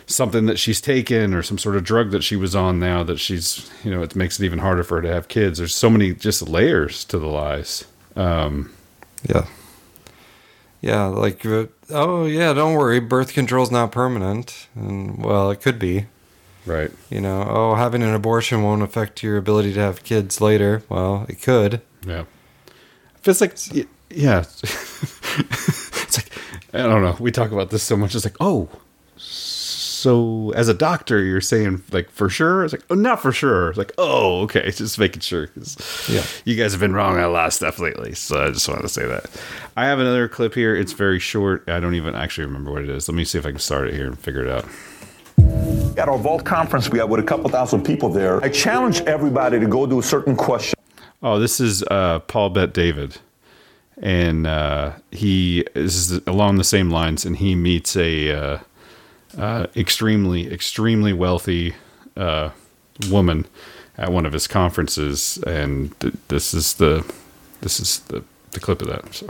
something 0.07 0.47
that 0.47 0.59
she's 0.59 0.81
taken 0.81 1.33
or 1.33 1.43
some 1.43 1.59
sort 1.59 1.77
of 1.77 1.85
drug 1.85 2.11
that 2.11 2.23
she 2.23 2.37
was 2.37 2.55
on 2.55 2.79
now 2.79 3.03
that 3.03 3.19
she's 3.19 3.71
you 3.85 3.91
know 3.91 4.03
it 4.03 4.15
makes 4.17 4.39
it 4.39 4.45
even 4.45 4.59
harder 4.59 4.83
for 4.83 4.97
her 4.97 5.03
to 5.03 5.13
have 5.13 5.29
kids. 5.29 5.59
There's 5.59 5.75
so 5.75 5.91
many 5.91 6.13
just 6.13 6.49
layers 6.49 7.05
to 7.07 7.19
the 7.19 7.27
lies. 7.27 7.85
Um, 8.17 8.73
yeah. 9.29 9.47
Yeah, 10.81 11.05
like 11.07 11.47
uh, 11.47 11.67
oh 11.91 12.27
yeah, 12.27 12.53
don't 12.53 12.75
worry, 12.75 12.99
birth 12.99 13.33
control's 13.33 13.71
not 13.71 13.93
permanent, 13.93 14.67
and 14.75 15.25
well, 15.25 15.51
it 15.53 15.61
could 15.61 15.79
be. 15.79 16.07
Right. 16.67 16.91
You 17.09 17.21
know, 17.21 17.47
oh, 17.49 17.75
having 17.77 18.03
an 18.03 18.15
abortion 18.15 18.63
won't 18.63 18.83
affect 18.83 19.23
your 19.23 19.37
ability 19.37 19.75
to 19.75 19.81
have 19.81 20.03
kids 20.03 20.41
later. 20.41 20.83
Well, 20.89 21.27
it 21.29 21.41
could. 21.41 21.83
Yeah. 22.05 22.25
It's 23.25 23.41
like 23.41 23.57
yeah, 24.11 24.41
it's 24.63 26.19
like 26.19 26.33
I 26.75 26.79
don't 26.79 27.03
know. 27.03 27.17
We 27.21 27.31
talk 27.31 27.53
about 27.53 27.71
this 27.71 27.83
so 27.83 27.97
much. 27.97 28.15
It's 28.15 28.25
like, 28.25 28.37
oh, 28.41 28.69
so 30.03 30.51
as 30.57 30.69
a 30.69 30.75
doctor, 30.75 31.23
you're 31.23 31.41
saying 31.41 31.83
like 31.93 32.11
for 32.11 32.29
sure? 32.29 32.65
It's 32.65 32.73
like, 32.75 32.83
oh, 32.91 32.95
not 32.97 33.23
for 33.23 33.31
sure. 33.31 33.69
It's 33.69 33.79
like, 33.79 33.93
oh, 33.99 34.41
okay, 34.43 34.69
just 34.73 34.99
making 34.99 35.21
sure 35.21 35.47
because 35.47 35.77
Yeah. 36.11 36.25
you 36.45 36.57
guys 36.61 36.73
have 36.73 36.81
been 36.81 36.93
wrong 36.93 37.17
on 37.19 37.23
a 37.23 37.29
lot 37.29 37.47
of 37.47 37.53
stuff 37.53 37.79
lately. 37.79 38.13
So 38.15 38.45
I 38.45 38.51
just 38.51 38.69
wanted 38.69 38.83
to 38.83 38.89
say 38.89 39.07
that. 39.07 39.31
I 39.77 39.87
have 39.87 40.01
another 40.01 40.27
clip 40.29 40.55
here. 40.55 40.75
It's 40.75 40.93
very 40.93 41.21
short. 41.21 41.69
I 41.69 41.79
don't 41.79 41.95
even 41.95 42.17
actually 42.17 42.47
remember 42.47 42.73
what 42.73 42.83
it 42.83 42.91
is. 42.91 43.09
Let 43.09 43.15
me 43.15 43.25
see 43.25 43.39
if 43.39 43.47
I 43.47 43.51
can 43.51 43.61
start 43.61 43.89
it 43.89 43.95
here 43.95 44.07
and 44.07 44.19
figure 44.19 44.45
it 44.45 44.51
out. 44.51 44.65
At 45.97 46.09
our 46.09 46.19
Vault 46.19 46.45
conference, 46.45 46.91
we 46.91 46.99
had 46.99 47.09
with 47.09 47.21
a 47.21 47.23
couple 47.23 47.49
thousand 47.49 47.85
people 47.85 48.09
there. 48.09 48.43
I 48.43 48.49
challenge 48.49 49.03
everybody 49.03 49.61
to 49.61 49.67
go 49.67 49.87
do 49.87 49.99
a 50.01 50.03
certain 50.03 50.35
question. 50.37 50.77
Oh, 51.23 51.39
this 51.39 51.61
is 51.61 51.85
uh, 51.85 52.19
Paul 52.21 52.51
Bet 52.51 52.75
David, 52.75 53.19
and 54.03 54.47
uh, 54.47 54.93
he 55.13 55.65
is 55.77 56.13
along 56.27 56.57
the 56.57 56.65
same 56.65 56.91
lines, 56.91 57.25
and 57.25 57.37
he 57.37 57.55
meets 57.55 57.95
a 57.97 58.33
uh, 58.33 58.59
uh, 59.39 59.67
extremely 59.77 60.53
extremely 60.53 61.13
wealthy 61.13 61.75
uh, 62.17 62.51
woman 63.11 63.47
at 63.99 64.11
one 64.11 64.27
of 64.27 64.33
his 64.33 64.47
conferences, 64.47 65.39
and 65.47 65.99
th- 66.01 66.15
this 66.29 66.55
is 66.55 66.75
the 66.75 67.05
this 67.61 67.81
is 67.81 68.01
the 68.01 68.25
the 68.53 68.61
clip 68.61 68.83
of 68.83 68.89
that. 68.89 69.15
So. 69.15 69.27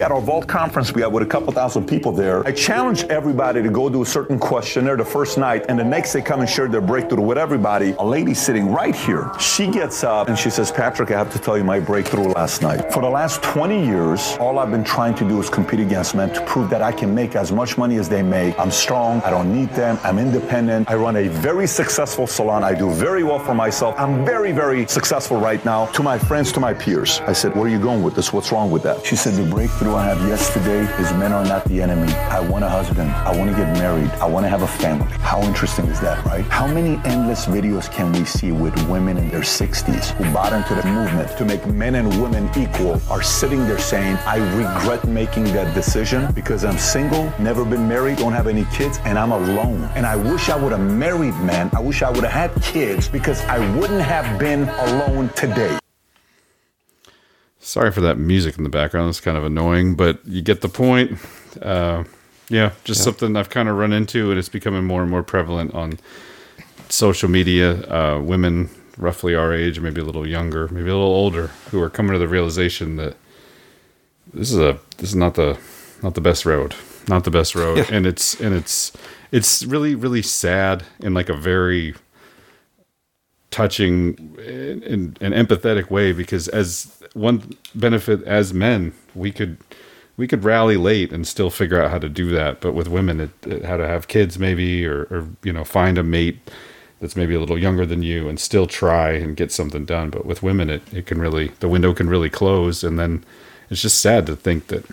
At 0.00 0.10
our 0.10 0.20
Vault 0.20 0.46
conference, 0.46 0.92
we 0.92 1.02
had 1.02 1.12
with 1.12 1.22
a 1.22 1.26
couple 1.26 1.52
thousand 1.52 1.86
people 1.86 2.12
there. 2.12 2.46
I 2.46 2.52
challenge 2.52 3.04
everybody 3.04 3.62
to 3.62 3.68
go 3.70 3.88
do 3.88 4.02
a 4.02 4.06
certain 4.06 4.38
questionnaire 4.38 4.96
the 4.96 5.04
first 5.04 5.38
night, 5.38 5.66
and 5.68 5.78
the 5.78 5.84
next 5.84 6.12
they 6.12 6.20
come 6.20 6.40
and 6.40 6.48
share 6.48 6.68
their 6.68 6.80
breakthrough 6.80 7.22
with 7.22 7.38
everybody. 7.38 7.94
A 7.98 8.04
lady 8.04 8.34
sitting 8.34 8.70
right 8.70 8.94
here, 8.94 9.30
she 9.38 9.66
gets 9.68 10.04
up 10.04 10.28
and 10.28 10.38
she 10.38 10.50
says, 10.50 10.70
Patrick, 10.70 11.10
I 11.10 11.18
have 11.18 11.32
to 11.32 11.38
tell 11.38 11.56
you 11.56 11.64
my 11.64 11.80
breakthrough 11.80 12.28
last 12.28 12.62
night. 12.62 12.92
For 12.92 13.00
the 13.00 13.08
last 13.08 13.42
20 13.42 13.84
years, 13.86 14.36
all 14.38 14.58
I've 14.58 14.70
been 14.70 14.84
trying 14.84 15.14
to 15.16 15.28
do 15.28 15.40
is 15.40 15.48
compete 15.48 15.80
against 15.80 16.14
men 16.14 16.32
to 16.34 16.44
prove 16.44 16.68
that 16.70 16.82
I 16.82 16.92
can 16.92 17.14
make 17.14 17.36
as 17.36 17.52
much 17.52 17.78
money 17.78 17.96
as 17.96 18.08
they 18.08 18.22
make. 18.22 18.58
I'm 18.58 18.70
strong, 18.70 19.22
I 19.22 19.30
don't 19.30 19.52
need 19.52 19.70
them, 19.70 19.98
I'm 20.02 20.18
independent. 20.18 20.90
I 20.90 20.96
run 20.96 21.16
a 21.16 21.28
very 21.28 21.66
successful 21.66 22.26
salon, 22.26 22.64
I 22.64 22.74
do 22.74 22.90
very 22.90 23.22
well 23.22 23.38
for 23.38 23.54
myself. 23.54 23.94
I'm 23.98 24.24
very, 24.26 24.52
very 24.52 24.86
successful 24.86 25.38
right 25.38 25.64
now 25.64 25.86
to 25.86 26.02
my 26.02 26.18
friends, 26.18 26.52
to 26.52 26.60
my 26.60 26.74
peers. 26.74 27.20
I 27.20 27.32
said, 27.32 27.54
Where 27.54 27.64
are 27.64 27.68
you 27.68 27.78
going 27.80 28.02
with 28.02 28.14
this? 28.14 28.32
Wrong 28.50 28.70
with 28.70 28.82
that? 28.82 29.04
She 29.04 29.14
said, 29.14 29.34
The 29.34 29.48
breakthrough 29.48 29.94
I 29.94 30.06
have 30.06 30.26
yesterday 30.26 30.80
is 31.00 31.12
men 31.12 31.32
are 31.32 31.44
not 31.44 31.64
the 31.66 31.82
enemy. 31.82 32.12
I 32.12 32.40
want 32.40 32.64
a 32.64 32.68
husband. 32.68 33.10
I 33.10 33.36
want 33.36 33.50
to 33.50 33.56
get 33.56 33.70
married. 33.78 34.10
I 34.12 34.26
want 34.26 34.44
to 34.44 34.48
have 34.48 34.62
a 34.62 34.66
family. 34.66 35.06
How 35.18 35.42
interesting 35.42 35.86
is 35.86 36.00
that, 36.00 36.24
right? 36.24 36.44
How 36.46 36.66
many 36.66 37.00
endless 37.04 37.46
videos 37.46 37.92
can 37.92 38.10
we 38.12 38.24
see 38.24 38.50
with 38.50 38.74
women 38.88 39.18
in 39.18 39.28
their 39.28 39.42
60s 39.42 40.10
who 40.12 40.24
bought 40.32 40.52
into 40.52 40.74
the 40.74 40.84
movement 40.88 41.36
to 41.36 41.44
make 41.44 41.64
men 41.66 41.94
and 41.94 42.08
women 42.20 42.50
equal 42.58 43.00
are 43.10 43.22
sitting 43.22 43.60
there 43.66 43.78
saying, 43.78 44.16
I 44.26 44.38
regret 44.56 45.06
making 45.06 45.44
that 45.52 45.74
decision 45.74 46.32
because 46.32 46.64
I'm 46.64 46.78
single, 46.78 47.32
never 47.38 47.64
been 47.64 47.86
married, 47.86 48.18
don't 48.18 48.32
have 48.32 48.46
any 48.46 48.64
kids, 48.72 48.98
and 49.04 49.18
I'm 49.18 49.32
alone. 49.32 49.90
And 49.94 50.06
I 50.06 50.16
wish 50.16 50.48
I 50.48 50.56
would 50.56 50.72
have 50.72 50.80
married 50.80 51.34
men. 51.40 51.70
I 51.74 51.80
wish 51.80 52.02
I 52.02 52.10
would 52.10 52.24
have 52.24 52.32
had 52.32 52.62
kids 52.62 53.08
because 53.08 53.42
I 53.42 53.58
wouldn't 53.76 54.02
have 54.02 54.38
been 54.38 54.68
alone 54.68 55.28
today. 55.36 55.78
Sorry 57.64 57.92
for 57.92 58.00
that 58.00 58.18
music 58.18 58.58
in 58.58 58.64
the 58.64 58.70
background. 58.70 59.08
It's 59.08 59.20
kind 59.20 59.36
of 59.36 59.44
annoying, 59.44 59.94
but 59.94 60.18
you 60.26 60.42
get 60.42 60.60
the 60.62 60.68
point. 60.68 61.18
Uh, 61.60 62.04
yeah, 62.48 62.72
just 62.84 63.00
Yeah. 63.00 63.04
something 63.04 63.36
I've 63.36 63.50
kind 63.50 63.68
of 63.68 63.76
run 63.76 63.92
into, 63.92 64.30
and 64.30 64.38
it's 64.38 64.48
becoming 64.48 64.84
more 64.84 65.00
and 65.02 65.10
more 65.10 65.22
prevalent 65.22 65.72
on 65.74 65.98
social 66.88 67.28
media. 67.28 67.82
Uh, 67.88 68.20
women 68.20 68.68
roughly 68.98 69.34
our 69.34 69.52
age, 69.54 69.78
maybe 69.80 70.00
a 70.00 70.04
little 70.04 70.26
younger, 70.26 70.66
maybe 70.68 70.90
a 70.90 70.94
little 70.94 71.14
older, 71.14 71.50
who 71.70 71.80
are 71.80 71.88
coming 71.88 72.12
to 72.12 72.18
the 72.18 72.28
realization 72.28 72.96
that 72.96 73.14
this 74.34 74.50
is 74.52 74.58
a 74.58 74.78
this 74.98 75.10
is 75.10 75.16
not 75.16 75.34
the 75.34 75.56
not 76.02 76.14
the 76.14 76.20
best 76.20 76.44
road, 76.44 76.74
not 77.08 77.22
the 77.24 77.30
best 77.30 77.54
road, 77.54 77.78
Yeah. 77.78 77.86
and 77.90 78.06
it's 78.06 78.38
and 78.40 78.54
it's 78.54 78.92
it's 79.30 79.62
really 79.64 79.94
really 79.94 80.22
sad 80.22 80.82
in 81.00 81.14
like 81.14 81.28
a 81.28 81.36
very 81.36 81.94
touching 83.52 84.34
and, 84.38 85.16
and 85.20 85.34
empathetic 85.34 85.90
way 85.90 86.12
because 86.12 86.48
as 86.48 86.96
one 87.12 87.52
benefit 87.74 88.22
as 88.24 88.52
men 88.52 88.92
we 89.14 89.30
could 89.30 89.58
we 90.16 90.26
could 90.26 90.44
rally 90.44 90.76
late 90.76 91.12
and 91.12 91.26
still 91.26 91.50
figure 91.50 91.80
out 91.80 91.90
how 91.90 91.98
to 91.98 92.08
do 92.08 92.30
that. 92.30 92.60
But 92.60 92.72
with 92.72 92.88
women 92.88 93.20
it, 93.20 93.30
it 93.46 93.64
how 93.64 93.76
to 93.76 93.86
have 93.86 94.08
kids 94.08 94.38
maybe 94.38 94.86
or, 94.86 95.02
or 95.10 95.28
you 95.42 95.52
know 95.52 95.64
find 95.64 95.98
a 95.98 96.02
mate 96.02 96.38
that's 97.00 97.16
maybe 97.16 97.34
a 97.34 97.40
little 97.40 97.58
younger 97.58 97.84
than 97.84 98.02
you 98.02 98.28
and 98.28 98.38
still 98.38 98.66
try 98.66 99.10
and 99.12 99.36
get 99.36 99.50
something 99.52 99.84
done. 99.84 100.10
But 100.10 100.26
with 100.26 100.42
women 100.42 100.70
it, 100.70 100.82
it 100.92 101.06
can 101.06 101.20
really 101.20 101.48
the 101.60 101.68
window 101.68 101.94
can 101.94 102.08
really 102.08 102.30
close. 102.30 102.82
And 102.84 102.98
then 102.98 103.24
it's 103.70 103.82
just 103.82 104.00
sad 104.00 104.26
to 104.26 104.36
think 104.36 104.68
that 104.68 104.86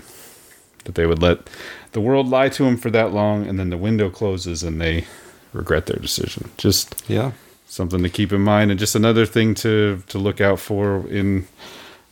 that 0.86 0.96
they 0.96 1.06
would 1.06 1.22
let 1.22 1.50
the 1.92 2.02
world 2.02 2.28
lie 2.28 2.50
to 2.50 2.64
them 2.64 2.78
for 2.78 2.90
that 2.92 3.14
long 3.14 3.46
and 3.46 3.60
then 3.60 3.70
the 3.70 3.78
window 3.78 4.10
closes 4.10 4.64
and 4.64 4.80
they 4.80 5.06
regret 5.54 5.86
their 5.88 6.00
decision. 6.00 6.50
Just 6.58 7.04
yeah 7.10 7.32
something 7.70 8.04
to 8.04 8.10
keep 8.10 8.34
in 8.34 8.42
mind. 8.42 8.72
And 8.72 8.80
just 8.80 8.96
another 8.96 9.26
thing 9.26 9.56
to 9.56 10.04
to 10.08 10.18
look 10.18 10.42
out 10.42 10.60
for 10.60 11.08
in 11.08 11.48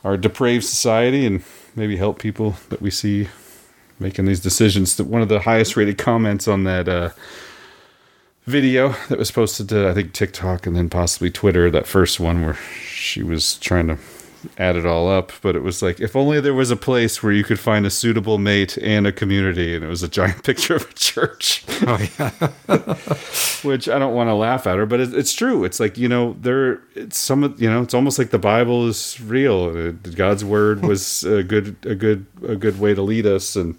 our 0.06 0.16
depraved 0.16 0.64
society 0.64 1.26
and 1.26 1.44
maybe 1.76 1.98
help 1.98 2.20
people 2.20 2.56
that 2.70 2.82
we 2.82 2.92
see 2.92 3.28
making 4.00 4.26
these 4.26 4.40
decisions. 4.40 4.96
That 4.96 5.08
one 5.08 5.22
of 5.22 5.28
the 5.28 5.42
highest 5.42 5.76
rated 5.76 5.98
comments 5.98 6.48
on 6.48 6.64
that 6.64 6.88
uh 6.88 7.10
video 8.46 8.96
that 9.10 9.20
was 9.20 9.30
posted 9.30 9.68
to 9.68 9.90
i 9.90 9.94
think 9.94 10.14
tiktok 10.14 10.66
and 10.66 10.74
then 10.74 10.90
possibly 10.90 11.30
twitter 11.30 11.70
that 11.70 11.86
first 11.86 12.18
one 12.18 12.42
where 12.42 12.58
she 12.86 13.22
was 13.22 13.58
trying 13.58 13.88
to 13.88 13.98
add 14.58 14.76
it 14.76 14.86
all 14.86 15.10
up 15.10 15.32
but 15.42 15.56
it 15.56 15.64
was 15.64 15.82
like 15.82 16.00
if 16.00 16.16
only 16.16 16.40
there 16.40 16.54
was 16.54 16.72
a 16.72 16.76
place 16.76 17.22
where 17.22 17.32
you 17.32 17.44
could 17.44 17.60
find 17.60 17.86
a 17.86 17.90
suitable 17.90 18.38
mate 18.38 18.78
and 18.78 19.06
a 19.08 19.12
community 19.12 19.76
and 19.76 19.84
it 19.84 19.88
was 19.88 20.04
a 20.04 20.08
giant 20.08 20.44
picture 20.44 20.76
of 20.76 20.90
a 20.90 20.94
church 20.94 21.64
oh 21.86 22.08
yeah 22.20 22.32
which 23.64 23.90
I 23.90 24.00
don't 24.00 24.14
want 24.14 24.30
to 24.30 24.34
laugh 24.34 24.68
at 24.68 24.78
her, 24.78 24.86
but 24.86 25.00
it, 25.00 25.14
it's 25.14 25.34
true. 25.34 25.64
It's 25.64 25.80
like 25.80 25.98
you 25.98 26.08
know, 26.08 26.36
there. 26.40 26.82
It's 26.96 27.18
some 27.18 27.44
of 27.44 27.62
you 27.62 27.70
know, 27.70 27.82
it's 27.82 27.94
almost 27.94 28.18
like 28.18 28.30
the 28.30 28.40
Bible 28.40 28.88
is 28.88 29.20
real. 29.22 29.92
God's 29.92 30.44
word 30.44 30.84
was 30.84 31.24
a 31.24 31.44
good, 31.44 31.76
a 31.84 31.96
good, 31.96 32.26
a 32.48 32.56
good 32.56 32.80
way 32.80 32.94
to 32.94 33.02
lead 33.02 33.26
us, 33.26 33.56
and 33.56 33.76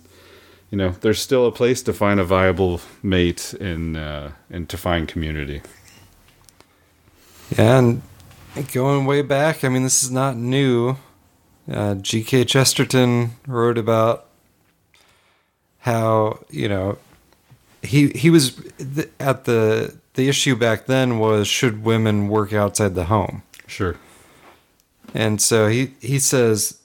you 0.71 0.79
know, 0.79 0.91
there's 1.01 1.21
still 1.21 1.47
a 1.47 1.53
place 1.53 1.83
to 1.83 1.93
find 1.93 2.21
a 2.21 2.25
viable 2.25 2.81
mate 3.03 3.55
and 3.55 3.97
uh, 3.97 4.31
and 4.51 4.69
to 4.69 4.77
find 4.77 5.09
community. 5.09 5.63
Yeah, 7.57 7.79
and 7.79 8.03
going 8.63 9.07
way 9.07 9.23
back, 9.23 9.65
I 9.65 9.69
mean, 9.69 9.83
this 9.83 10.03
is 10.03 10.11
not 10.11 10.37
new. 10.37 10.97
Uh, 11.71 11.95
G.K. 11.95 12.45
Chesterton 12.45 13.33
wrote 13.47 13.77
about 13.77 14.27
how 15.81 16.41
you 16.51 16.69
know 16.69 16.99
he 17.83 18.09
he 18.09 18.31
was 18.31 18.55
th- 18.79 19.11
at 19.21 19.45
the 19.45 19.97
the 20.15 20.29
issue 20.29 20.57
back 20.57 20.87
then 20.87 21.19
was 21.19 21.47
should 21.47 21.85
women 21.85 22.29
work 22.29 22.53
outside 22.53 22.95
the 22.95 23.05
home? 23.05 23.43
Sure. 23.67 23.97
And 25.15 25.41
so 25.41 25.69
he 25.69 25.95
he 26.01 26.19
says 26.19 26.79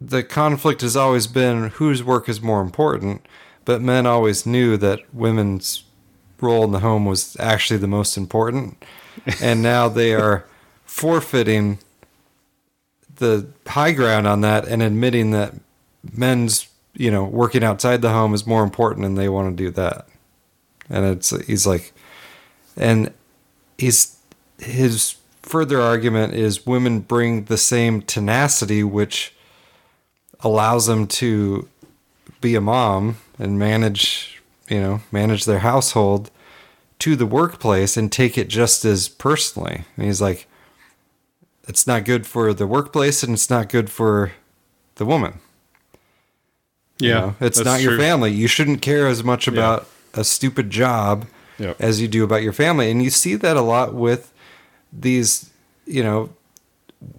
the 0.00 0.22
conflict 0.22 0.80
has 0.80 0.96
always 0.96 1.26
been 1.26 1.68
whose 1.70 2.02
work 2.02 2.28
is 2.28 2.40
more 2.40 2.62
important, 2.62 3.26
but 3.64 3.80
men 3.80 4.06
always 4.06 4.46
knew 4.46 4.76
that 4.78 5.00
women's 5.12 5.84
role 6.40 6.64
in 6.64 6.72
the 6.72 6.80
home 6.80 7.04
was 7.04 7.36
actually 7.38 7.78
the 7.78 7.86
most 7.86 8.16
important, 8.16 8.82
and 9.42 9.62
now 9.62 9.88
they 9.88 10.14
are 10.14 10.46
forfeiting 11.00 11.78
the 13.16 13.46
high 13.66 13.92
ground 13.92 14.26
on 14.26 14.42
that 14.42 14.68
and 14.68 14.82
admitting 14.82 15.30
that 15.30 15.54
men's 16.12 16.68
you 16.92 17.10
know 17.10 17.24
working 17.24 17.64
outside 17.64 18.02
the 18.02 18.10
home 18.10 18.34
is 18.34 18.46
more 18.46 18.62
important 18.62 19.06
and 19.06 19.16
they 19.16 19.28
want 19.28 19.56
to 19.56 19.64
do 19.64 19.70
that. 19.70 20.06
And 20.90 21.06
it's 21.06 21.30
he's 21.46 21.66
like 21.66 21.94
and 22.76 23.14
he's 23.78 24.18
his 24.58 25.16
further 25.40 25.80
argument 25.80 26.34
is 26.34 26.66
women 26.66 27.00
bring 27.00 27.44
the 27.44 27.56
same 27.56 28.02
tenacity 28.02 28.84
which 28.84 29.32
allows 30.40 30.84
them 30.84 31.06
to 31.06 31.66
be 32.42 32.54
a 32.54 32.60
mom 32.60 33.16
and 33.38 33.58
manage 33.58 34.42
you 34.68 34.78
know 34.78 35.00
manage 35.10 35.46
their 35.46 35.60
household 35.60 36.30
to 36.98 37.16
the 37.16 37.24
workplace 37.24 37.96
and 37.96 38.12
take 38.12 38.36
it 38.36 38.48
just 38.48 38.84
as 38.84 39.08
personally. 39.08 39.84
And 39.96 40.04
he's 40.04 40.20
like 40.20 40.46
it's 41.68 41.86
not 41.86 42.04
good 42.04 42.26
for 42.26 42.52
the 42.54 42.66
workplace 42.66 43.22
and 43.22 43.32
it's 43.34 43.50
not 43.50 43.68
good 43.68 43.90
for 43.90 44.32
the 44.96 45.04
woman 45.06 45.40
You 46.98 47.08
Yeah, 47.08 47.14
know, 47.20 47.34
it's 47.40 47.62
not 47.64 47.80
your 47.80 47.92
true. 47.92 48.00
family 48.00 48.32
you 48.32 48.46
shouldn't 48.48 48.82
care 48.82 49.06
as 49.06 49.22
much 49.24 49.46
about 49.48 49.86
a 50.14 50.24
stupid 50.24 50.70
job 50.70 51.26
Yep. 51.58 51.76
as 51.78 52.00
you 52.00 52.08
do 52.08 52.24
about 52.24 52.42
your 52.42 52.54
family 52.54 52.90
and 52.90 53.02
you 53.02 53.10
see 53.10 53.34
that 53.34 53.56
a 53.56 53.60
lot 53.60 53.92
with 53.94 54.32
these 54.92 55.50
you 55.86 56.02
know 56.02 56.30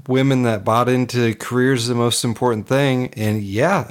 women 0.07 0.43
that 0.43 0.63
bought 0.65 0.89
into 0.89 1.33
careers 1.35 1.87
the 1.87 1.95
most 1.95 2.23
important 2.23 2.67
thing 2.67 3.13
and 3.15 3.41
yeah 3.43 3.89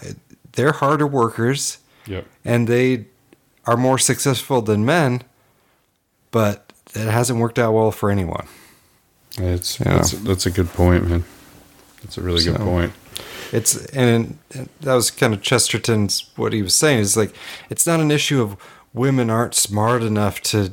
they're 0.53 0.73
harder 0.73 1.07
workers 1.07 1.79
Yep. 2.07 2.27
and 2.45 2.67
they 2.67 3.07
are 3.67 3.77
more 3.77 3.99
successful 3.99 4.61
than 4.63 4.85
men 4.85 5.23
but 6.33 6.73
it 6.95 7.07
hasn't 7.09 7.39
worked 7.39 7.59
out 7.59 7.73
well 7.73 7.93
for 7.93 8.11
anyone 8.11 8.47
It's 9.39 9.79
Yeah. 9.81 9.97
that's, 9.97 10.11
that's 10.13 10.47
a 10.47 10.51
good 10.51 10.69
point, 10.73 11.09
man. 11.09 11.25
That's 12.03 12.19
a 12.19 12.23
really 12.23 12.43
good 12.45 12.57
point. 12.57 12.93
It's 13.53 13.85
and 13.87 14.39
that 14.81 14.95
was 14.95 15.11
kind 15.11 15.35
of 15.35 15.43
Chesterton's 15.43 16.31
what 16.37 16.53
he 16.53 16.63
was 16.63 16.75
saying 16.75 17.01
is 17.01 17.17
like 17.17 17.35
it's 17.69 17.87
not 17.87 18.01
an 18.01 18.11
issue 18.11 18.41
of 18.41 18.57
women 18.95 19.29
aren't 19.31 19.55
smart 19.55 20.03
enough 20.03 20.41
to 20.43 20.73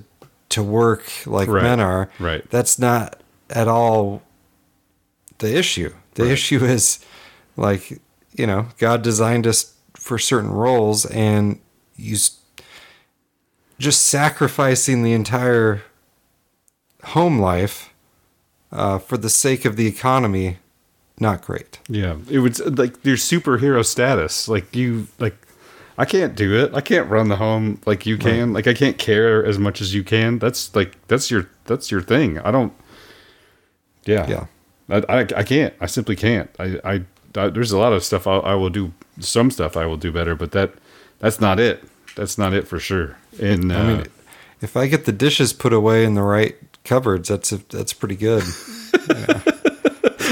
to 0.49 0.63
work 0.63 1.03
like 1.25 1.49
Right. 1.49 1.63
men 1.63 1.79
are. 1.79 2.09
Right. 2.19 2.47
That's 2.49 2.77
not 2.79 3.19
at 3.49 3.67
all 3.67 4.21
the 5.39 5.55
issue. 5.55 5.93
The 6.15 6.23
Right. 6.23 6.31
issue 6.33 6.63
is 6.63 6.99
like 7.57 7.99
you 8.35 8.45
know 8.47 8.67
God 8.77 9.01
designed 9.01 9.47
us 9.47 9.73
for 9.95 10.17
certain 10.19 10.51
roles 10.51 11.05
and 11.07 11.59
you 11.95 12.15
just 13.79 14.03
sacrificing 14.07 15.03
the 15.03 15.13
entire 15.13 15.81
home 17.03 17.39
life 17.39 17.89
uh, 18.71 18.99
for 18.99 19.17
the 19.17 19.29
sake 19.29 19.65
of 19.65 19.75
the 19.75 19.87
economy 19.87 20.57
not 21.19 21.41
great 21.41 21.79
Yeah, 21.89 22.17
it 22.29 22.39
was 22.39 22.61
uh, 22.61 22.69
like 22.75 23.03
your 23.03 23.17
superhero 23.17 23.83
status. 23.85 24.47
Like 24.47 24.75
you, 24.75 25.07
like 25.19 25.35
I 25.97 26.05
can't 26.05 26.35
do 26.35 26.55
it. 26.63 26.73
I 26.75 26.81
can't 26.81 27.09
run 27.09 27.27
the 27.27 27.37
home 27.37 27.81
like 27.85 28.05
you 28.05 28.17
can. 28.17 28.53
Like 28.53 28.67
I 28.67 28.73
can't 28.73 28.97
care 28.97 29.43
as 29.43 29.57
much 29.57 29.81
as 29.81 29.95
you 29.95 30.03
can. 30.03 30.37
That's 30.37 30.75
like 30.75 30.95
that's 31.07 31.31
your 31.31 31.49
that's 31.65 31.89
your 31.89 32.01
thing. 32.01 32.37
I 32.39 32.51
don't. 32.51 32.73
Yeah, 34.05 34.27
Yeah. 34.29 34.45
I 34.89 34.97
I, 35.09 35.19
I 35.21 35.43
can't. 35.43 35.73
I 35.81 35.87
simply 35.87 36.15
can't. 36.15 36.49
I, 36.59 36.79
I 36.83 37.01
I 37.35 37.47
there's 37.49 37.71
a 37.71 37.79
lot 37.79 37.93
of 37.93 38.03
stuff 38.03 38.27
I, 38.27 38.37
I 38.37 38.53
will 38.53 38.69
do. 38.69 38.93
Some 39.19 39.49
stuff 39.49 39.75
I 39.75 39.87
will 39.87 39.97
do 39.97 40.11
better, 40.11 40.35
but 40.35 40.51
that 40.51 40.73
that's 41.17 41.41
not 41.41 41.59
it. 41.59 41.83
That's 42.15 42.37
not 42.37 42.53
it 42.53 42.67
for 42.67 42.79
sure. 42.79 43.17
And 43.41 43.71
uh, 43.71 43.75
I 43.75 43.87
mean, 43.87 44.05
if 44.61 44.77
I 44.77 44.87
get 44.87 45.05
the 45.05 45.11
dishes 45.11 45.51
put 45.51 45.73
away 45.73 46.03
in 46.03 46.13
the 46.13 46.21
right 46.21 46.55
cupboards, 46.87 47.29
that's 47.29 47.51
a, 47.51 47.57
that's 47.69 47.93
pretty 47.93 48.15
good. 48.15 48.43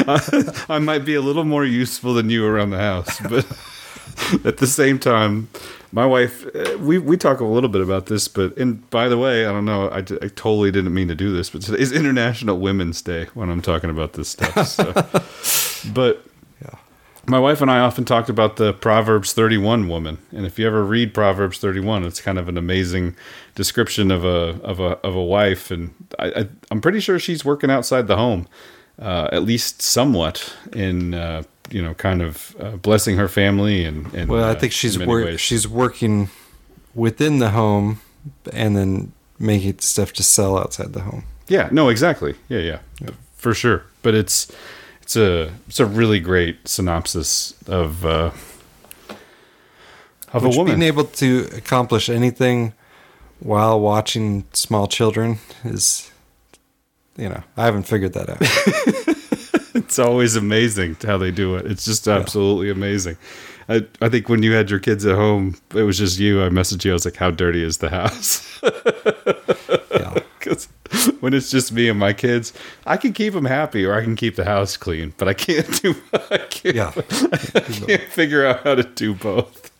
I, 0.07 0.65
I 0.69 0.79
might 0.79 1.05
be 1.05 1.15
a 1.15 1.21
little 1.21 1.43
more 1.43 1.65
useful 1.65 2.13
than 2.13 2.29
you 2.29 2.45
around 2.45 2.71
the 2.71 2.77
house, 2.77 3.19
but 3.21 3.45
at 4.45 4.57
the 4.57 4.67
same 4.67 4.99
time, 4.99 5.49
my 5.91 6.05
wife, 6.05 6.45
uh, 6.55 6.77
we 6.79 6.97
we 6.99 7.17
talk 7.17 7.39
a 7.39 7.45
little 7.45 7.69
bit 7.69 7.81
about 7.81 8.07
this, 8.07 8.27
but 8.27 8.55
and 8.57 8.87
by 8.89 9.07
the 9.07 9.17
way, 9.17 9.45
I 9.45 9.51
don't 9.51 9.65
know, 9.65 9.89
I 9.91 10.01
totally 10.01 10.71
didn't 10.71 10.93
mean 10.93 11.07
to 11.07 11.15
do 11.15 11.35
this, 11.35 11.49
but 11.49 11.61
today's 11.61 11.91
International 11.91 12.57
Women's 12.59 13.01
Day 13.01 13.27
when 13.33 13.49
I'm 13.49 13.61
talking 13.61 13.89
about 13.89 14.13
this 14.13 14.29
stuff. 14.29 14.67
So. 14.67 15.89
but 15.93 16.25
my 17.27 17.39
wife 17.39 17.61
and 17.61 17.71
I 17.71 17.79
often 17.79 18.05
talked 18.05 18.29
about 18.29 18.57
the 18.57 18.73
Proverbs 18.73 19.33
31 19.33 19.87
woman, 19.87 20.17
and 20.31 20.45
if 20.45 20.59
you 20.59 20.67
ever 20.67 20.83
read 20.83 21.13
Proverbs 21.13 21.57
31, 21.59 22.03
it's 22.03 22.21
kind 22.21 22.37
of 22.37 22.47
an 22.47 22.57
amazing 22.57 23.15
description 23.55 24.11
of 24.11 24.23
a 24.23 24.59
of 24.63 24.79
a 24.79 24.97
of 25.05 25.15
a 25.15 25.23
wife, 25.23 25.71
and 25.71 25.93
I, 26.19 26.47
I'm 26.69 26.81
pretty 26.81 26.99
sure 26.99 27.19
she's 27.19 27.43
working 27.43 27.71
outside 27.71 28.07
the 28.07 28.17
home, 28.17 28.47
uh, 28.99 29.29
at 29.31 29.43
least 29.43 29.81
somewhat 29.81 30.55
in 30.73 31.13
uh, 31.13 31.43
you 31.69 31.81
know 31.81 31.93
kind 31.95 32.21
of 32.21 32.55
uh, 32.59 32.77
blessing 32.77 33.17
her 33.17 33.27
family 33.27 33.85
and, 33.85 34.13
and 34.13 34.29
well, 34.29 34.43
I 34.43 34.51
uh, 34.51 34.55
think 34.55 34.71
she's 34.71 34.99
wor- 34.99 35.37
she's 35.37 35.67
working 35.67 36.29
within 36.93 37.39
the 37.39 37.51
home 37.51 38.01
and 38.53 38.75
then 38.75 39.11
making 39.39 39.79
stuff 39.79 40.13
to 40.13 40.23
sell 40.23 40.57
outside 40.57 40.93
the 40.93 41.01
home. 41.01 41.25
Yeah, 41.47 41.69
no, 41.71 41.89
exactly. 41.89 42.35
Yeah, 42.49 42.59
yeah, 42.59 43.09
for 43.35 43.53
sure. 43.53 43.83
But 44.01 44.15
it's 44.15 44.51
it's 45.05 45.15
a 45.15 45.51
it's 45.67 45.79
a 45.79 45.85
really 45.85 46.19
great 46.19 46.67
synopsis 46.67 47.53
of 47.67 48.03
uh, 48.03 48.31
of 50.33 50.43
Which 50.43 50.55
a 50.55 50.57
woman. 50.57 50.79
being 50.79 50.87
able 50.87 51.03
to 51.03 51.47
accomplish 51.55 52.09
anything 52.09 52.73
while 53.39 53.79
watching 53.79 54.45
small 54.53 54.87
children 54.87 55.37
is, 55.63 56.09
you 57.17 57.29
know, 57.29 57.43
I 57.55 57.65
haven't 57.65 57.83
figured 57.83 58.13
that 58.13 58.29
out. 58.29 58.37
it's 59.75 59.99
always 59.99 60.35
amazing 60.35 60.97
how 61.05 61.19
they 61.19 61.29
do 61.29 61.55
it. 61.55 61.67
It's 61.67 61.85
just 61.85 62.07
absolutely 62.07 62.71
amazing. 62.71 63.17
I, 63.69 63.85
I 64.01 64.09
think 64.09 64.27
when 64.27 64.41
you 64.41 64.53
had 64.53 64.71
your 64.71 64.79
kids 64.79 65.05
at 65.05 65.15
home, 65.15 65.55
it 65.75 65.83
was 65.83 65.99
just 65.99 66.17
you. 66.17 66.43
I 66.43 66.49
messaged 66.49 66.83
you. 66.83 66.91
I 66.91 66.93
was 66.93 67.05
like, 67.05 67.17
"How 67.17 67.29
dirty 67.29 67.61
is 67.61 67.77
the 67.77 67.89
house?" 67.91 68.41
Because 69.95 70.23
when 71.19 71.33
it's 71.33 71.49
just 71.49 71.71
me 71.71 71.89
and 71.89 71.99
my 71.99 72.13
kids, 72.13 72.53
I 72.85 72.97
can 72.97 73.13
keep 73.13 73.33
them 73.33 73.45
happy 73.45 73.85
or 73.85 73.93
I 73.93 74.03
can 74.03 74.15
keep 74.15 74.35
the 74.35 74.45
house 74.45 74.77
clean, 74.77 75.13
but 75.17 75.27
I 75.27 75.33
can't 75.33 75.81
do. 75.81 75.95
I 76.13 76.37
can't, 76.37 76.77
I 76.97 77.59
can't 77.61 78.03
figure 78.03 78.45
out 78.45 78.63
how 78.63 78.75
to 78.75 78.83
do 78.83 79.13
both. 79.13 79.71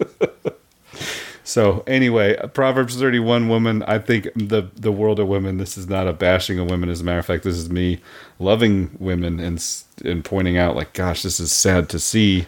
So 1.45 1.83
anyway, 1.85 2.35
Proverbs 2.53 2.95
thirty 2.97 3.19
one 3.19 3.47
woman. 3.47 3.83
I 3.83 3.99
think 3.99 4.29
the 4.35 4.69
the 4.75 4.91
world 4.91 5.19
of 5.19 5.27
women. 5.27 5.57
This 5.57 5.77
is 5.77 5.87
not 5.87 6.07
a 6.07 6.13
bashing 6.13 6.57
of 6.57 6.71
women. 6.71 6.89
As 6.89 7.01
a 7.01 7.03
matter 7.03 7.19
of 7.19 7.25
fact, 7.27 7.43
this 7.43 7.55
is 7.55 7.69
me 7.69 7.99
loving 8.39 8.89
women 8.99 9.39
and 9.39 9.63
and 10.03 10.25
pointing 10.25 10.57
out 10.57 10.75
like, 10.75 10.93
gosh, 10.93 11.21
this 11.21 11.39
is 11.39 11.51
sad 11.51 11.87
to 11.89 11.99
see. 11.99 12.47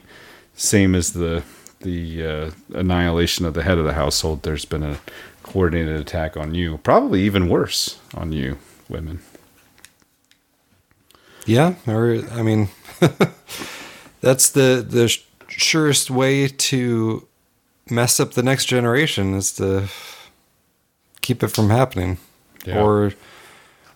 Same 0.56 0.96
as 0.96 1.14
the 1.14 1.44
the 1.82 2.26
uh, 2.26 2.52
annihilation 2.74 3.46
of 3.46 3.54
the 3.54 3.62
head 3.62 3.78
of 3.78 3.86
the 3.86 3.94
household. 3.94 4.42
There's 4.42 4.66
been 4.66 4.82
a 4.82 4.98
coordinated 5.48 6.00
attack 6.00 6.38
on 6.38 6.54
you. 6.54 6.78
Probably 6.80 7.22
even 7.24 7.50
worse 7.50 8.00
on 8.14 8.32
you, 8.32 8.58
women. 8.90 9.20
Yeah, 11.46 11.76
or 11.88 12.22
I 12.32 12.42
mean, 12.44 12.70
that's 14.22 14.50
the 14.50 14.86
the 14.88 15.08
sh- 15.08 15.24
surest 15.48 16.12
way 16.12 16.48
to 16.48 17.26
mess 17.90 18.20
up 18.20 18.34
the 18.34 18.44
next 18.44 18.66
generation 18.66 19.34
is 19.34 19.54
to 19.54 19.88
keep 21.22 21.42
it 21.44 21.48
from 21.50 21.70
happening, 21.70 22.18
Yeah. 22.66 22.82
or 22.84 23.14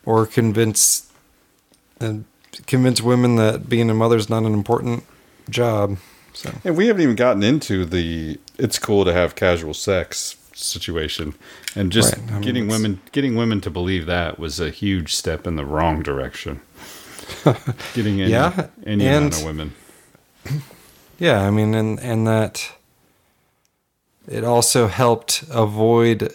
or 0.05 0.25
convince 0.25 1.11
and 1.99 2.23
convince 2.67 3.01
women 3.01 3.35
that 3.35 3.67
being 3.69 3.89
a 3.89 3.93
mother 3.93 4.15
is 4.17 4.29
not 4.29 4.43
an 4.43 4.53
important 4.53 5.03
job. 5.49 5.97
So 6.33 6.49
And 6.63 6.77
we 6.77 6.87
haven't 6.87 7.01
even 7.01 7.15
gotten 7.15 7.43
into 7.43 7.85
the 7.85 8.39
it's 8.57 8.79
cool 8.79 9.03
to 9.03 9.11
have 9.13 9.35
casual 9.35 9.73
sex 9.73 10.37
situation. 10.63 11.33
And 11.75 11.91
just 11.91 12.15
Right, 12.17 12.29
I 12.29 12.33
mean, 12.33 12.41
getting 12.41 12.67
women 12.67 13.01
getting 13.11 13.35
women 13.35 13.61
to 13.61 13.69
believe 13.69 14.05
that 14.05 14.39
was 14.39 14.59
a 14.59 14.69
huge 14.69 15.13
step 15.15 15.45
in 15.47 15.55
the 15.55 15.65
wrong 15.65 16.01
direction. 16.03 16.61
getting 17.93 18.21
any, 18.21 18.31
Yeah, 18.31 18.67
any 18.85 19.05
and- 19.07 19.17
amount 19.17 19.38
of 19.38 19.43
women. 19.45 19.73
Yeah, 21.19 21.41
I 21.47 21.51
mean, 21.51 21.75
and 21.75 21.99
and 21.99 22.25
that 22.25 22.71
it 24.27 24.43
also 24.43 24.88
helped 24.88 25.43
avoid 25.51 26.33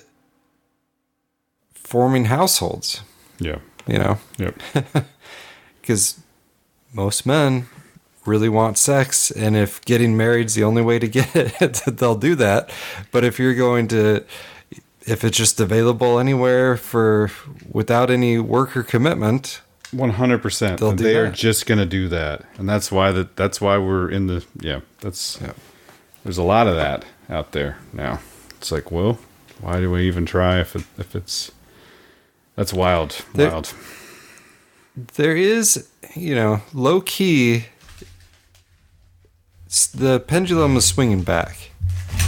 forming 1.75 2.27
households. 2.27 3.01
Yeah. 3.41 3.59
You 3.87 3.99
know. 3.99 4.19
Yep. 4.39 4.61
Because 5.81 6.19
most 6.93 7.27
men 7.27 7.67
really 8.27 8.49
want 8.49 8.79
sex, 8.79 9.31
and 9.31 9.57
if 9.57 9.81
getting 9.85 10.17
married's 10.17 10.55
the 10.55 10.65
only 10.65 10.83
way 10.83 10.99
to 10.99 11.09
get 11.09 11.35
it, 11.35 11.83
they'll 11.87 12.15
do 12.17 12.35
that. 12.37 12.71
But 13.13 13.25
if 13.25 13.39
you're 13.39 13.55
going 13.55 13.89
to, 13.89 14.25
if 15.07 15.25
it's 15.25 15.37
just 15.37 15.61
available 15.61 16.19
anywhere 16.19 16.77
for 16.77 17.31
without 17.71 18.11
any 18.11 18.39
work 18.39 18.77
or 18.77 18.83
commitment, 18.83 19.61
One 19.93 20.11
hundred 20.11 20.43
percent. 20.43 20.81
They'll 20.81 20.93
do 20.93 21.05
They 21.05 21.17
are 21.17 21.31
just 21.31 21.67
going 21.67 21.79
to 21.79 21.87
do 21.87 22.09
that, 22.09 22.43
and 22.59 22.69
that's 22.69 22.91
why 22.91 23.13
that. 23.13 23.37
That's 23.37 23.61
why 23.61 23.79
we're 23.79 24.11
in 24.11 24.27
the. 24.27 24.45
Yeah, 24.59 24.81
that's. 25.01 25.39
yeah. 25.41 25.53
There's 26.25 26.39
a 26.39 26.43
lot 26.43 26.67
of 26.67 26.75
that 26.75 27.05
out 27.31 27.53
there 27.53 27.79
now. 27.93 28.19
It's 28.57 28.73
like, 28.73 28.91
well, 28.91 29.19
why 29.61 29.79
do 29.79 29.91
we 29.93 30.09
even 30.09 30.27
try 30.27 30.59
if 30.61 30.75
it, 30.75 30.83
if 30.99 31.15
it's. 31.15 31.53
That's 32.57 32.73
wild. 32.73 33.25
There- 33.35 33.51
Wild. 33.51 33.73
there 35.15 35.37
is, 35.37 35.89
you 36.15 36.35
know, 36.35 36.63
low 36.75 37.01
key. 37.01 37.67
The 39.95 40.21
pendulum 40.21 40.77
is 40.77 40.85
swinging 40.85 41.23
back. 41.23 41.71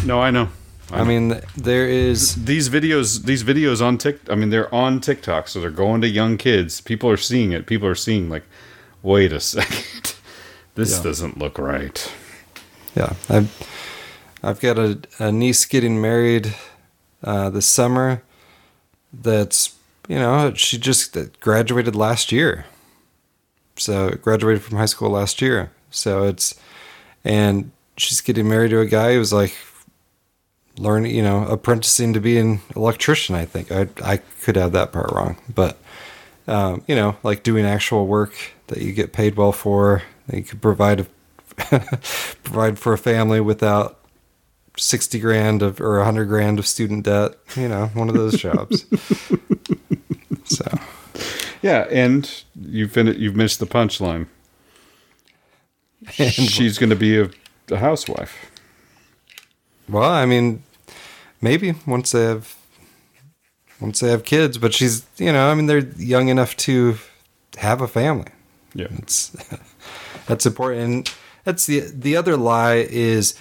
No, 0.05 0.21
I 0.21 0.31
know. 0.31 0.49
I 0.91 1.05
mean, 1.05 1.41
there 1.57 1.87
is 1.87 2.35
these 2.47 2.69
videos. 2.71 3.25
These 3.25 3.45
videos 3.45 3.85
on 3.85 3.99
Tik. 3.99 4.21
I 4.31 4.35
mean, 4.35 4.49
they're 4.51 4.75
on 4.75 5.01
TikTok, 5.01 5.47
so 5.49 5.61
they're 5.61 5.71
going 5.71 6.01
to 6.01 6.09
young 6.09 6.39
kids. 6.39 6.81
People 6.81 7.11
are 7.11 7.17
seeing 7.19 7.53
it. 7.53 7.67
People 7.67 7.87
are 7.89 7.95
seeing 7.95 8.29
like, 8.31 8.45
wait 9.03 9.33
a 9.33 9.41
second, 9.55 10.15
this 10.77 10.97
Yeah. 10.97 11.03
doesn't 11.03 11.39
look 11.39 11.59
right. 11.59 12.11
Yeah, 12.97 13.13
I've 13.29 13.51
I've 14.43 14.61
got 14.61 14.79
a, 14.79 14.99
a 15.19 15.31
niece 15.31 15.67
getting 15.67 16.01
married 16.01 16.55
uh, 17.23 17.51
this 17.51 17.67
summer. 17.67 18.23
That's 19.13 19.77
you 20.09 20.19
know 20.19 20.55
she 20.55 20.79
just 20.79 21.17
graduated 21.41 21.95
last 21.95 22.33
year, 22.33 22.65
so 23.77 24.11
graduated 24.23 24.63
from 24.63 24.79
high 24.79 24.87
school 24.87 25.11
last 25.11 25.43
year. 25.43 25.71
So 25.91 26.25
it's 26.25 26.55
and 27.25 27.71
she's 27.97 28.21
getting 28.21 28.49
married 28.49 28.71
to 28.71 28.81
a 28.81 28.87
guy 28.87 29.15
who's 29.15 29.33
like 29.33 29.55
learning, 30.79 31.15
you 31.15 31.23
know, 31.23 31.45
apprenticing 31.47 32.13
to 32.13 32.21
be 32.21 32.39
an 32.39 32.61
electrician. 32.77 33.35
I 33.35 33.45
think 33.45 33.73
I 33.73 33.89
I 34.05 34.19
could 34.43 34.57
have 34.57 34.73
that 34.73 34.93
part 34.93 35.11
wrong, 35.13 35.37
but 35.53 35.79
um, 36.47 36.83
you 36.87 36.95
know, 36.95 37.17
like 37.23 37.43
doing 37.43 37.67
actual 37.67 38.07
work 38.07 38.35
that 38.69 38.79
you 38.81 38.93
get 38.93 39.13
paid 39.13 39.37
well 39.37 39.53
for, 39.53 40.03
that 40.29 40.37
you 40.37 40.43
could 40.45 40.63
provide 40.63 41.07
provide 41.57 42.79
for 42.79 42.93
a 42.93 42.99
family 42.99 43.41
without 43.41 43.99
sixty 44.77 45.19
grand 45.19 45.63
of 45.63 45.81
or 45.81 45.99
a 45.99 46.05
hundred 46.05 46.27
grand 46.27 46.59
of 46.59 46.67
student 46.67 47.05
debt. 47.05 47.35
You 47.57 47.69
know, 47.69 47.87
one 47.95 48.09
of 48.09 48.15
those 48.15 48.35
jobs. 48.41 48.87
so 50.45 50.65
Yeah, 51.63 51.87
and 51.91 52.45
you 52.59 52.89
fin- 52.89 53.17
You've 53.19 53.37
missed 53.37 53.59
the 53.61 53.67
punchline. 53.67 54.27
And 56.17 56.33
she's 56.33 56.79
going 56.79 56.91
to 56.91 56.97
be 56.97 57.19
a 57.21 57.31
a 57.71 57.79
housewife. 57.79 58.51
Well, 59.89 60.11
I 60.11 60.27
mean, 60.27 60.63
maybe 61.41 61.75
once 61.87 62.13
they 62.13 62.23
have 62.23 62.55
once 63.81 64.01
they 64.01 64.11
have 64.11 64.25
kids, 64.25 64.59
but 64.59 64.75
she's 64.75 65.07
you 65.17 65.33
know, 65.33 65.51
I 65.51 65.55
mean, 65.55 65.67
they're 65.67 65.87
young 65.97 66.29
enough 66.29 66.57
to 66.59 66.99
have 67.57 67.81
a 67.81 67.89
family. 67.89 68.31
Yeah, 68.75 68.89
it's 68.99 69.37
that's 70.27 70.47
important. 70.47 70.83
And 70.83 71.15
that's 71.45 71.67
the 71.67 71.81
the 71.81 72.17
other 72.17 72.37
lie 72.37 72.87
is 72.91 73.35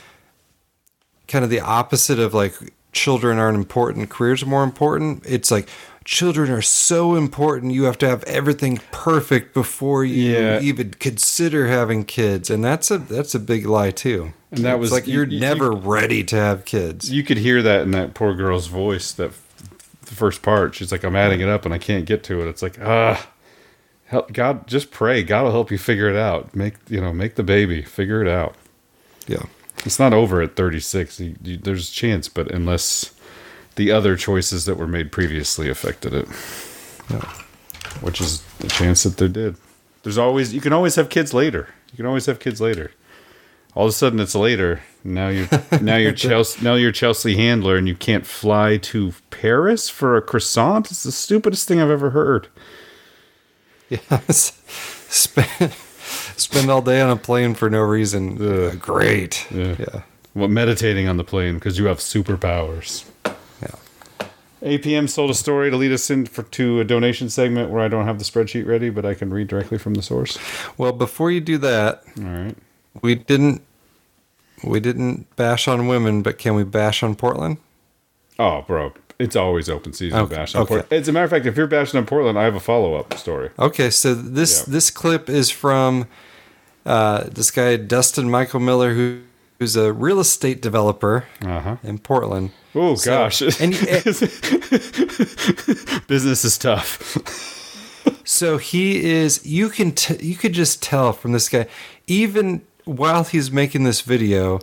kind 1.28 1.44
of 1.44 1.52
the 1.52 1.60
opposite 1.60 2.20
of 2.20 2.34
like 2.34 2.54
children 2.94 3.38
aren't 3.38 3.58
important, 3.58 4.10
careers 4.10 4.42
are 4.42 4.48
more 4.48 4.64
important. 4.64 5.24
It's 5.26 5.52
like 5.52 5.70
children 6.08 6.50
are 6.50 6.62
so 6.62 7.16
important. 7.16 7.74
You 7.74 7.84
have 7.84 7.98
to 7.98 8.08
have 8.08 8.24
everything 8.24 8.80
perfect 8.92 9.54
before 9.54 10.06
you 10.06 10.32
Yeah. 10.32 10.62
even 10.62 10.92
consider 10.92 11.68
having 11.68 12.06
kids, 12.06 12.50
and 12.50 12.64
that's 12.64 12.90
a 12.90 12.98
that's 12.98 13.36
a 13.36 13.40
big 13.40 13.66
lie 13.66 13.92
too. 13.92 14.32
And 14.52 14.64
that 14.64 14.76
It's 14.76 14.80
was- 14.80 14.92
like 14.94 15.06
you- 15.06 15.16
you're 15.16 15.28
you- 15.28 15.40
never 15.42 15.70
ready 15.72 16.24
to 16.24 16.36
have 16.38 16.64
kids. 16.64 17.12
You 17.12 17.24
could 17.24 17.38
hear 17.38 17.62
that 17.62 17.82
in 17.82 17.92
that 17.92 18.14
poor 18.14 18.34
girl's 18.34 18.68
voice. 18.68 19.12
That 19.12 19.32
the 20.06 20.16
first 20.16 20.42
part, 20.42 20.74
she's 20.76 20.94
like, 20.94 21.04
"I'm 21.04 21.18
adding 21.18 21.42
it 21.42 21.50
up 21.50 21.66
and 21.66 21.74
I 21.74 21.78
can't 21.78 22.06
get 22.06 22.24
to 22.24 22.42
it." 22.42 22.48
It's 22.48 22.62
like, 22.62 22.78
ah, 22.82 23.28
help 24.06 24.32
God. 24.32 24.66
Just 24.66 24.90
pray. 24.92 25.24
God 25.24 25.44
will 25.44 25.52
help 25.52 25.70
you 25.72 25.78
figure 25.78 26.10
it 26.10 26.16
out. 26.16 26.56
Make 26.56 26.76
you 26.90 27.02
know, 27.02 27.12
make 27.12 27.36
the 27.36 27.44
baby, 27.44 27.82
figure 27.82 28.22
it 28.22 28.30
out. 28.30 28.56
Yeah, 29.28 29.44
it's 29.86 30.00
not 30.00 30.14
over 30.14 30.42
at 30.42 30.56
36. 30.56 31.20
You, 31.20 31.36
you, 31.44 31.58
there's 31.58 31.90
a 31.90 31.94
chance, 31.94 32.30
but 32.30 32.50
unless 32.50 33.12
the 33.78 33.92
other 33.92 34.16
choices 34.18 34.66
that 34.66 34.76
were 34.76 34.88
made 34.88 35.12
previously 35.12 35.70
affected 35.70 36.14
it, 36.14 36.28
Yeah. 37.10 37.28
which 38.02 38.20
is 38.22 38.42
the 38.60 38.68
chance 38.68 39.04
that 39.04 39.18
they 39.18 39.28
did. 39.30 39.56
There's 40.04 40.18
always 40.18 40.54
you 40.54 40.62
can 40.62 40.74
always 40.74 40.96
have 40.96 41.10
kids 41.10 41.34
later. 41.34 41.70
You 41.92 41.98
can 41.98 42.06
always 42.06 42.26
have 42.28 42.40
kids 42.40 42.60
later. 42.62 42.92
All 43.74 43.86
of 43.86 43.90
a 43.90 43.94
sudden, 43.94 44.20
it's 44.20 44.36
later. 44.36 44.82
Now 45.04 45.30
you're 45.30 45.48
now 45.82 45.96
you're 45.96 46.12
Chelsea 46.12 46.64
now 46.64 46.76
you're 46.76 46.92
Chelsea 46.92 47.36
Handler, 47.36 47.76
and 47.78 47.88
you 47.88 47.96
can't 47.96 48.26
fly 48.26 48.78
to 48.78 49.14
Paris 49.30 49.90
for 49.90 50.18
a 50.18 50.22
croissant. 50.22 50.92
It's 50.92 51.04
the 51.04 51.12
stupidest 51.12 51.68
thing 51.68 51.80
I've 51.82 51.90
ever 51.92 52.10
heard. 52.12 52.48
Yeah, 53.90 54.00
spend 54.30 55.74
spend 56.36 56.70
all 56.70 56.82
day 56.82 57.00
on 57.02 57.10
a 57.10 57.16
plane 57.16 57.54
for 57.56 57.70
no 57.70 57.82
reason. 57.82 58.42
Uh, 58.42 58.76
great. 58.80 59.46
Yeah. 59.52 59.76
yeah. 59.80 60.02
Well, 60.36 60.48
meditating 60.50 61.08
on 61.08 61.18
the 61.18 61.24
plane 61.24 61.56
because 61.56 61.80
you 61.80 61.86
have 61.86 61.98
superpowers. 62.00 63.07
APM 64.68 65.10
sold 65.10 65.30
a 65.30 65.34
story 65.34 65.70
to 65.72 65.78
lead 65.78 65.92
us 65.92 66.10
in 66.10 66.26
for, 66.26 66.44
to 66.44 66.80
a 66.80 66.84
donation 66.84 67.30
segment 67.30 67.70
where 67.70 67.82
I 67.82 67.88
don't 67.88 68.06
have 68.06 68.20
the 68.20 68.26
spreadsheet 68.26 68.66
ready, 68.68 68.90
but 68.90 69.06
I 69.06 69.14
can 69.14 69.30
read 69.32 69.48
directly 69.48 69.78
from 69.78 69.94
the 69.96 70.02
source. 70.02 70.38
Well, 70.78 70.92
before 70.92 71.32
you 71.32 71.42
do 71.42 71.58
that, 71.60 72.04
all 72.18 72.24
right, 72.26 72.56
we 73.02 73.16
didn't 73.16 73.62
we 74.64 74.80
didn't 74.80 75.34
bash 75.36 75.68
on 75.68 75.88
women, 75.88 76.22
but 76.24 76.38
can 76.38 76.56
we 76.56 76.64
bash 76.64 77.04
on 77.04 77.16
Portland? 77.16 77.58
Oh, 78.40 78.64
bro, 78.68 78.94
it's 79.20 79.36
always 79.36 79.70
open 79.70 79.94
season 79.94 80.20
Okay, 80.20 80.36
bash 80.36 80.56
on 80.56 80.62
okay. 80.64 80.68
Portland. 80.76 80.94
As 81.02 81.08
a 81.08 81.12
matter 81.12 81.26
of 81.26 81.30
fact, 81.32 81.46
if 81.46 81.56
you're 81.58 81.68
bashing 81.68 81.98
on 82.00 82.06
Portland, 82.06 82.38
I 82.40 82.44
have 82.44 82.56
a 82.56 82.60
follow 82.60 82.96
up 82.96 83.14
story. 83.16 83.50
Okay, 83.60 83.90
so 83.90 84.14
this 84.16 84.60
Yeah. 84.68 84.74
this 84.74 84.90
clip 84.90 85.30
is 85.30 85.50
from 85.50 86.08
uh, 86.86 87.24
this 87.32 87.52
guy 87.52 87.76
Dustin 87.78 88.30
Michael 88.30 88.60
Miller, 88.62 88.94
who 88.94 89.22
who's 89.60 89.76
a 89.76 89.94
real 89.94 90.20
estate 90.20 90.62
developer 90.62 91.26
uh-huh. 91.42 91.78
in 91.84 92.00
Portland. 92.00 92.52
Oh 92.76 92.96
So- 92.96 93.12
gosh, 93.12 93.42
and 93.42 93.74
eh, 93.74 94.02
business 96.08 96.46
is 96.46 96.58
tough. 96.58 97.18
so 98.24 98.58
he 98.58 99.04
is. 99.10 99.46
You 99.46 99.70
can 99.70 99.92
t- 99.92 100.24
you 100.26 100.36
could 100.36 100.54
just 100.54 100.82
tell 100.82 101.14
from 101.14 101.32
this 101.32 101.50
guy, 101.50 101.68
even 102.08 102.64
while 102.86 103.24
he's 103.24 103.52
making 103.52 103.84
this 103.84 104.02
video 104.02 104.60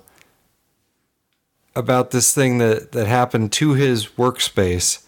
about 1.76 2.10
this 2.12 2.32
thing 2.34 2.58
that 2.58 2.92
that 2.92 3.06
happened 3.06 3.52
to 3.52 3.74
his 3.74 4.06
workspace. 4.06 5.00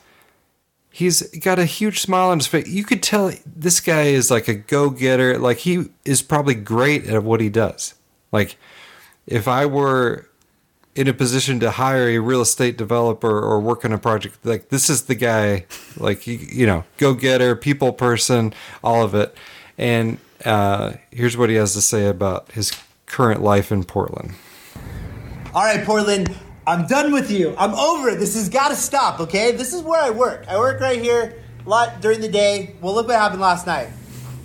He's 0.91 1.21
got 1.41 1.59
a 1.59 1.67
huge 1.67 2.01
smile 2.01 2.31
on 2.31 2.39
his 2.39 2.47
face. 2.47 2.67
You 2.69 2.83
could 2.83 3.03
tell 3.03 3.31
this 3.45 3.81
guy 3.81 4.05
is 4.05 4.31
like 4.31 4.49
a 4.49 4.55
go-getter. 4.55 5.37
Like 5.39 5.59
he 5.59 5.91
is 6.07 6.23
probably 6.23 6.55
great 6.55 7.05
at 7.07 7.23
what 7.23 7.43
he 7.43 7.51
does. 7.51 7.95
Like 8.33 8.57
if 9.27 9.49
I 9.49 9.67
were 9.67 10.29
in 10.95 11.09
a 11.09 11.13
position 11.13 11.61
to 11.61 11.71
hire 11.71 12.09
a 12.09 12.19
real 12.19 12.41
estate 12.41 12.79
developer 12.79 13.41
or 13.41 13.61
work 13.61 13.85
on 13.85 13.93
a 13.93 13.99
project, 13.99 14.39
like 14.45 14.71
this 14.71 14.89
is 14.89 15.03
the 15.03 15.15
guy, 15.15 15.67
like 15.99 16.27
you, 16.27 16.67
know, 16.67 16.85
go-getter, 16.97 17.55
people 17.55 17.93
person, 17.93 18.55
all 18.83 19.05
of 19.05 19.15
it. 19.15 19.37
And 19.77 20.19
uh, 20.45 20.95
here's 21.11 21.37
what 21.37 21.51
he 21.51 21.57
has 21.57 21.75
to 21.75 21.83
say 21.83 22.07
about 22.07 22.51
his 22.53 22.73
current 23.05 23.43
life 23.43 23.71
in 23.71 23.85
Portland. 23.85 24.35
All 25.55 25.63
right, 25.63 25.85
Portland, 25.85 26.35
I'm 26.67 26.87
done 26.87 27.13
with 27.13 27.31
you. 27.31 27.55
I'm 27.59 27.75
over 27.75 28.09
it. 28.11 28.19
This 28.19 28.35
has 28.35 28.49
got 28.49 28.69
to 28.69 28.77
stop, 28.77 29.21
okay? 29.21 29.53
This 29.53 29.73
is 29.73 29.83
where 29.83 30.01
I 30.01 30.11
work. 30.11 30.45
I 30.49 30.59
work 30.59 30.81
right 30.81 31.01
here 31.01 31.43
a 31.65 31.69
lot 31.69 32.01
during 32.01 32.21
the 32.21 32.29
day. 32.29 32.75
Well, 32.81 32.95
look 32.95 33.07
what 33.07 33.17
happened 33.17 33.41
last 33.41 33.67
night. 33.67 33.89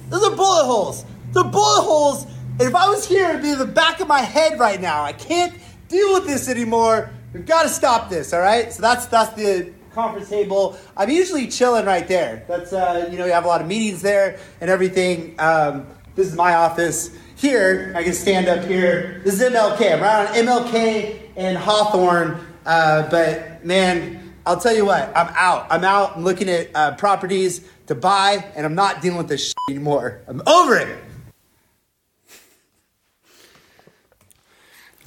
Those 0.10 0.24
are 0.24 0.36
bullet 0.36 0.66
holes. 0.66 1.06
They're 1.32 1.44
bullet 1.44 1.84
holes. 1.84 2.26
And 2.62 2.70
if 2.70 2.76
I 2.76 2.88
was 2.90 3.08
here, 3.08 3.28
it'd 3.30 3.42
be 3.42 3.54
in 3.54 3.58
the 3.58 3.66
back 3.66 4.02
of 4.02 4.08
my 4.08 4.20
head 4.20 4.60
right 4.60 4.80
now. 4.80 5.02
I 5.02 5.14
can't 5.14 5.52
deal 5.88 6.14
with 6.14 6.28
this 6.28 6.48
anymore. 6.48 7.10
We've 7.34 7.44
got 7.44 7.64
to 7.64 7.70
stop 7.70 8.08
this, 8.08 8.34
all 8.34 8.40
right? 8.40 8.72
So 8.72 8.84
that's 8.84 9.08
that's 9.08 9.34
the 9.34 9.74
conference 9.96 10.30
table. 10.30 10.78
I'm 10.96 11.10
usually 11.10 11.48
chilling 11.48 11.88
right 11.88 12.08
there. 12.08 12.46
That's 12.48 12.72
uh, 12.72 13.10
you 13.12 13.18
know, 13.18 13.26
you 13.26 13.32
have 13.32 13.46
a 13.46 13.48
lot 13.48 13.62
of 13.62 13.68
meetings 13.68 14.04
there 14.04 14.38
and 14.62 14.70
everything. 14.70 15.34
Um, 15.40 15.88
this 16.14 16.28
is 16.28 16.36
my 16.36 16.54
office. 16.54 17.10
Here, 17.36 17.94
I 17.96 18.04
can 18.04 18.14
stand 18.14 18.48
up 18.48 18.64
here. 18.66 19.24
This 19.26 19.42
is 19.42 19.52
MLK. 19.52 19.94
I'm 19.94 20.02
right 20.02 20.30
on 20.30 20.36
MLK 20.36 21.20
and 21.38 21.58
Hawthorne. 21.58 22.46
Uh, 22.64 23.10
but 23.10 23.66
man, 23.66 24.36
I'll 24.46 24.60
tell 24.60 24.76
you 24.76 24.86
what, 24.86 25.12
I'm 25.18 25.34
out. 25.36 25.66
I'm 25.72 25.84
out. 25.84 26.16
I'm 26.16 26.24
looking 26.24 26.48
at 26.48 26.70
uh, 26.76 26.94
properties 26.94 27.68
to 27.88 27.96
buy, 27.96 28.46
and 28.56 28.68
I'm 28.68 28.76
not 28.76 29.02
dealing 29.02 29.18
with 29.18 29.30
this 29.30 29.52
anymore. 29.68 30.22
I'm 30.28 30.44
over 30.46 30.78
it. 30.78 30.96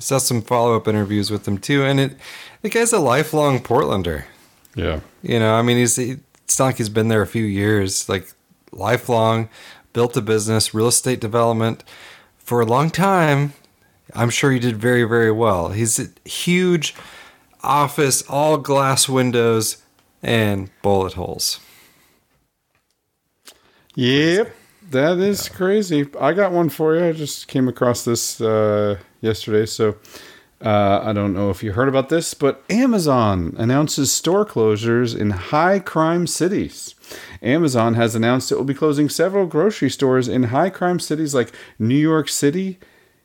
Saw 0.05 0.19
some 0.19 0.43
follow 0.43 0.77
up 0.77 0.87
interviews 0.87 1.31
with 1.31 1.49
him 1.49 1.57
too, 1.57 1.83
and 1.83 1.99
it 1.99 2.17
the 2.61 2.69
guy's 2.69 2.93
a 2.93 2.99
lifelong 2.99 3.59
Portlander. 3.59 4.25
Yeah, 4.75 5.01
you 5.23 5.39
know, 5.39 5.55
I 5.55 5.63
mean, 5.63 5.79
he's 5.79 5.99
it's 5.99 6.59
not 6.59 6.67
like 6.67 6.77
he's 6.77 6.91
been 6.91 7.09
there 7.09 7.23
a 7.23 7.27
few 7.27 7.45
years. 7.45 8.07
Like 8.07 8.31
lifelong, 8.71 9.49
built 9.95 10.15
a 10.15 10.21
business, 10.21 10.75
real 10.75 10.89
estate 10.89 11.21
development 11.21 11.85
for 12.37 12.61
a 12.61 12.67
long 12.67 12.91
time. 12.91 13.55
I'm 14.15 14.29
sure 14.29 14.53
he 14.53 14.59
did 14.59 14.77
very 14.77 15.05
very 15.05 15.33
well. 15.33 15.71
He's 15.71 15.99
a 15.99 16.09
huge 16.29 16.95
office, 17.63 18.23
all 18.29 18.59
glass 18.59 19.09
windows 19.09 19.79
and 20.23 20.69
bullet 20.83 21.15
holes. 21.15 21.61
Yep, 23.95 24.55
that 24.91 25.19
is 25.19 25.49
crazy. 25.49 26.07
I 26.21 26.33
got 26.33 26.53
one 26.53 26.69
for 26.69 26.97
you. 26.97 27.05
I 27.07 27.13
just 27.13 27.49
came 27.49 27.69
across 27.69 28.05
this 28.05 28.41
uh, 28.41 28.99
yesterday, 29.21 29.67
so 29.67 29.97
uh, 30.65 31.01
I 31.03 31.13
don't 31.13 31.35
know 31.35 31.51
if 31.51 31.63
you 31.63 31.73
heard 31.73 31.89
about 31.89 32.09
this, 32.09 32.33
but 32.33 32.65
Amazon 32.71 33.55
announces 33.59 34.11
store 34.13 34.47
closures 34.47 35.19
in 35.19 35.31
high 35.31 35.79
crime 35.79 36.27
cities. 36.27 36.95
Amazon 37.43 37.95
has 37.95 38.15
announced 38.15 38.51
it 38.51 38.57
will 38.57 38.65
be 38.65 38.73
closing 38.73 39.09
several 39.09 39.47
grocery 39.47 39.91
stores 39.91 40.27
in 40.27 40.45
high 40.45 40.71
crime 40.71 40.99
cities 40.99 41.35
like 41.35 41.53
New 41.79 41.95
York 41.97 42.29
City, 42.29 42.79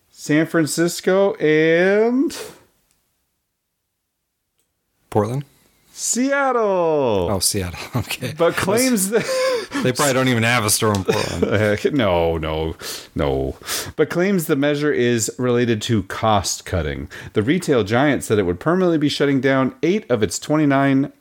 San 0.09 0.45
Francisco, 0.45 1.35
and 1.35 2.37
Portland, 5.09 5.45
Seattle. 5.99 7.27
Oh, 7.29 7.39
Seattle. 7.39 7.79
Okay, 7.99 8.33
but 8.37 8.55
claims 8.55 9.09
that 9.09 9.25
they 9.83 9.91
probably 9.91 10.13
don't 10.13 10.29
even 10.29 10.43
have 10.43 10.63
a 10.63 10.69
store 10.69 10.93
in 10.93 11.03
Portland. 11.03 11.43
Uh, 11.49 11.75
no, 11.91 12.37
no, 12.37 12.75
no. 13.15 13.57
But 13.97 14.09
claims 14.09 14.45
the 14.45 14.55
measure 14.55 14.93
is 14.93 15.29
related 15.37 15.81
to 15.83 16.03
cost 16.03 16.65
cutting. 16.65 17.09
The 17.33 17.43
retail 17.43 17.83
giant 17.83 18.23
said 18.23 18.39
it 18.39 18.43
would 18.43 18.61
permanently 18.61 18.97
be 18.97 19.09
shutting 19.09 19.41
down 19.41 19.75
eight 19.83 20.09
of 20.09 20.23
its 20.23 20.39
29 20.39 21.11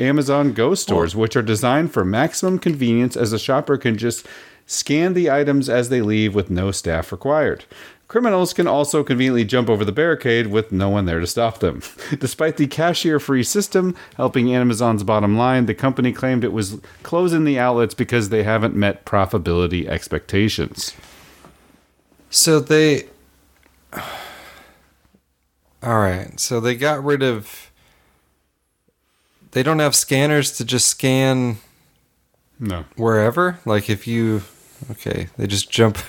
Amazon 0.00 0.52
Go 0.52 0.74
stores, 0.74 1.14
oh. 1.14 1.18
which 1.18 1.36
are 1.36 1.42
designed 1.42 1.92
for 1.92 2.04
maximum 2.04 2.58
convenience 2.58 3.16
as 3.16 3.32
a 3.32 3.38
shopper 3.38 3.78
can 3.78 3.96
just 3.96 4.26
scan 4.66 5.14
the 5.14 5.30
items 5.30 5.68
as 5.68 5.90
they 5.90 6.00
leave 6.00 6.34
with 6.34 6.50
no 6.50 6.70
staff 6.70 7.12
required. 7.12 7.64
Criminals 8.14 8.52
can 8.52 8.68
also 8.68 9.02
conveniently 9.02 9.44
jump 9.44 9.68
over 9.68 9.84
the 9.84 9.90
barricade 9.90 10.46
with 10.46 10.70
no 10.70 10.88
one 10.88 11.04
there 11.04 11.18
to 11.18 11.26
stop 11.26 11.58
them. 11.58 11.82
Despite 12.20 12.58
the 12.58 12.68
cashier 12.68 13.18
free 13.18 13.42
system 13.42 13.96
helping 14.14 14.54
Amazon's 14.54 15.02
bottom 15.02 15.36
line, 15.36 15.66
the 15.66 15.74
company 15.74 16.12
claimed 16.12 16.44
it 16.44 16.52
was 16.52 16.80
closing 17.02 17.42
the 17.42 17.58
outlets 17.58 17.92
because 17.92 18.28
they 18.28 18.44
haven't 18.44 18.76
met 18.76 19.04
profitability 19.04 19.88
expectations. 19.88 20.94
So 22.30 22.60
they. 22.60 23.08
All 25.82 25.98
right. 25.98 26.38
So 26.38 26.60
they 26.60 26.76
got 26.76 27.02
rid 27.02 27.24
of. 27.24 27.72
They 29.50 29.64
don't 29.64 29.80
have 29.80 29.96
scanners 29.96 30.56
to 30.58 30.64
just 30.64 30.86
scan. 30.86 31.56
No. 32.60 32.84
Wherever, 32.94 33.58
like 33.64 33.90
if 33.90 34.06
you, 34.06 34.42
okay, 34.92 35.30
they 35.36 35.48
just 35.48 35.68
jump. 35.68 35.98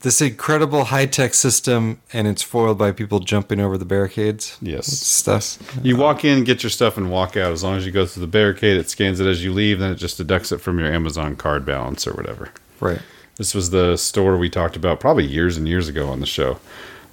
this 0.00 0.20
incredible 0.20 0.84
high 0.84 1.06
tech 1.06 1.34
system, 1.34 2.00
and 2.12 2.26
it's 2.26 2.42
foiled 2.42 2.78
by 2.78 2.92
people 2.92 3.20
jumping 3.20 3.60
over 3.60 3.76
the 3.76 3.84
barricades. 3.84 4.56
Yes, 4.60 4.86
stuff. 4.86 5.58
You 5.82 5.96
walk 5.96 6.24
in, 6.24 6.44
get 6.44 6.62
your 6.62 6.70
stuff, 6.70 6.96
and 6.96 7.10
walk 7.10 7.36
out. 7.36 7.52
As 7.52 7.62
long 7.62 7.76
as 7.76 7.86
you 7.86 7.92
go 7.92 8.06
through 8.06 8.22
the 8.22 8.26
barricade, 8.26 8.78
it 8.78 8.88
scans 8.90 9.20
it 9.20 9.26
as 9.26 9.44
you 9.44 9.52
leave. 9.52 9.78
Then 9.78 9.92
it 9.92 9.96
just 9.96 10.16
deducts 10.16 10.52
it 10.52 10.58
from 10.58 10.78
your 10.78 10.92
Amazon 10.92 11.36
card 11.36 11.64
balance 11.64 12.06
or 12.06 12.14
whatever. 12.14 12.50
Right. 12.80 13.00
This 13.36 13.54
was 13.54 13.70
the 13.70 13.96
store 13.96 14.36
we 14.36 14.50
talked 14.50 14.76
about 14.76 15.00
probably 15.00 15.26
years 15.26 15.56
and 15.56 15.68
years 15.68 15.88
ago 15.88 16.08
on 16.08 16.20
the 16.20 16.26
show. 16.26 16.58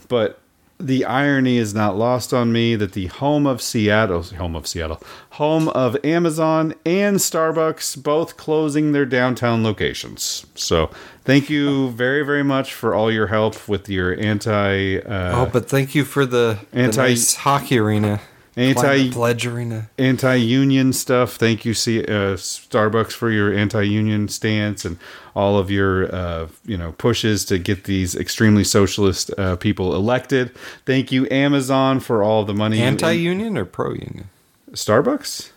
But 0.08 0.40
the 0.80 1.06
irony 1.06 1.58
is 1.58 1.74
not 1.74 1.98
lost 1.98 2.34
on 2.34 2.52
me 2.52 2.76
that 2.76 2.94
the 2.94 3.08
home 3.08 3.48
of 3.48 3.62
Seattle, 3.62 4.22
home 4.24 4.56
of 4.56 4.68
Seattle, 4.68 5.02
home 5.32 5.70
of 5.70 5.98
Amazon 6.06 6.76
and 6.86 7.18
Starbucks, 7.18 8.02
both 8.02 8.38
closing 8.38 8.92
their 8.92 9.06
downtown 9.06 9.64
locations. 9.64 10.46
So 10.54 10.92
thank 11.24 11.50
you 11.50 11.90
very, 11.92 12.24
very 12.24 12.44
much 12.44 12.74
for 12.74 12.94
all 12.94 13.12
your 13.12 13.28
help 13.28 13.68
with 13.68 13.90
your 13.90 14.20
anti. 14.20 15.00
Uh, 15.00 15.46
oh, 15.46 15.50
but 15.52 15.68
thank 15.68 15.96
you 15.96 16.06
for 16.06 16.26
the, 16.26 16.60
the 16.72 16.78
Anti- 16.78 17.02
nice 17.02 17.36
hockey 17.36 17.80
arena, 17.80 18.20
anti 18.58 18.82
Climate 18.82 19.14
pledge 19.14 19.46
arena. 19.46 19.90
anti-union 20.00 20.92
stuff. 20.92 21.36
Thank 21.36 21.64
you, 21.64 21.74
C- 21.74 22.04
uh, 22.04 22.36
Starbucks, 22.36 23.12
for 23.14 23.30
your 23.30 23.54
anti-union 23.54 24.28
stance 24.28 24.84
and 24.84 24.98
all 25.36 25.58
of 25.60 25.70
your 25.70 26.14
uh, 26.14 26.48
you 26.66 26.76
know 26.78 26.92
pushes 26.94 27.46
to 27.46 27.60
get 27.60 27.84
these 27.84 28.16
extremely 28.16 28.64
socialist 28.64 29.32
uh, 29.38 29.56
people 29.58 29.96
elected. 29.96 30.52
Thank 30.86 31.12
you, 31.12 31.28
Amazon, 31.30 32.00
for 32.00 32.24
all 32.24 32.44
the 32.44 32.54
money. 32.56 32.82
Anti-union 32.82 33.58
or 33.58 33.66
pro-union? 33.66 34.30
Starbucks. 34.72 35.52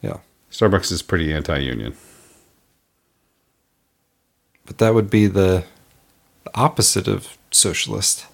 Yeah, 0.00 0.16
Starbucks 0.50 0.90
is 0.90 1.02
pretty 1.02 1.32
anti-union. 1.32 1.94
but 4.64 4.78
that 4.78 4.94
would 4.94 5.10
be 5.10 5.26
the 5.26 5.64
opposite 6.54 7.06
of 7.08 7.36
socialist. 7.50 8.26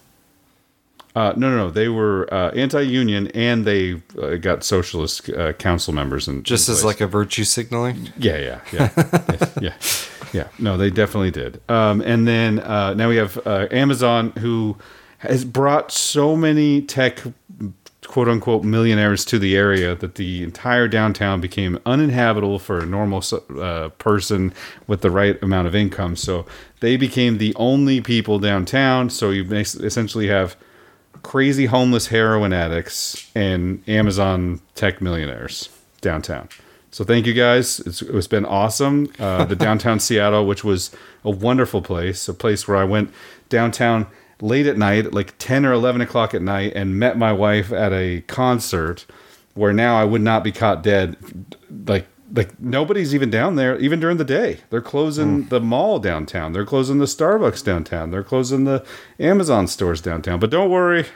Uh, 1.15 1.33
no, 1.37 1.51
no, 1.51 1.57
no. 1.57 1.71
They 1.71 1.89
were 1.89 2.33
uh, 2.33 2.51
anti-union, 2.51 3.29
and 3.29 3.65
they 3.65 4.01
uh, 4.21 4.37
got 4.37 4.63
socialist 4.63 5.29
uh, 5.31 5.53
council 5.55 5.93
members 5.93 6.29
and 6.29 6.45
Just 6.45 6.69
as 6.69 6.85
like 6.85 7.01
a 7.01 7.07
virtue 7.07 7.45
signaling. 7.45 8.13
Yeah, 8.19 8.39
yeah, 8.39 8.61
yeah, 8.73 8.91
yeah, 9.29 9.49
yeah, 9.61 9.75
yeah. 10.33 10.49
No, 10.59 10.77
they 10.77 10.91
definitely 10.91 11.31
did. 11.31 11.61
Um, 11.69 12.01
and 12.03 12.29
then 12.29 12.61
uh, 12.61 12.95
now 12.95 13.09
we 13.09 13.17
have 13.17 13.39
uh, 13.47 13.67
Amazon, 13.71 14.31
who 14.39 14.77
has 15.19 15.45
brought 15.45 15.91
so 15.91 16.37
many 16.37 16.83
tech, 16.83 17.21
quote 18.07 18.29
unquote, 18.29 18.63
millionaires 18.63 19.25
to 19.25 19.39
the 19.39 19.57
area 19.57 19.95
that 19.97 20.15
the 20.15 20.45
entire 20.45 20.87
downtown 20.87 21.41
became 21.41 21.79
uninhabitable 21.85 22.59
for 22.59 22.79
a 22.79 22.87
normal 22.87 23.23
uh, 23.59 23.89
person 23.99 24.53
with 24.87 25.01
the 25.01 25.11
right 25.11 25.43
amount 25.43 25.67
of 25.67 25.75
income. 25.75 26.15
So 26.15 26.47
they 26.81 26.97
became 26.97 27.39
the 27.39 27.55
only 27.57 28.01
people 28.01 28.39
downtown. 28.39 29.11
So 29.11 29.31
you 29.31 29.45
essentially 29.53 30.29
have 30.29 30.57
crazy 31.23 31.67
homeless 31.67 32.09
heroin 32.09 32.53
addicts 32.53 33.31
and 33.35 33.83
Amazon 33.89 34.61
tech 34.75 35.01
millionaires 35.01 35.69
downtown. 36.01 36.49
So 36.91 37.05
thank 37.05 37.27
you 37.27 37.35
guys. 37.35 37.81
It's, 37.81 38.03
it's 38.03 38.27
been 38.27 38.47
awesome. 38.47 39.13
Uh, 39.19 39.45
the 39.45 39.57
downtown 39.67 40.01
Seattle, 40.01 40.47
which 40.47 40.65
was 40.65 40.91
a 41.25 41.31
wonderful 41.31 41.83
place, 41.83 42.29
a 42.29 42.35
place 42.35 42.67
where 42.67 42.77
I 42.77 42.85
went 42.85 43.13
downtown 43.49 44.07
late 44.41 44.67
at 44.67 44.79
night, 44.79 45.13
like 45.13 45.37
10 45.39 45.67
or 45.67 45.73
11 45.73 46.01
o'clock 46.01 46.35
at 46.35 46.43
night, 46.43 46.73
and 46.75 46.99
met 46.99 47.19
my 47.19 47.33
wife 47.33 47.73
at 47.73 47.93
a 47.93 48.23
concert 48.23 49.07
where 49.55 49.73
now 49.73 49.97
I 49.97 50.05
would 50.05 50.23
not 50.23 50.45
be 50.45 50.53
caught 50.53 50.83
dead. 50.83 51.17
Like, 51.87 52.07
like 52.33 52.59
nobody's 52.61 53.15
even 53.15 53.31
down 53.31 53.57
there, 53.57 53.79
even 53.79 54.01
during 54.01 54.17
the 54.17 54.25
day. 54.25 54.59
They're 54.71 54.81
closing 54.81 55.47
the 55.47 55.61
mall 55.61 55.99
downtown. 55.99 56.53
They're 56.53 56.67
closing 56.67 56.99
the 56.99 57.07
Starbucks 57.07 57.65
downtown. 57.65 58.11
They're 58.11 58.23
closing 58.23 58.65
the 58.65 58.85
Amazon 59.19 59.67
stores 59.67 60.01
downtown. 60.01 60.39
But 60.39 60.51
don't 60.51 60.71
worry, 60.71 61.07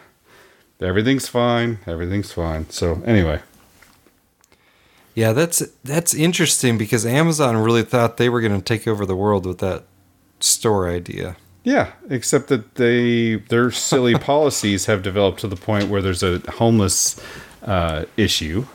everything's 0.81 1.29
fine. 1.29 1.79
Everything's 1.87 2.33
fine. 2.33 2.69
So 2.71 3.03
anyway, 3.05 3.41
Yeah, 5.15 5.33
that's 5.33 5.59
that's 5.85 6.15
interesting 6.15 6.79
because 6.79 7.05
Amazon 7.05 7.57
really 7.57 7.83
thought 7.83 8.17
they 8.17 8.29
were 8.29 8.41
going 8.41 8.57
to 8.57 8.63
take 8.65 8.89
over 8.89 9.05
the 9.05 9.17
world 9.17 9.45
with 9.47 9.59
that 9.59 9.85
store 10.41 10.89
idea. 10.89 11.37
Yeah, 11.65 11.93
except 12.11 12.49
that 12.49 12.75
they 12.75 13.37
their 13.37 13.71
silly 13.71 14.15
policies 14.33 14.87
have 14.87 15.03
developed 15.03 15.41
to 15.41 15.49
the 15.49 15.57
point 15.57 15.89
where 15.89 16.03
there's 16.03 16.23
a 16.23 16.39
homeless 16.53 17.21
uh, 17.63 18.07
issue, 18.17 18.67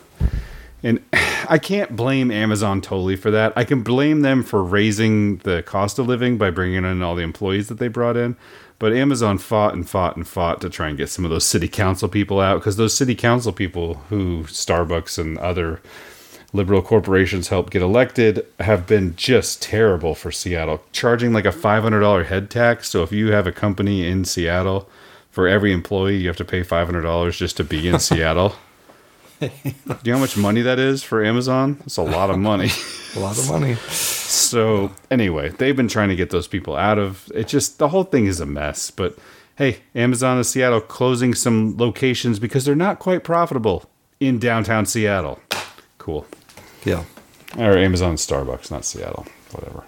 and 0.87 1.03
I 1.49 1.57
can't 1.57 1.95
blame 1.95 2.31
Amazon 2.31 2.81
totally 2.81 3.15
for 3.15 3.31
that. 3.31 3.53
I 3.55 3.63
can 3.63 3.81
blame 3.81 4.21
them 4.21 4.43
for 4.43 4.63
raising 4.63 5.37
the 5.37 5.63
cost 5.63 5.99
of 5.99 6.07
living 6.07 6.37
by 6.37 6.49
bringing 6.49 6.83
in 6.83 7.01
all 7.01 7.15
the 7.15 7.21
employees 7.21 7.67
that 7.67 7.77
they 7.77 7.87
brought 7.87 8.17
in. 8.17 8.35
But 8.79 8.93
Amazon 8.93 9.37
fought 9.37 9.73
and 9.73 9.89
fought 9.89 10.15
and 10.17 10.27
fought 10.27 10.61
to 10.61 10.69
try 10.69 10.87
and 10.87 10.97
get 10.97 11.09
some 11.09 11.25
of 11.25 11.31
those 11.31 11.45
city 11.45 11.67
council 11.67 12.07
people 12.07 12.39
out 12.39 12.59
because 12.59 12.77
those 12.77 12.95
city 12.95 13.15
council 13.15 13.51
people 13.51 13.95
who 14.09 14.43
Starbucks 14.43 15.17
and 15.17 15.37
other 15.39 15.81
liberal 16.53 16.81
corporations 16.81 17.47
helped 17.47 17.71
get 17.73 17.81
elected 17.81 18.45
have 18.59 18.85
been 18.85 19.15
just 19.15 19.61
terrible 19.61 20.15
for 20.15 20.31
Seattle, 20.31 20.83
charging 20.91 21.33
like 21.33 21.45
a 21.45 21.51
$500 21.51 22.25
head 22.25 22.49
tax. 22.49 22.89
So 22.89 23.03
if 23.03 23.11
you 23.11 23.31
have 23.31 23.47
a 23.47 23.51
company 23.51 24.07
in 24.07 24.25
Seattle, 24.25 24.87
for 25.37 25.47
every 25.47 25.71
employee, 25.71 26.17
you 26.17 26.27
have 26.29 26.37
to 26.37 26.43
pay 26.43 26.61
$500 26.61 27.31
just 27.37 27.57
to 27.57 27.63
be 27.63 27.87
in 27.87 27.99
Seattle. 28.09 28.55
Do 29.39 29.49
you 29.63 29.73
know 29.87 30.13
how 30.13 30.19
much 30.19 30.35
money 30.37 30.61
that 30.61 30.79
is 30.79 31.03
for 31.03 31.23
Amazon? 31.23 31.81
It's 31.85 31.97
a 31.97 32.01
lot 32.01 32.29
of 32.29 32.39
money. 32.39 32.69
a 33.15 33.19
lot 33.19 33.37
of 33.37 33.49
money. 33.49 33.75
So 33.75 34.91
anyway, 35.11 35.49
they've 35.49 35.75
been 35.75 35.87
trying 35.87 36.09
to 36.09 36.15
get 36.15 36.31
those 36.31 36.47
people 36.47 36.75
out 36.75 36.97
of 36.97 37.31
it. 37.35 37.47
Just 37.47 37.77
the 37.77 37.89
whole 37.89 38.03
thing 38.03 38.25
is 38.25 38.39
a 38.39 38.45
mess. 38.45 38.89
But 38.89 39.17
hey, 39.55 39.79
Amazon 39.93 40.39
of 40.39 40.45
Seattle 40.45 40.81
closing 40.81 41.35
some 41.35 41.77
locations 41.77 42.39
because 42.39 42.65
they're 42.65 42.75
not 42.75 42.99
quite 42.99 43.23
profitable 43.23 43.89
in 44.19 44.39
downtown 44.39 44.85
Seattle. 44.85 45.39
Cool. 45.99 46.25
Yeah. 46.83 47.03
Or 47.57 47.77
Amazon 47.77 48.15
Starbucks, 48.15 48.71
not 48.71 48.85
Seattle. 48.85 49.25
Whatever. 49.51 49.83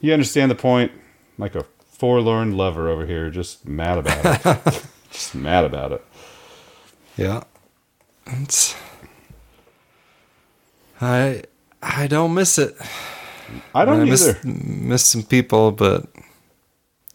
You 0.00 0.12
understand 0.12 0.50
the 0.50 0.56
point? 0.56 0.92
Like 1.38 1.54
a 1.54 1.64
forlorn 1.92 2.56
lover 2.56 2.88
over 2.88 3.06
here, 3.06 3.30
just 3.30 3.66
mad 3.66 3.98
about 3.98 4.46
it. 4.66 4.84
just 5.10 5.34
mad 5.34 5.64
about 5.64 5.92
it. 5.92 6.04
Yeah. 7.16 7.44
It's 8.28 8.76
I 11.00 11.42
I 11.82 12.06
don't 12.06 12.34
miss 12.34 12.58
it. 12.58 12.76
I 13.74 13.84
don't 13.84 14.08
miss, 14.08 14.28
either. 14.28 14.38
Miss 14.46 15.04
some 15.04 15.22
people, 15.22 15.72
but 15.72 16.06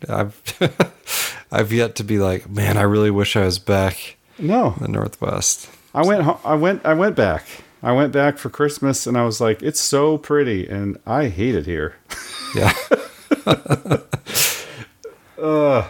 I've 0.10 0.42
I've 1.52 1.72
yet 1.72 1.96
to 1.98 2.04
be 2.04 2.18
like, 2.18 2.50
man, 2.50 2.78
I 2.78 2.82
really 2.84 3.12
wish 3.12 3.36
I 3.36 3.46
was 3.46 3.60
back. 3.60 4.18
No, 4.40 4.74
in 4.78 4.82
the 4.84 4.88
Northwest. 4.88 5.70
I 5.94 6.04
went. 6.06 6.24
ho- 6.24 6.40
I 6.44 6.56
went. 6.56 6.86
I 6.86 6.94
went 6.96 7.16
back. 7.16 7.46
I 7.84 7.92
went 7.92 8.12
back 8.14 8.38
for 8.38 8.50
Christmas, 8.50 9.06
and 9.06 9.16
I 9.18 9.26
was 9.26 9.40
like, 9.40 9.62
"It's 9.62 9.80
so 9.80 10.18
pretty," 10.18 10.68
and 10.68 10.98
I 11.06 11.28
hate 11.28 11.56
it 11.56 11.66
here. 11.66 11.96
Yeah. 12.56 12.72
uh, 15.42 15.88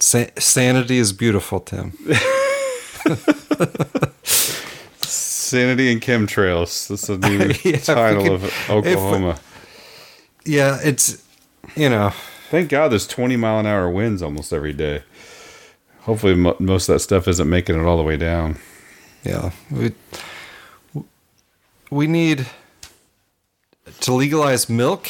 Sa- 0.00 0.26
sanity 0.36 0.98
is 0.98 1.12
beautiful, 1.12 1.60
Tim. 1.60 1.92
Sanity 5.02 5.92
and 5.92 6.00
chemtrails. 6.00 6.88
That's 6.88 7.06
the 7.06 7.18
new 7.64 7.70
Yeah, 7.70 7.78
title 7.78 8.22
could- 8.22 8.32
of 8.32 8.70
Oklahoma. 8.70 9.38
Yeah, 10.44 10.78
it's 10.82 11.22
you 11.76 11.88
know. 11.88 12.12
Thank 12.50 12.68
God 12.68 12.88
there's 12.92 13.06
20 13.06 13.36
mile 13.36 13.60
an 13.60 13.66
hour 13.66 13.88
winds 13.88 14.22
almost 14.22 14.52
every 14.52 14.72
day. 14.74 15.02
Hopefully, 16.00 16.34
mo- 16.34 16.56
most 16.58 16.88
of 16.88 16.94
that 16.94 16.98
stuff 17.00 17.26
isn't 17.28 17.48
making 17.48 17.76
it 17.80 17.84
all 17.86 17.96
the 17.96 18.02
way 18.02 18.16
down. 18.16 18.56
Yeah, 19.24 19.52
we 19.70 19.92
we 21.90 22.06
need 22.06 22.46
to 24.00 24.12
legalize 24.12 24.68
milk 24.68 25.08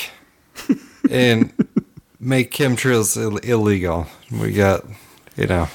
and 1.10 1.52
make 2.20 2.52
chemtrails 2.52 3.16
Ill- 3.16 3.38
illegal. 3.38 4.06
We 4.30 4.52
got 4.52 4.84
you 5.36 5.46
know 5.46 5.68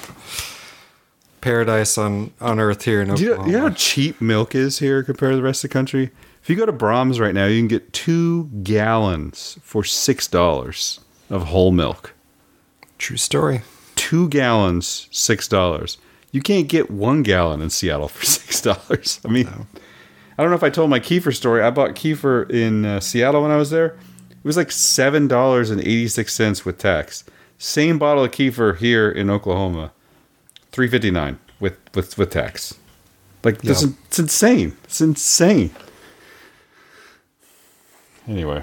paradise 1.40 1.96
on 1.98 2.32
on 2.40 2.58
earth 2.60 2.84
here 2.84 3.00
in 3.02 3.14
Do 3.14 3.22
you, 3.22 3.28
know, 3.28 3.32
Oklahoma. 3.34 3.52
you 3.52 3.58
know 3.58 3.68
how 3.68 3.74
cheap 3.74 4.20
milk 4.20 4.54
is 4.54 4.78
here 4.78 5.02
compared 5.02 5.32
to 5.32 5.36
the 5.36 5.42
rest 5.42 5.64
of 5.64 5.70
the 5.70 5.72
country? 5.72 6.10
If 6.42 6.48
you 6.50 6.56
go 6.56 6.66
to 6.66 6.72
Braum's 6.72 7.20
right 7.20 7.34
now, 7.34 7.46
you 7.46 7.60
can 7.60 7.68
get 7.68 7.92
two 7.92 8.44
gallons 8.62 9.58
for 9.62 9.84
six 9.84 10.26
dollars 10.28 11.00
of 11.30 11.44
whole 11.46 11.72
milk. 11.72 12.14
True 12.98 13.16
story. 13.16 13.62
Two 13.96 14.28
gallons, 14.28 15.08
six 15.10 15.46
dollars. 15.48 15.98
You 16.32 16.40
can't 16.42 16.68
get 16.68 16.90
one 16.90 17.22
gallon 17.22 17.60
in 17.62 17.70
Seattle 17.70 18.08
for 18.08 18.24
six 18.26 18.60
dollars. 18.60 19.20
I 19.24 19.28
mean, 19.28 19.48
I 20.38 20.42
don't 20.42 20.50
know 20.50 20.56
if 20.56 20.62
I 20.62 20.70
told 20.70 20.90
my 20.90 21.00
kefir 21.00 21.34
story. 21.34 21.62
I 21.62 21.70
bought 21.70 21.90
kefir 21.94 22.50
in 22.50 22.84
uh, 22.84 23.00
Seattle 23.00 23.42
when 23.42 23.50
I 23.50 23.56
was 23.56 23.70
there. 23.70 23.96
It 24.30 24.44
was 24.44 24.56
like 24.56 24.70
seven 24.70 25.28
dollars 25.28 25.70
and 25.70 25.80
eighty 25.80 26.08
six 26.08 26.32
cents 26.34 26.64
with 26.64 26.78
tax. 26.78 27.24
Same 27.58 27.98
bottle 27.98 28.24
of 28.24 28.30
kefir 28.30 28.76
here 28.76 29.10
in 29.10 29.28
Oklahoma, 29.30 29.92
three 30.72 30.88
fifty 30.88 31.10
nine 31.10 31.38
with 31.60 31.76
with 31.94 32.16
with 32.18 32.30
tax. 32.30 32.74
Like 33.44 33.62
this 33.62 33.82
Yeah. 33.82 33.88
is, 33.88 33.94
it's 34.06 34.18
insane. 34.18 34.76
It's 34.84 35.00
insane. 35.00 35.70
Anyway, 38.26 38.62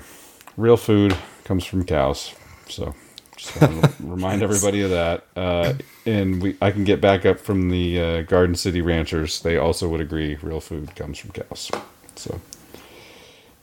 real 0.58 0.78
food 0.78 1.16
comes 1.44 1.66
from 1.66 1.86
cows. 1.86 2.34
So 2.70 2.94
just 3.38 3.60
want 3.62 3.84
to 3.84 3.94
remind 4.04 4.44
everybody 4.44 4.82
of 4.82 4.90
that. 4.92 5.26
Uh, 5.36 5.74
and 6.06 6.42
we, 6.42 6.56
I 6.62 6.72
can 6.72 6.84
get 6.84 7.02
back 7.02 7.26
up 7.26 7.40
from 7.40 7.70
the 7.70 8.00
uh, 8.00 8.22
Garden 8.24 8.56
City 8.56 8.82
ranchers. 8.82 9.42
They 9.42 9.58
also 9.58 9.88
would 9.90 10.02
agree 10.02 10.36
real 10.42 10.60
food 10.62 10.96
comes 10.96 11.18
from 11.18 11.32
cows. 11.32 11.72
So 12.16 12.40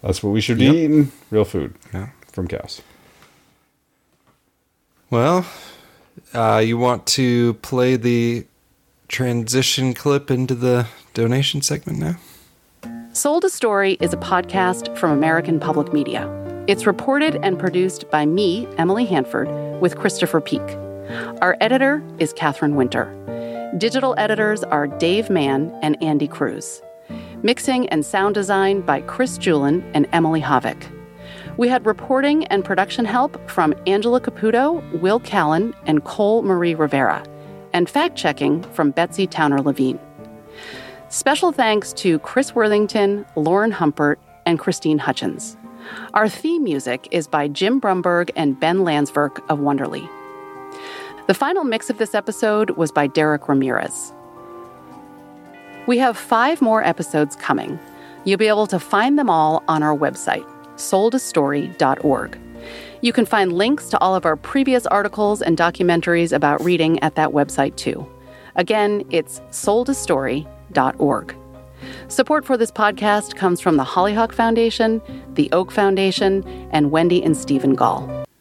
that's 0.03 0.23
what 0.23 0.31
we 0.31 0.41
should 0.41 0.59
be 0.59 0.65
Yep. 0.65 0.75
eating 0.75 1.13
real 1.31 1.45
food 1.45 1.75
Yeah. 1.93 2.09
from 2.33 2.49
cows. 2.49 2.81
Well, 5.11 5.47
uh, 6.35 6.63
you 6.65 6.79
want 6.79 7.07
to 7.09 7.55
play 7.55 7.97
the 7.97 8.47
transition 9.09 9.95
clip 9.95 10.31
into 10.31 10.55
the 10.55 10.87
donation 11.15 11.61
segment 11.61 11.99
now? 11.99 12.17
Sold 13.13 13.45
a 13.45 13.51
Story 13.51 13.99
is 14.01 14.15
a 14.15 14.17
podcast 14.17 14.97
from 14.97 15.11
American 15.11 15.61
Public 15.61 15.93
Media. 15.93 16.27
It's 16.67 16.87
reported 16.87 17.37
and 17.43 17.59
produced 17.59 18.11
by 18.11 18.25
me, 18.25 18.67
Emily 18.79 19.05
Hanford, 19.05 19.49
with 19.81 19.97
Christopher 19.97 20.41
Peak. 20.41 20.63
Our 21.43 21.57
editor 21.61 22.03
is 22.19 22.33
Catherine 22.33 22.75
Winter. 22.75 23.13
Digital 23.77 24.15
editors 24.17 24.65
are 24.65 24.87
Dave 24.87 25.29
Mann 25.29 25.77
and 25.83 26.03
Andy 26.03 26.29
Cruz. 26.29 26.81
Mixing 27.43 27.89
and 27.89 28.07
sound 28.07 28.35
design 28.35 28.81
by 28.81 29.01
Chris 29.03 29.37
Julin 29.37 29.83
and 29.93 30.09
Emily 30.13 30.41
Haavik. 30.41 30.91
We 31.59 31.69
had 31.69 31.85
reporting 31.85 32.47
and 32.47 32.65
production 32.65 33.05
help 33.05 33.39
from 33.51 33.75
Angela 33.87 34.21
Caputo, 34.21 34.81
Will 35.01 35.21
Callan, 35.21 35.75
and 35.87 36.03
Cole 36.05 36.43
Marie 36.43 36.75
Rivera, 36.75 37.23
and 37.73 37.91
fact 37.91 38.17
checking 38.17 38.63
from 38.73 38.91
Betsy 38.91 39.27
Towner 39.27 39.61
Levine. 39.61 40.01
Special 41.11 41.53
thanks 41.53 41.93
to 41.95 42.19
Chris 42.21 42.55
Worthington, 42.55 43.27
Lauren 43.37 43.71
Humpert, 43.71 44.17
and 44.47 44.59
Christine 44.59 44.99
Hutchins. 44.99 45.59
Our 46.15 46.29
theme 46.29 46.65
music 46.65 47.07
is 47.11 47.29
by 47.29 47.49
Jim 47.49 47.81
Brunberg 47.81 48.31
and 48.35 48.59
Ben 48.59 48.79
Landsverk 48.79 49.39
of 49.51 49.59
Wonderly. 49.59 50.09
The 51.27 51.35
final 51.35 51.65
mix 51.65 51.91
of 51.91 51.99
this 51.99 52.15
episode 52.15 52.71
was 52.71 52.91
by 52.91 53.09
Derek 53.09 53.49
Ramirez. 53.49 54.13
We 55.87 55.99
have 55.99 56.17
five 56.17 56.63
more 56.63 56.83
episodes 56.83 57.37
coming. 57.37 57.79
You'll 58.25 58.39
be 58.39 58.49
able 58.49 58.69
to 58.69 58.81
find 58.81 59.19
them 59.19 59.29
all 59.29 59.63
on 59.69 59.83
our 59.83 59.97
website, 59.97 60.47
soldastory.org. 60.77 62.39
You 63.01 63.13
can 63.13 63.27
find 63.27 63.53
links 63.53 63.89
to 63.91 63.99
all 64.01 64.15
of 64.15 64.25
our 64.25 64.37
previous 64.37 64.87
articles 64.87 65.43
and 65.43 65.59
documentaries 65.59 66.33
about 66.33 66.63
reading 66.63 66.99
at 67.01 67.17
that 67.17 67.31
website 67.31 67.77
too. 67.77 68.07
Again, 68.55 69.05
it's 69.11 69.41
soldastory.org. 69.51 71.37
Support 72.09 72.45
for 72.45 72.57
this 72.57 72.71
podcast 72.71 73.35
comes 73.35 73.61
from 73.61 73.77
the 73.77 73.85
Hollyhock 73.85 74.33
Foundation, 74.33 75.03
the 75.35 75.51
Oak 75.51 75.73
Foundation, 75.73 76.45
and 76.71 76.91
Wendy 76.91 77.23
and 77.23 77.37
Stephen 77.37 77.75
Gall. 77.75 78.25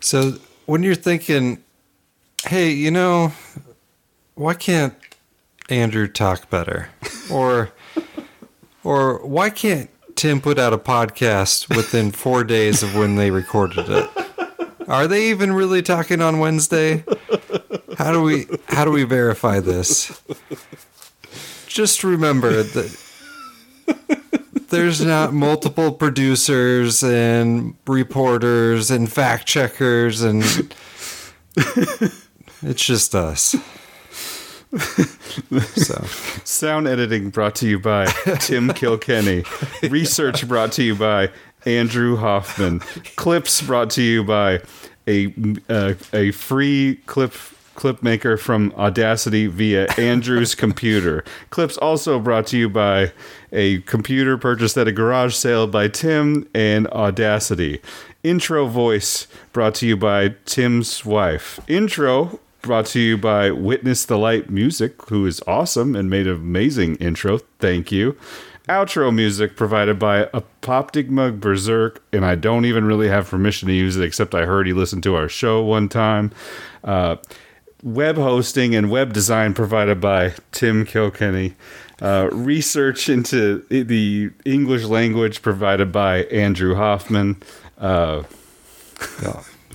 So 0.00 0.34
when 0.64 0.82
you're 0.82 0.94
thinking, 0.94 1.62
hey, 2.46 2.70
you 2.70 2.90
know, 2.90 3.32
why 4.36 4.54
can't 4.54 4.94
Andrew 5.68 6.08
talk 6.08 6.48
better? 6.48 6.88
Or 7.30 7.72
or 8.84 9.26
why 9.26 9.50
can't 9.50 9.90
Tim 10.16 10.40
put 10.40 10.58
out 10.58 10.72
a 10.72 10.78
podcast 10.78 11.74
within 11.74 12.10
four 12.10 12.44
days 12.44 12.82
of 12.82 12.94
when 12.94 13.16
they 13.16 13.30
recorded 13.30 13.88
it? 13.88 14.10
Are 14.88 15.06
they 15.06 15.28
even 15.28 15.52
really 15.52 15.82
talking 15.82 16.22
on 16.22 16.38
Wednesday? 16.38 17.04
How 17.98 18.12
do 18.12 18.22
we 18.22 18.46
how 18.68 18.84
do 18.84 18.90
we 18.90 19.04
verify 19.04 19.60
this? 19.60 20.22
Just 21.66 22.02
remember 22.02 22.62
that 22.62 22.96
there's 24.70 25.04
not 25.04 25.32
multiple 25.32 25.92
producers 25.92 27.02
and 27.02 27.74
reporters 27.86 28.90
and 28.90 29.12
fact 29.12 29.46
checkers 29.46 30.22
and 30.22 30.42
it's 32.62 32.84
just 32.84 33.14
us. 33.14 33.54
So 35.76 36.02
Sound 36.44 36.88
editing 36.88 37.30
brought 37.30 37.54
to 37.56 37.68
you 37.68 37.78
by 37.78 38.06
Tim 38.40 38.68
Kilkenny. 38.74 39.44
Research 39.88 40.46
brought 40.46 40.72
to 40.72 40.82
you 40.82 40.94
by 40.94 41.30
Andrew 41.64 42.16
Hoffman. 42.16 42.80
Clips 43.16 43.62
brought 43.62 43.90
to 43.90 44.02
you 44.02 44.24
by 44.24 44.60
a 45.06 45.32
uh, 45.68 45.94
a 46.12 46.32
free 46.32 47.00
clip 47.06 47.32
clip 47.78 48.02
maker 48.02 48.36
from 48.36 48.74
Audacity 48.76 49.46
via 49.46 49.86
Andrew's 49.96 50.54
computer. 50.56 51.24
Clips 51.50 51.76
also 51.78 52.18
brought 52.18 52.48
to 52.48 52.58
you 52.58 52.68
by 52.68 53.12
a 53.52 53.80
computer 53.82 54.36
purchased 54.36 54.76
at 54.76 54.88
a 54.88 54.92
garage 54.92 55.34
sale 55.34 55.66
by 55.66 55.86
Tim 55.88 56.48
and 56.54 56.88
Audacity. 56.88 57.80
Intro 58.24 58.66
voice 58.66 59.28
brought 59.52 59.76
to 59.76 59.86
you 59.86 59.96
by 59.96 60.34
Tim's 60.44 61.04
wife. 61.04 61.60
Intro 61.68 62.40
brought 62.62 62.86
to 62.86 63.00
you 63.00 63.16
by 63.16 63.50
Witness 63.50 64.04
the 64.04 64.18
Light 64.18 64.50
Music, 64.50 65.00
who 65.08 65.26
is 65.26 65.42
awesome 65.46 65.94
and 65.94 66.10
made 66.10 66.26
an 66.26 66.34
amazing 66.34 66.96
intro. 66.96 67.38
Thank 67.58 67.92
you. 67.92 68.16
Outro 68.68 69.14
music 69.14 69.56
provided 69.56 69.98
by 69.98 70.24
Apoptygma 70.26 71.38
Berzerk, 71.40 71.98
and 72.12 72.24
I 72.24 72.34
don't 72.34 72.66
even 72.66 72.84
really 72.84 73.08
have 73.08 73.30
permission 73.30 73.66
to 73.68 73.74
use 73.74 73.96
it, 73.96 74.04
except 74.04 74.34
I 74.34 74.44
heard 74.44 74.66
he 74.66 74.74
listened 74.74 75.02
to 75.04 75.14
our 75.14 75.28
show 75.28 75.62
one 75.62 75.88
time. 75.88 76.32
Uh, 76.84 77.16
web 77.82 78.16
hosting 78.16 78.74
and 78.74 78.90
web 78.90 79.14
design 79.14 79.54
provided 79.54 80.00
by 80.00 80.34
Tim 80.52 80.84
Kilkenny. 80.84 81.54
Uh, 82.02 82.28
research 82.30 83.08
into 83.08 83.64
the 83.70 84.30
English 84.44 84.84
language 84.84 85.40
provided 85.40 85.90
by 85.90 86.24
Andrew 86.24 86.74
Hoffman. 86.74 87.42
Uh, 87.78 88.24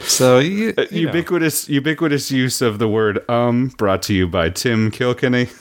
So 0.03 0.39
you, 0.39 0.73
uh, 0.77 0.85
ubiquitous 0.91 1.69
ubiquitous 1.69 2.31
use 2.31 2.61
of 2.61 2.79
the 2.79 2.87
word 2.87 3.27
um 3.29 3.69
brought 3.77 4.03
to 4.03 4.13
you 4.13 4.27
by 4.27 4.49
Tim 4.49 4.91
Kilkenny. 4.91 5.49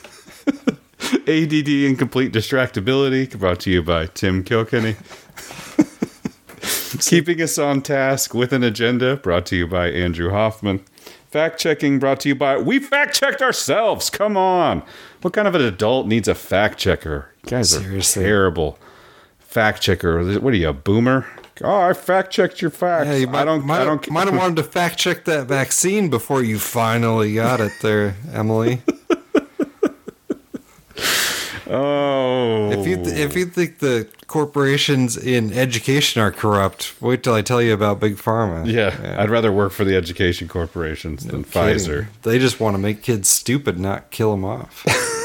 ADD 1.27 1.67
incomplete 1.67 2.31
distractibility 2.33 3.37
brought 3.37 3.59
to 3.61 3.71
you 3.71 3.81
by 3.81 4.07
Tim 4.07 4.43
Kilkenny. 4.43 4.95
Keeping 6.99 7.41
us 7.41 7.57
on 7.57 7.81
task 7.81 8.33
with 8.33 8.53
an 8.53 8.63
agenda 8.63 9.17
brought 9.17 9.45
to 9.47 9.55
you 9.55 9.67
by 9.67 9.89
Andrew 9.89 10.29
Hoffman. 10.29 10.83
Fact 11.29 11.59
checking 11.59 11.97
brought 11.97 12.19
to 12.21 12.29
you 12.29 12.35
by 12.35 12.57
We 12.57 12.79
Fact 12.79 13.15
Checked 13.15 13.41
Ourselves. 13.41 14.09
Come 14.09 14.37
on. 14.37 14.83
What 15.23 15.33
kind 15.33 15.47
of 15.47 15.55
an 15.55 15.61
adult 15.61 16.05
needs 16.05 16.27
a 16.27 16.35
fact 16.35 16.77
checker? 16.77 17.33
You 17.43 17.49
guys 17.49 17.75
are 17.75 18.01
terrible. 18.01 18.77
Fact 19.39 19.81
checker. 19.81 20.39
What 20.39 20.53
are 20.53 20.57
you, 20.57 20.69
a 20.69 20.73
boomer? 20.73 21.25
Oh, 21.61 21.81
I 21.81 21.93
fact 21.93 22.31
checked 22.31 22.61
your 22.61 22.71
facts. 22.71 23.07
Yeah, 23.07 23.15
you 23.15 23.27
might, 23.27 23.41
I 23.41 23.45
don't. 23.45 23.65
might, 23.65 23.81
I 23.81 23.85
don't. 23.85 24.09
might 24.09 24.27
have 24.27 24.35
wanted 24.35 24.55
to 24.57 24.63
fact 24.63 24.97
check 24.97 25.25
that 25.25 25.47
vaccine 25.47 26.09
before 26.09 26.41
you 26.43 26.57
finally 26.57 27.35
got 27.35 27.61
it 27.61 27.71
there, 27.81 28.15
Emily. 28.31 28.81
Oh, 31.67 32.71
if 32.79 32.87
you 32.87 32.95
th- 32.97 33.17
if 33.17 33.35
you 33.35 33.45
think 33.45 33.79
the 33.79 34.07
corporations 34.27 35.15
in 35.15 35.53
education 35.53 36.21
are 36.21 36.31
corrupt, 36.31 36.99
wait 37.01 37.23
till 37.23 37.33
I 37.35 37.41
tell 37.41 37.61
you 37.61 37.73
about 37.73 37.99
big 37.99 38.15
pharma. 38.15 38.65
Yeah, 38.65 39.15
I'd 39.19 39.29
rather 39.29 39.51
work 39.51 39.71
for 39.71 39.83
the 39.83 39.95
education 39.95 40.47
corporations 40.47 41.25
than 41.25 41.43
Pfizer. 41.43 42.07
They 42.23 42.39
just 42.39 42.59
want 42.59 42.75
to 42.75 42.79
make 42.79 43.03
kids 43.03 43.29
stupid, 43.29 43.79
not 43.79 44.09
kill 44.11 44.31
them 44.31 44.43
off. 44.43 44.83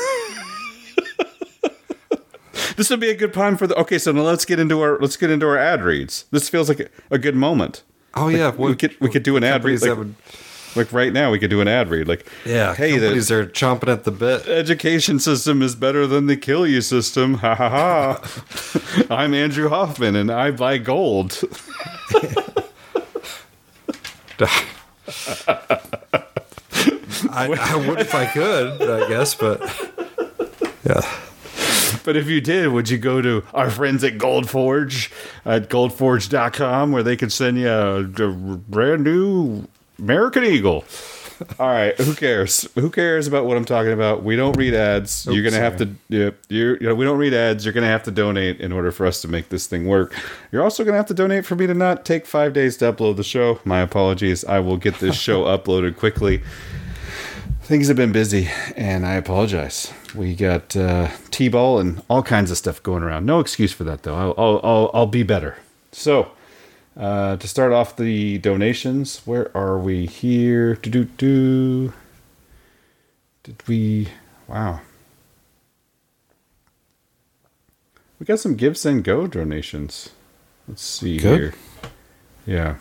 This 2.78 2.88
would 2.90 3.00
be 3.00 3.10
a 3.10 3.14
good 3.16 3.34
time 3.34 3.56
for 3.56 3.66
the. 3.66 3.74
Okay, 3.74 3.98
so 3.98 4.12
now 4.12 4.22
let's 4.22 4.44
get 4.44 4.60
into 4.60 4.80
our 4.80 4.98
let's 5.00 5.16
get 5.16 5.30
into 5.30 5.46
our 5.46 5.58
ad 5.58 5.82
reads. 5.82 6.24
This 6.30 6.48
feels 6.48 6.68
like 6.68 6.78
a, 6.80 6.88
a 7.10 7.18
good 7.18 7.34
moment. 7.34 7.82
Oh 8.14 8.26
Like, 8.26 8.36
yeah, 8.36 8.50
we 8.52 8.76
could 8.76 8.96
we 9.00 9.10
could 9.10 9.24
do 9.24 9.36
an 9.36 9.42
ad 9.44 9.64
read. 9.64 9.82
Like, 9.82 9.98
would- 9.98 10.14
like 10.76 10.92
right 10.92 11.12
now, 11.12 11.32
we 11.32 11.40
could 11.40 11.50
do 11.50 11.60
an 11.60 11.66
ad 11.66 11.90
read. 11.90 12.06
Like 12.06 12.24
Yeah, 12.46 12.72
hey, 12.74 12.92
companies 12.92 13.28
the 13.28 13.34
are 13.34 13.46
chomping 13.46 13.88
at 13.92 14.04
the 14.04 14.12
bit. 14.12 14.46
education 14.46 15.18
system 15.18 15.60
is 15.60 15.74
better 15.74 16.06
than 16.06 16.26
the 16.26 16.36
kill 16.36 16.66
you 16.68 16.80
system. 16.82 17.34
Ha 17.38 17.54
ha 17.56 17.68
ha! 17.68 19.04
I'm 19.10 19.34
Andrew 19.34 19.68
Hoffman, 19.70 20.14
and 20.14 20.30
I 20.30 20.52
buy 20.52 20.78
gold. 20.78 21.40
I, 27.30 27.56
I 27.60 27.76
would 27.88 28.00
if 28.00 28.14
I 28.14 28.26
could, 28.26 28.82
I 28.82 29.08
guess, 29.08 29.34
but 29.34 29.60
yeah. 30.84 31.00
But 32.08 32.16
if 32.16 32.26
you 32.26 32.40
did, 32.40 32.68
would 32.68 32.88
you 32.88 32.96
go 32.96 33.20
to 33.20 33.44
our 33.52 33.68
friends 33.68 34.02
at 34.02 34.14
Goldforge 34.16 35.12
at 35.44 35.68
goldforge.com 35.68 36.90
where 36.90 37.02
they 37.02 37.18
could 37.18 37.30
send 37.30 37.58
you 37.58 37.68
a, 37.68 38.00
a 38.00 38.32
brand 38.32 39.04
new 39.04 39.66
American 39.98 40.42
Eagle? 40.42 40.86
All 41.58 41.68
right, 41.68 41.94
who 41.98 42.14
cares? 42.14 42.66
Who 42.76 42.88
cares 42.88 43.26
about 43.26 43.44
what 43.44 43.58
I'm 43.58 43.66
talking 43.66 43.92
about? 43.92 44.22
We 44.22 44.36
don't 44.36 44.56
read 44.56 44.72
ads. 44.72 45.26
Oops, 45.26 45.34
you're 45.34 45.44
gonna 45.44 45.62
have 45.62 45.76
to. 45.76 45.90
Yeah, 46.08 46.30
you're, 46.48 46.78
you 46.78 46.88
know, 46.88 46.94
we 46.94 47.04
don't 47.04 47.18
read 47.18 47.34
ads. 47.34 47.66
You're 47.66 47.74
gonna 47.74 47.88
have 47.88 48.04
to 48.04 48.10
donate 48.10 48.58
in 48.58 48.72
order 48.72 48.90
for 48.90 49.04
us 49.04 49.20
to 49.20 49.28
make 49.28 49.50
this 49.50 49.66
thing 49.66 49.86
work. 49.86 50.14
You're 50.50 50.62
also 50.62 50.84
gonna 50.84 50.96
have 50.96 51.08
to 51.08 51.14
donate 51.14 51.44
for 51.44 51.56
me 51.56 51.66
to 51.66 51.74
not 51.74 52.06
take 52.06 52.24
five 52.24 52.54
days 52.54 52.78
to 52.78 52.90
upload 52.90 53.16
the 53.16 53.22
show. 53.22 53.60
My 53.66 53.80
apologies. 53.80 54.46
I 54.46 54.60
will 54.60 54.78
get 54.78 54.98
this 54.98 55.14
show 55.14 55.44
uploaded 55.58 55.98
quickly. 55.98 56.42
Things 57.64 57.88
have 57.88 57.98
been 57.98 58.12
busy, 58.12 58.48
and 58.76 59.04
I 59.04 59.16
apologize. 59.16 59.92
We 60.18 60.34
got 60.34 60.74
uh, 60.74 61.10
t-ball 61.30 61.78
and 61.78 62.02
all 62.10 62.24
kinds 62.24 62.50
of 62.50 62.58
stuff 62.58 62.82
going 62.82 63.04
around. 63.04 63.24
No 63.24 63.38
excuse 63.38 63.72
for 63.72 63.84
that, 63.84 64.02
though. 64.02 64.16
I'll, 64.16 64.34
I'll, 64.36 64.60
I'll, 64.64 64.90
I'll 64.92 65.06
be 65.06 65.22
better. 65.22 65.58
So, 65.92 66.32
uh, 66.96 67.36
to 67.36 67.46
start 67.46 67.72
off 67.72 67.96
the 67.96 68.38
donations, 68.38 69.22
where 69.24 69.56
are 69.56 69.78
we 69.78 70.06
here? 70.06 70.74
Do 70.74 70.90
do 70.90 71.04
do. 71.04 71.92
Did 73.44 73.62
we? 73.68 74.08
Wow. 74.48 74.80
We 78.18 78.26
got 78.26 78.40
some 78.40 78.56
Give 78.56 78.76
Send 78.76 79.04
Go 79.04 79.28
donations. 79.28 80.10
Let's 80.66 80.82
see 80.82 81.18
Good. 81.18 81.38
here. 81.38 81.54
Yeah. 82.44 82.74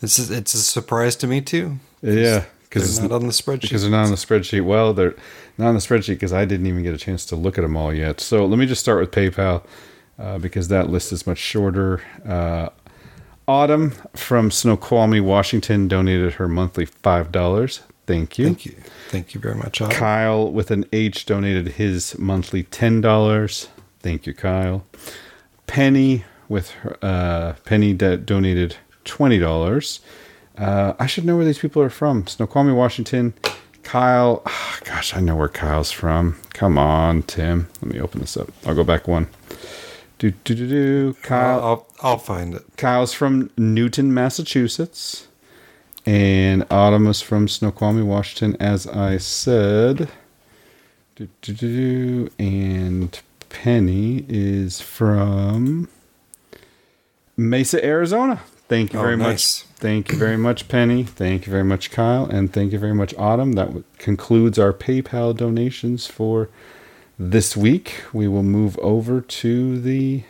This 0.00 0.18
is 0.18 0.32
it's 0.32 0.52
a 0.52 0.58
surprise 0.58 1.14
to 1.16 1.28
me 1.28 1.40
too. 1.40 1.78
Yeah, 2.02 2.46
They're 2.80 2.88
it's 2.88 2.98
not 3.00 3.12
on 3.12 3.26
the 3.26 3.32
spreadsheet. 3.32 3.62
Because 3.62 3.82
they're 3.82 3.90
not 3.90 4.04
on 4.04 4.10
the 4.10 4.16
spreadsheet. 4.16 4.64
Well, 4.64 4.92
they're 4.94 5.14
not 5.58 5.68
on 5.68 5.74
the 5.74 5.80
spreadsheet 5.80 6.14
because 6.14 6.32
I 6.32 6.44
didn't 6.44 6.66
even 6.66 6.82
get 6.82 6.94
a 6.94 6.98
chance 6.98 7.24
to 7.26 7.36
look 7.36 7.58
at 7.58 7.62
them 7.62 7.76
all 7.76 7.92
yet. 7.92 8.20
So 8.20 8.46
let 8.46 8.58
me 8.58 8.66
just 8.66 8.80
start 8.80 9.00
with 9.00 9.10
PayPal 9.10 9.64
uh, 10.18 10.38
because 10.38 10.68
that 10.68 10.88
list 10.90 11.12
is 11.12 11.26
much 11.26 11.38
shorter. 11.38 12.00
Uh, 12.26 12.68
Autumn 13.48 13.92
from 14.14 14.50
Snoqualmie, 14.50 15.20
Washington, 15.20 15.88
donated 15.88 16.34
her 16.34 16.46
monthly 16.48 16.84
five 16.86 17.32
dollars. 17.32 17.80
Thank 18.06 18.38
you. 18.38 18.46
Thank 18.46 18.66
you. 18.66 18.74
Thank 19.08 19.34
you 19.34 19.40
very 19.40 19.56
much. 19.56 19.80
Autumn. 19.80 19.96
Kyle 19.96 20.50
with 20.50 20.70
an 20.70 20.84
H 20.92 21.26
donated 21.26 21.68
his 21.72 22.16
monthly 22.18 22.62
ten 22.62 23.00
dollars. 23.00 23.68
Thank 24.00 24.26
you, 24.26 24.32
Kyle. 24.34 24.84
Penny 25.66 26.24
with 26.48 26.70
her, 26.70 26.96
uh, 27.02 27.54
Penny 27.64 27.92
do- 27.94 28.16
donated 28.16 28.76
twenty 29.04 29.38
dollars. 29.38 30.00
Uh, 30.56 30.94
I 30.98 31.06
should 31.06 31.24
know 31.24 31.36
where 31.36 31.44
these 31.44 31.58
people 31.58 31.82
are 31.82 31.90
from. 31.90 32.26
Snoqualmie, 32.26 32.72
Washington. 32.72 33.34
Kyle, 33.82 34.42
ah, 34.46 34.78
gosh, 34.84 35.14
I 35.16 35.20
know 35.20 35.36
where 35.36 35.48
Kyle's 35.48 35.90
from. 35.90 36.38
Come 36.52 36.78
on, 36.78 37.22
Tim. 37.24 37.68
Let 37.80 37.92
me 37.92 38.00
open 38.00 38.20
this 38.20 38.36
up. 38.36 38.48
I'll 38.64 38.74
go 38.74 38.84
back 38.84 39.08
one. 39.08 39.28
Do 40.18 40.30
do 40.30 40.54
do 40.54 40.68
do. 40.68 41.16
Kyle, 41.22 41.64
I'll 41.64 41.86
I'll 42.00 42.18
find 42.18 42.54
it. 42.54 42.62
Kyle's 42.76 43.12
from 43.12 43.50
Newton, 43.56 44.14
Massachusetts. 44.14 45.26
And 46.04 46.66
Autumn 46.70 47.06
is 47.06 47.20
from 47.20 47.46
Snoqualmie, 47.48 48.02
Washington, 48.02 48.56
as 48.60 48.86
I 48.86 49.18
said. 49.18 50.08
Do, 51.14 51.28
do, 51.42 51.52
do, 51.52 52.26
do. 52.26 52.30
And 52.38 53.20
Penny 53.48 54.24
is 54.28 54.80
from 54.80 55.88
Mesa, 57.36 57.84
Arizona. 57.84 58.42
Thank 58.72 58.94
you 58.94 59.00
Oh, 59.00 59.02
very 59.02 59.18
nice. 59.18 59.64
much. 59.66 59.76
Thank 59.80 60.12
you 60.12 60.16
very 60.16 60.38
much, 60.38 60.66
Penny. 60.66 61.02
Thank 61.04 61.44
you 61.46 61.50
very 61.52 61.62
much, 61.62 61.90
Kyle. 61.90 62.24
And 62.24 62.50
thank 62.50 62.72
you 62.72 62.78
very 62.78 62.94
much, 62.94 63.14
Autumn. 63.18 63.52
That 63.52 63.66
w- 63.66 63.84
concludes 63.98 64.58
our 64.58 64.72
PayPal 64.72 65.36
donations 65.36 66.06
for 66.06 66.48
this 67.18 67.54
week. 67.54 68.02
We 68.14 68.26
will 68.28 68.42
move 68.42 68.78
over 68.78 69.20
to 69.20 69.78
the 69.78 70.22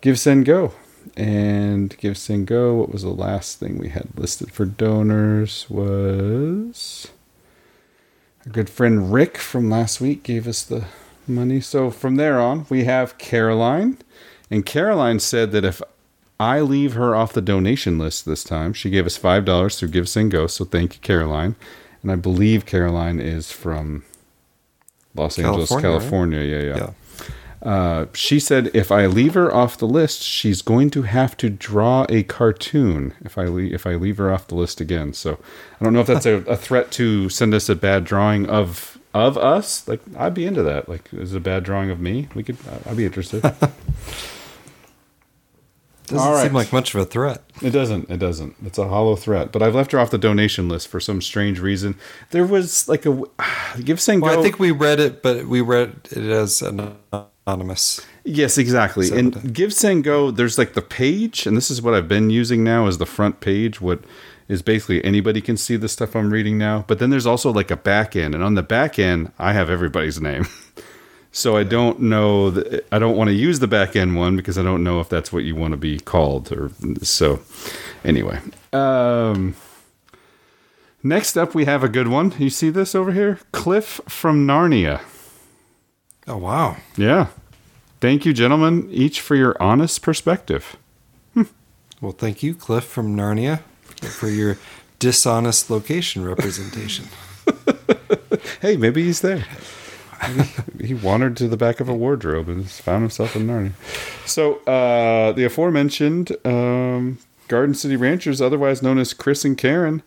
Give 0.00 0.18
Send 0.18 0.46
Go. 0.46 0.72
And 1.14 1.94
Give 1.98 2.16
Send 2.16 2.46
Go, 2.46 2.76
what 2.76 2.90
was 2.90 3.02
the 3.02 3.10
last 3.10 3.60
thing 3.60 3.76
we 3.76 3.90
had 3.90 4.08
listed 4.16 4.50
for 4.50 4.64
donors 4.64 5.66
was 5.68 7.08
our 8.46 8.50
good 8.52 8.70
friend 8.70 9.12
Rick 9.12 9.36
from 9.36 9.68
last 9.68 10.00
week 10.00 10.22
gave 10.22 10.48
us 10.48 10.62
the 10.62 10.86
money. 11.26 11.60
So 11.60 11.90
from 11.90 12.16
there 12.16 12.40
on, 12.40 12.64
we 12.70 12.84
have 12.84 13.18
Caroline. 13.18 13.98
And 14.50 14.64
Caroline 14.64 15.18
said 15.20 15.52
that 15.52 15.66
if 15.66 15.82
I 16.40 16.60
leave 16.60 16.94
her 16.94 17.14
off 17.14 17.32
the 17.32 17.40
donation 17.40 17.98
list 17.98 18.24
this 18.24 18.44
time, 18.44 18.72
she 18.72 18.90
gave 18.90 19.06
us 19.06 19.18
$5 19.18 19.78
through 19.78 19.88
Give 19.88 20.08
Send 20.08 20.30
Go. 20.30 20.46
So 20.46 20.64
thank 20.64 20.94
you, 20.94 21.00
Caroline. 21.00 21.56
And 22.02 22.12
I 22.12 22.16
believe 22.16 22.64
Caroline 22.64 23.18
is 23.18 23.50
from 23.50 24.04
Los 25.14 25.38
Angeles, 25.38 25.68
California, 25.68 25.90
right? 25.90 26.00
California. 26.00 26.40
Yeah, 26.40 26.76
yeah. 26.76 26.90
Uh, 27.60 28.06
she 28.14 28.38
said 28.38 28.70
if 28.72 28.92
I 28.92 29.06
leave 29.06 29.34
her 29.34 29.52
off 29.52 29.78
the 29.78 29.86
list, 29.86 30.22
she's 30.22 30.62
going 30.62 30.90
to 30.90 31.02
have 31.02 31.36
to 31.38 31.50
draw 31.50 32.06
a 32.08 32.22
cartoon 32.22 33.14
if 33.24 33.36
I 33.36 33.46
leave, 33.46 33.72
if 33.74 33.84
I 33.84 33.96
leave 33.96 34.18
her 34.18 34.32
off 34.32 34.46
the 34.46 34.54
list 34.54 34.80
again. 34.80 35.12
So 35.12 35.40
I 35.80 35.84
don't 35.84 35.92
know 35.92 36.00
if 36.00 36.06
that's 36.06 36.26
a, 36.26 36.36
a 36.46 36.56
threat 36.56 36.92
to 36.92 37.28
send 37.28 37.54
us 37.54 37.68
a 37.68 37.74
bad 37.74 38.04
drawing 38.04 38.48
of 38.48 38.98
of 39.12 39.36
us. 39.36 39.88
Like 39.88 40.00
I'd 40.16 40.34
be 40.34 40.46
into 40.46 40.62
that. 40.62 40.88
Like 40.88 41.12
is 41.12 41.34
it 41.34 41.38
a 41.38 41.40
bad 41.40 41.64
drawing 41.64 41.90
of 41.90 41.98
me? 41.98 42.28
We 42.32 42.44
could. 42.44 42.58
I'd 42.86 42.96
be 42.96 43.06
interested. 43.06 43.42
Doesn't 46.08 46.32
right. 46.32 46.42
seem 46.44 46.52
like 46.52 46.72
much 46.72 46.94
of 46.94 47.00
a 47.00 47.04
threat. 47.04 47.42
It 47.62 47.70
doesn't. 47.70 48.10
It 48.10 48.18
doesn't. 48.18 48.56
It's 48.64 48.78
a 48.78 48.88
hollow 48.88 49.16
threat. 49.16 49.52
But 49.52 49.62
I've 49.62 49.74
left 49.74 49.92
her 49.92 49.98
off 49.98 50.10
the 50.10 50.18
donation 50.18 50.68
list 50.68 50.88
for 50.88 51.00
some 51.00 51.20
strange 51.22 51.60
reason. 51.60 51.96
There 52.30 52.46
was 52.46 52.88
like 52.88 53.06
a 53.06 53.22
give 53.82 54.00
saying 54.00 54.20
Well, 54.20 54.34
go. 54.34 54.40
I 54.40 54.42
think 54.42 54.58
we 54.58 54.70
read 54.70 55.00
it, 55.00 55.22
but 55.22 55.46
we 55.46 55.60
read 55.60 56.08
it 56.10 56.30
as 56.30 56.62
anonymous. 56.62 58.04
Yes, 58.24 58.58
exactly. 58.58 59.06
So 59.06 59.16
and 59.16 59.36
uh, 59.36 59.40
Give 59.52 59.72
Send 59.72 60.04
Go, 60.04 60.30
there's 60.30 60.58
like 60.58 60.74
the 60.74 60.82
page, 60.82 61.46
and 61.46 61.56
this 61.56 61.70
is 61.70 61.80
what 61.80 61.94
I've 61.94 62.08
been 62.08 62.30
using 62.30 62.62
now 62.62 62.86
as 62.86 62.98
the 62.98 63.06
front 63.06 63.40
page. 63.40 63.80
What 63.80 64.00
is 64.48 64.62
basically 64.62 65.04
anybody 65.04 65.40
can 65.40 65.56
see 65.56 65.76
the 65.76 65.88
stuff 65.88 66.16
I'm 66.16 66.30
reading 66.30 66.58
now. 66.58 66.84
But 66.88 66.98
then 66.98 67.10
there's 67.10 67.26
also 67.26 67.52
like 67.52 67.70
a 67.70 67.76
back 67.76 68.16
end, 68.16 68.34
and 68.34 68.42
on 68.42 68.54
the 68.54 68.62
back 68.62 68.98
end, 68.98 69.32
I 69.38 69.52
have 69.52 69.70
everybody's 69.70 70.20
name. 70.20 70.46
so 71.38 71.56
I 71.56 71.62
don't 71.62 72.00
know. 72.00 72.50
That, 72.50 72.86
I 72.90 72.98
don't 72.98 73.16
want 73.16 73.28
to 73.28 73.34
use 73.34 73.60
the 73.60 73.66
back 73.66 73.94
end 73.96 74.16
one 74.16 74.36
because 74.36 74.58
I 74.58 74.62
don't 74.62 74.82
know 74.82 75.00
if 75.00 75.08
that's 75.08 75.32
what 75.32 75.44
you 75.44 75.54
want 75.54 75.72
to 75.72 75.76
be 75.76 75.98
called. 76.00 76.52
Or 76.52 76.70
so. 77.02 77.40
Anyway, 78.04 78.40
um, 78.72 79.54
next 81.02 81.36
up 81.36 81.54
we 81.54 81.64
have 81.64 81.84
a 81.84 81.88
good 81.88 82.08
one. 82.08 82.34
You 82.38 82.50
see 82.50 82.70
this 82.70 82.94
over 82.94 83.12
here, 83.12 83.38
Cliff 83.52 84.00
from 84.08 84.46
Narnia. 84.46 85.00
Oh 86.26 86.38
wow! 86.38 86.76
Yeah. 86.96 87.28
Thank 88.00 88.24
you, 88.24 88.32
gentlemen, 88.32 88.88
each 88.92 89.20
for 89.20 89.34
your 89.34 89.56
honest 89.60 90.02
perspective. 90.02 90.76
Well, 92.00 92.12
thank 92.12 92.44
you, 92.44 92.54
Cliff 92.54 92.84
from 92.84 93.16
Narnia, 93.16 93.60
for 94.02 94.28
your 94.28 94.56
dishonest 95.00 95.68
location 95.68 96.24
representation. 96.24 97.06
Hey, 98.60 98.76
maybe 98.76 99.04
he's 99.04 99.20
there. 99.20 99.44
He 100.80 100.94
wandered 100.94 101.36
to 101.38 101.48
the 101.48 101.56
back 101.56 101.80
of 101.80 101.88
a 101.88 101.94
wardrobe 101.94 102.48
and 102.48 102.68
found 102.70 103.02
himself 103.02 103.34
in 103.36 103.46
Narnia. 103.46 103.72
So, 104.26 104.56
uh, 104.64 105.32
the 105.32 105.44
aforementioned 105.44 106.34
um, 106.46 107.18
Garden 107.48 107.74
City 107.74 107.96
Ranchers, 107.96 108.40
otherwise 108.40 108.82
known 108.82 108.98
as 108.98 109.12
Chris 109.12 109.44
and 109.44 109.58
Karen, 109.58 110.02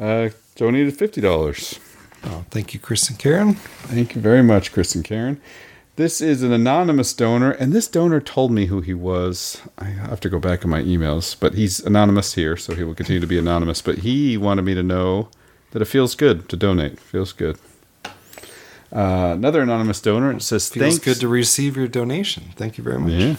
uh, 0.00 0.30
donated 0.56 0.96
fifty 0.96 1.20
dollars. 1.20 1.78
Oh, 2.24 2.44
thank 2.50 2.72
you, 2.72 2.80
Chris 2.80 3.08
and 3.10 3.18
Karen. 3.18 3.54
Thank 3.54 4.14
you 4.14 4.20
very 4.20 4.42
much, 4.42 4.72
Chris 4.72 4.94
and 4.94 5.04
Karen. 5.04 5.40
This 5.96 6.20
is 6.20 6.42
an 6.42 6.52
anonymous 6.52 7.12
donor, 7.14 7.52
and 7.52 7.72
this 7.72 7.86
donor 7.86 8.20
told 8.20 8.50
me 8.50 8.66
who 8.66 8.80
he 8.80 8.94
was. 8.94 9.60
I 9.78 9.84
have 9.84 10.18
to 10.20 10.28
go 10.28 10.40
back 10.40 10.64
in 10.64 10.70
my 10.70 10.82
emails, 10.82 11.36
but 11.38 11.54
he's 11.54 11.78
anonymous 11.78 12.34
here, 12.34 12.56
so 12.56 12.74
he 12.74 12.82
will 12.82 12.96
continue 12.96 13.20
to 13.20 13.26
be 13.26 13.38
anonymous. 13.38 13.80
But 13.80 13.98
he 13.98 14.36
wanted 14.36 14.62
me 14.62 14.74
to 14.74 14.82
know 14.82 15.28
that 15.70 15.82
it 15.82 15.84
feels 15.84 16.16
good 16.16 16.48
to 16.48 16.56
donate. 16.56 16.98
Feels 16.98 17.32
good. 17.32 17.58
Uh, 18.94 19.32
another 19.34 19.60
anonymous 19.62 20.00
donor 20.00 20.30
it 20.32 20.40
says 20.42 20.68
Feels 20.68 20.84
thanks. 20.84 21.04
good 21.04 21.20
to 21.20 21.26
receive 21.28 21.76
your 21.76 21.88
donation. 21.88 22.44
Thank 22.54 22.78
you 22.78 22.84
very 22.84 22.98
much. 23.00 23.10
Yeah. 23.10 23.36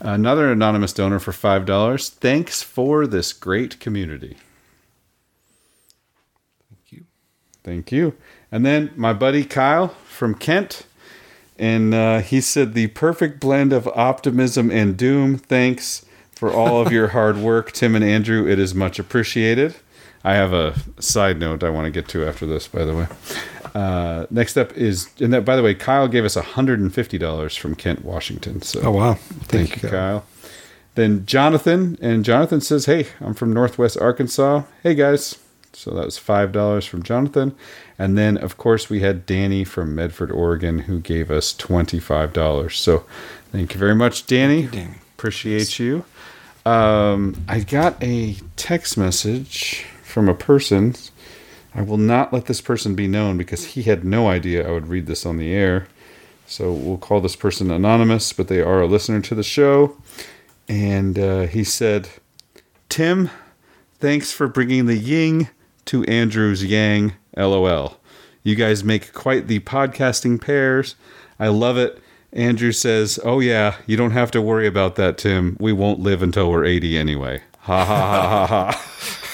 Another 0.00 0.50
anonymous 0.50 0.92
donor 0.92 1.18
for 1.18 1.32
five 1.32 1.66
dollars. 1.66 2.08
Thanks 2.08 2.62
for 2.62 3.06
this 3.06 3.32
great 3.32 3.80
community. 3.80 4.36
Thank 6.70 6.92
you. 6.92 7.04
Thank 7.64 7.92
you. 7.92 8.14
And 8.50 8.64
then 8.64 8.90
my 8.96 9.12
buddy 9.12 9.44
Kyle 9.44 9.88
from 10.06 10.34
Kent, 10.34 10.86
and 11.58 11.92
uh, 11.92 12.20
he 12.20 12.40
said 12.40 12.72
the 12.72 12.86
perfect 12.88 13.40
blend 13.40 13.72
of 13.72 13.86
optimism 13.88 14.70
and 14.70 14.96
doom. 14.96 15.36
Thanks 15.36 16.06
for 16.34 16.50
all 16.52 16.80
of 16.80 16.92
your 16.92 17.08
hard 17.08 17.36
work, 17.36 17.72
Tim 17.72 17.94
and 17.94 18.04
Andrew. 18.04 18.48
It 18.48 18.58
is 18.58 18.74
much 18.74 18.98
appreciated. 18.98 19.74
I 20.24 20.34
have 20.34 20.52
a 20.52 20.74
side 21.00 21.38
note 21.38 21.62
I 21.62 21.70
want 21.70 21.84
to 21.86 21.90
get 21.90 22.08
to 22.08 22.26
after 22.26 22.46
this, 22.46 22.68
by 22.68 22.84
the 22.84 22.94
way. 22.94 23.06
Uh, 23.78 24.26
next 24.30 24.56
up 24.56 24.76
is, 24.76 25.08
and 25.20 25.32
that 25.32 25.44
by 25.44 25.54
the 25.54 25.62
way, 25.62 25.72
Kyle 25.72 26.08
gave 26.08 26.24
us 26.24 26.34
$150 26.34 27.58
from 27.58 27.74
Kent, 27.76 28.04
Washington. 28.04 28.60
So, 28.60 28.80
Oh, 28.82 28.90
wow. 28.90 29.14
Thank, 29.14 29.70
Thank 29.70 29.82
you, 29.82 29.88
you, 29.88 29.94
Kyle. 29.94 30.24
Then 30.96 31.24
Jonathan, 31.26 31.96
and 32.02 32.24
Jonathan 32.24 32.60
says, 32.60 32.86
Hey, 32.86 33.06
I'm 33.20 33.34
from 33.34 33.52
Northwest 33.52 33.96
Arkansas. 34.00 34.64
Hey, 34.82 34.96
guys. 34.96 35.38
So 35.72 35.92
that 35.92 36.06
was 36.06 36.18
$5 36.18 36.88
from 36.88 37.04
Jonathan. 37.04 37.54
And 38.00 38.18
then, 38.18 38.36
of 38.36 38.56
course, 38.56 38.90
we 38.90 38.98
had 38.98 39.26
Danny 39.26 39.62
from 39.62 39.94
Medford, 39.94 40.32
Oregon, 40.32 40.80
who 40.80 40.98
gave 40.98 41.30
us 41.30 41.54
$25. 41.54 42.72
So 42.72 43.04
thank 43.52 43.74
you 43.74 43.78
very 43.78 43.94
much, 43.94 44.26
Danny. 44.26 44.66
Danny. 44.66 44.94
Appreciate 45.16 45.78
you. 45.78 46.04
Um, 46.66 47.44
I 47.48 47.60
got 47.60 48.02
a 48.02 48.36
text 48.56 48.98
message 48.98 49.84
from 50.02 50.28
a 50.28 50.34
person. 50.34 50.96
I 51.78 51.82
will 51.82 51.96
not 51.96 52.32
let 52.32 52.46
this 52.46 52.60
person 52.60 52.96
be 52.96 53.06
known 53.06 53.38
because 53.38 53.64
he 53.66 53.84
had 53.84 54.04
no 54.04 54.28
idea 54.28 54.66
I 54.66 54.72
would 54.72 54.88
read 54.88 55.06
this 55.06 55.24
on 55.24 55.36
the 55.36 55.52
air. 55.52 55.86
So 56.44 56.72
we'll 56.72 56.98
call 56.98 57.20
this 57.20 57.36
person 57.36 57.70
anonymous, 57.70 58.32
but 58.32 58.48
they 58.48 58.60
are 58.60 58.80
a 58.80 58.86
listener 58.86 59.20
to 59.20 59.34
the 59.36 59.44
show. 59.44 59.96
And 60.68 61.16
uh, 61.16 61.42
he 61.42 61.62
said, 61.62 62.08
Tim, 62.88 63.30
thanks 64.00 64.32
for 64.32 64.48
bringing 64.48 64.86
the 64.86 64.96
ying 64.96 65.50
to 65.84 66.02
Andrew's 66.04 66.64
yang. 66.64 67.12
LOL. 67.36 68.00
You 68.42 68.56
guys 68.56 68.82
make 68.82 69.12
quite 69.12 69.46
the 69.46 69.60
podcasting 69.60 70.40
pairs. 70.40 70.96
I 71.38 71.46
love 71.46 71.76
it. 71.76 72.02
Andrew 72.32 72.72
says, 72.72 73.20
"Oh 73.24 73.38
yeah, 73.38 73.76
you 73.86 73.96
don't 73.96 74.10
have 74.10 74.32
to 74.32 74.42
worry 74.42 74.66
about 74.66 74.96
that, 74.96 75.18
Tim. 75.18 75.56
We 75.60 75.72
won't 75.72 76.00
live 76.00 76.22
until 76.22 76.50
we're 76.50 76.64
80 76.64 76.98
anyway." 76.98 77.42
Ha 77.60 77.84
ha 77.84 77.96
ha 77.96 78.46
ha 78.46 78.72
ha. 78.72 79.24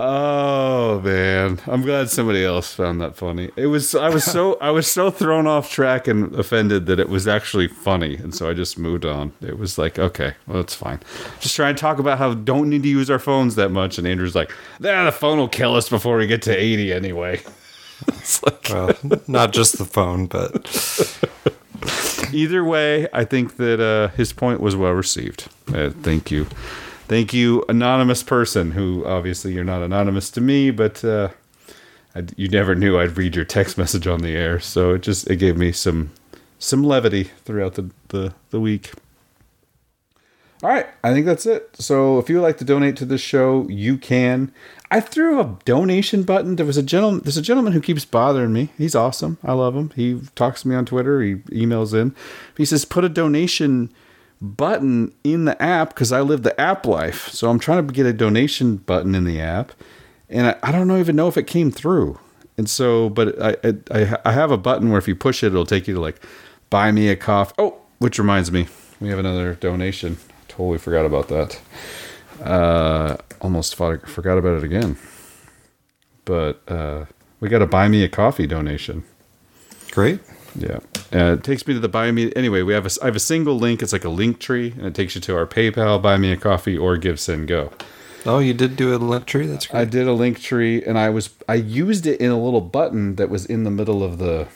Oh 0.00 1.00
man, 1.00 1.60
I'm 1.66 1.82
glad 1.82 2.10
somebody 2.10 2.44
else 2.44 2.74
found 2.74 3.00
that 3.00 3.16
funny. 3.16 3.50
It 3.56 3.66
was 3.66 3.94
I 3.94 4.08
was 4.08 4.24
so 4.24 4.54
I 4.60 4.70
was 4.70 4.90
so 4.90 5.10
thrown 5.10 5.46
off 5.46 5.70
track 5.70 6.08
and 6.08 6.34
offended 6.34 6.86
that 6.86 6.98
it 6.98 7.08
was 7.08 7.28
actually 7.28 7.68
funny, 7.68 8.16
and 8.16 8.34
so 8.34 8.48
I 8.48 8.54
just 8.54 8.78
moved 8.78 9.04
on. 9.04 9.32
It 9.40 9.58
was 9.58 9.78
like, 9.78 9.98
okay, 9.98 10.34
well, 10.46 10.60
it's 10.60 10.74
fine. 10.74 11.00
Just 11.40 11.54
trying 11.54 11.74
to 11.74 11.80
talk 11.80 11.98
about 11.98 12.18
how 12.18 12.34
don't 12.34 12.68
need 12.68 12.82
to 12.82 12.88
use 12.88 13.10
our 13.10 13.18
phones 13.18 13.54
that 13.54 13.70
much, 13.70 13.98
and 13.98 14.06
Andrew's 14.06 14.34
like, 14.34 14.52
"Yeah, 14.80 15.04
the 15.04 15.12
phone 15.12 15.38
will 15.38 15.48
kill 15.48 15.74
us 15.76 15.88
before 15.88 16.16
we 16.16 16.26
get 16.26 16.42
to 16.42 16.56
80 16.56 16.92
anyway." 16.92 17.42
it's 18.08 18.42
like, 18.42 18.68
well, 18.70 18.96
not 19.28 19.52
just 19.52 19.78
the 19.78 19.84
phone, 19.84 20.26
but 20.26 20.68
either 22.32 22.64
way, 22.64 23.08
I 23.12 23.24
think 23.24 23.56
that 23.56 23.80
uh, 23.80 24.08
his 24.16 24.32
point 24.32 24.60
was 24.60 24.74
well 24.76 24.92
received. 24.92 25.48
Uh, 25.72 25.90
thank 25.90 26.30
you. 26.30 26.46
Thank 27.06 27.34
you, 27.34 27.62
anonymous 27.68 28.22
person 28.22 28.70
who 28.70 29.04
obviously 29.04 29.52
you're 29.52 29.62
not 29.62 29.82
anonymous 29.82 30.30
to 30.30 30.40
me, 30.40 30.70
but 30.70 31.04
uh, 31.04 31.28
I, 32.14 32.24
you 32.34 32.48
never 32.48 32.74
knew 32.74 32.98
I'd 32.98 33.18
read 33.18 33.36
your 33.36 33.44
text 33.44 33.76
message 33.78 34.06
on 34.06 34.20
the 34.20 34.34
air, 34.34 34.58
so 34.58 34.94
it 34.94 35.02
just 35.02 35.28
it 35.28 35.36
gave 35.36 35.56
me 35.56 35.70
some 35.70 36.12
some 36.58 36.82
levity 36.82 37.24
throughout 37.44 37.74
the 37.74 37.90
the, 38.08 38.34
the 38.50 38.58
week. 38.58 38.92
All 40.62 40.70
right, 40.70 40.86
I 41.02 41.12
think 41.12 41.26
that's 41.26 41.44
it. 41.44 41.76
So 41.78 42.18
if 42.18 42.30
you 42.30 42.36
would 42.36 42.42
like 42.42 42.56
to 42.56 42.64
donate 42.64 42.96
to 42.96 43.04
this 43.04 43.20
show, 43.20 43.68
you 43.68 43.98
can. 43.98 44.50
I 44.90 45.00
threw 45.00 45.38
a 45.38 45.58
donation 45.66 46.22
button. 46.22 46.56
There 46.56 46.64
was 46.64 46.78
a 46.78 46.82
gentleman. 46.82 47.20
There's 47.22 47.36
a 47.36 47.42
gentleman 47.42 47.74
who 47.74 47.82
keeps 47.82 48.06
bothering 48.06 48.54
me. 48.54 48.70
He's 48.78 48.94
awesome. 48.94 49.36
I 49.44 49.52
love 49.52 49.76
him. 49.76 49.90
He 49.94 50.22
talks 50.36 50.62
to 50.62 50.68
me 50.68 50.74
on 50.74 50.86
Twitter. 50.86 51.20
He 51.20 51.34
emails 51.34 51.92
in. 51.92 52.14
He 52.56 52.64
says 52.64 52.86
put 52.86 53.04
a 53.04 53.10
donation 53.10 53.92
button 54.40 55.14
in 55.24 55.44
the 55.44 55.60
app 55.62 55.90
because 55.90 56.12
I 56.12 56.20
live 56.20 56.42
the 56.42 56.58
app 56.60 56.86
life. 56.86 57.28
So 57.28 57.50
I'm 57.50 57.58
trying 57.58 57.86
to 57.86 57.92
get 57.92 58.06
a 58.06 58.12
donation 58.12 58.76
button 58.76 59.14
in 59.14 59.24
the 59.24 59.40
app, 59.40 59.72
and 60.28 60.48
I, 60.48 60.56
I 60.62 60.72
don't 60.72 60.88
know, 60.88 60.98
even 60.98 61.16
know 61.16 61.28
if 61.28 61.36
it 61.36 61.46
came 61.46 61.70
through. 61.70 62.18
And 62.56 62.68
so, 62.68 63.08
but 63.08 63.40
I, 63.42 63.56
I 63.90 64.16
I 64.24 64.32
have 64.32 64.50
a 64.50 64.56
button 64.58 64.90
where 64.90 64.98
if 64.98 65.08
you 65.08 65.16
push 65.16 65.42
it, 65.42 65.48
it'll 65.48 65.66
take 65.66 65.88
you 65.88 65.94
to 65.94 66.00
like 66.00 66.20
buy 66.70 66.92
me 66.92 67.08
a 67.08 67.16
coffee. 67.16 67.54
Oh, 67.58 67.78
which 67.98 68.18
reminds 68.18 68.52
me, 68.52 68.68
we 69.00 69.08
have 69.08 69.18
another 69.18 69.54
donation. 69.54 70.18
Totally 70.48 70.78
forgot 70.78 71.04
about 71.04 71.28
that. 71.28 71.60
Uh, 72.42 73.16
almost 73.40 73.74
thought, 73.74 74.08
forgot 74.08 74.38
about 74.38 74.58
it 74.58 74.64
again. 74.64 74.96
But 76.24 76.62
uh, 76.68 77.06
we 77.40 77.48
got 77.48 77.62
a 77.62 77.66
buy 77.66 77.88
me 77.88 78.04
a 78.04 78.08
coffee 78.08 78.46
donation. 78.46 79.04
Great. 79.90 80.20
Yeah. 80.56 80.78
Uh, 81.14 81.34
it 81.34 81.44
takes 81.44 81.66
me 81.66 81.74
to 81.74 81.80
the 81.80 81.88
buy 81.88 82.10
me. 82.10 82.32
Anyway, 82.34 82.62
we 82.62 82.72
have 82.72 82.86
a, 82.86 82.90
I 83.00 83.04
have 83.06 83.16
a 83.16 83.20
single 83.20 83.56
link. 83.56 83.82
It's 83.82 83.92
like 83.92 84.04
a 84.04 84.08
link 84.08 84.40
tree, 84.40 84.72
and 84.76 84.86
it 84.86 84.94
takes 84.94 85.14
you 85.14 85.20
to 85.20 85.36
our 85.36 85.46
PayPal, 85.46 86.02
buy 86.02 86.16
me 86.16 86.32
a 86.32 86.36
coffee, 86.36 86.76
or 86.76 86.96
give 86.96 87.20
send 87.20 87.46
go. 87.46 87.70
Oh, 88.26 88.38
you 88.38 88.54
did 88.54 88.74
do 88.74 88.94
a 88.94 88.96
link 88.96 89.26
tree. 89.26 89.46
That's 89.46 89.66
great. 89.66 89.80
I 89.80 89.84
did 89.84 90.08
a 90.08 90.12
link 90.12 90.40
tree, 90.40 90.82
and 90.82 90.98
I 90.98 91.10
was 91.10 91.30
I 91.48 91.54
used 91.54 92.06
it 92.06 92.20
in 92.20 92.30
a 92.30 92.42
little 92.42 92.60
button 92.60 93.16
that 93.16 93.30
was 93.30 93.46
in 93.46 93.64
the 93.64 93.70
middle 93.70 94.02
of 94.02 94.18
the 94.18 94.48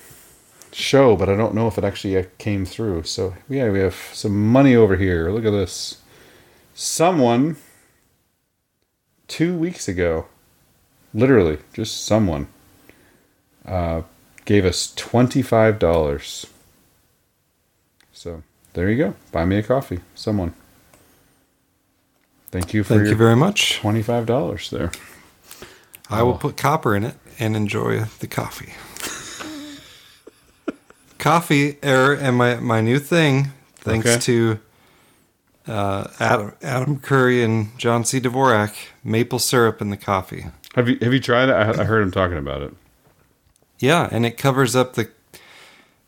show, 0.72 1.16
but 1.16 1.28
I 1.28 1.36
don't 1.36 1.54
know 1.54 1.68
if 1.68 1.78
it 1.78 1.84
actually 1.84 2.16
uh, 2.16 2.24
came 2.38 2.64
through. 2.64 3.04
So 3.04 3.34
yeah, 3.48 3.70
we 3.70 3.78
have 3.78 3.94
some 4.12 4.50
money 4.50 4.74
over 4.74 4.96
here. 4.96 5.30
Look 5.30 5.44
at 5.44 5.50
this. 5.50 6.00
Someone 6.74 7.56
two 9.26 9.56
weeks 9.56 9.86
ago, 9.86 10.26
literally 11.12 11.58
just 11.72 12.04
someone, 12.04 12.48
uh, 13.66 14.02
gave 14.48 14.64
us 14.64 14.94
$25. 14.96 16.46
So 18.14 18.42
there 18.72 18.88
you 18.90 18.96
go. 18.96 19.14
Buy 19.30 19.44
me 19.44 19.58
a 19.58 19.62
coffee. 19.62 20.00
Someone. 20.14 20.54
Thank 22.50 22.72
you 22.72 22.82
for 22.82 22.94
Thank 22.94 23.08
you 23.08 23.14
very 23.14 23.36
much. 23.36 23.78
$25 23.82 24.70
there. 24.70 24.90
I 26.08 26.22
will 26.22 26.38
put 26.38 26.56
copper 26.56 26.96
in 26.96 27.04
it 27.04 27.16
and 27.38 27.54
enjoy 27.54 28.04
the 28.20 28.26
coffee. 28.26 28.72
coffee 31.18 31.76
er, 31.84 32.14
and 32.14 32.34
my, 32.38 32.56
my 32.56 32.80
new 32.80 32.98
thing, 32.98 33.48
thanks 33.76 34.06
Okay. 34.06 34.20
to 34.20 34.60
uh, 35.66 36.08
Adam 36.18 36.54
Adam 36.62 36.98
Curry 37.00 37.42
and 37.44 37.78
John 37.78 38.02
C. 38.06 38.18
Dvorak, 38.18 38.74
maple 39.04 39.38
syrup 39.38 39.82
in 39.82 39.90
the 39.90 39.98
coffee. 39.98 40.46
Have 40.74 40.88
you 40.88 40.96
have 41.02 41.12
you 41.12 41.20
tried 41.20 41.50
it? 41.50 41.52
I, 41.52 41.82
I 41.82 41.84
heard 41.84 42.02
him 42.02 42.10
talking 42.10 42.38
about 42.38 42.62
it. 42.62 42.72
Yeah, 43.78 44.08
and 44.10 44.26
it 44.26 44.36
covers 44.36 44.74
up 44.74 44.94
the 44.94 45.10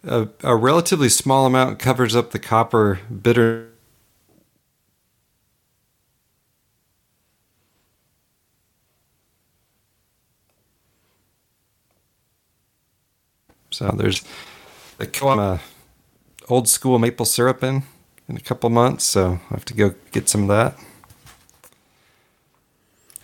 a, 0.04 0.28
a 0.42 0.56
relatively 0.56 1.08
small 1.08 1.46
amount 1.46 1.78
covers 1.78 2.16
up 2.16 2.30
the 2.30 2.38
copper 2.38 3.00
bitter. 3.22 3.68
So 13.70 13.94
there's 13.96 14.22
a 14.98 15.06
co- 15.06 15.38
uh, 15.38 15.58
old 16.48 16.68
school 16.68 16.98
maple 16.98 17.26
syrup 17.26 17.62
in 17.62 17.84
in 18.28 18.36
a 18.36 18.40
couple 18.40 18.68
months, 18.70 19.04
so 19.04 19.40
I 19.50 19.54
have 19.54 19.64
to 19.66 19.74
go 19.74 19.94
get 20.12 20.28
some 20.28 20.42
of 20.42 20.48
that. 20.48 20.78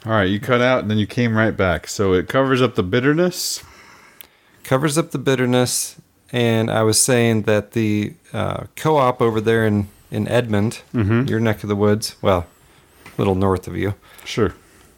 All 0.04 0.12
right, 0.12 0.28
you 0.28 0.38
cut 0.38 0.60
out 0.60 0.82
and 0.82 0.90
then 0.90 0.98
you 0.98 1.06
came 1.06 1.36
right 1.36 1.56
back. 1.56 1.88
So 1.88 2.12
it 2.12 2.28
covers 2.28 2.62
up 2.62 2.76
the 2.76 2.84
bitterness. 2.84 3.62
Covers 4.66 4.98
up 4.98 5.10
the 5.12 5.18
bitterness. 5.18 5.96
And 6.32 6.70
I 6.70 6.82
was 6.82 7.00
saying 7.00 7.42
that 7.42 7.70
the 7.72 8.12
uh, 8.32 8.64
co-op 8.74 9.22
over 9.22 9.40
there 9.40 9.64
in 9.66 9.88
in 10.10 10.28
Edmond, 10.28 10.82
Mhm. 10.94 11.28
your 11.28 11.40
neck 11.40 11.62
of 11.64 11.68
the 11.68 11.74
woods, 11.76 12.14
well, 12.22 12.46
a 13.06 13.10
little 13.18 13.34
north 13.34 13.66
of 13.66 13.76
you, 13.76 13.94
Sure. 14.24 14.54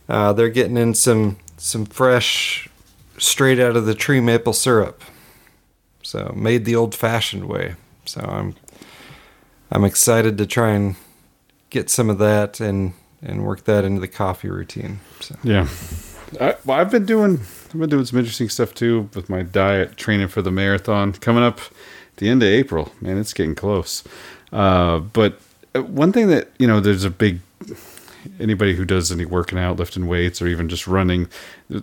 uh, 0.08 0.32
they're 0.34 0.50
getting 0.50 0.76
in 0.76 0.94
some 0.94 1.36
some 1.56 1.86
fresh, 1.86 2.68
straight 3.18 3.58
out 3.58 3.74
of 3.76 3.84
the 3.86 3.94
tree 3.94 4.20
maple 4.20 4.52
syrup. 4.52 5.02
So 6.02 6.32
made 6.36 6.64
the 6.64 6.76
old-fashioned 6.76 7.44
way. 7.44 7.74
So 8.04 8.20
I'm 8.20 8.54
I'm 9.70 9.84
excited 9.84 10.38
to 10.38 10.46
try 10.46 10.70
and 10.70 10.96
get 11.70 11.90
some 11.90 12.08
of 12.10 12.18
that 12.18 12.60
and 12.60 12.92
and 13.22 13.44
work 13.44 13.64
that 13.64 13.84
into 13.84 14.00
the 14.00 14.08
coffee 14.08 14.48
routine. 14.48 15.00
So. 15.20 15.34
Yeah. 15.42 15.66
I, 16.40 16.54
well, 16.64 16.78
I've 16.78 16.90
been 16.90 17.06
doing 17.06 17.40
I've 17.68 17.78
been 17.78 17.90
doing 17.90 18.04
some 18.04 18.18
interesting 18.18 18.48
stuff 18.48 18.74
too 18.74 19.10
with 19.14 19.28
my 19.28 19.42
diet, 19.42 19.96
training 19.96 20.28
for 20.28 20.42
the 20.42 20.50
marathon 20.50 21.12
coming 21.12 21.42
up 21.42 21.58
at 21.58 22.16
the 22.16 22.28
end 22.28 22.42
of 22.42 22.48
April. 22.48 22.92
Man, 23.00 23.18
it's 23.18 23.32
getting 23.32 23.54
close. 23.54 24.04
Uh, 24.52 25.00
but 25.00 25.38
uh, 25.74 25.82
one 25.82 26.12
thing 26.12 26.28
that 26.28 26.50
you 26.58 26.66
know, 26.66 26.80
there's 26.80 27.04
a 27.04 27.10
big 27.10 27.40
anybody 28.40 28.74
who 28.74 28.84
does 28.84 29.12
any 29.12 29.24
working 29.24 29.58
out, 29.58 29.78
lifting 29.78 30.06
weights, 30.06 30.40
or 30.42 30.46
even 30.46 30.68
just 30.68 30.86
running, 30.86 31.28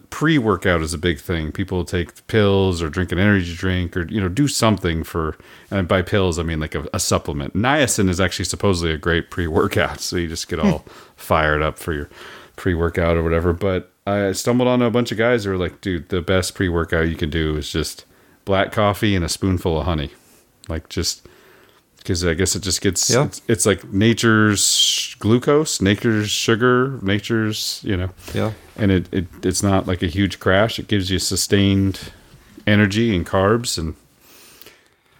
pre-workout 0.09 0.81
is 0.81 0.93
a 0.93 0.97
big 0.97 1.19
thing. 1.19 1.51
People 1.51 1.85
take 1.85 2.25
pills 2.27 2.81
or 2.81 2.89
drink 2.89 3.11
an 3.11 3.19
energy 3.19 3.55
drink, 3.55 3.95
or 3.95 4.07
you 4.07 4.19
know, 4.19 4.29
do 4.29 4.47
something 4.47 5.03
for. 5.03 5.37
And 5.71 5.87
by 5.87 6.01
pills, 6.01 6.39
I 6.39 6.43
mean 6.43 6.59
like 6.59 6.75
a, 6.75 6.87
a 6.93 6.99
supplement. 6.99 7.53
Niacin 7.53 8.09
is 8.09 8.19
actually 8.19 8.45
supposedly 8.45 8.93
a 8.93 8.97
great 8.97 9.29
pre-workout, 9.29 9.99
so 10.01 10.17
you 10.17 10.27
just 10.27 10.47
get 10.47 10.59
all 10.59 10.79
fired 11.15 11.61
up 11.61 11.77
for 11.77 11.93
your 11.93 12.09
pre-workout 12.55 13.17
or 13.17 13.23
whatever. 13.23 13.53
But 13.53 13.91
I 14.07 14.32
stumbled 14.34 14.68
on 14.68 14.82
a 14.82 14.91
bunch 14.91 15.11
of 15.11 15.18
guys 15.18 15.44
who 15.45 15.52
were 15.52 15.57
like, 15.57 15.82
"Dude, 15.82 16.10
the 16.10 16.22
best 16.22 16.53
pre-workout 16.56 17.10
you 17.10 17.15
can 17.15 17.30
do 17.30 17.57
is 17.57 17.72
just 17.72 18.06
black 18.45 18.72
coffee 18.72 19.15
and 19.15 19.26
a 19.26 19.30
spoonful 19.30 19.80
of 19.80 19.86
honey, 19.86 20.11
like 20.68 20.90
just." 20.90 21.27
Because 21.98 22.23
I 22.23 22.36
guess 22.36 22.56
it 22.56 22.61
just 22.61 22.82
gets 22.82 23.10
Yeah. 23.10 23.26
it's, 23.26 23.41
it's 23.48 23.65
like 23.65 23.84
nature's 23.91 25.15
glucose, 25.18 25.82
nature's 25.82 26.30
sugar, 26.30 26.99
nature's 27.02 27.80
you 27.84 27.98
know, 27.98 28.10
Yeah. 28.32 28.52
and 28.77 28.91
it, 28.91 29.07
it 29.11 29.26
it's 29.41 29.64
not 29.64 29.88
like 29.88 30.03
a 30.03 30.07
huge 30.07 30.40
crash. 30.40 30.77
It 30.77 30.88
gives 30.88 31.10
you 31.10 31.18
sustained 31.18 32.11
energy 32.68 33.15
and 33.15 33.26
carbs, 33.26 33.80
and 33.80 33.95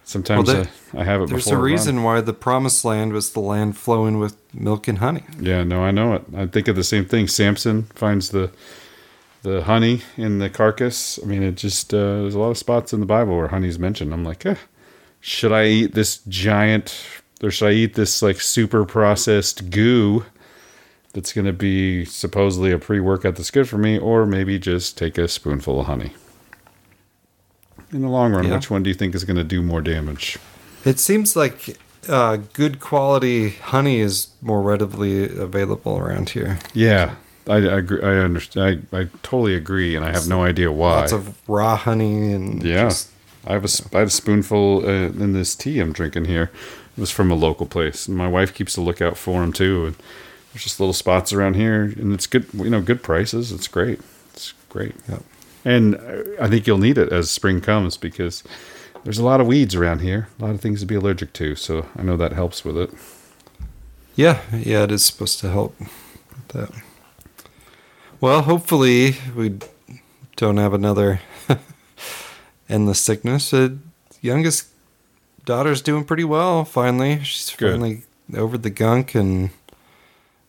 sometimes 0.06 0.46
Well, 0.46 0.56
there- 0.64 0.70
I, 0.94 1.00
I 1.02 1.04
have 1.04 1.20
it. 1.20 1.28
There's 1.28 1.46
a 1.48 1.56
run. 1.56 1.62
reason 1.64 2.02
why 2.02 2.22
the 2.22 2.32
promised 2.32 2.82
land 2.86 3.12
was 3.12 3.32
the 3.32 3.40
land 3.40 3.76
flowing 3.76 4.18
with 4.18 4.38
milk 4.54 4.88
and 4.88 4.98
honey. 4.98 5.24
Yeah, 5.38 5.62
no, 5.64 5.82
I 5.82 5.90
know 5.90 6.14
it. 6.14 6.22
I 6.34 6.46
think 6.46 6.68
of 6.68 6.76
the 6.76 6.84
same 6.84 7.04
thing. 7.04 7.28
Samson 7.28 7.82
finds 7.94 8.30
the 8.30 8.50
the 9.42 9.62
honey 9.64 10.00
in 10.16 10.38
the 10.38 10.48
carcass. 10.50 11.20
I 11.22 11.26
mean, 11.26 11.42
it 11.42 11.56
just 11.56 11.92
uh, 11.92 12.22
there's 12.22 12.34
a 12.34 12.38
lot 12.40 12.50
of 12.50 12.58
spots 12.58 12.92
in 12.94 13.00
the 13.00 13.06
Bible 13.06 13.36
where 13.36 13.48
honey's 13.48 13.78
mentioned. 13.78 14.12
I'm 14.14 14.24
like, 14.24 14.46
eh, 14.46 14.56
should 15.20 15.52
I 15.52 15.66
eat 15.66 15.94
this 15.94 16.18
giant, 16.28 16.96
or 17.42 17.50
should 17.50 17.68
I 17.68 17.72
eat 17.72 17.94
this 17.94 18.22
like 18.22 18.40
super 18.40 18.84
processed 18.84 19.70
goo 19.70 20.24
that's 21.12 21.32
going 21.32 21.46
to 21.46 21.52
be 21.52 22.04
supposedly 22.04 22.72
a 22.72 22.78
pre 22.78 22.98
workout 23.00 23.36
that's 23.36 23.50
good 23.52 23.68
for 23.68 23.78
me, 23.78 23.98
or 23.98 24.26
maybe 24.26 24.58
just 24.58 24.96
take 24.98 25.16
a 25.18 25.28
spoonful 25.28 25.80
of 25.80 25.86
honey? 25.86 26.12
In 27.92 28.02
the 28.02 28.08
long 28.08 28.32
run, 28.32 28.44
Yeah. 28.46 28.54
which 28.54 28.70
one 28.70 28.82
do 28.82 28.90
you 28.90 28.94
think 28.94 29.14
is 29.14 29.24
going 29.24 29.36
to 29.36 29.44
do 29.44 29.62
more 29.62 29.80
damage? 29.80 30.38
It 30.84 30.98
seems 30.98 31.36
like 31.36 31.76
uh, 32.08 32.38
good 32.52 32.80
quality 32.80 33.50
honey 33.50 34.00
is 34.00 34.28
more 34.42 34.62
readily 34.62 35.24
available 35.24 35.96
around 35.98 36.30
here. 36.30 36.58
Yeah, 36.74 37.14
I, 37.48 37.54
I 37.56 37.58
agree. 37.78 38.02
I 38.02 38.18
understand. 38.18 38.86
I, 38.92 39.00
I 39.00 39.04
totally 39.22 39.54
agree, 39.54 39.94
and 39.96 40.04
I 40.04 40.12
have 40.12 40.28
no 40.28 40.42
idea 40.44 40.70
why. 40.72 41.00
Lots 41.00 41.12
of 41.12 41.36
raw 41.48 41.76
honey 41.76 42.32
and 42.32 42.62
Yeah. 42.62 42.84
just 42.84 43.10
I 43.46 43.52
have 43.52 43.64
a 43.64 43.68
sp- 43.70 43.94
I 43.94 43.98
had 44.00 44.08
a 44.08 44.10
spoonful 44.10 44.82
uh, 44.84 44.90
in 44.90 45.32
this 45.32 45.54
tea 45.54 45.78
I'm 45.80 45.92
drinking 45.92 46.24
here. 46.26 46.50
It 46.96 47.00
was 47.00 47.10
from 47.10 47.30
a 47.30 47.34
local 47.36 47.66
place, 47.66 48.08
and 48.08 48.16
my 48.16 48.26
wife 48.28 48.52
keeps 48.54 48.76
a 48.76 48.80
lookout 48.80 49.16
for 49.16 49.40
them 49.40 49.52
too. 49.52 49.86
And 49.86 49.94
there's 50.52 50.64
just 50.64 50.80
little 50.80 50.92
spots 50.92 51.32
around 51.32 51.54
here, 51.54 51.82
and 51.82 52.12
it's 52.12 52.26
good. 52.26 52.46
You 52.54 52.70
know, 52.70 52.80
good 52.80 53.02
prices. 53.02 53.52
It's 53.52 53.68
great. 53.68 54.00
It's 54.32 54.54
great. 54.68 54.94
Yep. 55.08 55.22
And 55.66 55.96
I 56.40 56.48
think 56.48 56.68
you'll 56.68 56.78
need 56.78 56.96
it 56.96 57.12
as 57.12 57.28
spring 57.28 57.60
comes 57.60 57.96
because 57.96 58.44
there's 59.02 59.18
a 59.18 59.24
lot 59.24 59.40
of 59.40 59.48
weeds 59.48 59.74
around 59.74 60.00
here, 60.00 60.28
a 60.38 60.44
lot 60.44 60.54
of 60.54 60.60
things 60.60 60.78
to 60.78 60.86
be 60.86 60.94
allergic 60.94 61.32
to. 61.34 61.56
So 61.56 61.86
I 61.96 62.02
know 62.02 62.16
that 62.16 62.32
helps 62.32 62.64
with 62.64 62.78
it. 62.78 62.90
Yeah, 64.14 64.42
yeah, 64.52 64.84
it 64.84 64.92
is 64.92 65.04
supposed 65.04 65.40
to 65.40 65.50
help 65.50 65.78
with 65.80 66.48
that. 66.50 66.70
Well, 68.20 68.42
hopefully 68.42 69.16
we 69.34 69.58
don't 70.36 70.58
have 70.58 70.72
another 70.72 71.20
endless 72.68 73.00
sickness. 73.00 73.52
Uh, 73.52 73.70
youngest 74.20 74.68
daughter's 75.44 75.82
doing 75.82 76.04
pretty 76.04 76.24
well. 76.24 76.64
Finally, 76.64 77.24
she's 77.24 77.50
Good. 77.56 77.72
finally 77.72 78.02
over 78.36 78.56
the 78.56 78.70
gunk 78.70 79.16
and 79.16 79.50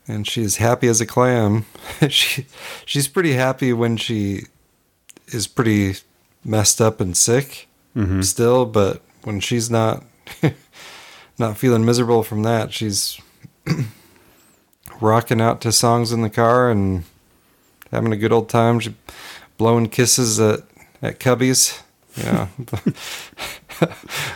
and 0.07 0.27
she's 0.27 0.57
happy 0.57 0.88
as 0.88 1.02
a 1.02 1.07
clam. 1.07 1.65
she 2.07 2.45
she's 2.85 3.07
pretty 3.07 3.34
happy 3.34 3.73
when 3.73 3.98
she 3.98 4.44
is 5.28 5.48
pretty 5.48 5.95
messed 6.44 6.80
up 6.82 6.99
and 7.02 7.16
sick 7.18 7.68
Mhm. 7.95 8.24
still, 8.24 8.66
but 8.66 9.02
when 9.24 9.40
she's 9.40 9.70
not 9.70 10.04
not 11.40 11.58
feeling 11.58 11.84
miserable 11.86 12.24
from 12.24 12.44
that, 12.44 12.72
she's 12.74 13.20
rocking 15.02 15.41
out 15.41 15.62
to 15.62 15.72
songs 15.72 16.12
in 16.12 16.22
the 16.22 16.30
car 16.30 16.70
and 16.70 17.04
having 17.91 18.12
a 18.14 18.18
good 18.18 18.32
old 18.32 18.49
time. 18.49 18.80
She 18.80 18.95
blowing 19.58 19.90
kisses 19.90 20.40
at 20.40 20.62
at 21.02 21.20
Cubbies. 21.20 21.82
Yeah. 22.16 22.48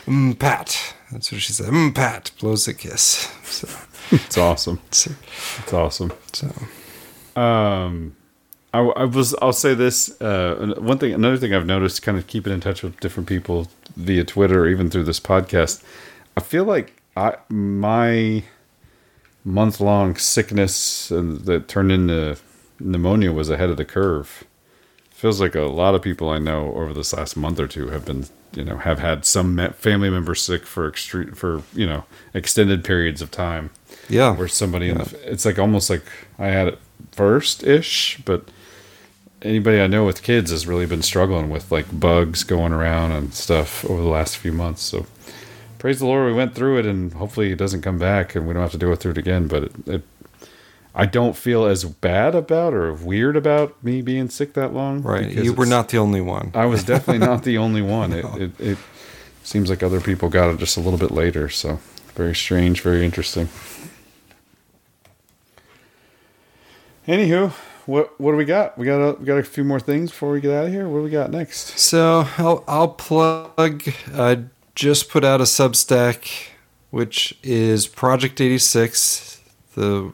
mm, 0.06 0.38
Pat. 0.38 0.94
That's 1.12 1.32
what 1.32 1.42
she 1.42 1.52
said. 1.54 1.68
Mm, 1.68 1.96
Pat 1.96 2.32
blows 2.40 2.68
a 2.68 2.74
kiss. 2.74 3.32
So 3.44 3.68
It's 4.12 4.38
awesome. 4.38 4.80
It's 4.88 5.08
awesome. 5.74 6.12
So, 6.34 6.52
um, 7.40 8.16
I, 8.74 8.80
I 8.80 9.04
was. 9.06 9.36
I'll 9.42 9.54
say 9.54 9.74
this. 9.74 10.20
Uh, 10.22 10.76
one 10.80 10.98
thing, 10.98 11.14
another 11.14 11.38
thing 11.38 11.54
I've 11.54 11.66
noticed, 11.66 12.02
kind 12.02 12.18
of 12.18 12.28
keeping 12.28 12.54
in 12.54 12.62
touch 12.62 12.84
with 12.84 13.00
different 13.00 13.28
people 13.28 13.68
via 13.96 14.24
Twitter, 14.24 14.62
or 14.62 14.68
even 14.68 14.90
through 14.90 15.04
this 15.04 15.20
podcast. 15.20 15.84
I 16.38 16.42
feel 16.42 16.64
like 16.64 17.02
I 17.18 17.36
my 17.50 18.44
month 19.44 19.80
long 19.80 20.16
sickness 20.16 21.10
and 21.10 21.42
that 21.42 21.68
turned 21.68 21.92
into 21.92 22.38
pneumonia 22.80 23.32
was 23.32 23.50
ahead 23.50 23.70
of 23.70 23.78
the 23.78 23.86
curve. 23.86 24.44
Feels 25.10 25.42
like 25.42 25.56
a 25.56 25.62
lot 25.62 25.94
of 25.96 26.02
people 26.02 26.30
I 26.30 26.40
know 26.40 26.74
over 26.74 26.94
this 26.94 27.14
last 27.14 27.36
month 27.36 27.60
or 27.60 27.68
two 27.68 27.90
have 27.90 28.06
been, 28.06 28.26
you 28.54 28.64
know, 28.64 28.78
have 28.78 29.00
had 29.00 29.26
some 29.26 29.58
family 29.74 30.10
member 30.10 30.34
sick 30.34 30.66
for 30.66 30.88
extreme 30.88 31.34
for 31.34 31.64
you 31.74 31.86
know 31.86 32.06
extended 32.34 32.84
periods 32.84 33.22
of 33.22 33.32
time. 33.32 33.72
Yeah. 34.10 34.36
where 34.36 34.48
somebody 34.48 34.90
in 34.90 34.98
the, 34.98 35.32
it's 35.32 35.46
like 35.46 35.60
almost 35.60 35.90
like 35.90 36.04
I 36.40 36.48
had 36.48 36.68
it 36.70 36.80
first 37.12 37.64
ish, 37.64 38.20
but 38.26 38.50
anybody 39.42 39.82
I 39.82 39.88
know 39.88 40.06
with 40.06 40.24
kids 40.24 40.52
has 40.52 40.68
really 40.68 40.86
been 40.86 41.02
struggling 41.02 41.50
with 41.50 41.72
like 41.72 42.00
bugs 42.00 42.44
going 42.44 42.74
around 42.74 43.12
and 43.12 43.34
stuff 43.34 43.84
over 43.86 44.02
the 44.02 44.08
last 44.08 44.38
few 44.38 44.52
months. 44.52 44.82
So 44.82 45.06
praise 45.80 46.00
the 46.00 46.06
Lord, 46.06 46.28
we 46.28 46.34
went 46.34 46.56
through 46.56 46.80
it, 46.80 46.86
and 46.86 47.14
hopefully 47.14 47.52
it 47.52 47.58
doesn't 47.58 47.82
come 47.82 47.98
back, 47.98 48.36
and 48.36 48.48
we 48.48 48.54
don't 48.54 48.62
have 48.62 48.72
to 48.72 48.78
go 48.78 48.96
through 48.96 49.12
it 49.12 49.18
again. 49.18 49.48
But 49.48 49.64
it, 49.64 49.88
it 49.88 50.04
I 50.94 51.06
don't 51.06 51.36
feel 51.36 51.66
as 51.66 51.86
bad 51.86 52.36
about 52.36 52.74
or 52.74 52.94
weird 52.94 53.36
about 53.38 53.82
me 53.84 54.02
being 54.02 54.30
sick 54.30 54.54
that 54.54 54.74
long. 54.74 55.02
right. 55.02 55.32
You 55.32 55.54
were 55.54 55.66
not 55.66 55.90
the 55.90 55.98
only 55.98 56.22
one. 56.22 56.52
I 56.54 56.66
was 56.66 56.84
definitely 56.84 57.26
not 57.26 57.44
the 57.44 57.58
only 57.66 57.82
one. 57.82 58.12
It, 58.14 58.26
it 58.40 58.62
it 58.62 58.78
seems 59.44 59.70
like 59.70 59.82
other 59.84 60.02
people 60.02 60.30
got 60.30 60.50
it 60.50 60.58
just 60.58 60.78
a 60.78 60.82
little 60.82 61.00
bit 61.00 61.12
later. 61.12 61.50
So 61.50 61.80
very 62.16 62.36
strange, 62.36 62.82
very 62.82 63.06
interesting. 63.06 63.50
Anywho, 67.08 67.54
what 67.86 68.20
what 68.20 68.32
do 68.32 68.38
we 68.38 68.46
got? 68.46 68.78
We 68.78 68.86
got 68.86 69.00
a, 69.00 69.14
we 69.14 69.26
got 69.26 69.38
a 69.38 69.44
few 69.44 69.64
more 69.64 69.80
things 69.80 70.12
before 70.12 70.32
we 70.32 70.42
get 70.42 70.52
out 70.52 70.66
of 70.66 70.72
here. 70.72 70.88
What 70.88 71.00
do 71.00 71.04
we 71.04 71.10
got 71.10 71.32
next? 71.32 71.80
So 71.80 72.28
I'll, 72.38 72.64
I'll 72.68 72.90
plug. 72.90 73.84
I 74.14 74.44
just 74.76 75.10
put 75.10 75.24
out 75.24 75.42
a 75.42 75.46
Substack, 75.46 76.50
which 76.90 77.38
is 77.44 77.88
Project 77.88 78.40
86, 78.40 79.42
the 79.76 80.14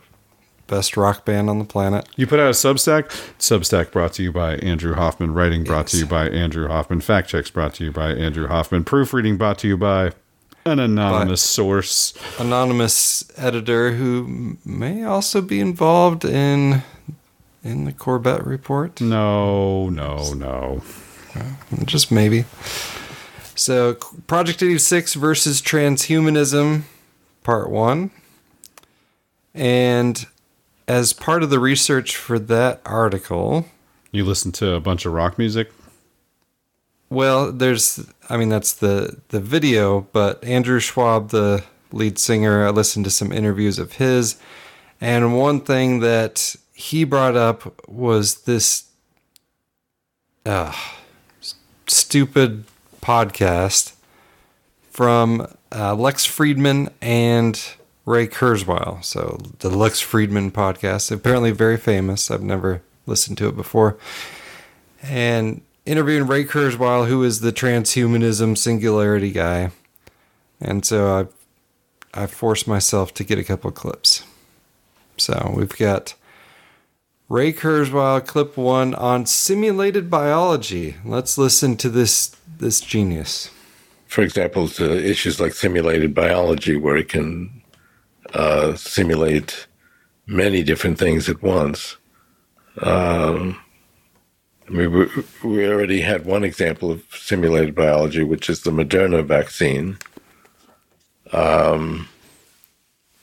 best 0.67 0.97
rock 0.97 1.25
band 1.25 1.49
on 1.49 1.59
the 1.59 1.65
planet. 1.65 2.07
You 2.15 2.27
put 2.27 2.39
out 2.39 2.47
a 2.47 2.51
Substack. 2.51 3.05
Substack 3.39 3.91
brought 3.91 4.13
to 4.13 4.23
you 4.23 4.31
by 4.31 4.55
Andrew 4.57 4.93
Hoffman. 4.93 5.33
Writing 5.33 5.63
brought 5.63 5.87
to 5.87 5.97
you 5.97 6.05
by 6.05 6.29
Andrew 6.29 6.67
Hoffman. 6.67 7.01
Fact 7.01 7.29
checks 7.29 7.49
brought 7.49 7.73
to 7.75 7.85
you 7.85 7.91
by 7.91 8.11
Andrew 8.11 8.47
Hoffman. 8.47 8.83
Proofreading 8.83 9.37
brought 9.37 9.59
to 9.59 9.67
you 9.67 9.77
by 9.77 10.11
an 10.65 10.79
anonymous 10.79 11.41
source. 11.41 12.13
Anonymous 12.37 13.31
editor 13.37 13.93
who 13.93 14.57
may 14.65 15.03
also 15.03 15.41
be 15.41 15.59
involved 15.59 16.25
in 16.25 16.83
in 17.67 17.85
the 17.85 17.91
Corbett 17.93 18.43
report. 18.45 19.01
No, 19.01 19.89
no, 19.89 20.33
no. 20.33 20.81
Just 21.85 22.11
maybe. 22.11 22.45
So, 23.55 23.95
Project 24.27 24.61
86 24.63 25.13
versus 25.15 25.61
transhumanism, 25.61 26.83
part 27.43 27.69
one. 27.69 28.11
And 29.53 30.25
as 30.87 31.13
part 31.13 31.43
of 31.43 31.49
the 31.49 31.59
research 31.59 32.15
for 32.15 32.39
that 32.39 32.81
article, 32.85 33.65
You 34.11 34.23
listen 34.25 34.51
to 34.53 34.73
a 34.73 34.79
bunch 34.79 35.05
of 35.05 35.13
rock 35.13 35.37
music. 35.37 35.71
well, 37.09 37.51
there's, 37.51 38.05
I 38.29 38.37
mean, 38.37 38.49
that's 38.49 38.73
the 38.73 39.17
the 39.29 39.39
video, 39.39 40.01
but 40.13 40.43
Andrew 40.43 40.79
Schwab, 40.79 41.29
the 41.29 41.63
lead 41.91 42.19
singer, 42.19 42.65
I 42.65 42.69
listened 42.69 43.05
to 43.05 43.11
some 43.11 43.31
interviews 43.31 43.79
of 43.79 43.93
his, 43.93 44.35
and 45.01 45.37
one 45.37 45.61
thing 45.61 45.99
that 46.01 46.55
he 46.77 47.03
brought 47.03 47.35
up 47.35 47.89
was 47.89 48.43
this 48.43 48.83
uh, 50.45 50.71
stupid 51.87 52.65
podcast 53.01 53.95
from 54.91 55.51
uh, 55.75 55.95
Lex 55.95 56.27
Fridman 56.27 56.91
and 57.01 57.59
Ray 58.05 58.27
Kurzweil. 58.27 59.03
So 59.03 59.39
the 59.57 59.71
Lex 59.71 60.03
Fridman 60.03 60.51
podcast, 60.51 61.11
apparently 61.11 61.49
very 61.49 61.77
famous. 61.77 62.29
I've 62.29 62.43
never 62.43 62.83
listened 63.07 63.39
to 63.39 63.49
it 63.49 63.55
before. 63.55 63.97
And 65.01 65.61
interviewing 65.87 66.27
Ray 66.27 66.45
Kurzweil, 66.45 67.07
who 67.07 67.23
is 67.23 67.39
the 67.39 67.51
transhumanism 67.51 68.55
singularity 68.55 69.31
guy. 69.31 69.71
And 70.61 70.85
so 70.85 71.27
I 72.13 72.21
I 72.23 72.27
forced 72.27 72.67
myself 72.67 73.15
to 73.15 73.23
get 73.23 73.39
a 73.39 73.43
couple 73.43 73.71
clips. 73.71 74.23
So 75.17 75.53
we've 75.55 75.75
got 75.75 76.13
Ray 77.29 77.51
Kurzweil, 77.51 78.25
clip 78.25 78.55
one 78.55 78.95
on 78.95 79.25
simulated 79.25 80.09
biology. 80.09 80.95
Let's 81.03 81.37
listen 81.37 81.75
to 81.77 81.89
this 81.89 82.35
this 82.59 82.79
genius. 82.79 83.49
for 84.07 84.21
example, 84.21 84.67
to 84.69 85.05
issues 85.05 85.39
like 85.39 85.53
simulated 85.53 86.13
biology, 86.15 86.75
where 86.77 86.95
it 86.97 87.09
can 87.09 87.61
uh, 88.33 88.75
simulate 88.75 89.67
many 90.25 90.63
different 90.63 90.97
things 90.97 91.29
at 91.29 91.41
once. 91.43 91.97
Um, 92.81 93.59
I 94.67 94.71
mean, 94.71 94.91
we, 94.91 95.07
we 95.43 95.67
already 95.67 96.01
had 96.01 96.25
one 96.25 96.43
example 96.43 96.91
of 96.91 97.03
simulated 97.13 97.75
biology, 97.75 98.23
which 98.23 98.49
is 98.49 98.61
the 98.61 98.71
Moderna 98.71 99.25
vaccine. 99.25 99.97
Um, 101.33 102.07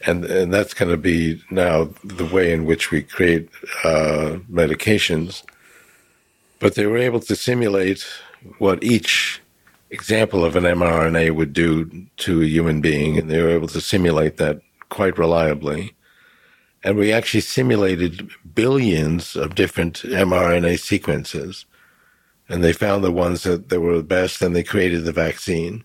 and, 0.07 0.25
and 0.25 0.53
that's 0.53 0.75
going 0.75 0.91
to 0.91 0.97
be 0.97 1.43
now 1.51 1.89
the 2.05 2.27
way 2.27 2.53
in 2.53 2.65
which 2.65 2.91
we 2.91 3.03
create 3.03 3.49
uh, 3.85 4.39
medications. 4.51 5.43
But 6.59 6.75
they 6.75 6.87
were 6.87 6.99
able 6.99 7.21
to 7.21 7.37
simulate 7.37 8.07
what 8.59 8.83
each 8.83 9.41
example 9.91 10.45
of 10.45 10.57
an 10.57 10.65
mRNA 10.65 11.35
would 11.35 11.53
do 11.53 12.07
to 12.19 12.43
a 12.43 12.47
human 12.47 12.81
being, 12.81 13.17
and 13.17 13.31
they 13.31 13.41
were 13.43 13.51
able 13.51 13.69
to 13.69 13.81
simulate 13.81 14.37
that 14.37 14.61
quite 14.89 15.17
reliably. 15.19 15.95
And 16.83 16.97
we 16.97 17.13
actually 17.13 17.41
simulated 17.41 18.29
billions 18.55 19.37
of 19.37 19.55
different 19.55 20.03
mRNA 20.03 20.81
sequences, 20.81 21.65
and 22.49 22.63
they 22.63 22.73
found 22.73 23.03
the 23.03 23.13
ones 23.13 23.45
that, 23.45 23.71
that 23.71 23.81
were 23.81 23.97
the 23.97 24.03
best, 24.03 24.43
and 24.43 24.55
they 24.55 24.63
created 24.63 25.05
the 25.05 25.13
vaccine. 25.13 25.85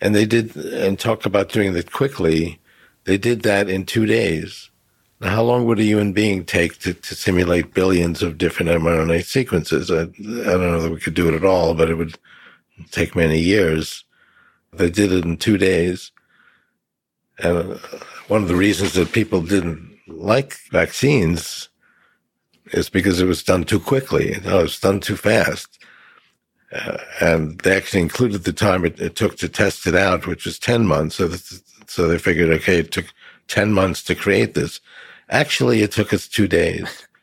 And 0.00 0.14
they 0.14 0.26
did, 0.26 0.56
and 0.56 0.98
talk 0.98 1.24
about 1.24 1.50
doing 1.50 1.76
it 1.76 1.92
quickly. 1.92 2.58
They 3.04 3.18
did 3.18 3.42
that 3.42 3.68
in 3.68 3.84
two 3.84 4.06
days. 4.06 4.70
Now, 5.20 5.30
how 5.30 5.42
long 5.42 5.66
would 5.66 5.78
a 5.78 5.84
human 5.84 6.12
being 6.12 6.44
take 6.44 6.78
to, 6.80 6.94
to 6.94 7.14
simulate 7.14 7.74
billions 7.74 8.22
of 8.22 8.38
different 8.38 8.70
mRNA 8.70 9.24
sequences? 9.24 9.90
I, 9.90 10.02
I 10.02 10.04
don't 10.04 10.72
know 10.72 10.82
that 10.82 10.92
we 10.92 11.00
could 11.00 11.14
do 11.14 11.28
it 11.28 11.34
at 11.34 11.44
all, 11.44 11.74
but 11.74 11.90
it 11.90 11.94
would 11.94 12.18
take 12.90 13.14
many 13.14 13.38
years. 13.38 14.04
They 14.72 14.90
did 14.90 15.12
it 15.12 15.24
in 15.24 15.36
two 15.36 15.56
days. 15.56 16.12
And 17.38 17.72
uh, 17.72 17.78
one 18.28 18.42
of 18.42 18.48
the 18.48 18.56
reasons 18.56 18.94
that 18.94 19.12
people 19.12 19.42
didn't 19.42 19.98
like 20.06 20.56
vaccines 20.70 21.68
is 22.66 22.88
because 22.88 23.20
it 23.20 23.26
was 23.26 23.42
done 23.42 23.64
too 23.64 23.80
quickly. 23.80 24.32
It 24.32 24.44
was 24.44 24.80
done 24.80 25.00
too 25.00 25.16
fast. 25.16 25.78
Uh, 26.72 26.98
and 27.20 27.60
they 27.60 27.76
actually 27.76 28.02
included 28.02 28.44
the 28.44 28.52
time 28.52 28.84
it, 28.84 28.98
it, 29.00 29.14
took 29.14 29.36
to 29.36 29.48
test 29.48 29.86
it 29.86 29.94
out, 29.94 30.26
which 30.26 30.44
was 30.44 30.58
10 30.58 30.86
months. 30.86 31.16
So, 31.16 31.28
this, 31.28 31.62
so 31.90 32.08
they 32.08 32.18
figured, 32.18 32.50
okay, 32.50 32.78
it 32.78 32.92
took 32.92 33.06
10 33.48 33.72
months 33.72 34.02
to 34.04 34.14
create 34.14 34.54
this. 34.54 34.80
Actually, 35.30 35.82
it 35.82 35.92
took 35.92 36.12
us 36.12 36.28
two 36.28 36.48
days. 36.48 37.06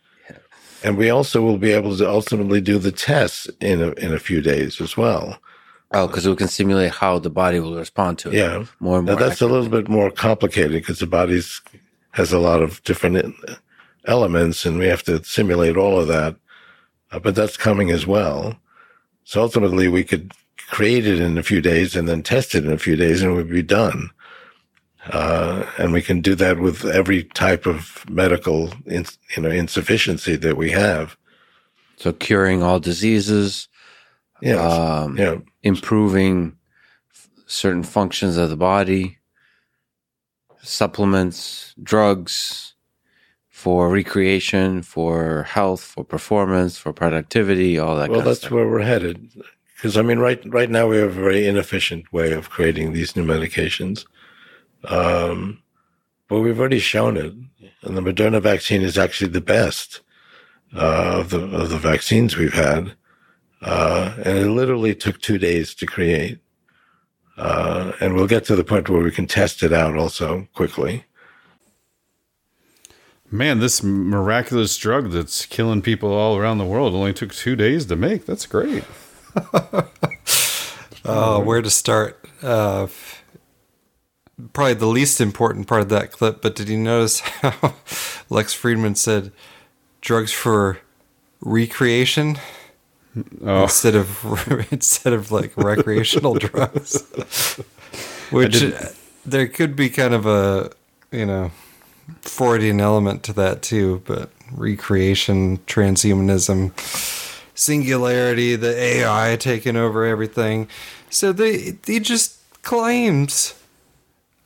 And 0.84 0.98
we 0.98 1.10
also 1.10 1.42
will 1.42 1.60
be 1.60 1.72
able 1.72 1.96
to 1.98 2.10
ultimately 2.10 2.60
do 2.60 2.80
the 2.80 2.92
tests 2.92 3.48
in 3.60 3.82
a, 3.84 3.92
in 3.92 4.14
a 4.14 4.20
few 4.20 4.42
days 4.42 4.82
as 4.82 4.98
well. 4.98 5.38
Oh, 5.92 6.08
because 6.08 6.28
we 6.28 6.36
can 6.36 6.48
simulate 6.48 6.92
how 6.92 7.20
the 7.20 7.30
body 7.30 7.60
will 7.60 7.76
respond 7.76 8.18
to 8.20 8.30
it. 8.30 8.36
Yeah, 8.36 8.66
more 8.80 8.98
and 8.98 9.06
more. 9.06 9.16
Now, 9.16 9.16
that's 9.16 9.42
a 9.42 9.48
little 9.48 9.70
bit 9.70 9.90
more 9.90 10.10
complicated 10.10 10.72
because 10.72 11.00
the 11.00 11.08
body 11.08 11.42
has 12.12 12.34
a 12.34 12.40
lot 12.40 12.64
of 12.64 12.82
different 12.84 13.36
elements, 14.06 14.66
and 14.66 14.80
we 14.80 14.88
have 14.88 15.04
to 15.04 15.24
simulate 15.24 15.78
all 15.78 16.00
of 16.00 16.08
that. 16.08 16.36
Uh, 17.12 17.20
but 17.20 17.36
that's 17.36 17.58
coming 17.58 17.92
as 17.92 18.08
well. 18.08 18.56
So 19.26 19.42
ultimately, 19.42 19.88
we 19.90 20.04
could 20.04 20.32
create 20.70 21.06
it 21.06 21.20
in 21.20 21.38
a 21.38 21.44
few 21.44 21.62
days 21.62 21.96
and 21.96 22.08
then 22.08 22.24
test 22.24 22.56
it 22.56 22.66
in 22.66 22.72
a 22.72 22.78
few 22.78 22.96
days, 22.96 23.22
and 23.22 23.36
we'd 23.36 23.50
be 23.50 23.62
done. 23.62 24.10
Uh, 25.10 25.66
and 25.78 25.92
we 25.92 26.02
can 26.02 26.22
do 26.22 26.36
that 26.36 26.60
with 26.60 26.86
every 26.86 27.24
type 27.24 27.66
of 27.66 28.08
medical, 28.10 28.72
in, 28.86 29.06
you 29.36 29.42
know, 29.42 29.50
insufficiency 29.50 30.36
that 30.36 30.56
we 30.56 30.72
have. 30.72 31.18
So 31.98 32.12
curing 32.12 32.62
all 32.62 32.80
diseases. 32.80 33.68
Yeah. 34.42 34.56
Um, 34.56 35.18
yeah. 35.18 35.38
Improving 35.64 36.56
certain 37.48 37.84
functions 37.84 38.38
of 38.38 38.50
the 38.50 38.58
body, 38.58 39.18
supplements, 40.62 41.74
drugs 41.82 42.76
for 43.50 43.90
recreation, 43.90 44.82
for 44.82 45.44
health, 45.44 45.82
for 45.82 46.04
performance, 46.04 46.78
for 46.78 46.94
productivity, 46.94 47.78
all 47.78 47.96
that. 47.98 48.10
Well, 48.10 48.22
that's 48.22 48.50
where 48.50 48.68
we're 48.68 48.82
headed. 48.82 49.30
Because 49.76 49.98
I 49.98 50.02
mean, 50.02 50.20
right 50.20 50.42
right 50.46 50.70
now 50.70 50.88
we 50.88 50.98
have 50.98 51.18
a 51.18 51.22
very 51.22 51.46
inefficient 51.48 52.12
way 52.14 52.32
of 52.32 52.50
creating 52.50 52.94
these 52.94 53.16
new 53.16 53.26
medications. 53.26 54.06
Um, 54.86 55.62
but 56.28 56.40
we've 56.40 56.60
already 56.60 56.80
shown 56.80 57.18
it, 57.18 57.34
and 57.82 57.98
the 57.98 58.02
Moderna 58.02 58.42
vaccine 58.42 58.82
is 58.82 58.98
actually 58.98 59.32
the 59.32 59.42
best 59.42 60.02
uh, 60.76 61.20
of 61.20 61.30
the 61.30 61.44
of 61.44 61.70
the 61.70 61.78
vaccines 61.78 62.38
we've 62.38 62.54
had, 62.54 62.94
uh, 63.62 64.14
and 64.24 64.38
it 64.38 64.50
literally 64.50 64.96
took 64.96 65.20
two 65.20 65.38
days 65.38 65.76
to 65.76 65.86
create. 65.86 66.40
Uh, 67.38 67.92
and 68.00 68.14
we'll 68.14 68.28
get 68.28 68.46
to 68.46 68.56
the 68.56 68.64
point 68.64 68.90
where 68.90 69.02
we 69.02 69.12
can 69.12 69.26
test 69.26 69.64
it 69.64 69.74
out 69.74 69.98
also 69.98 70.48
quickly. 70.54 71.06
Man, 73.34 73.60
this 73.60 73.82
miraculous 73.82 74.78
drug 74.78 75.12
that's 75.12 75.46
killing 75.46 75.82
people 75.82 76.14
all 76.14 76.38
around 76.38 76.58
the 76.58 76.66
world 76.66 76.94
only 76.94 77.14
took 77.14 77.34
two 77.34 77.56
days 77.56 77.86
to 77.86 77.96
make. 77.96 78.26
That's 78.26 78.46
great. 78.46 78.84
uh, 81.06 81.40
where 81.40 81.62
to 81.62 81.70
start? 81.70 82.28
Uh, 82.44 82.88
probably 84.54 84.74
the 84.74 84.88
least 84.88 85.22
important 85.22 85.68
part 85.68 85.82
of 85.82 85.90
that 85.90 86.12
clip, 86.12 86.42
but 86.42 86.56
did 86.56 86.70
you 86.70 86.78
notice 86.78 87.20
how 87.42 87.76
Lex 88.30 88.56
Fridman 88.56 88.98
said 88.98 89.32
drugs 90.02 90.32
for 90.32 90.80
recreation 91.42 92.38
oh. 93.44 93.64
instead 93.64 93.96
of 93.96 94.68
instead 94.72 95.14
of 95.14 95.32
like 95.32 95.56
recreational 95.58 96.34
drugs? 96.40 97.02
Which 98.32 98.64
uh, 98.64 98.90
there 99.26 99.48
could 99.48 99.76
be 99.76 99.90
kind 99.90 100.14
of 100.14 100.26
a 100.26 100.72
you 101.12 101.26
know 101.26 101.52
Freudian 102.22 102.82
element 102.82 103.24
to 103.24 103.34
that 103.34 103.62
too, 103.62 104.02
but 104.06 104.32
recreation, 104.52 105.60
transhumanism, 105.60 106.72
singularity, 107.56 108.56
the 108.56 108.76
AI 108.76 109.38
taking 109.40 109.76
over 109.76 110.06
everything. 110.06 110.68
So 111.10 111.32
they 111.32 111.78
he 111.86 112.00
just 112.00 112.38
claims 112.64 113.54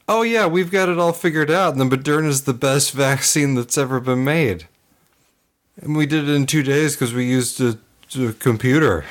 oh 0.07 0.21
yeah, 0.21 0.47
we've 0.47 0.71
got 0.71 0.89
it 0.89 0.97
all 0.97 1.13
figured 1.13 1.51
out, 1.51 1.75
and 1.75 1.81
the 1.91 1.97
Moderna 1.97 2.27
is 2.27 2.43
the 2.43 2.53
best 2.53 2.91
vaccine 2.91 3.55
that's 3.55 3.77
ever 3.77 3.99
been 3.99 4.23
made. 4.23 4.67
And 5.81 5.95
we 5.95 6.05
did 6.05 6.29
it 6.29 6.33
in 6.33 6.45
two 6.45 6.63
days 6.63 6.95
because 6.95 7.13
we 7.13 7.25
used 7.25 7.59
a, 7.59 7.77
a, 8.17 8.33
computer, 8.33 9.03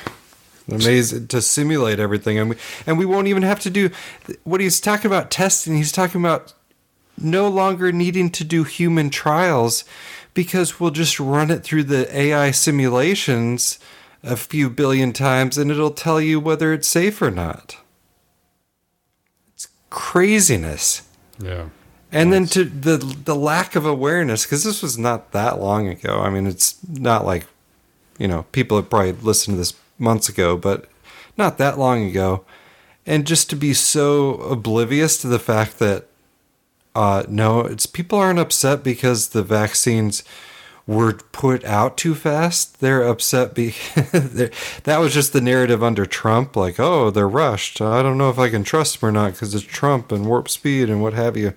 amazing 0.67 1.27
to 1.27 1.41
simulate 1.41 1.99
everything, 1.99 2.39
and 2.39 2.49
we 2.51 2.55
and 2.87 2.97
we 2.97 3.05
won't 3.05 3.27
even 3.27 3.43
have 3.43 3.59
to 3.61 3.69
do 3.69 3.89
what 4.43 4.61
he's 4.61 4.81
talking 4.81 5.07
about 5.07 5.31
testing. 5.31 5.75
He's 5.75 5.91
talking 5.91 6.21
about 6.21 6.53
no 7.17 7.47
longer 7.47 7.91
needing 7.91 8.29
to 8.29 8.43
do 8.43 8.63
human 8.63 9.09
trials 9.09 9.85
because 10.33 10.79
we'll 10.79 10.91
just 10.91 11.19
run 11.19 11.49
it 11.49 11.63
through 11.63 11.83
the 11.83 12.13
AI 12.17 12.51
simulations 12.51 13.79
a 14.21 14.35
few 14.35 14.69
billion 14.69 15.13
times, 15.13 15.57
and 15.57 15.69
it'll 15.69 15.91
tell 15.91 16.19
you 16.19 16.39
whether 16.39 16.73
it's 16.73 16.87
safe 16.87 17.21
or 17.21 17.31
not 17.31 17.77
craziness. 19.95 21.07
Yeah. 21.39 21.69
And 22.11 22.31
then 22.31 22.45
to 22.47 22.65
the 22.65 22.97
the 22.97 23.35
lack 23.35 23.75
of 23.75 23.85
awareness 23.85 24.45
because 24.45 24.63
this 24.63 24.83
was 24.83 24.97
not 24.97 25.31
that 25.31 25.59
long 25.59 25.87
ago. 25.87 26.19
I 26.19 26.29
mean, 26.29 26.45
it's 26.45 26.77
not 26.87 27.25
like 27.25 27.47
you 28.17 28.27
know 28.27 28.43
people 28.51 28.77
have 28.77 28.89
probably 28.89 29.13
listened 29.13 29.55
to 29.55 29.57
this 29.57 29.73
months 29.97 30.29
ago, 30.29 30.55
but 30.57 30.87
not 31.37 31.57
that 31.57 31.79
long 31.79 32.05
ago. 32.05 32.45
And 33.05 33.25
just 33.25 33.49
to 33.51 33.55
be 33.55 33.73
so 33.73 34.35
oblivious 34.35 35.17
to 35.19 35.27
the 35.27 35.39
fact 35.39 35.79
that 35.79 36.07
uh, 36.93 37.23
no, 37.27 37.61
it's 37.61 37.85
people 37.85 38.19
aren't 38.19 38.39
upset 38.39 38.83
because 38.83 39.29
the 39.29 39.43
vaccines 39.43 40.23
were 40.87 41.13
put 41.13 41.63
out 41.65 41.97
too 41.97 42.13
fast. 42.13 42.79
They're 42.79 43.03
upset 43.03 43.55
because 43.55 44.33
that 44.83 44.99
was 44.99 45.13
just 45.13 45.33
the 45.33 45.41
narrative 45.41 45.83
under 45.83 46.05
Trump. 46.05 46.55
Like, 46.55 46.79
oh, 46.79 47.09
they're 47.09 47.27
rushed. 47.27 47.81
I 47.81 48.03
don't 48.03 48.17
know 48.17 48.29
if 48.29 48.37
I 48.37 48.49
can 48.49 48.63
trust 48.63 48.99
them 48.99 49.09
or 49.09 49.11
not 49.11 49.33
because 49.33 49.55
it's 49.55 49.63
Trump 49.63 50.11
and 50.11 50.27
warp 50.27 50.47
speed 50.47 50.89
and 50.89 51.01
what 51.01 51.13
have 51.13 51.35
you. 51.35 51.53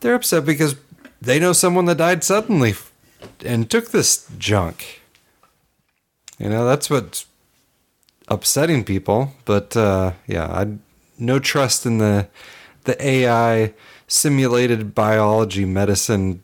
They're 0.00 0.14
upset 0.14 0.44
because 0.44 0.76
they 1.20 1.38
know 1.38 1.52
someone 1.52 1.84
that 1.86 1.98
died 1.98 2.24
suddenly 2.24 2.74
and 3.44 3.70
took 3.70 3.90
this 3.90 4.28
junk. 4.38 5.02
You 6.38 6.48
know, 6.48 6.64
that's 6.64 6.88
what's 6.88 7.26
upsetting 8.28 8.84
people. 8.84 9.32
But 9.44 9.76
uh, 9.76 10.12
yeah, 10.26 10.46
I 10.46 10.78
no 11.18 11.38
trust 11.38 11.86
in 11.86 11.98
the 11.98 12.28
the 12.84 13.02
AI 13.04 13.74
simulated 14.06 14.94
biology 14.94 15.64
medicine 15.64 16.42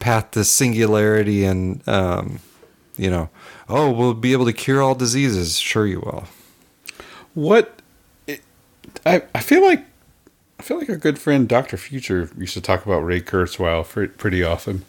path 0.00 0.32
to 0.32 0.42
singularity 0.44 1.44
and 1.44 1.86
um, 1.88 2.40
you 2.96 3.08
know 3.08 3.28
oh 3.68 3.90
we'll 3.90 4.14
be 4.14 4.32
able 4.32 4.46
to 4.46 4.52
cure 4.52 4.82
all 4.82 4.94
diseases. 4.96 5.58
Sure 5.58 5.86
you 5.86 6.00
will. 6.00 6.24
What 7.34 7.80
i 9.06 9.22
i 9.34 9.40
feel 9.40 9.62
like 9.62 9.84
i 10.58 10.62
feel 10.62 10.78
like 10.78 10.90
our 10.90 10.96
good 10.96 11.18
friend 11.18 11.48
dr 11.48 11.76
future 11.76 12.28
used 12.36 12.54
to 12.54 12.60
talk 12.60 12.84
about 12.84 13.00
ray 13.00 13.20
kurzweil 13.20 13.84
pretty 14.18 14.42
often. 14.42 14.84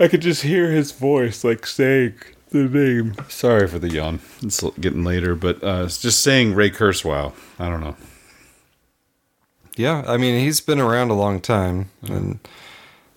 I 0.00 0.08
could 0.08 0.22
just 0.22 0.42
hear 0.42 0.70
his 0.72 0.90
voice 0.90 1.44
like 1.44 1.66
saying 1.66 2.14
the 2.50 2.64
name. 2.64 3.14
Sorry 3.28 3.68
for 3.68 3.78
the 3.78 3.90
yawn. 3.90 4.18
It's 4.42 4.62
getting 4.80 5.04
later 5.04 5.34
but 5.34 5.62
uh 5.62 5.82
it's 5.84 6.00
just 6.00 6.20
saying 6.20 6.54
ray 6.54 6.70
kurzweil. 6.70 7.32
I 7.58 7.68
don't 7.68 7.80
know. 7.80 7.96
Yeah 9.76 10.04
i 10.06 10.16
mean 10.16 10.40
he's 10.40 10.60
been 10.60 10.80
around 10.80 11.10
a 11.10 11.14
long 11.14 11.40
time 11.40 11.90
and 12.02 12.38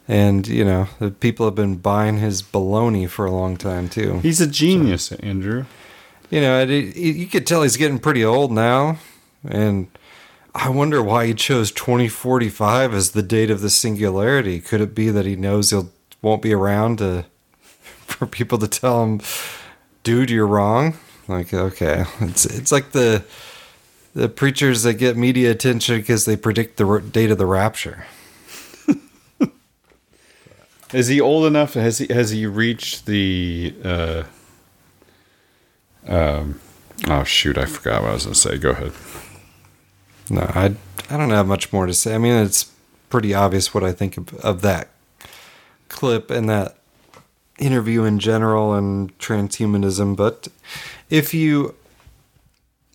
and 0.07 0.47
you 0.47 0.63
know 0.63 0.88
the 0.99 1.11
people 1.11 1.45
have 1.45 1.55
been 1.55 1.75
buying 1.75 2.17
his 2.17 2.41
baloney 2.41 3.09
for 3.09 3.25
a 3.25 3.31
long 3.31 3.57
time 3.57 3.89
too. 3.89 4.19
He's 4.19 4.41
a 4.41 4.47
genius, 4.47 5.05
so, 5.05 5.17
Andrew. 5.19 5.65
You 6.29 6.41
know, 6.41 6.61
it, 6.61 6.69
it, 6.69 6.95
you 6.95 7.25
could 7.27 7.47
tell 7.47 7.63
he's 7.63 7.77
getting 7.77 7.99
pretty 7.99 8.23
old 8.23 8.51
now, 8.51 8.99
and 9.47 9.88
I 10.53 10.69
wonder 10.69 11.01
why 11.01 11.27
he 11.27 11.34
chose 11.34 11.71
2045 11.71 12.93
as 12.93 13.11
the 13.11 13.23
date 13.23 13.49
of 13.49 13.61
the 13.61 13.69
singularity. 13.69 14.59
Could 14.59 14.81
it 14.81 14.93
be 14.93 15.09
that 15.09 15.25
he 15.25 15.35
knows 15.35 15.69
he'll 15.69 15.91
won't 16.21 16.41
be 16.41 16.53
around 16.53 16.97
to 16.97 17.25
for 17.61 18.25
people 18.25 18.57
to 18.59 18.67
tell 18.67 19.03
him, 19.03 19.21
"Dude, 20.03 20.29
you're 20.29 20.47
wrong"? 20.47 20.97
Like, 21.27 21.53
okay, 21.53 22.05
it's 22.21 22.45
it's 22.45 22.71
like 22.71 22.91
the 22.91 23.23
the 24.13 24.29
preachers 24.29 24.84
that 24.84 24.95
get 24.95 25.15
media 25.15 25.51
attention 25.51 25.97
because 25.99 26.25
they 26.25 26.35
predict 26.35 26.77
the 26.77 26.99
date 26.99 27.29
of 27.29 27.38
the 27.38 27.45
rapture. 27.45 28.05
Is 30.93 31.07
he 31.07 31.19
old 31.19 31.45
enough? 31.45 31.73
Has 31.73 31.97
he 31.97 32.11
has 32.14 32.31
he 32.31 32.45
reached 32.45 33.05
the? 33.05 33.73
Uh, 33.84 34.23
um, 36.07 36.59
oh 37.07 37.23
shoot! 37.23 37.57
I 37.57 37.65
forgot 37.65 38.03
what 38.03 38.11
I 38.11 38.14
was 38.14 38.26
to 38.26 38.35
say. 38.35 38.57
Go 38.57 38.69
ahead. 38.72 38.93
No, 40.30 40.41
I 40.41 40.76
I 41.09 41.18
don't 41.18 41.30
have 41.30 41.47
much 41.47 41.73
more 41.73 41.85
to 41.85 41.93
say. 41.93 42.15
I 42.15 42.18
mean, 42.18 42.34
it's 42.34 42.72
pretty 43.09 43.34
obvious 43.34 43.73
what 43.73 43.84
I 43.84 43.91
think 43.91 44.18
of, 44.18 44.34
of 44.35 44.61
that 44.61 44.89
clip 45.89 46.30
and 46.30 46.49
that 46.49 46.77
interview 47.57 48.03
in 48.03 48.19
general 48.19 48.73
and 48.73 49.18
transhumanism. 49.19 50.15
But 50.15 50.47
if 51.09 51.34
you 51.34 51.76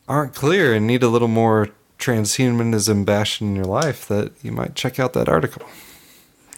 aren't 0.08 0.34
clear 0.34 0.74
and 0.74 0.86
need 0.86 1.02
a 1.02 1.08
little 1.08 1.28
more 1.28 1.68
transhumanism 1.98 3.04
bashing 3.04 3.48
in 3.48 3.56
your 3.56 3.64
life, 3.64 4.06
that 4.08 4.32
you 4.42 4.52
might 4.52 4.74
check 4.74 4.98
out 4.98 5.12
that 5.14 5.28
article 5.28 5.66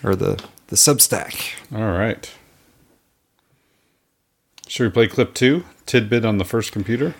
or 0.02 0.16
the 0.16 0.42
the 0.68 0.76
Substack. 0.76 1.54
All 1.74 1.92
right. 1.92 2.30
Should 4.66 4.84
we 4.84 4.90
play 4.90 5.06
clip 5.08 5.34
two? 5.34 5.64
Tidbit 5.86 6.24
on 6.24 6.38
the 6.38 6.44
first 6.44 6.72
computer? 6.72 7.14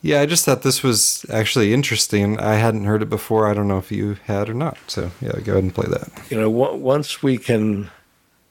Yeah, 0.00 0.20
I 0.20 0.26
just 0.26 0.44
thought 0.44 0.62
this 0.62 0.82
was 0.82 1.26
actually 1.28 1.74
interesting. 1.74 2.38
I 2.38 2.54
hadn't 2.54 2.84
heard 2.84 3.02
it 3.02 3.10
before. 3.10 3.48
I 3.48 3.54
don't 3.54 3.66
know 3.66 3.78
if 3.78 3.90
you 3.90 4.16
had 4.24 4.48
or 4.48 4.54
not. 4.54 4.78
So 4.86 5.10
yeah, 5.20 5.32
go 5.44 5.52
ahead 5.52 5.64
and 5.64 5.74
play 5.74 5.86
that. 5.90 6.08
You 6.30 6.36
know, 6.40 6.50
w- 6.50 6.80
once 6.80 7.20
we 7.20 7.36
can 7.36 7.90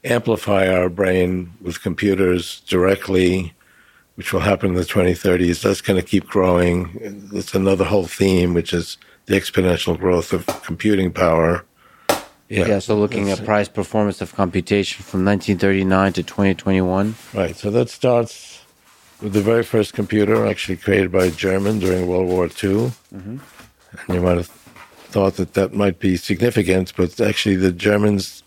amplify 0.04 0.68
our 0.68 0.90
brain 0.90 1.54
with 1.62 1.82
computers 1.82 2.60
directly, 2.68 3.54
which 4.16 4.34
will 4.34 4.42
happen 4.42 4.72
in 4.72 4.76
the 4.76 4.82
2030s, 4.84 5.62
that's 5.62 5.80
going 5.80 6.00
to 6.00 6.06
keep 6.06 6.28
growing. 6.28 7.30
It's 7.34 7.54
another 7.56 7.86
whole 7.86 8.08
theme, 8.08 8.54
which 8.54 8.74
is 8.74 8.98
the 9.28 9.36
exponential 9.36 9.98
growth 9.98 10.34
of 10.34 10.46
computing 10.64 11.14
power. 11.14 11.64
Yeah, 12.50 12.80
so 12.80 12.98
looking 12.98 13.30
at 13.30 13.44
price 13.44 13.68
performance 13.68 14.22
of 14.22 14.34
computation 14.34 15.04
from 15.04 15.26
1939 15.26 16.14
to 16.14 16.24
2021. 16.24 17.16
Right. 17.34 17.56
So 17.56 17.70
that 17.72 17.90
starts 17.90 18.62
with 19.22 19.34
the 19.34 19.42
very 19.42 19.64
first 19.64 19.94
computer 19.94 20.46
actually 20.46 20.78
created 20.78 21.12
by 21.12 21.26
a 21.26 21.32
German 21.32 21.80
during 21.80 22.08
World 22.08 22.28
War 22.28 22.46
II. 22.46 22.92
Mhm. 23.14 23.40
And 24.08 24.16
you 24.16 24.22
might 24.22 24.38
have 24.38 24.52
thought 25.10 25.36
that 25.36 25.54
that 25.56 25.74
might 25.74 26.00
be 26.00 26.16
significant, 26.16 26.94
but 26.96 27.20
actually 27.20 27.56
the 27.56 27.72
Germans 27.72 28.44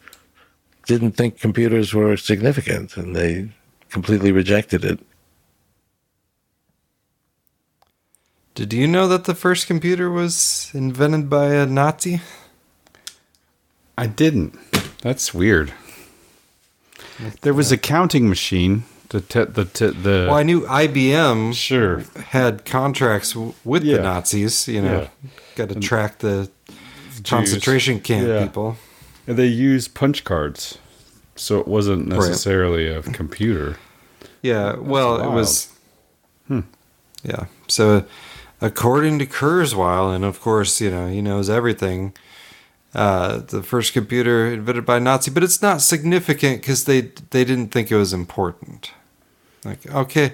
didn't 0.86 1.12
think 1.12 1.38
computers 1.38 1.92
were 1.92 2.16
significant 2.16 2.96
and 2.96 3.14
they 3.14 3.50
completely 3.90 4.32
rejected 4.32 4.84
it. 4.84 5.00
Did 8.54 8.72
you 8.72 8.86
know 8.86 9.08
that 9.08 9.24
the 9.24 9.34
first 9.34 9.66
computer 9.66 10.10
was 10.10 10.70
invented 10.74 11.28
by 11.28 11.54
a 11.54 11.66
Nazi? 11.66 12.20
I 14.00 14.06
didn't. 14.06 14.58
That's 15.02 15.34
weird. 15.34 15.72
There 17.42 17.52
was 17.54 17.70
a 17.70 17.76
counting 17.76 18.28
machine. 18.28 18.84
The 19.10 19.20
te- 19.20 19.44
the 19.44 19.64
te- 19.64 19.90
the 19.90 20.26
Well, 20.28 20.34
I 20.34 20.42
knew 20.42 20.62
IBM 20.62 21.52
sure 21.54 22.04
had 22.28 22.64
contracts 22.64 23.32
w- 23.32 23.54
with 23.64 23.82
Yeah. 23.82 23.96
the 23.96 24.02
Nazis. 24.04 24.68
You 24.68 24.82
know, 24.82 25.08
got 25.56 25.68
to 25.70 25.74
track 25.80 26.18
the 26.20 26.48
concentration 27.24 28.00
camp 28.00 28.26
Yeah. 28.28 28.42
people. 28.44 28.76
And 29.26 29.36
they 29.36 29.46
used 29.46 29.94
punch 29.94 30.24
cards, 30.24 30.78
so 31.36 31.58
it 31.58 31.68
wasn't 31.68 32.06
necessarily 32.08 32.86
a 32.88 33.02
computer. 33.02 33.76
Yeah, 34.42 34.76
well, 34.76 35.20
it 35.20 35.30
was. 35.34 35.68
Hmm. 36.48 36.60
Yeah. 37.22 37.44
So, 37.68 38.04
according 38.60 39.18
to 39.18 39.26
Kurzweil, 39.26 40.14
and 40.14 40.24
of 40.24 40.40
course, 40.40 40.80
you 40.80 40.90
know, 40.90 41.08
he 41.08 41.20
knows 41.20 41.50
everything. 41.50 42.12
Uh, 42.92 43.38
the 43.38 43.62
first 43.62 43.92
computer 43.92 44.52
invented 44.52 44.84
by 44.84 44.96
a 44.96 45.00
Nazi, 45.00 45.30
but 45.30 45.44
it's 45.44 45.62
not 45.62 45.80
significant 45.80 46.60
because 46.60 46.84
they 46.84 47.02
they 47.30 47.44
didn't 47.44 47.68
think 47.68 47.90
it 47.90 47.96
was 47.96 48.12
important. 48.12 48.90
Like, 49.64 49.88
okay, 49.94 50.32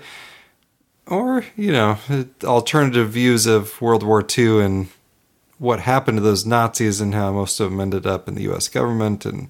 or 1.07 1.45
you 1.55 1.71
know, 1.71 1.99
alternative 2.45 3.11
views 3.11 3.47
of 3.47 3.81
World 3.83 4.03
War 4.03 4.25
II 4.37 4.63
and 4.63 4.89
what 5.59 5.81
happened 5.81 6.19
to 6.19 6.23
those 6.23 6.47
Nazis 6.47 7.01
and 7.01 7.15
how 7.15 7.33
most 7.33 7.61
of 7.61 7.71
them 7.71 7.81
ended 7.81 8.07
up 8.07 8.29
in 8.29 8.35
the 8.35 8.43
U.S. 8.43 8.69
government 8.69 9.25
and 9.25 9.49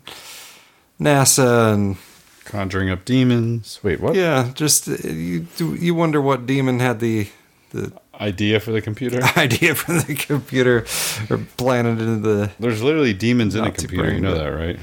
NASA 1.00 1.72
and 1.72 1.96
conjuring 2.44 2.90
up 2.90 3.04
demons. 3.04 3.80
Wait, 3.82 4.00
what? 4.00 4.14
Yeah, 4.14 4.50
just 4.54 4.88
you 4.88 5.46
you 5.58 5.94
wonder 5.94 6.20
what 6.20 6.46
demon 6.46 6.80
had 6.80 7.00
the 7.00 7.28
the 7.70 7.92
idea 8.20 8.60
for 8.60 8.72
the 8.72 8.80
computer. 8.80 9.20
idea 9.36 9.74
for 9.74 9.92
the 9.92 10.14
computer 10.14 10.84
or 11.30 11.38
planted 11.56 12.00
into 12.00 12.20
the. 12.28 12.50
There's 12.58 12.82
literally 12.82 13.12
demons 13.14 13.54
in 13.54 13.64
a 13.64 13.70
computer. 13.70 14.12
You 14.12 14.20
know 14.20 14.36
that, 14.36 14.48
right? 14.48 14.78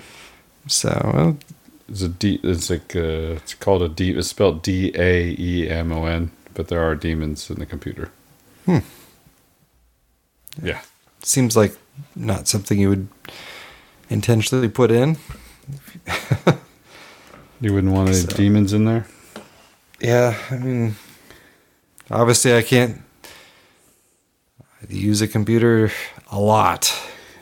So 0.68 0.90
well, 1.14 1.38
it's 1.90 2.02
a 2.02 2.10
D. 2.10 2.40
It's 2.44 2.70
like 2.70 2.96
uh, 2.96 3.38
it's 3.42 3.54
called 3.56 3.82
a 3.82 3.90
D. 3.90 4.12
It's 4.12 4.30
spelled 4.30 4.62
D 4.62 4.92
A 4.96 5.36
E 5.38 5.70
M 5.70 5.92
O 5.92 6.06
N. 6.06 6.32
But 6.54 6.68
there 6.68 6.82
are 6.84 6.96
demons 6.96 7.50
in 7.50 7.58
the 7.60 7.66
computer. 7.66 8.12
Hmm. 8.66 8.80
Yeah. 10.62 10.82
Seems 11.24 11.58
like 11.58 11.76
not 12.16 12.48
something 12.48 12.80
you 12.80 12.90
would 12.90 13.08
intentionally 14.10 14.70
put 14.70 14.92
in. 14.92 15.18
You 17.62 17.74
wouldn't 17.74 17.94
want 17.94 18.10
any 18.10 18.18
So- 18.20 18.36
demons 18.36 18.74
in 18.74 18.86
there. 18.86 19.06
Yeah, 20.00 20.38
I 20.52 20.58
mean, 20.58 20.96
obviously, 22.12 22.56
I 22.56 22.62
can't 22.62 23.02
use 24.90 25.22
a 25.22 25.28
computer 25.28 25.92
a 26.32 26.40
lot. 26.40 26.94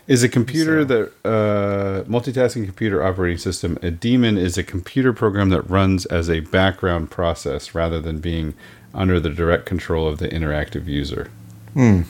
Is 0.08 0.24
a 0.24 0.30
computer 0.30 0.84
that 0.84 1.12
uh, 1.24 2.04
multitasking 2.10 2.66
computer 2.66 3.04
operating 3.04 3.38
system 3.38 3.78
a 3.82 3.92
daemon 3.92 4.38
is 4.38 4.58
a 4.58 4.64
computer 4.64 5.14
program 5.14 5.50
that 5.50 5.62
runs 5.70 6.06
as 6.08 6.30
a 6.30 6.42
background 6.42 7.12
process 7.12 7.74
rather 7.74 8.02
than 8.02 8.20
being 8.20 8.54
under 8.94 9.20
the 9.20 9.30
direct 9.30 9.66
control 9.66 10.08
of 10.08 10.18
the 10.18 10.28
interactive 10.28 10.88
user. 10.88 11.30
Hmm. 11.74 12.02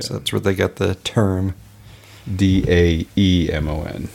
So 0.00 0.14
that's 0.14 0.32
where 0.32 0.40
they 0.40 0.54
got 0.54 0.76
the 0.76 0.96
term 0.96 1.54
D 2.34 2.64
A 2.68 3.06
E 3.16 3.48
M 3.52 3.68
O 3.68 3.82
N. 3.84 4.08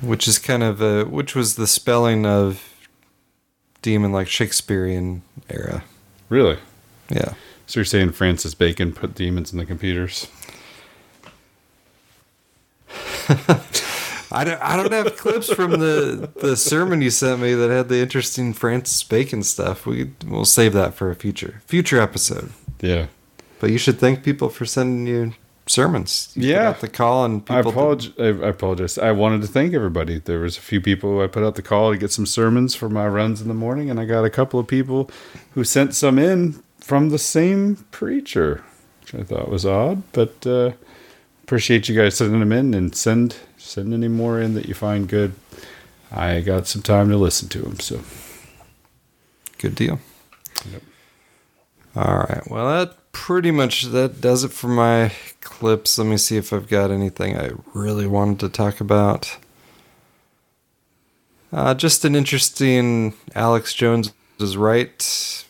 which 0.00 0.26
is 0.28 0.38
kind 0.38 0.62
of 0.62 0.80
a, 0.80 1.04
which 1.04 1.34
was 1.34 1.56
the 1.56 1.66
spelling 1.66 2.26
of 2.26 2.74
demon 3.82 4.12
like 4.12 4.28
Shakespearean 4.28 5.22
era. 5.48 5.84
Really? 6.28 6.58
Yeah. 7.08 7.34
So 7.66 7.80
you're 7.80 7.84
saying 7.84 8.12
Francis 8.12 8.54
Bacon 8.54 8.92
put 8.92 9.14
demons 9.14 9.52
in 9.52 9.58
the 9.58 9.66
computers? 9.66 10.28
I 14.32 14.44
don't, 14.44 14.60
I 14.62 14.76
don't 14.76 14.92
have 14.92 15.16
clips 15.16 15.52
from 15.52 15.72
the, 15.72 16.30
the 16.36 16.56
sermon 16.56 17.00
you 17.00 17.10
sent 17.10 17.40
me 17.40 17.54
that 17.54 17.70
had 17.70 17.88
the 17.88 17.98
interesting 17.98 18.52
Francis 18.52 19.02
Bacon 19.02 19.42
stuff. 19.42 19.86
We 19.86 20.10
we'll 20.26 20.44
save 20.44 20.72
that 20.74 20.94
for 20.94 21.10
a 21.10 21.14
future 21.14 21.62
future 21.66 22.00
episode. 22.00 22.50
Yeah. 22.80 23.06
But 23.60 23.70
you 23.70 23.78
should 23.78 23.98
thank 23.98 24.22
people 24.22 24.48
for 24.48 24.64
sending 24.66 25.06
you 25.06 25.32
sermons. 25.66 26.30
You 26.34 26.50
Yeah. 26.52 26.72
the 26.72 26.88
call 26.88 27.24
and 27.24 27.42
I 27.48 27.60
apologize. 27.60 28.12
I, 28.18 28.24
I 28.26 28.48
apologize. 28.50 28.98
I 28.98 29.12
wanted 29.12 29.42
to 29.42 29.48
thank 29.48 29.74
everybody. 29.74 30.18
There 30.18 30.40
was 30.40 30.58
a 30.58 30.60
few 30.60 30.80
people 30.80 31.20
I 31.20 31.26
put 31.26 31.42
out 31.42 31.54
the 31.54 31.62
call 31.62 31.92
to 31.92 31.98
get 31.98 32.12
some 32.12 32.26
sermons 32.26 32.74
for 32.74 32.88
my 32.88 33.08
runs 33.08 33.40
in 33.40 33.48
the 33.48 33.54
morning, 33.54 33.90
and 33.90 33.98
I 33.98 34.04
got 34.04 34.24
a 34.24 34.30
couple 34.30 34.60
of 34.60 34.66
people 34.68 35.10
who 35.54 35.64
sent 35.64 35.94
some 35.94 36.18
in 36.18 36.62
from 36.86 37.08
the 37.10 37.18
same 37.18 37.76
preacher, 37.90 38.62
which 39.00 39.14
I 39.14 39.22
thought 39.24 39.50
was 39.50 39.66
odd. 39.66 40.02
But 40.12 40.46
uh, 40.46 40.72
appreciate 41.42 41.88
you 41.88 41.96
guys 41.96 42.16
sending 42.16 42.40
them 42.40 42.52
in, 42.52 42.74
and 42.74 42.94
send 42.94 43.36
send 43.56 43.92
any 43.92 44.08
more 44.08 44.40
in 44.40 44.54
that 44.54 44.66
you 44.66 44.74
find 44.74 45.08
good. 45.08 45.34
I 46.12 46.40
got 46.40 46.66
some 46.66 46.82
time 46.82 47.08
to 47.10 47.16
listen 47.16 47.48
to 47.48 47.58
them, 47.58 47.80
so 47.80 48.00
Good 49.58 49.74
deal. 49.74 49.98
Yep. 50.70 50.82
All 51.96 52.18
right. 52.18 52.42
Well, 52.50 52.68
that 52.68 53.12
pretty 53.12 53.50
much 53.50 53.84
that 53.84 54.20
does 54.20 54.44
it 54.44 54.52
for 54.52 54.68
my 54.68 55.12
clips. 55.40 55.98
Let 55.98 56.06
me 56.06 56.18
see 56.18 56.36
if 56.36 56.52
I've 56.52 56.68
got 56.68 56.90
anything 56.90 57.36
I 57.36 57.52
really 57.72 58.06
wanted 58.06 58.40
to 58.40 58.48
talk 58.50 58.80
about. 58.80 59.38
Uh, 61.52 61.74
just 61.74 62.04
an 62.04 62.14
interesting 62.14 63.14
Alex 63.34 63.72
Jones 63.72 64.12
is 64.38 64.56
right 64.56 65.45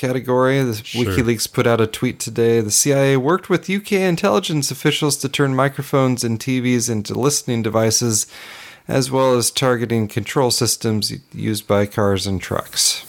category. 0.00 0.62
The 0.62 0.82
Sure. 0.82 1.04
WikiLeaks 1.04 1.52
put 1.52 1.66
out 1.66 1.80
a 1.80 1.86
tweet 1.86 2.18
today. 2.18 2.60
The 2.60 2.70
CIA 2.70 3.16
worked 3.16 3.50
with 3.50 3.68
UK 3.68 3.92
intelligence 3.92 4.70
officials 4.70 5.16
to 5.18 5.28
turn 5.28 5.54
microphones 5.54 6.24
and 6.24 6.40
TVs 6.40 6.88
into 6.90 7.14
listening 7.14 7.62
devices, 7.62 8.26
as 8.88 9.10
well 9.10 9.34
as 9.34 9.50
targeting 9.50 10.08
control 10.08 10.50
systems 10.50 11.12
used 11.32 11.66
by 11.68 11.86
cars 11.86 12.26
and 12.26 12.40
trucks. 12.40 13.04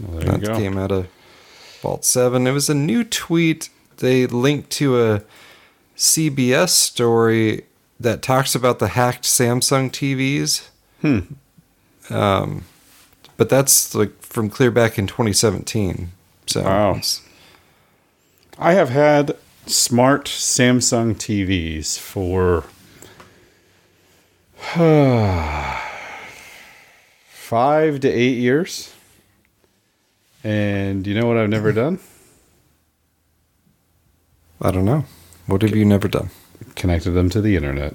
Well, 0.00 0.20
there 0.20 0.34
you 0.34 0.46
that 0.46 0.56
came 0.56 0.78
out 0.78 0.92
of 0.92 1.08
Vault 1.82 2.04
7. 2.04 2.46
It 2.46 2.52
was 2.52 2.70
a 2.70 2.74
new 2.74 3.04
tweet. 3.04 3.68
They 3.96 4.26
linked 4.26 4.70
to 4.70 5.02
a 5.02 5.22
CBS 5.96 6.70
story 6.70 7.64
that 7.98 8.22
talks 8.22 8.54
about 8.54 8.78
the 8.78 8.88
hacked 8.88 9.24
Samsung 9.24 9.90
TVs. 9.90 10.68
Hmm. 11.02 12.14
Um, 12.14 12.64
but 13.36 13.48
that's 13.48 13.94
like 13.94 14.20
from 14.22 14.48
clear 14.48 14.70
back 14.70 14.98
in 14.98 15.06
2017. 15.06 16.12
So 16.50 16.64
Wow. 16.64 17.00
I 18.58 18.72
have 18.72 18.88
had 18.88 19.36
smart 19.66 20.24
Samsung 20.24 21.14
TVs 21.14 21.96
for 21.96 22.64
five 27.28 28.00
to 28.00 28.08
eight 28.08 28.38
years. 28.38 28.92
And 30.42 31.06
you 31.06 31.14
know 31.14 31.28
what 31.28 31.36
I've 31.36 31.48
never 31.48 31.70
done? 31.70 32.00
I 34.60 34.72
don't 34.72 34.84
know. 34.84 35.04
What 35.46 35.62
have 35.62 35.76
you 35.76 35.84
never 35.84 36.08
done? 36.08 36.30
Connected 36.74 37.12
them 37.12 37.30
to 37.30 37.40
the 37.40 37.54
internet. 37.54 37.94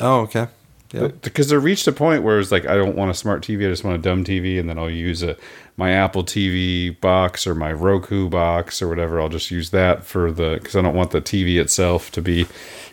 Oh, 0.00 0.20
okay. 0.20 0.46
Because 0.92 1.48
there 1.48 1.58
reached 1.60 1.86
a 1.86 1.92
point 1.92 2.22
where 2.22 2.38
it's 2.38 2.52
like 2.52 2.66
I 2.66 2.76
don't 2.76 2.96
want 2.96 3.10
a 3.10 3.14
smart 3.14 3.42
TV, 3.42 3.66
I 3.66 3.70
just 3.70 3.82
want 3.84 3.96
a 3.98 4.02
dumb 4.02 4.24
TV, 4.24 4.60
and 4.60 4.68
then 4.68 4.78
I'll 4.78 4.90
use 4.90 5.22
a 5.22 5.36
my 5.76 5.90
Apple 5.92 6.22
TV 6.22 6.98
box 7.00 7.46
or 7.46 7.54
my 7.54 7.72
Roku 7.72 8.28
box 8.28 8.82
or 8.82 8.88
whatever. 8.88 9.20
I'll 9.20 9.28
just 9.30 9.50
use 9.50 9.70
that 9.70 10.04
for 10.04 10.30
the 10.30 10.58
because 10.60 10.76
I 10.76 10.82
don't 10.82 10.94
want 10.94 11.10
the 11.12 11.22
TV 11.22 11.58
itself 11.60 12.10
to 12.12 12.20
be 12.22 12.46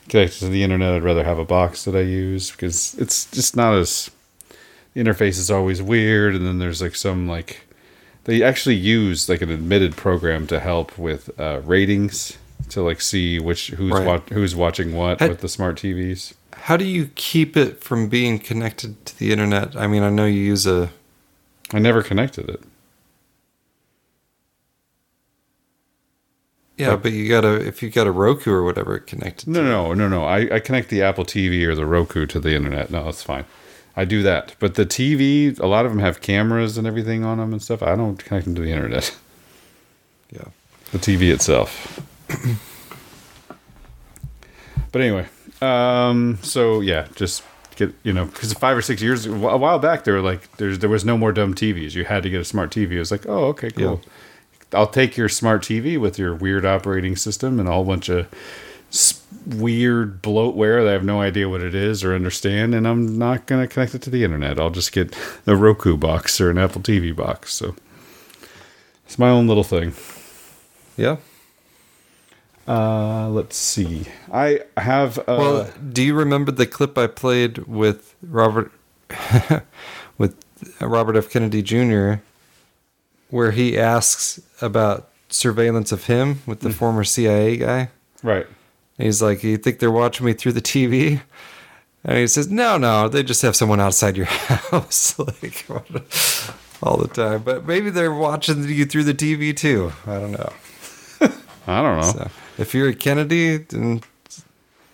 connected 0.07 0.39
to 0.39 0.47
the 0.49 0.63
internet. 0.63 0.93
I'd 0.93 1.03
rather 1.03 1.23
have 1.25 1.39
a 1.39 1.45
box 1.45 1.83
that 1.85 1.95
I 1.95 2.01
use 2.01 2.51
because 2.51 2.95
it's 2.97 3.29
just 3.31 3.55
not 3.57 3.73
as 3.75 4.09
the 4.93 5.03
interface 5.03 5.37
is 5.37 5.51
always 5.51 5.81
weird, 5.81 6.35
and 6.35 6.45
then 6.45 6.59
there's 6.59 6.81
like 6.81 6.95
some 6.95 7.27
like 7.27 7.61
They 8.23 8.41
actually 8.43 8.75
use 8.75 9.27
like 9.27 9.41
an 9.41 9.49
admitted 9.51 9.97
program 9.97 10.47
to 10.47 10.59
help 10.59 10.97
with 10.97 11.37
uh, 11.39 11.61
ratings 11.65 12.37
to 12.69 12.81
like 12.81 13.01
see 13.01 13.39
which 13.39 13.67
who's 13.71 13.91
Right. 13.91 14.05
wa- 14.07 14.21
who's 14.33 14.55
watching 14.55 14.93
what 14.93 15.19
Had- 15.19 15.29
with 15.31 15.41
the 15.41 15.49
smart 15.49 15.77
TVs. 15.77 16.33
How 16.69 16.77
do 16.77 16.85
you 16.85 17.09
keep 17.15 17.57
it 17.57 17.83
from 17.83 18.09
being 18.09 18.37
connected 18.37 19.03
to 19.07 19.17
the 19.17 19.31
internet? 19.31 19.75
I 19.75 19.87
mean, 19.87 20.03
I 20.03 20.11
know 20.11 20.27
you 20.27 20.39
use 20.39 20.67
a. 20.67 20.91
I 21.73 21.79
never 21.79 22.03
connected 22.03 22.47
it. 22.47 22.61
Yeah, 26.77 26.95
but 26.95 27.11
you 27.11 27.27
gotta 27.27 27.55
if 27.55 27.81
you 27.81 27.89
got 27.89 28.05
a 28.05 28.11
Roku 28.11 28.51
or 28.51 28.63
whatever 28.63 28.95
it 28.95 29.07
connected. 29.07 29.49
No, 29.49 29.63
no, 29.63 29.95
no, 29.95 30.07
no. 30.07 30.25
I, 30.25 30.57
I 30.57 30.59
connect 30.59 30.89
the 30.89 31.01
Apple 31.01 31.25
TV 31.25 31.65
or 31.65 31.73
the 31.73 31.87
Roku 31.87 32.27
to 32.27 32.39
the 32.39 32.53
internet. 32.53 32.91
No, 32.91 33.03
that's 33.05 33.23
fine. 33.23 33.45
I 33.95 34.05
do 34.05 34.21
that. 34.21 34.53
But 34.59 34.75
the 34.75 34.85
TV, 34.85 35.59
a 35.59 35.65
lot 35.65 35.87
of 35.87 35.91
them 35.91 36.01
have 36.01 36.21
cameras 36.21 36.77
and 36.77 36.85
everything 36.85 37.25
on 37.25 37.39
them 37.39 37.51
and 37.51 37.63
stuff. 37.63 37.81
I 37.81 37.95
don't 37.95 38.23
connect 38.23 38.45
them 38.45 38.53
to 38.53 38.61
the 38.61 38.71
internet. 38.71 39.17
Yeah. 40.29 40.49
The 40.91 40.99
TV 40.99 41.33
itself. 41.33 41.99
but 44.91 45.01
anyway, 45.01 45.25
um, 45.61 46.39
so 46.41 46.79
yeah, 46.81 47.07
just 47.15 47.43
get 47.75 47.93
you 48.03 48.13
know 48.13 48.25
because 48.25 48.53
five 48.53 48.77
or 48.77 48.81
six 48.81 49.01
years 49.01 49.25
a 49.25 49.31
while 49.31 49.79
back 49.79 50.03
they 50.03 50.11
were 50.11 50.21
like 50.21 50.51
there's 50.57 50.79
there 50.79 50.89
was 50.89 51.05
no 51.05 51.17
more 51.17 51.31
dumb 51.31 51.53
TVs. 51.53 51.95
You 51.95 52.05
had 52.05 52.23
to 52.23 52.29
get 52.29 52.41
a 52.41 52.45
smart 52.45 52.71
TV. 52.71 52.91
It 52.93 52.99
was 52.99 53.11
like 53.11 53.25
oh 53.27 53.45
okay 53.45 53.71
cool. 53.71 54.01
I'll 54.73 54.87
take 54.87 55.17
your 55.17 55.29
smart 55.29 55.63
TV 55.63 55.99
with 55.99 56.19
your 56.19 56.35
weird 56.35 56.65
operating 56.65 57.15
system 57.15 57.59
and 57.59 57.67
a 57.67 57.71
whole 57.71 57.85
bunch 57.85 58.09
of 58.09 58.27
weird 59.45 60.21
bloatware 60.21 60.83
that 60.83 60.89
I 60.89 60.93
have 60.93 61.03
no 61.03 61.21
idea 61.21 61.49
what 61.49 61.61
it 61.61 61.75
is 61.75 62.03
or 62.03 62.13
understand, 62.13 62.75
and 62.75 62.87
I'm 62.87 63.17
not 63.17 63.45
going 63.45 63.61
to 63.61 63.71
connect 63.71 63.95
it 63.95 64.01
to 64.03 64.09
the 64.09 64.23
internet. 64.23 64.59
I'll 64.59 64.69
just 64.69 64.91
get 64.91 65.15
a 65.47 65.55
Roku 65.55 65.97
box 65.97 66.39
or 66.39 66.49
an 66.49 66.57
Apple 66.57 66.81
TV 66.81 67.15
box. 67.15 67.53
So 67.53 67.75
it's 69.05 69.19
my 69.19 69.29
own 69.29 69.47
little 69.47 69.63
thing. 69.63 69.93
Yeah. 70.97 71.17
Uh, 72.69 73.27
let's 73.29 73.57
see. 73.57 74.05
I 74.31 74.61
have. 74.77 75.17
Uh, 75.17 75.23
well, 75.27 75.73
do 75.91 76.03
you 76.03 76.13
remember 76.13 76.51
the 76.51 76.67
clip 76.67 76.99
I 76.99 77.07
played 77.07 77.57
with 77.59 78.15
Robert 78.21 78.71
with 80.19 80.35
Robert 80.79 81.15
F. 81.15 81.31
Kennedy 81.31 81.63
Jr. 81.63 82.21
where 83.31 83.51
he 83.51 83.75
asks 83.75 84.39
about 84.61 85.09
surveillance 85.29 85.91
of 85.91 86.05
him 86.05 86.43
with 86.45 86.59
the 86.59 86.69
former 86.69 87.03
CIA 87.03 87.57
guy? 87.57 87.89
Right. 88.21 88.45
And 88.99 89.05
he's 89.05 89.19
like, 89.19 89.43
"You 89.43 89.57
think 89.57 89.79
they're 89.79 89.89
watching 89.89 90.27
me 90.27 90.33
through 90.33 90.51
the 90.51 90.61
TV?" 90.61 91.21
And 92.03 92.19
he 92.19 92.27
says, 92.27 92.51
"No, 92.51 92.77
no, 92.77 93.09
they 93.09 93.23
just 93.23 93.41
have 93.41 93.55
someone 93.55 93.79
outside 93.79 94.15
your 94.15 94.25
house, 94.27 95.17
like 95.41 95.65
all 96.83 96.97
the 96.97 97.09
time. 97.11 97.41
But 97.41 97.65
maybe 97.65 97.89
they're 97.89 98.13
watching 98.13 98.63
you 98.69 98.85
through 98.85 99.05
the 99.05 99.15
TV 99.15 99.57
too. 99.57 99.91
I 100.05 100.19
don't 100.19 100.33
know. 100.33 100.53
I 101.67 101.81
don't 101.81 101.99
know. 101.99 102.11
So, 102.11 102.31
if 102.59 102.73
you're 102.73 102.89
at 102.89 102.99
Kennedy, 102.99 103.57
then 103.57 104.01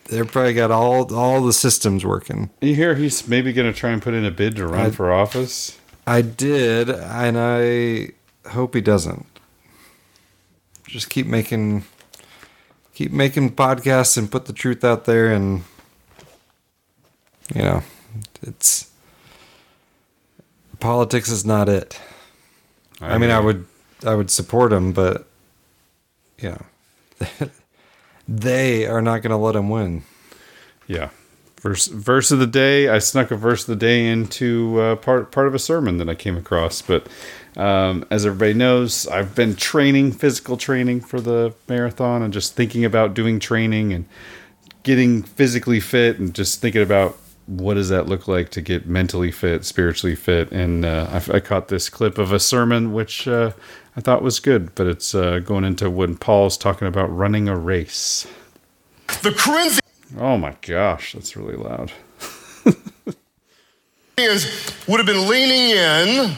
they're 0.05 0.25
probably 0.25 0.53
got 0.53 0.71
all 0.71 1.13
all 1.15 1.41
the 1.43 1.53
systems 1.53 2.05
working. 2.05 2.49
You 2.61 2.75
hear 2.75 2.95
he's 2.95 3.27
maybe 3.27 3.51
going 3.53 3.71
to 3.71 3.77
try 3.77 3.89
and 3.91 4.01
put 4.01 4.13
in 4.13 4.23
a 4.23 4.31
bid 4.31 4.55
to 4.57 4.67
run 4.67 4.87
I- 4.87 4.91
for 4.91 5.11
office? 5.11 5.77
I 6.07 6.21
did, 6.21 6.87
and 6.89 7.35
I 7.39 8.09
hope 8.49 8.75
he 8.75 8.81
doesn't. 8.81 9.25
Just 10.87 11.09
keep 11.09 11.25
making 11.25 11.83
keep 12.93 13.11
making 13.11 13.55
podcasts 13.55 14.17
and 14.17 14.31
put 14.31 14.45
the 14.45 14.53
truth 14.53 14.83
out 14.83 15.05
there 15.05 15.33
and 15.33 15.63
you 17.53 17.61
know, 17.61 17.83
it's 18.43 18.91
politics 20.79 21.29
is 21.29 21.45
not 21.45 21.67
it. 21.69 21.99
I 23.01 23.15
I, 23.15 23.17
mean, 23.17 23.29
I 23.31 23.39
would 23.39 23.65
I 24.05 24.13
would 24.15 24.29
support 24.29 24.71
him, 24.71 24.93
but 24.93 25.27
you 26.39 26.49
know, 26.49 26.61
they 28.27 28.85
are 28.85 29.01
not 29.01 29.21
going 29.21 29.31
to 29.31 29.37
let 29.37 29.55
him 29.55 29.69
win. 29.69 30.03
Yeah. 30.87 31.09
Verse 31.61 31.87
verse 31.87 32.29
of 32.29 32.37
the 32.37 32.47
day. 32.47 32.89
I 32.89 32.99
snuck 32.99 33.31
a 33.31 33.35
verse 33.35 33.61
of 33.61 33.67
the 33.67 33.85
day 33.85 34.05
into 34.05 34.79
uh, 34.79 34.95
part 34.97 35.31
part 35.31 35.47
of 35.47 35.55
a 35.55 35.59
sermon 35.59 35.97
that 35.97 36.07
I 36.07 36.13
came 36.13 36.37
across. 36.37 36.81
But 36.83 37.07
um, 37.57 38.05
as 38.11 38.25
everybody 38.25 38.53
knows, 38.53 39.07
I've 39.07 39.33
been 39.33 39.55
training 39.55 40.11
physical 40.11 40.57
training 40.57 41.01
for 41.01 41.19
the 41.19 41.55
marathon 41.67 42.21
and 42.21 42.31
just 42.31 42.55
thinking 42.55 42.85
about 42.85 43.15
doing 43.15 43.39
training 43.39 43.93
and 43.93 44.05
getting 44.83 45.23
physically 45.23 45.79
fit 45.79 46.19
and 46.19 46.35
just 46.35 46.61
thinking 46.61 46.83
about 46.83 47.17
what 47.47 47.75
does 47.75 47.89
that 47.89 48.07
look 48.07 48.27
like 48.27 48.49
to 48.49 48.61
get 48.61 48.87
mentally 48.87 49.31
fit, 49.31 49.65
spiritually 49.65 50.15
fit. 50.15 50.51
And 50.51 50.85
uh, 50.85 51.07
I, 51.11 51.37
I 51.37 51.39
caught 51.39 51.67
this 51.67 51.89
clip 51.89 52.17
of 52.17 52.31
a 52.31 52.39
sermon 52.39 52.93
which 52.93 53.27
uh, 53.27 53.51
I 53.97 54.01
thought 54.01 54.21
was 54.21 54.39
good, 54.39 54.75
but 54.75 54.87
it's 54.87 55.15
uh, 55.15 55.39
going 55.39 55.63
into 55.63 55.89
when 55.89 56.17
Paul's 56.17 56.57
talking 56.57 56.87
about 56.87 57.15
running 57.15 57.47
a 57.47 57.57
race. 57.57 58.27
The 59.21 59.31
Corinthians 59.31 59.81
Oh 60.17 60.37
my 60.37 60.55
gosh, 60.61 61.13
that's 61.13 61.35
really 61.35 61.55
loud. 61.55 61.91
would 64.17 64.99
have 64.99 65.05
been 65.05 65.27
leaning 65.27 65.71
in 65.71 66.35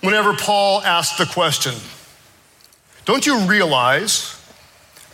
whenever 0.00 0.34
Paul 0.34 0.82
asked 0.82 1.18
the 1.18 1.26
question. 1.26 1.74
Don't 3.04 3.24
you 3.24 3.46
realize 3.46 4.36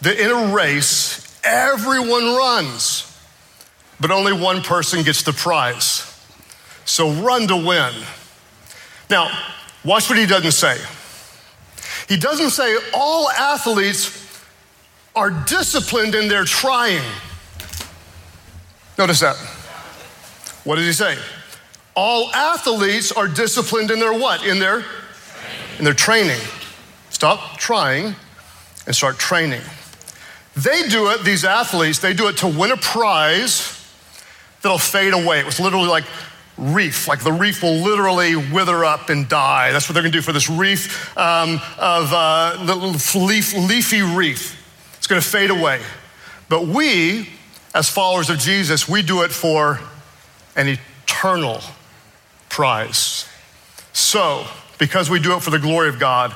that 0.00 0.18
in 0.18 0.30
a 0.30 0.54
race, 0.54 1.38
everyone 1.44 2.36
runs, 2.36 3.18
but 4.00 4.10
only 4.10 4.32
one 4.32 4.62
person 4.62 5.02
gets 5.02 5.22
the 5.22 5.32
prize? 5.32 6.12
So 6.84 7.10
run 7.10 7.48
to 7.48 7.56
win. 7.56 7.92
Now, 9.10 9.30
watch 9.84 10.08
what 10.08 10.18
he 10.18 10.26
doesn't 10.26 10.52
say. 10.52 10.78
He 12.08 12.16
doesn't 12.16 12.50
say 12.50 12.76
all 12.94 13.30
athletes 13.30 14.44
are 15.14 15.30
disciplined 15.30 16.14
in 16.14 16.28
their 16.28 16.44
trying. 16.44 17.02
Notice 18.98 19.20
that. 19.20 19.36
What 20.64 20.76
does 20.76 20.86
he 20.86 20.92
say? 20.92 21.16
All 21.94 22.32
athletes 22.32 23.12
are 23.12 23.28
disciplined 23.28 23.90
in 23.90 23.98
their 23.98 24.12
what? 24.12 24.44
In 24.46 24.58
their 24.58 24.84
in 25.78 25.84
their 25.84 25.94
training. 25.94 26.40
Stop 27.10 27.58
trying 27.58 28.14
and 28.86 28.94
start 28.94 29.18
training. 29.18 29.62
They 30.56 30.88
do 30.88 31.10
it, 31.10 31.24
these 31.24 31.44
athletes, 31.44 31.98
they 31.98 32.14
do 32.14 32.28
it 32.28 32.38
to 32.38 32.46
win 32.46 32.70
a 32.70 32.76
prize 32.76 33.72
that'll 34.62 34.78
fade 34.78 35.12
away. 35.12 35.40
It 35.40 35.44
was 35.44 35.60
literally 35.60 35.88
like 35.88 36.04
reef, 36.58 37.06
like 37.06 37.22
the 37.22 37.32
reef 37.32 37.62
will 37.62 37.76
literally 37.76 38.36
wither 38.36 38.84
up 38.84 39.08
and 39.10 39.28
die. 39.28 39.72
That's 39.72 39.88
what 39.88 39.94
they're 39.94 40.02
gonna 40.02 40.12
do 40.12 40.22
for 40.22 40.32
this 40.32 40.48
reef 40.48 41.16
um, 41.16 41.60
of 41.78 42.12
uh, 42.12 42.90
leaf, 43.14 43.54
leafy 43.54 44.02
reef. 44.02 44.62
It's 44.96 45.06
gonna 45.06 45.20
fade 45.20 45.50
away. 45.50 45.80
But 46.48 46.66
we, 46.66 47.28
as 47.74 47.88
followers 47.88 48.30
of 48.30 48.38
Jesus, 48.38 48.88
we 48.88 49.02
do 49.02 49.22
it 49.22 49.30
for 49.30 49.80
an 50.54 50.68
eternal 50.68 51.60
prize. 52.48 53.28
So, 53.92 54.46
because 54.78 55.10
we 55.10 55.18
do 55.18 55.34
it 55.36 55.42
for 55.42 55.50
the 55.50 55.58
glory 55.58 55.88
of 55.88 55.98
God, 55.98 56.34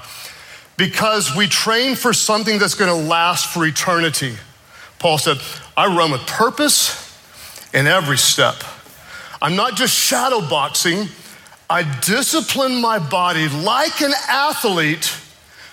because 0.76 1.36
we 1.36 1.47
train 1.47 1.94
for 1.94 2.12
something 2.12 2.59
that's 2.59 2.74
going 2.74 2.90
to 2.90 3.09
last 3.09 3.52
for 3.52 3.66
eternity, 3.66 4.34
Paul 4.98 5.18
said, 5.18 5.36
I 5.76 5.94
run 5.94 6.10
with 6.10 6.26
purpose 6.26 6.97
in 7.74 7.86
every 7.86 8.16
step. 8.16 8.56
I'm 9.42 9.56
not 9.56 9.74
just 9.74 9.94
shadow 9.94 10.40
boxing, 10.40 11.08
I 11.70 11.82
discipline 12.00 12.80
my 12.80 12.98
body 12.98 13.48
like 13.48 14.02
an 14.02 14.12
athlete, 14.28 15.14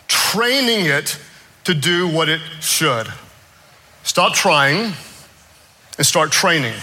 training 0.08 0.86
it 0.86 1.20
to 1.66 1.74
do 1.74 2.08
what 2.08 2.30
it 2.30 2.40
should. 2.62 3.08
Stop 4.04 4.34
trying 4.34 4.94
and 5.98 6.06
start 6.06 6.32
training. 6.32 6.76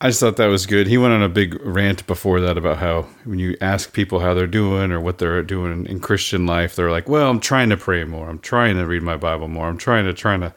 I 0.00 0.08
just 0.08 0.20
thought 0.20 0.36
that 0.36 0.46
was 0.46 0.66
good. 0.66 0.86
He 0.86 0.98
went 0.98 1.14
on 1.14 1.22
a 1.22 1.28
big 1.28 1.60
rant 1.64 2.06
before 2.06 2.40
that 2.40 2.58
about 2.58 2.78
how 2.78 3.02
when 3.24 3.38
you 3.38 3.56
ask 3.60 3.92
people 3.92 4.20
how 4.20 4.34
they're 4.34 4.46
doing 4.46 4.92
or 4.92 5.00
what 5.00 5.18
they're 5.18 5.42
doing 5.42 5.86
in 5.86 6.00
Christian 6.00 6.44
life, 6.44 6.74
they're 6.74 6.90
like, 6.90 7.08
"Well, 7.08 7.30
I'm 7.30 7.38
trying 7.40 7.70
to 7.70 7.76
pray 7.76 8.04
more. 8.04 8.28
I'm 8.28 8.40
trying 8.40 8.76
to 8.76 8.86
read 8.86 9.02
my 9.02 9.16
Bible 9.16 9.48
more. 9.48 9.66
I'm 9.68 9.78
trying 9.78 10.04
to 10.04 10.12
trying 10.12 10.40
to." 10.40 10.52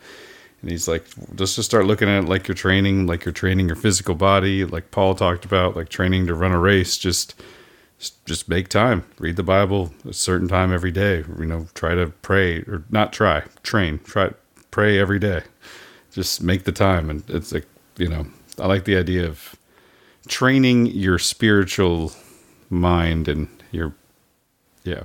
And 0.65 0.71
he's 0.71 0.87
like, 0.87 1.05
let's 1.37 1.55
"Just 1.55 1.61
start 1.69 1.85
looking 1.85 2.09
at 2.09 2.23
it 2.23 2.27
like 2.27 2.47
you're 2.47 2.55
training, 2.55 3.05
like 3.05 3.23
you're 3.23 3.31
training 3.31 3.67
your 3.67 3.75
physical 3.75 4.15
body, 4.15 4.65
like 4.65 4.89
Paul 4.89 5.13
talked 5.13 5.45
about, 5.45 5.75
like 5.75 5.89
training 5.89 6.25
to 6.25 6.33
run 6.33 6.51
a 6.53 6.57
race. 6.59 6.97
Just, 6.97 7.39
just 8.25 8.49
make 8.49 8.67
time. 8.67 9.05
Read 9.19 9.35
the 9.35 9.43
Bible 9.43 9.93
a 10.09 10.11
certain 10.13 10.47
time 10.47 10.73
every 10.73 10.89
day. 10.89 11.23
You 11.37 11.45
know, 11.45 11.67
try 11.75 11.93
to 11.93 12.07
pray 12.23 12.61
or 12.61 12.83
not 12.89 13.13
try, 13.13 13.43
train, 13.61 13.99
try 14.05 14.31
pray 14.71 14.97
every 14.97 15.19
day. 15.19 15.43
Just 16.11 16.41
make 16.41 16.63
the 16.63 16.71
time, 16.71 17.11
and 17.11 17.23
it's 17.29 17.51
like 17.53 17.67
you 17.97 18.07
know." 18.09 18.25
I 18.57 18.65
like 18.67 18.85
the 18.85 18.97
idea 18.97 19.27
of 19.27 19.53
training 20.27 20.87
your 20.87 21.19
spiritual 21.19 22.13
mind 22.71 23.27
and 23.27 23.47
your 23.71 23.93
yeah, 24.83 25.03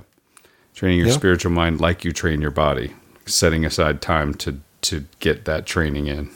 training 0.73 0.99
your 0.99 1.09
Yeah. 1.09 1.13
spiritual 1.13 1.51
mind 1.51 1.81
like 1.81 2.03
you 2.03 2.11
train 2.13 2.41
your 2.41 2.49
body, 2.51 2.93
setting 3.25 3.65
aside 3.65 4.01
time 4.01 4.33
to 4.35 4.59
to 4.81 5.05
get 5.19 5.45
that 5.45 5.65
training 5.65 6.07
in. 6.07 6.29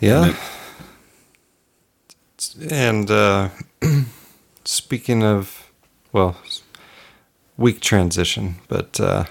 Yeah. 0.00 0.36
And 2.68 3.10
uh, 3.10 3.50
speaking 4.64 5.22
of, 5.22 5.70
well, 6.12 6.36
weak 7.56 7.80
transition, 7.80 8.56
but 8.68 8.98
uh, 8.98 9.24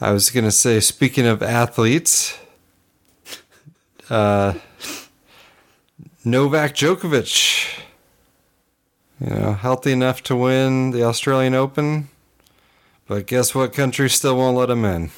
I 0.00 0.12
was 0.12 0.30
going 0.30 0.44
to 0.44 0.52
say, 0.52 0.78
speaking 0.80 1.26
of 1.26 1.42
athletes, 1.42 2.38
uh, 4.08 4.54
Novak 6.24 6.74
Djokovic, 6.74 7.80
you 9.20 9.30
know, 9.30 9.52
healthy 9.54 9.92
enough 9.92 10.22
to 10.24 10.36
win 10.36 10.92
the 10.92 11.02
Australian 11.02 11.54
Open, 11.54 12.08
but 13.08 13.26
guess 13.26 13.54
what 13.54 13.72
country 13.72 14.08
still 14.08 14.36
won't 14.36 14.56
let 14.56 14.70
him 14.70 14.84
in? 14.84 15.10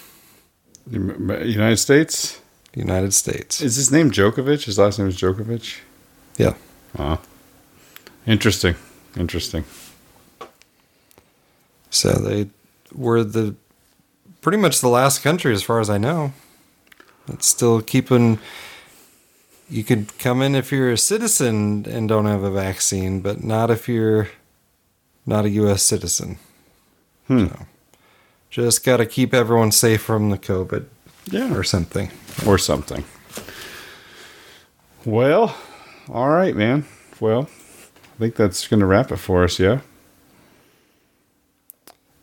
United 0.90 1.78
States? 1.78 2.40
United 2.74 3.12
States. 3.12 3.60
Is 3.60 3.76
his 3.76 3.90
name 3.90 4.10
Djokovic? 4.10 4.64
His 4.64 4.78
last 4.78 4.98
name 4.98 5.08
is 5.08 5.16
Djokovic? 5.16 5.80
Yeah. 6.36 6.54
Ah. 6.98 7.20
Interesting. 8.26 8.76
Interesting. 9.16 9.64
So 11.90 12.12
they 12.12 12.50
were 12.94 13.24
the 13.24 13.54
pretty 14.40 14.58
much 14.58 14.80
the 14.80 14.88
last 14.88 15.22
country, 15.22 15.52
as 15.52 15.62
far 15.62 15.80
as 15.80 15.90
I 15.90 15.98
know, 15.98 16.32
that's 17.26 17.46
still 17.46 17.80
keeping. 17.80 18.38
You 19.70 19.84
could 19.84 20.16
come 20.18 20.40
in 20.40 20.54
if 20.54 20.72
you're 20.72 20.92
a 20.92 20.98
citizen 20.98 21.84
and 21.86 22.08
don't 22.08 22.24
have 22.26 22.42
a 22.42 22.50
vaccine, 22.50 23.20
but 23.20 23.44
not 23.44 23.70
if 23.70 23.88
you're 23.88 24.28
not 25.26 25.44
a 25.44 25.50
U.S. 25.50 25.82
citizen. 25.82 26.38
Hmm. 27.26 27.48
So 27.48 27.66
just 28.50 28.84
got 28.84 28.98
to 28.98 29.06
keep 29.06 29.32
everyone 29.34 29.72
safe 29.72 30.02
from 30.02 30.30
the 30.30 30.38
COVID. 30.38 30.86
Yeah. 31.30 31.54
Or 31.54 31.62
something. 31.62 32.10
Or 32.46 32.56
something. 32.58 33.04
Well, 35.04 35.54
all 36.08 36.28
right, 36.30 36.56
man. 36.56 36.86
Well, 37.20 37.42
I 37.42 38.18
think 38.18 38.36
that's 38.36 38.66
going 38.68 38.80
to 38.80 38.86
wrap 38.86 39.12
it 39.12 39.16
for 39.16 39.44
us, 39.44 39.58
yeah? 39.58 39.80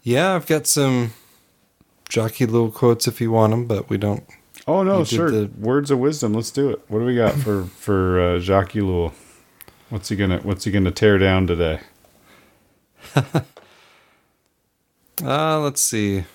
Yeah, 0.03 0.35
I've 0.35 0.45
got 0.45 0.67
some 0.67 1.13
Jacques 2.09 2.33
Ellul 2.35 2.73
quotes 2.73 3.07
if 3.07 3.19
you 3.19 3.31
want 3.31 3.51
them, 3.51 3.65
but 3.65 3.89
we 3.89 3.97
don't. 3.97 4.23
Oh 4.67 4.83
no, 4.83 5.03
sure. 5.03 5.29
the- 5.31 5.49
Words 5.59 5.89
of 5.91 5.99
wisdom. 5.99 6.33
Let's 6.33 6.51
do 6.51 6.69
it. 6.71 6.81
What 6.87 6.99
do 6.99 7.05
we 7.05 7.15
got 7.15 7.33
for 7.43 7.63
for 7.65 8.19
uh, 8.35 8.39
Jacques 8.39 8.73
Ellul? 8.73 9.13
What's 9.89 10.09
he 10.09 10.15
gonna 10.15 10.37
What's 10.39 10.63
he 10.63 10.71
gonna 10.71 10.91
tear 10.91 11.17
down 11.17 11.47
today? 11.47 11.79
Uh, 15.23 15.59
let's 15.61 15.81
see. 15.81 16.25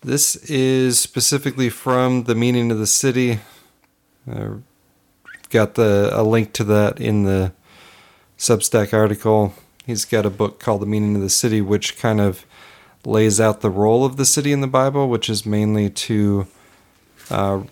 This 0.00 0.36
is 0.36 0.98
specifically 0.98 1.68
from 1.68 2.24
the 2.24 2.34
meaning 2.34 2.70
of 2.70 2.78
the 2.78 2.86
city. 2.86 3.40
Uh, 4.30 4.54
got 5.50 5.74
the 5.74 6.10
a 6.12 6.22
link 6.22 6.54
to 6.54 6.64
that 6.64 6.98
in 6.98 7.24
the 7.24 7.52
Substack 8.38 8.94
article. 8.94 9.52
He's 9.84 10.06
got 10.06 10.24
a 10.24 10.30
book 10.30 10.60
called 10.60 10.80
The 10.80 10.86
Meaning 10.86 11.16
of 11.16 11.22
the 11.22 11.28
City, 11.28 11.60
which 11.60 11.98
kind 11.98 12.20
of 12.20 12.46
lays 13.04 13.40
out 13.40 13.60
the 13.60 13.70
role 13.70 14.04
of 14.04 14.16
the 14.16 14.24
city 14.24 14.52
in 14.52 14.62
the 14.62 14.66
Bible, 14.66 15.08
which 15.08 15.28
is 15.28 15.44
mainly 15.44 15.90
to 15.90 16.46
uh, 17.28 17.62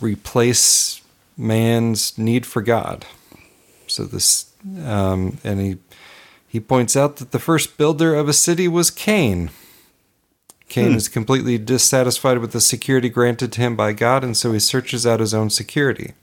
replace 0.00 1.00
man's 1.36 2.16
need 2.16 2.46
for 2.46 2.62
God. 2.62 3.06
So 3.88 4.04
this, 4.04 4.52
um, 4.84 5.38
and 5.42 5.60
he 5.60 5.78
he 6.48 6.60
points 6.60 6.96
out 6.96 7.16
that 7.16 7.30
the 7.30 7.38
first 7.38 7.76
builder 7.76 8.14
of 8.14 8.28
a 8.28 8.32
city 8.32 8.66
was 8.66 8.90
Cain. 8.90 9.50
Cain 10.68 10.90
Hmm. 10.92 10.96
is 10.96 11.08
completely 11.08 11.58
dissatisfied 11.58 12.38
with 12.38 12.52
the 12.52 12.60
security 12.60 13.08
granted 13.08 13.52
to 13.52 13.60
him 13.60 13.76
by 13.76 13.92
God, 13.92 14.24
and 14.24 14.36
so 14.36 14.52
he 14.52 14.58
searches 14.58 15.06
out 15.06 15.20
his 15.20 15.34
own 15.34 15.50
security. 15.50 16.14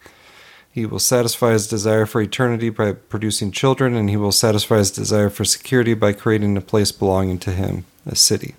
He 0.72 0.86
will 0.86 1.00
satisfy 1.00 1.54
his 1.54 1.68
desire 1.68 2.06
for 2.06 2.22
eternity 2.22 2.70
by 2.70 2.92
producing 2.92 3.52
children, 3.52 3.96
and 3.96 4.10
he 4.10 4.18
will 4.18 4.32
satisfy 4.34 4.80
his 4.80 4.92
desire 4.92 5.30
for 5.30 5.46
security 5.46 5.94
by 5.94 6.12
creating 6.12 6.58
a 6.58 6.62
place 6.62 6.92
belonging 6.92 7.40
to 7.40 7.52
him, 7.52 7.86
a 8.06 8.16
city. 8.16 8.56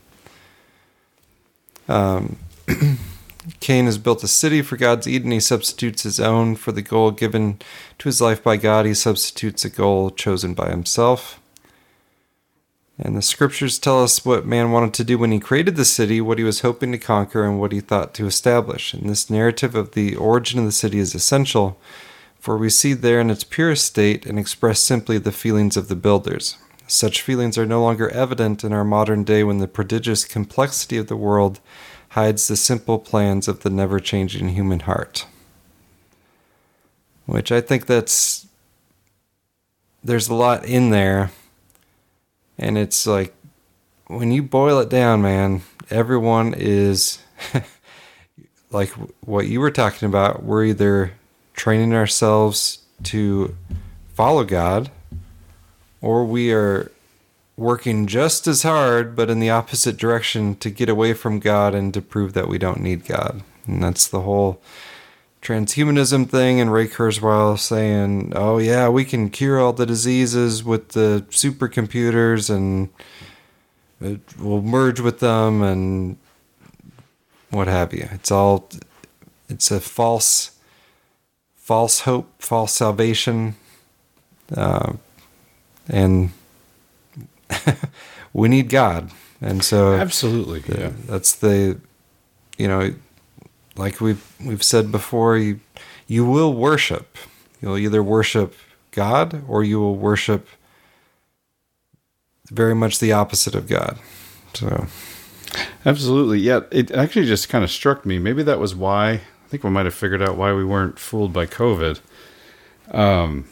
Um, 1.89 2.37
Cain 3.61 3.85
has 3.85 3.99
built 3.99 4.25
a 4.25 4.29
city 4.29 4.63
for 4.63 4.77
God's 4.77 5.07
Eden. 5.07 5.31
He 5.31 5.41
substitutes 5.41 6.03
his 6.03 6.19
own 6.19 6.57
for 6.57 6.73
the 6.73 6.83
goal 6.83 7.11
given 7.13 7.59
to 7.99 8.09
his 8.09 8.21
life 8.21 8.43
by 8.43 8.57
God. 8.57 8.87
He 8.87 8.95
substitutes 8.95 9.65
a 9.65 9.71
goal 9.71 10.11
chosen 10.11 10.55
by 10.55 10.71
himself. 10.71 11.39
And 12.99 13.15
the 13.15 13.23
scriptures 13.23 13.79
tell 13.79 14.03
us 14.03 14.25
what 14.25 14.47
man 14.47 14.73
wanted 14.73 14.95
to 14.95 15.05
do 15.05 15.19
when 15.19 15.31
he 15.31 15.39
created 15.39 15.77
the 15.77 15.85
city, 15.85 16.21
what 16.21 16.39
he 16.39 16.45
was 16.45 16.61
hoping 16.61 16.93
to 16.93 16.99
conquer, 16.99 17.45
and 17.45 17.61
what 17.61 17.73
he 17.73 17.81
thought 17.81 18.15
to 18.15 18.27
establish. 18.27 18.95
And 18.95 19.09
this 19.09 19.29
narrative 19.29 19.75
of 19.75 19.93
the 19.93 20.17
origin 20.17 20.59
of 20.59 20.65
the 20.65 20.73
city 20.73 20.99
is 20.99 21.15
essential, 21.15 21.79
for 22.41 22.57
we 22.57 22.71
see 22.71 22.95
there 22.95 23.21
in 23.21 23.29
its 23.29 23.45
purest 23.45 23.85
state 23.85 24.25
and 24.25 24.39
express 24.39 24.81
simply 24.81 25.19
the 25.19 25.33
feelings 25.33 25.77
of 25.77 25.89
the 25.89 25.97
builders. 25.97 26.57
Such 26.87 27.21
feelings 27.21 27.59
are 27.59 27.67
no 27.67 27.83
longer 27.83 28.09
evident 28.11 28.65
in 28.65 28.73
our 28.73 28.85
modern 28.85 29.25
day 29.25 29.45
when 29.45 29.59
the 29.59 29.69
prodigious 29.69 30.25
complexity 30.25 30.97
of 30.97 31.09
the 31.09 31.17
world 31.17 31.61
hides 32.11 32.49
the 32.49 32.57
simple 32.57 32.99
plans 32.99 33.47
of 33.47 33.61
the 33.61 33.71
never 33.71 34.01
changing 34.01 34.51
human 34.51 34.81
heart. 34.81 35.27
Which 37.27 37.53
I 37.53 37.61
think 37.61 37.87
that's. 37.87 38.47
There's 40.03 40.29
a 40.29 40.35
lot 40.35 40.65
in 40.65 40.91
there. 40.91 41.33
And 42.59 42.79
it's 42.79 43.07
like, 43.07 43.35
when 44.07 44.31
you 44.31 44.43
boil 44.43 44.79
it 44.79 44.89
down, 44.89 45.23
man, 45.23 45.63
everyone 45.91 46.55
is 46.55 47.19
like 48.71 48.91
what 49.21 49.49
you 49.49 49.61
were 49.61 49.71
talking 49.71 50.09
about. 50.09 50.43
We're 50.43 50.65
either 50.65 51.13
training 51.55 51.95
ourselves 51.95 52.79
to 53.05 53.57
follow 54.15 54.45
God, 54.45 54.91
or 56.01 56.25
we 56.25 56.53
are 56.53 56.91
working 57.57 58.07
just 58.07 58.47
as 58.47 58.63
hard, 58.63 59.17
but 59.17 59.31
in 59.31 59.41
the 59.41 59.51
opposite 59.51 59.97
direction 59.97 60.55
to 60.57 60.71
get 60.71 60.89
away 60.89 61.15
from 61.15 61.41
God 61.41 61.75
and 61.75 61.93
to 61.95 62.03
prove 62.03 62.35
that 62.35 62.49
we 62.49 62.59
don't 62.59 62.81
need 62.81 63.07
God. 63.07 63.43
And 63.67 63.83
that's 63.83 64.07
the 64.07 64.23
whole 64.23 64.61
transhumanism 65.47 66.29
thing 66.29 66.61
and 66.61 66.73
Ray 66.73 66.89
Kurzweil 66.89 67.57
saying, 67.59 68.33
"Oh 68.35 68.59
yeah, 68.59 68.89
we 68.89 69.05
can 69.05 69.31
cure 69.31 69.61
all 69.61 69.73
the 69.73 69.87
diseases 69.87 70.65
with 70.65 70.89
the 70.89 71.25
supercomputers 71.31 72.51
and 72.51 72.89
it 74.01 74.21
will 74.39 74.63
merge 74.63 74.99
with 74.99 75.21
them 75.21 75.63
and 75.63 76.17
what 77.51 77.69
have 77.69 77.95
you." 77.95 78.09
It's 78.11 78.33
all 78.33 78.69
it's 79.49 79.71
a 79.71 79.79
false 79.81 80.51
false 81.55 82.01
hope, 82.01 82.43
false 82.43 82.73
salvation. 82.73 83.55
Uh, 84.55 84.95
and 85.89 86.33
we 88.33 88.49
need 88.49 88.69
God. 88.69 89.11
And 89.41 89.63
so 89.63 89.95
Absolutely, 89.95 90.59
the- 90.61 90.81
yeah. 90.81 90.93
That's 91.07 91.37
the 91.37 91.79
you 92.59 92.67
know 92.67 92.95
like 93.77 94.01
we've 94.01 94.25
we've 94.45 94.63
said 94.63 94.91
before, 94.91 95.37
you 95.37 95.61
you 96.07 96.25
will 96.25 96.53
worship. 96.53 97.17
You'll 97.61 97.79
either 97.79 98.03
worship 98.03 98.55
God 98.91 99.43
or 99.49 99.65
you 99.65 99.81
will 99.81 99.97
worship 99.97 100.49
very 102.51 102.75
much 102.75 102.99
the 102.99 103.13
opposite 103.13 103.55
of 103.55 103.67
God. 103.69 103.99
So 104.55 104.87
Absolutely. 105.85 106.41
Yeah. 106.41 106.61
It 106.71 106.91
actually 106.91 107.27
just 107.27 107.49
kind 107.49 107.65
of 107.65 107.71
struck 107.71 108.05
me. 108.05 108.19
Maybe 108.19 108.43
that 108.43 108.59
was 108.59 108.75
why. 108.75 109.11
I 109.11 109.49
think 109.49 109.63
we 109.63 109.71
might 109.71 109.85
have 109.87 109.95
figured 109.95 110.23
out 110.23 110.37
why 110.37 110.53
we 110.53 110.65
weren't 110.65 110.99
fooled 110.99 111.33
by 111.33 111.47
COVID. 111.47 112.01
Um, 112.91 113.47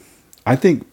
I 0.45 0.55
think 0.55 0.85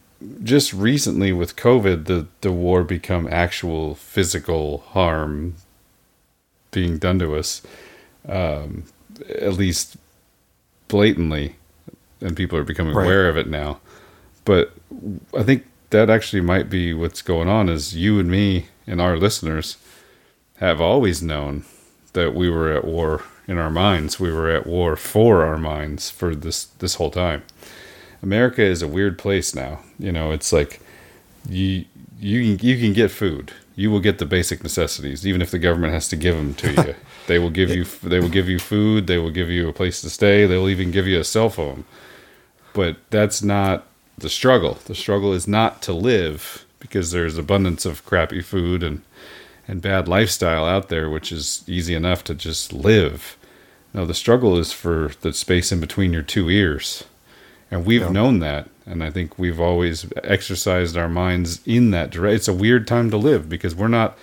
just 0.45 0.73
recently 0.73 1.33
with 1.33 1.57
COVID, 1.57 2.07
the, 2.07 2.29
the 2.41 2.53
war 2.53 2.85
become 2.85 3.27
actual 3.29 3.97
physical 3.97 4.79
harm 4.91 5.57
being 6.71 6.99
done 6.99 7.19
to 7.19 7.35
us, 7.35 7.63
um, 8.29 8.85
at 9.29 9.55
least 9.55 9.97
blatantly, 10.89 11.57
and 12.21 12.37
people 12.37 12.59
are 12.59 12.65
becoming 12.65 12.95
Right. 12.95 13.05
aware 13.05 13.29
of 13.29 13.37
it 13.37 13.49
now. 13.49 13.81
But 14.45 14.73
I 15.37 15.43
think 15.43 15.65
that 15.91 16.11
actually 16.11 16.41
might 16.43 16.69
be 16.71 16.93
what's 16.95 17.23
going 17.23 17.49
on. 17.49 17.69
Is 17.69 17.95
you 17.97 18.19
and 18.19 18.31
me 18.31 18.67
and 18.87 19.01
our 19.01 19.17
listeners 19.17 19.77
have 20.57 20.81
always 20.81 21.23
known 21.23 21.65
that 22.13 22.35
we 22.35 22.49
were 22.51 22.71
at 22.73 22.85
war 22.85 23.23
in 23.49 23.59
our 23.59 23.71
minds. 23.71 24.21
We 24.21 24.33
were 24.33 24.51
at 24.51 24.67
war 24.67 24.97
for 24.97 25.45
our 25.45 25.59
minds 25.59 26.11
for 26.11 26.35
this 26.35 26.65
this 26.65 26.97
whole 26.97 27.11
time. 27.11 27.43
America 28.23 28.63
is 28.63 28.83
a 28.83 28.89
weird 28.89 29.19
place 29.19 29.55
now. 29.55 29.81
You 29.99 30.13
know, 30.13 30.31
it's 30.33 30.53
like 30.53 30.81
you 31.49 31.85
you 32.21 32.57
can, 32.57 32.67
you 32.67 32.79
can 32.79 32.93
get 32.93 33.11
food. 33.11 33.53
You 33.75 33.91
will 33.91 34.01
get 34.01 34.19
the 34.19 34.27
basic 34.27 34.63
necessities, 34.63 35.27
even 35.27 35.41
if 35.43 35.51
the 35.51 35.59
government 35.59 35.93
has 35.95 36.09
to 36.11 36.17
give 36.17 36.37
them 36.37 36.55
to 36.55 36.73
you. 36.87 36.95
They 37.27 37.39
will 37.39 37.51
give 37.51 37.71
you 37.71 37.85
they 37.85 38.21
will 38.21 38.29
give 38.29 38.49
you 38.49 38.59
food. 38.59 39.07
They 39.07 39.19
will 39.19 39.31
give 39.31 39.51
you 39.51 39.69
a 39.69 39.73
place 39.73 40.01
to 40.03 40.11
stay. 40.11 40.47
They 40.47 40.57
will 40.57 40.69
even 40.69 40.91
give 40.91 41.07
you 41.07 41.19
a 41.21 41.25
cell 41.25 41.51
phone. 41.51 41.85
But 42.73 42.97
that's 43.11 43.43
not 43.43 43.87
the 44.19 44.29
struggle. 44.31 44.79
The 44.87 44.95
struggle 44.95 45.33
is 45.33 45.47
not 45.49 45.83
to 45.83 45.93
live 45.93 46.65
because 46.81 47.11
there's 47.13 47.39
abundance 47.39 47.85
of 47.87 48.05
crappy 48.05 48.41
food 48.41 48.83
and 48.83 49.03
and 49.69 49.81
bad 49.81 50.09
lifestyle 50.09 50.65
out 50.65 50.89
there, 50.89 51.09
which 51.09 51.31
is 51.31 51.63
easy 51.69 51.95
enough 51.95 52.25
to 52.25 52.35
just 52.35 52.73
live. 52.73 53.37
No, 53.95 54.05
the 54.05 54.15
struggle 54.15 54.57
is 54.59 54.73
for 54.73 55.13
the 55.21 55.33
space 55.33 55.71
in 55.71 55.81
between 55.81 56.13
your 56.13 56.23
two 56.23 56.51
ears. 56.51 57.05
And 57.71 57.87
we've 57.87 58.01
Yeah. 58.03 58.11
known 58.11 58.41
that 58.41 58.69
And 58.85 59.05
I 59.05 59.11
think 59.11 59.39
we've 59.39 59.61
always 59.61 60.07
exercised 60.25 60.97
our 60.97 61.09
minds 61.09 61.61
in 61.65 61.93
that 61.93 62.11
direction. 62.11 62.35
It's 62.35 62.49
a 62.49 62.53
weird 62.53 62.85
time 62.89 63.11
to 63.13 63.17
live 63.17 63.49
because 63.49 63.77
we're 63.77 63.87
not 63.87 64.19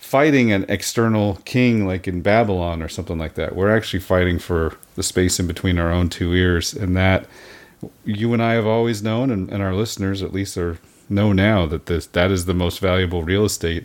fighting 0.00 0.50
an 0.50 0.64
external 0.68 1.36
king 1.44 1.86
like 1.86 2.08
in 2.08 2.22
Babylon 2.22 2.82
or 2.82 2.88
something 2.88 3.18
like 3.18 3.34
that. 3.34 3.54
We're 3.54 3.74
actually 3.74 4.00
fighting 4.00 4.38
for 4.38 4.74
the 4.96 5.02
space 5.02 5.38
in 5.38 5.46
between 5.46 5.78
our 5.78 5.92
own 5.92 6.08
two 6.08 6.32
ears. 6.32 6.72
And 6.72 6.96
that 6.96 7.26
you 8.04 8.32
and 8.32 8.42
I 8.42 8.54
have 8.54 8.66
always 8.66 9.02
known, 9.02 9.30
and, 9.30 9.48
and 9.50 9.62
our 9.62 9.74
listeners 9.74 10.22
at 10.22 10.32
least 10.32 10.56
are 10.56 10.78
know 11.08 11.32
now 11.32 11.66
that 11.66 11.86
this 11.86 12.06
that 12.06 12.30
is 12.30 12.46
the 12.46 12.54
most 12.54 12.80
valuable 12.80 13.22
real 13.22 13.44
estate, 13.44 13.84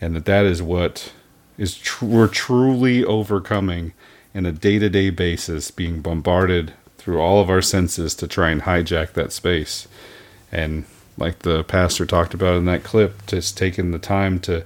and 0.00 0.14
that 0.14 0.26
that 0.26 0.44
is 0.44 0.62
what 0.62 1.12
is 1.58 1.76
tr- 1.76 2.04
we're 2.04 2.28
truly 2.28 3.04
overcoming 3.04 3.92
in 4.34 4.44
a 4.46 4.52
day 4.52 4.78
to 4.78 4.90
day 4.90 5.10
basis, 5.10 5.70
being 5.70 6.00
bombarded 6.00 6.74
through 6.98 7.20
all 7.20 7.40
of 7.40 7.48
our 7.48 7.62
senses 7.62 8.14
to 8.14 8.28
try 8.28 8.50
and 8.50 8.62
hijack 8.62 9.14
that 9.14 9.32
space. 9.32 9.88
And 10.52 10.84
like 11.16 11.40
the 11.40 11.64
pastor 11.64 12.04
talked 12.04 12.34
about 12.34 12.56
in 12.56 12.66
that 12.66 12.84
clip, 12.84 13.26
just 13.26 13.56
taking 13.56 13.90
the 13.90 13.98
time 13.98 14.38
to 14.40 14.64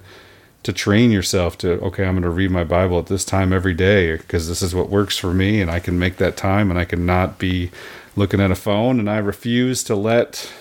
to 0.62 0.72
train 0.72 1.10
yourself 1.10 1.56
to 1.58 1.80
okay, 1.80 2.04
I'm 2.04 2.14
going 2.14 2.22
to 2.22 2.30
read 2.30 2.50
my 2.50 2.64
Bible 2.64 2.98
at 2.98 3.06
this 3.06 3.24
time 3.24 3.52
every 3.52 3.74
day 3.74 4.16
because 4.16 4.48
this 4.48 4.62
is 4.62 4.74
what 4.74 4.90
works 4.90 5.16
for 5.16 5.32
me, 5.32 5.60
and 5.60 5.70
I 5.70 5.80
can 5.80 5.98
make 5.98 6.16
that 6.16 6.36
time, 6.36 6.70
and 6.70 6.78
I 6.78 6.84
can 6.84 7.06
not 7.06 7.38
be 7.38 7.70
looking 8.16 8.40
at 8.40 8.50
a 8.50 8.56
phone, 8.56 8.98
and 8.98 9.08
I 9.08 9.18
refuse 9.18 9.82
to 9.84 9.94
let 9.94 10.52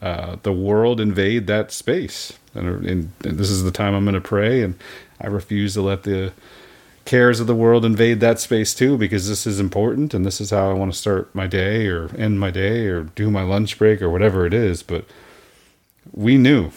uh, 0.00 0.36
the 0.42 0.52
world 0.52 1.00
invade 1.00 1.46
that 1.46 1.70
space. 1.70 2.32
And, 2.54 2.86
and, 2.86 3.12
and 3.24 3.38
this 3.38 3.50
is 3.50 3.62
the 3.62 3.70
time 3.70 3.94
I'm 3.94 4.04
going 4.04 4.14
to 4.14 4.20
pray, 4.20 4.62
and 4.62 4.74
I 5.20 5.26
refuse 5.26 5.74
to 5.74 5.82
let 5.82 6.02
the 6.02 6.32
cares 7.04 7.40
of 7.40 7.46
the 7.46 7.54
world 7.54 7.84
invade 7.84 8.20
that 8.20 8.38
space 8.38 8.74
too, 8.74 8.96
because 8.96 9.28
this 9.28 9.46
is 9.46 9.60
important, 9.60 10.14
and 10.14 10.24
this 10.24 10.40
is 10.40 10.50
how 10.50 10.70
I 10.70 10.74
want 10.74 10.92
to 10.92 10.98
start 10.98 11.34
my 11.34 11.46
day, 11.46 11.86
or 11.88 12.08
end 12.16 12.40
my 12.40 12.50
day, 12.50 12.86
or 12.86 13.02
do 13.02 13.30
my 13.30 13.42
lunch 13.42 13.78
break, 13.78 14.00
or 14.00 14.08
whatever 14.08 14.46
it 14.46 14.54
is. 14.54 14.82
But 14.82 15.04
we 16.12 16.38
knew 16.38 16.70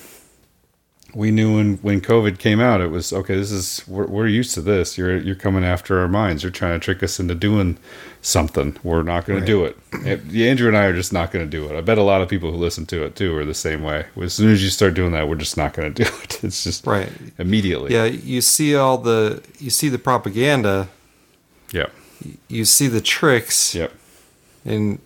we 1.15 1.31
knew 1.31 1.55
when 1.55 1.77
when 1.77 2.01
COVID 2.01 2.37
came 2.39 2.59
out, 2.59 2.81
it 2.81 2.89
was 2.91 3.11
okay. 3.13 3.35
This 3.35 3.49
is 3.51 3.83
we're, 3.87 4.05
we're 4.05 4.27
used 4.27 4.53
to 4.55 4.61
this. 4.61 4.97
You're 4.97 5.17
you're 5.17 5.33
coming 5.35 5.63
after 5.63 5.99
our 5.99 6.07
minds. 6.09 6.43
You're 6.43 6.51
trying 6.51 6.77
to 6.79 6.83
trick 6.83 7.01
us 7.01 7.19
into 7.19 7.33
doing 7.33 7.77
something. 8.21 8.77
We're 8.83 9.01
not 9.01 9.25
going 9.25 9.39
Right. 9.39 9.45
to 9.45 9.51
do 9.51 9.63
it. 9.65 9.77
It- 10.05 10.35
Andrew 10.47 10.67
and 10.67 10.75
I 10.77 10.83
are 10.85 10.93
just 10.93 11.13
not 11.13 11.31
going 11.31 11.45
to 11.45 11.49
do 11.49 11.65
it. 11.67 11.77
I 11.77 11.81
bet 11.81 11.97
a 11.97 12.03
lot 12.03 12.21
of 12.21 12.27
people 12.27 12.51
who 12.51 12.57
listen 12.57 12.85
to 12.87 13.05
it 13.05 13.15
too 13.15 13.35
are 13.37 13.45
the 13.45 13.53
same 13.53 13.81
way. 13.81 14.05
As 14.21 14.33
soon 14.33 14.51
as 14.51 14.61
you 14.61 14.69
start 14.69 14.93
doing 14.93 15.13
that, 15.13 15.29
we're 15.29 15.35
just 15.35 15.55
not 15.57 15.73
going 15.73 15.93
to 15.93 16.03
do 16.03 16.09
it. 16.23 16.43
It's 16.43 16.63
just 16.65 16.85
Right. 16.85 17.09
immediately. 17.39 17.93
Yeah, 17.93 18.05
you 18.05 18.41
see 18.41 18.75
all 18.75 18.97
the 18.97 19.41
you 19.59 19.69
see 19.69 19.87
the 19.89 19.99
propaganda. 19.99 20.89
Yeah. 21.71 21.87
You 22.49 22.65
see 22.65 22.87
the 22.87 23.01
tricks. 23.01 23.73
Yep. 23.73 23.93
And 24.65 24.99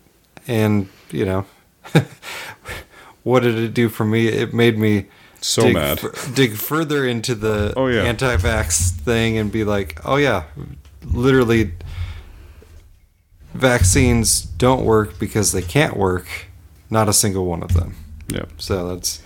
and 0.47 0.89
you 1.11 1.25
know, 1.25 1.45
what 3.23 3.41
did 3.41 3.55
it 3.57 3.73
do 3.73 3.89
for 3.89 4.05
me? 4.05 4.27
It 4.27 4.53
made 4.53 4.77
me 4.77 5.05
So 5.41 5.63
dig, 5.63 5.73
mad. 5.73 5.99
fu- 5.99 6.33
dig 6.33 6.53
further 6.55 7.07
into 7.07 7.33
the 7.35 7.73
Oh, 7.77 7.87
yeah. 7.87 8.03
anti-vax 8.03 8.91
thing 8.91 9.37
and 9.37 9.51
be 9.51 9.63
like, 9.63 9.99
oh 10.05 10.17
yeah, 10.17 10.43
literally, 11.05 11.71
vaccines 13.53 14.41
don't 14.41 14.83
work 14.85 15.19
because 15.19 15.51
they 15.51 15.61
can't 15.61 15.97
work. 15.97 16.27
Not 16.89 17.07
a 17.07 17.13
single 17.13 17.45
one 17.45 17.63
of 17.63 17.73
them. 17.73 17.95
Yeah. 18.27 18.45
So 18.57 18.89
that's 18.89 19.21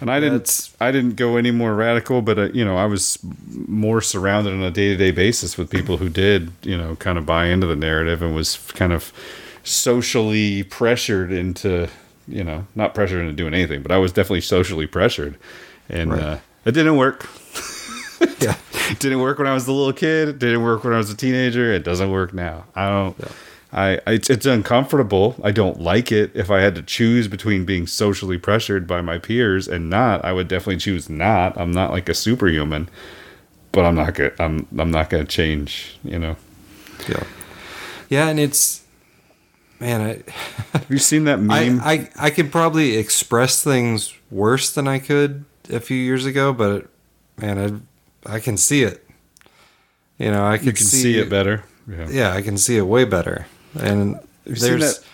And 0.00 0.10
I 0.10 0.20
didn't. 0.20 0.70
I 0.80 0.90
didn't 0.92 1.16
go 1.16 1.36
any 1.36 1.50
more 1.50 1.74
radical, 1.74 2.22
but 2.22 2.38
uh, 2.38 2.42
you 2.52 2.64
know, 2.64 2.76
I 2.76 2.86
was 2.86 3.18
more 3.66 4.00
surrounded 4.00 4.52
on 4.52 4.62
a 4.62 4.70
day 4.70 4.88
to 4.88 4.96
day 4.96 5.10
basis 5.10 5.56
with 5.58 5.70
people 5.70 5.96
who 5.96 6.08
did, 6.08 6.52
you 6.62 6.76
know, 6.76 6.94
kind 6.96 7.18
of 7.18 7.26
buy 7.26 7.46
into 7.46 7.66
the 7.66 7.76
narrative 7.76 8.22
and 8.22 8.34
was 8.34 8.56
kind 8.74 8.92
of 8.92 9.12
socially 9.64 10.62
pressured 10.62 11.32
into, 11.32 11.88
you 12.28 12.44
know, 12.44 12.66
not 12.74 12.94
pressured 12.94 13.20
into 13.22 13.32
doing 13.32 13.54
anything, 13.54 13.82
but 13.82 13.90
I 13.92 13.98
was 13.98 14.12
definitely 14.12 14.42
socially 14.42 14.86
pressured, 14.86 15.36
and 15.88 16.12
Right. 16.12 16.22
uh, 16.22 16.38
it 16.64 16.72
didn't 16.72 16.96
work. 16.96 17.26
yeah, 18.40 18.56
it 18.90 18.98
didn't 18.98 19.20
work 19.20 19.38
when 19.38 19.46
I 19.46 19.54
was 19.54 19.66
a 19.68 19.72
little 19.72 19.92
kid. 19.92 20.28
It 20.28 20.38
didn't 20.38 20.62
work 20.62 20.84
when 20.84 20.92
I 20.92 20.98
was 20.98 21.10
a 21.10 21.16
teenager. 21.16 21.72
It 21.72 21.84
doesn't 21.84 22.10
work 22.10 22.32
now. 22.34 22.64
I 22.74 22.88
don't. 22.88 23.16
I, 23.70 24.00
I 24.06 24.12
it's, 24.12 24.30
it's 24.30 24.46
uncomfortable. 24.46 25.36
I 25.44 25.50
don't 25.52 25.80
like 25.80 26.10
it. 26.10 26.30
If 26.34 26.50
I 26.50 26.60
had 26.60 26.74
to 26.76 26.82
choose 26.82 27.28
between 27.28 27.64
being 27.66 27.86
socially 27.86 28.38
pressured 28.38 28.86
by 28.86 29.02
my 29.02 29.18
peers 29.18 29.68
and 29.68 29.90
not, 29.90 30.24
I 30.24 30.32
would 30.32 30.48
definitely 30.48 30.78
choose 30.78 31.08
not. 31.10 31.56
I'm 31.58 31.70
not 31.72 31.90
like 31.90 32.08
a 32.08 32.14
superhuman, 32.14 32.88
but 33.72 33.84
I'm 33.84 33.94
not 33.94 34.14
gonna. 34.14 34.32
I'm 34.38 34.66
I'm 34.78 34.90
not 34.90 35.10
gonna 35.10 35.26
change. 35.26 35.98
You 36.02 36.18
know. 36.18 36.36
Yeah. 37.08 37.24
Yeah, 38.08 38.28
and 38.28 38.40
it's 38.40 38.82
man, 39.80 40.00
I 40.00 40.32
have 40.78 40.90
you 40.90 40.98
seen 40.98 41.24
that 41.24 41.40
meme? 41.40 41.80
I, 41.80 41.92
I 41.92 42.10
I 42.18 42.30
could 42.30 42.50
probably 42.52 42.96
express 42.96 43.62
things 43.62 44.14
worse 44.30 44.72
than 44.72 44.88
I 44.88 44.98
could 44.98 45.44
a 45.70 45.80
few 45.80 45.96
years 45.96 46.26
ago, 46.26 46.52
but 46.52 46.86
man, 47.36 47.82
I 48.26 48.36
I 48.36 48.40
can 48.40 48.56
see 48.56 48.82
it. 48.82 49.04
You 50.18 50.30
know, 50.30 50.44
I 50.44 50.58
can, 50.58 50.66
You 50.66 50.72
can 50.72 50.86
see 50.86 51.18
it 51.18 51.30
better. 51.30 51.64
Yeah. 51.88 52.08
Yeah. 52.10 52.32
I 52.34 52.42
can 52.42 52.58
see 52.58 52.76
it 52.76 52.82
way 52.82 53.04
better. 53.04 53.46
And 53.80 54.18
there's 54.44 55.04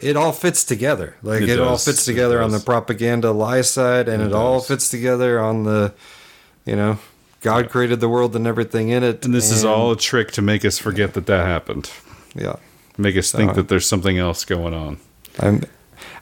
it 0.00 0.16
all 0.16 0.32
fits 0.32 0.64
together. 0.64 1.16
Like 1.22 1.42
It 1.42 1.50
it, 1.50 1.60
all 1.60 1.76
fits 1.76 2.04
together 2.04 2.40
on 2.40 2.52
the 2.52 2.60
propaganda 2.60 3.32
lie 3.32 3.60
side 3.60 4.08
and 4.08 4.22
It 4.22 4.26
it, 4.26 4.32
all 4.32 4.60
fits 4.60 4.88
together 4.88 5.38
on 5.38 5.64
the 5.64 5.92
you 6.64 6.76
know, 6.76 6.98
God 7.42 7.68
created 7.70 8.00
the 8.00 8.08
world 8.08 8.36
and 8.36 8.46
everything 8.46 8.90
in 8.90 9.02
it. 9.02 9.24
And 9.24 9.34
this 9.34 9.50
is 9.50 9.64
all 9.64 9.92
a 9.92 9.96
trick 9.96 10.30
to 10.32 10.42
make 10.42 10.64
us 10.64 10.78
forget 10.78 11.14
that 11.14 11.26
that 11.26 11.46
happened. 11.46 11.90
Yeah. 12.34 12.56
Make 13.00 13.16
us 13.16 13.32
think 13.32 13.50
So- 13.50 13.56
that 13.56 13.68
there's 13.68 13.86
something 13.86 14.18
else 14.18 14.44
going 14.44 14.74
on. 14.74 14.98
I'm 15.38 15.62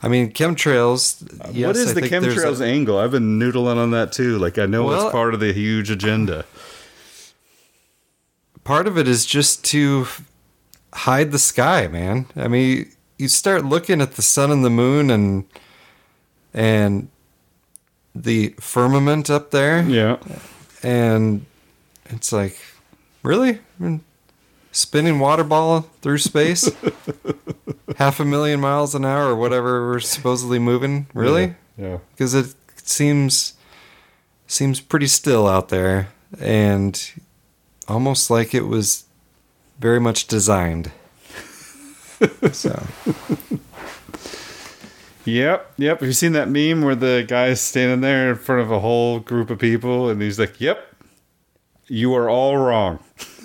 I 0.01 0.07
mean, 0.09 0.33
chemtrails. 0.33 1.23
Yes, 1.53 1.67
what 1.67 1.77
is 1.77 1.91
I 1.91 1.93
the 1.95 2.01
think 2.03 2.13
chemtrails 2.13 2.61
a- 2.61 2.65
angle? 2.65 2.99
I've 2.99 3.11
been 3.11 3.39
noodling 3.39 3.77
on 3.79 3.91
that 3.91 4.13
too. 4.13 4.39
Like 4.39 4.57
I 4.59 4.67
know 4.67 4.85
Well- 4.85 5.07
it's 5.07 5.13
part 5.13 5.35
of 5.35 5.41
the 5.41 5.53
huge 5.53 5.91
agenda. 5.91 6.45
part 8.65 8.87
of 8.87 8.99
it 8.99 9.09
is 9.09 9.25
just 9.27 9.65
to 9.65 10.07
hide 10.93 11.33
the 11.33 11.39
sky, 11.39 11.89
man. 11.89 12.27
I 12.37 12.49
mean, 12.49 12.91
you 13.19 13.29
start 13.29 13.65
looking 13.65 14.01
at 14.01 14.15
the 14.17 14.23
sun 14.23 14.51
and 14.51 14.65
the 14.65 14.71
moon 14.71 15.11
and 15.11 15.45
and 16.55 17.09
the 18.15 18.55
firmament 18.61 19.31
up 19.31 19.51
there. 19.51 19.83
Yeah. 19.89 20.17
And 20.83 21.45
it's 22.07 22.33
like, 22.33 22.57
really? 23.23 23.51
I 23.51 23.59
mean, 23.83 24.01
spinning 24.79 25.19
water 25.19 25.45
ball 25.45 25.83
through 26.03 26.19
space? 26.19 26.71
Half 27.97 28.21
a 28.21 28.25
million 28.25 28.61
miles 28.61 28.95
an 28.95 29.05
hour 29.05 29.31
or 29.31 29.37
whatever 29.37 29.89
we're 29.89 30.01
supposedly 30.01 30.59
moving? 30.59 31.07
Really? 31.15 31.57
Yeah. 31.77 31.99
Because 32.13 32.35
it 32.35 32.55
seems 32.77 33.55
seems 34.47 34.81
pretty 34.81 35.07
still 35.07 35.47
out 35.47 35.69
there 35.69 36.09
and 36.41 37.13
almost 37.87 38.31
like 38.31 38.55
it 38.55 38.63
was 38.63 39.05
very 39.79 40.01
much 40.01 40.27
designed. 40.27 40.91
so 42.53 42.83
Yep, 45.25 45.73
yep. 45.77 46.01
Have 46.01 46.07
you 46.07 46.15
seen 46.15 46.33
that 46.33 46.49
meme 46.49 46.83
where 46.83 46.95
the 46.95 47.25
guy's 47.29 47.61
standing 47.61 48.01
there 48.01 48.31
in 48.31 48.37
front 48.37 48.63
of 48.63 48.71
a 48.71 48.81
whole 48.81 49.21
group 49.21 49.51
of 49.51 49.59
people 49.59 50.09
and 50.09 50.23
he's 50.23 50.39
like, 50.39 50.59
"Yep, 50.59 50.79
you 51.87 52.15
are 52.15 52.31
all 52.31 52.57
wrong." 52.57 53.01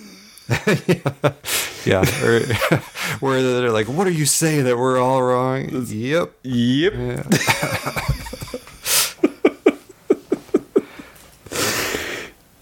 yeah, 1.86 2.04
or, 2.24 2.40
where 3.20 3.42
they're 3.42 3.72
like, 3.72 3.88
"What 3.88 4.08
are 4.08 4.12
you 4.12 4.26
saying 4.26 4.66
that 4.66 4.78
we're 4.78 5.00
all 5.00 5.24
wrong?" 5.24 5.70
Yep, 5.72 6.34
yep. 6.44 6.94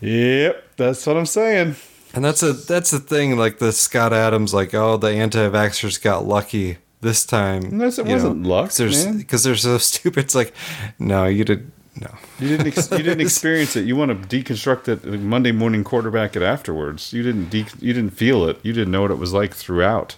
Yep, 0.01 0.77
that's 0.77 1.05
what 1.05 1.15
I'm 1.15 1.27
saying. 1.27 1.75
And 2.13 2.25
that's 2.25 2.43
a 2.43 2.53
that's 2.53 2.91
the 2.91 2.99
thing. 2.99 3.37
Like 3.37 3.59
the 3.59 3.71
Scott 3.71 4.11
Adams, 4.13 4.53
like, 4.53 4.73
oh, 4.73 4.97
the 4.97 5.09
anti-vaxxers 5.09 6.01
got 6.01 6.25
lucky 6.25 6.79
this 7.01 7.25
time. 7.25 7.79
It 8.09 8.13
wasn't 8.15 8.43
luck, 8.43 8.71
man. 9.05 9.17
because 9.19 9.43
they're 9.43 9.55
so 9.55 9.77
stupid. 9.77 10.25
It's 10.25 10.35
like, 10.35 10.53
no, 10.99 11.25
you 11.25 11.45
did 11.45 11.71
no. 11.99 12.09
You 12.39 12.47
didn't 12.49 12.67
ex- 12.67 12.89
you 12.91 12.97
didn't 12.99 13.21
experience 13.21 13.75
it. 13.75 13.85
You 13.85 13.95
want 13.95 14.29
to 14.29 14.43
deconstruct 14.43 14.87
it 14.87 15.03
Monday 15.19 15.51
morning 15.51 15.83
quarterback 15.83 16.35
it 16.35 16.41
afterwards. 16.41 17.11
You 17.13 17.21
didn't 17.23 17.49
de- 17.49 17.65
you 17.79 17.93
didn't 17.93 18.11
feel 18.11 18.45
it. 18.47 18.59
You 18.63 18.71
didn't 18.73 18.91
know 18.91 19.01
what 19.01 19.11
it 19.11 19.17
was 19.17 19.33
like 19.33 19.53
throughout. 19.53 20.15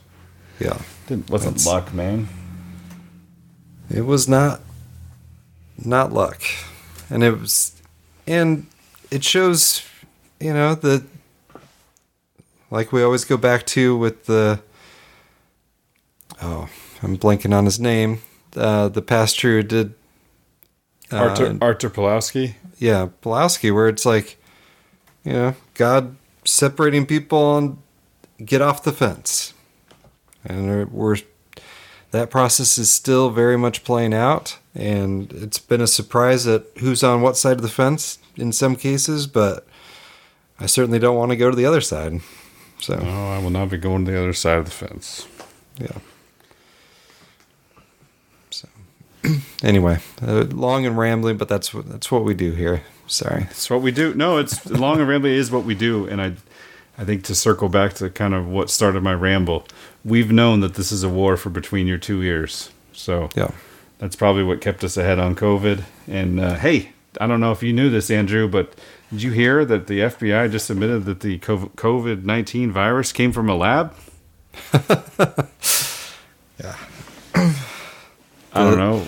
Yeah, 0.60 0.80
didn't 1.08 1.30
wasn't 1.30 1.58
That's- 1.58 1.66
luck, 1.66 1.94
man. 1.94 2.28
It 3.90 4.02
was 4.06 4.28
not 4.28 4.62
not 5.78 6.12
luck. 6.14 6.41
And 7.10 7.24
it 7.24 7.40
was 7.40 7.82
and 8.28 8.68
it 9.12 9.24
shows, 9.24 9.84
you 10.40 10.54
know, 10.54 10.76
that 10.76 11.04
like 12.72 12.91
we 12.91 13.04
always 13.04 13.26
go 13.26 13.38
back 13.38 13.66
to 13.68 13.98
with 13.98 14.26
the 14.26 14.62
oh, 16.41 16.70
I'm 17.02 17.18
blanking 17.18 17.56
on 17.56 17.66
his 17.66 17.80
name. 17.80 18.22
Uh, 18.56 18.88
the 18.90 19.02
pastor 19.02 19.62
who 19.62 19.64
did 21.10 21.62
uh, 21.62 21.66
Artur 21.66 21.90
Pawlowski. 21.90 22.56
yeah, 22.78 23.10
Pulowski, 23.22 23.74
where 23.74 23.88
it's 23.88 24.06
like, 24.06 24.38
you 25.24 25.34
know, 25.34 25.56
God 25.76 26.16
separating 26.46 27.06
people 27.06 27.58
and 27.58 27.78
get 28.44 28.62
off 28.62 28.84
the 28.84 28.92
fence. 28.92 29.54
And 30.46 30.92
we're 30.92 31.18
that 32.12 32.30
process 32.30 32.78
is 32.78 32.92
still 32.92 33.32
very 33.32 33.58
much 33.58 33.84
playing 33.84 34.14
out, 34.14 34.60
and 34.76 35.32
it's 35.34 35.58
been 35.58 35.82
a 35.82 35.88
surprise 35.88 36.46
at 36.46 36.64
who's 36.78 37.04
on 37.04 37.22
what 37.22 37.38
side 37.38 37.56
of 37.58 37.64
the 37.64 37.70
fence 37.70 38.20
in 38.36 38.52
some 38.52 38.76
cases, 38.76 39.26
but 39.26 39.66
I 40.60 40.68
certainly 40.68 41.00
don't 41.00 41.18
want 41.18 41.32
to 41.32 41.36
go 41.36 41.50
to 41.50 41.56
the 41.56 41.66
other 41.66 41.82
side. 41.82 42.22
So 42.80 42.98
No, 42.98 43.32
I 43.32 43.40
will 43.40 43.50
not 43.50 43.70
be 43.70 43.78
going 43.78 44.06
to 44.06 44.12
the 44.12 44.20
other 44.20 44.34
side 44.34 44.60
of 44.60 44.66
the 44.66 44.72
fence. 44.72 45.28
Yeah. 45.80 45.98
So 48.52 48.68
anyway, 49.64 50.00
uh, 50.22 50.45
long 50.52 50.86
and 50.86 50.98
rambling, 50.98 51.38
but 51.38 51.48
that's 51.48 51.74
what 51.74 51.90
that's 51.90 52.12
what 52.12 52.24
we 52.24 52.34
do 52.34 52.52
here. 52.52 52.84
Sorry. 53.08 53.48
It's 53.50 53.70
what 53.70 53.82
we 53.82 53.91
do. 53.91 54.14
No, 54.14 54.38
it's 54.38 54.66
long 54.70 55.00
and 55.00 55.08
rambling 55.08 55.34
is 55.34 55.52
what 55.52 55.66
we 55.66 55.76
do, 55.76 56.08
and 56.08 56.22
I, 56.22 56.34
I 56.98 57.04
think 57.04 57.24
to 57.26 57.36
circle 57.36 57.70
back 57.70 57.94
to 57.95 58.10
kind 58.10 58.34
of 58.34 58.48
what 58.48 58.70
started 58.70 59.04
my 59.04 59.14
ramble, 59.14 59.66
we've 60.04 60.32
known 60.32 60.62
that 60.62 60.76
this 60.76 60.91
is 60.91 61.04
a 61.04 61.10
war 61.10 61.38
for 61.38 61.50
between 61.50 61.88
your 61.88 61.98
two 61.98 62.22
ears. 62.22 62.72
So 62.94 63.30
yeah, 63.36 63.52
that's 64.00 64.16
probably 64.16 64.44
what 64.44 64.62
kept 64.62 64.84
us 64.84 64.98
ahead 64.98 65.20
on 65.20 65.36
COVID. 65.36 65.84
And 66.08 66.40
uh, 66.40 66.56
hey, 66.56 66.94
I 67.20 67.28
don't 67.28 67.40
know 67.40 67.52
if 67.52 67.64
you 67.64 67.74
knew 67.74 67.90
this, 67.90 68.10
Andrew, 68.10 68.48
but 68.48 68.74
did 69.12 69.22
you 69.22 69.32
hear 69.32 69.64
that 69.66 69.88
the 69.88 70.00
FBI 70.00 70.52
just 70.52 70.70
admitted 70.70 71.06
that 71.06 71.20
the 71.22 71.40
COVID 71.40 72.24
nineteen 72.24 72.72
virus 72.72 73.12
came 73.12 73.32
from 73.32 73.50
a 73.50 73.56
lab? 73.56 73.95
I 78.56 78.64
don't 78.64 78.78
know. 78.78 79.00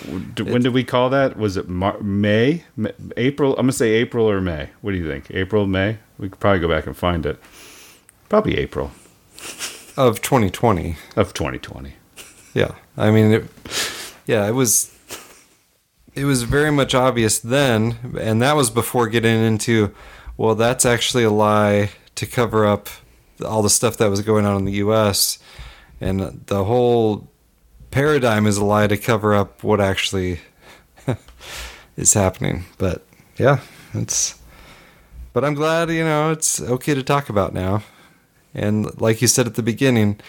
When 0.52 0.62
did 0.64 0.74
we 0.74 0.84
call 0.84 1.10
that? 1.12 1.38
Was 1.38 1.56
it 1.58 1.70
Mar- 1.70 2.00
May? 2.02 2.64
Ma- 2.76 2.90
April? 3.18 3.52
I'm 3.52 3.64
gonna 3.66 3.72
say 3.74 3.92
April 3.92 4.30
or 4.30 4.42
May. 4.42 4.70
What 4.82 4.92
do 4.92 4.98
you 4.98 5.08
think? 5.08 5.30
April, 5.32 5.68
May? 5.68 5.98
We 6.18 6.30
could 6.30 6.40
probably 6.40 6.60
go 6.60 6.68
back 6.68 6.88
and 6.88 6.96
find 6.98 7.26
it. 7.26 7.40
Probably 8.30 8.58
April 8.58 8.92
Of 9.98 10.22
2020. 10.22 10.96
of 11.16 11.34
2020. 11.34 11.94
Yeah. 12.54 12.72
I 12.98 13.12
mean, 13.12 13.32
it, 13.32 13.44
yeah, 14.26 14.48
it 14.48 14.54
was 14.54 14.92
it 16.16 16.26
was 16.26 16.44
very 16.44 16.72
much 16.72 16.96
obvious 16.96 17.40
then, 17.40 17.98
and 18.20 18.42
that 18.42 18.56
was 18.56 18.70
before 18.70 19.08
getting 19.08 19.44
into 19.44 19.94
well, 20.38 20.56
that's 20.56 20.86
actually 20.86 21.24
a 21.24 21.30
lie 21.30 21.92
to 22.16 22.26
cover 22.26 22.66
up 22.66 22.90
all 23.46 23.62
the 23.62 23.70
stuff 23.70 23.98
that 23.98 24.10
was 24.10 24.22
going 24.22 24.46
on 24.46 24.58
in 24.58 24.66
the 24.66 24.74
US 24.86 25.38
and 26.02 26.20
the 26.48 26.64
whole 26.64 27.30
paradigm 27.96 28.46
is 28.46 28.58
a 28.58 28.66
lie 28.66 28.88
to 28.88 28.98
cover 28.98 29.34
up 29.34 29.64
what 29.64 29.80
actually 29.80 30.42
is 31.98 32.14
happening. 32.14 32.66
But 32.78 33.06
yeah, 33.38 33.62
it's 33.94 34.38
but 35.32 35.46
I'm 35.46 35.54
glad, 35.54 35.90
you 35.90 36.04
know, 36.04 36.30
it's 36.32 36.62
okay 36.62 36.94
to 36.94 37.04
talk 37.04 37.30
about 37.30 37.54
now. 37.54 37.84
And 38.54 39.00
like 39.00 39.22
you 39.22 39.30
said 39.30 39.48
at 39.48 39.56
the 39.56 39.64
beginning, 39.64 40.20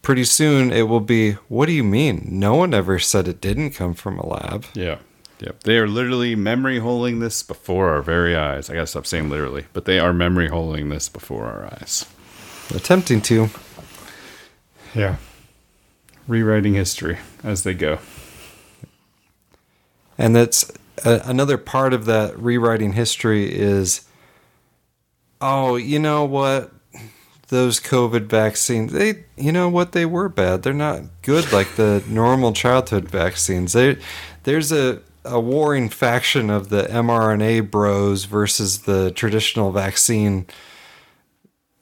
pretty 0.00 0.24
soon 0.24 0.72
it 0.72 0.88
will 0.88 1.00
be 1.00 1.32
what 1.48 1.66
do 1.66 1.72
you 1.72 1.84
mean 1.84 2.26
no 2.30 2.54
one 2.54 2.72
ever 2.72 2.98
said 2.98 3.28
it 3.28 3.42
didn't 3.42 3.72
come 3.72 3.92
from 3.92 4.18
a 4.18 4.26
lab 4.26 4.64
Yeah. 4.72 4.98
Yep. 5.40 5.64
They 5.64 5.76
are 5.76 5.86
literally 5.86 6.34
memory 6.34 6.78
holding 6.78 7.20
this 7.20 7.42
before 7.42 7.90
our 7.90 8.00
very 8.02 8.34
eyes. 8.34 8.70
I 8.70 8.74
gotta 8.74 8.86
stop 8.86 9.06
saying 9.06 9.28
literally, 9.28 9.66
but 9.74 9.84
they 9.84 9.98
are 9.98 10.12
memory 10.14 10.48
holding 10.48 10.88
this 10.88 11.10
before 11.10 11.44
our 11.44 11.66
eyes. 11.66 12.06
attempting 12.74 13.20
to 13.22 13.50
Yeah. 14.94 15.16
Rewriting 16.28 16.74
history 16.74 17.18
as 17.42 17.64
they 17.64 17.74
go. 17.74 17.98
and 20.16 20.36
that's 20.36 20.70
uh, 21.04 21.20
another 21.24 21.56
part 21.56 21.92
of 21.94 22.04
that 22.04 22.38
rewriting 22.38 22.92
history 22.92 23.52
is 23.52 24.02
oh 25.40 25.76
you 25.76 25.98
know 25.98 26.24
what? 26.24 26.70
Those 27.48 27.80
covid 27.80 28.26
vaccines 28.26 28.92
they 28.92 29.24
you 29.36 29.52
know 29.52 29.68
what? 29.68 29.92
They 29.92 30.04
were 30.04 30.28
bad. 30.28 30.62
They're 30.62 30.74
not 30.74 31.02
good 31.22 31.50
like 31.52 31.76
the 31.76 32.04
normal 32.08 32.52
childhood 32.52 33.08
vaccines. 33.08 33.72
They 33.72 33.96
there's 34.44 34.70
a 34.70 35.00
a 35.24 35.40
warring 35.40 35.88
faction 35.88 36.50
of 36.50 36.68
the 36.68 36.84
mRNA 36.84 37.70
bros 37.70 38.24
versus 38.24 38.80
the 38.80 39.10
traditional 39.12 39.72
vaccine 39.72 40.46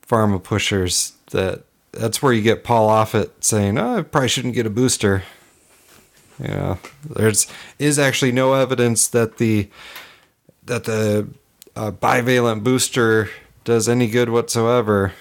pharma 0.07 0.43
pushers 0.43 1.13
that 1.31 1.65
that's 1.97 2.23
where 2.23 2.33
you 2.33 2.43
get 2.43 2.65
Paul 2.65 2.89
Offit 2.89 3.31
saying, 3.41 3.79
"Oh, 3.79 3.99
I 3.99 4.03
probably 4.03 4.29
shouldn't 4.29 4.55
get 4.55 4.67
a 4.67 4.71
booster." 4.71 5.23
Know, 6.39 6.79
there's 7.09 7.47
is 7.79 7.99
actually 7.99 8.33
no 8.33 8.55
evidence 8.55 9.09
that 9.09 9.39
the 9.39 9.69
that 10.65 10.85
the 10.85 11.29
uh, 11.75 11.91
bivalent 11.93 12.63
booster 12.63 13.31
does 13.65 13.89
any 13.89 14.09
good 14.09 14.29
whatsoever. 14.29 15.13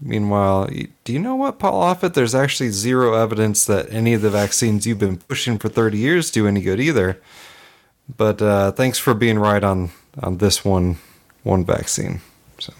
Meanwhile, 0.00 0.68
do 1.04 1.12
you 1.12 1.20
know 1.20 1.36
what, 1.36 1.60
Paul 1.60 1.82
Offit? 1.82 2.14
There's 2.14 2.34
actually 2.34 2.70
zero 2.70 3.14
evidence 3.14 3.64
that 3.66 3.92
any 3.92 4.14
of 4.14 4.22
the 4.22 4.30
vaccines 4.30 4.84
you've 4.84 4.98
been 4.98 5.18
pushing 5.18 5.58
for 5.58 5.68
30 5.68 5.96
years 5.96 6.30
do 6.30 6.48
any 6.48 6.60
good 6.60 6.80
either. 6.80 7.20
But 8.16 8.42
uh, 8.42 8.72
thanks 8.72 8.98
for 8.98 9.14
being 9.14 9.38
right 9.38 9.62
on 9.62 9.90
on 10.20 10.38
this 10.38 10.64
one 10.64 10.98
one 11.42 11.64
vaccine. 11.64 12.20
So. 12.58 12.72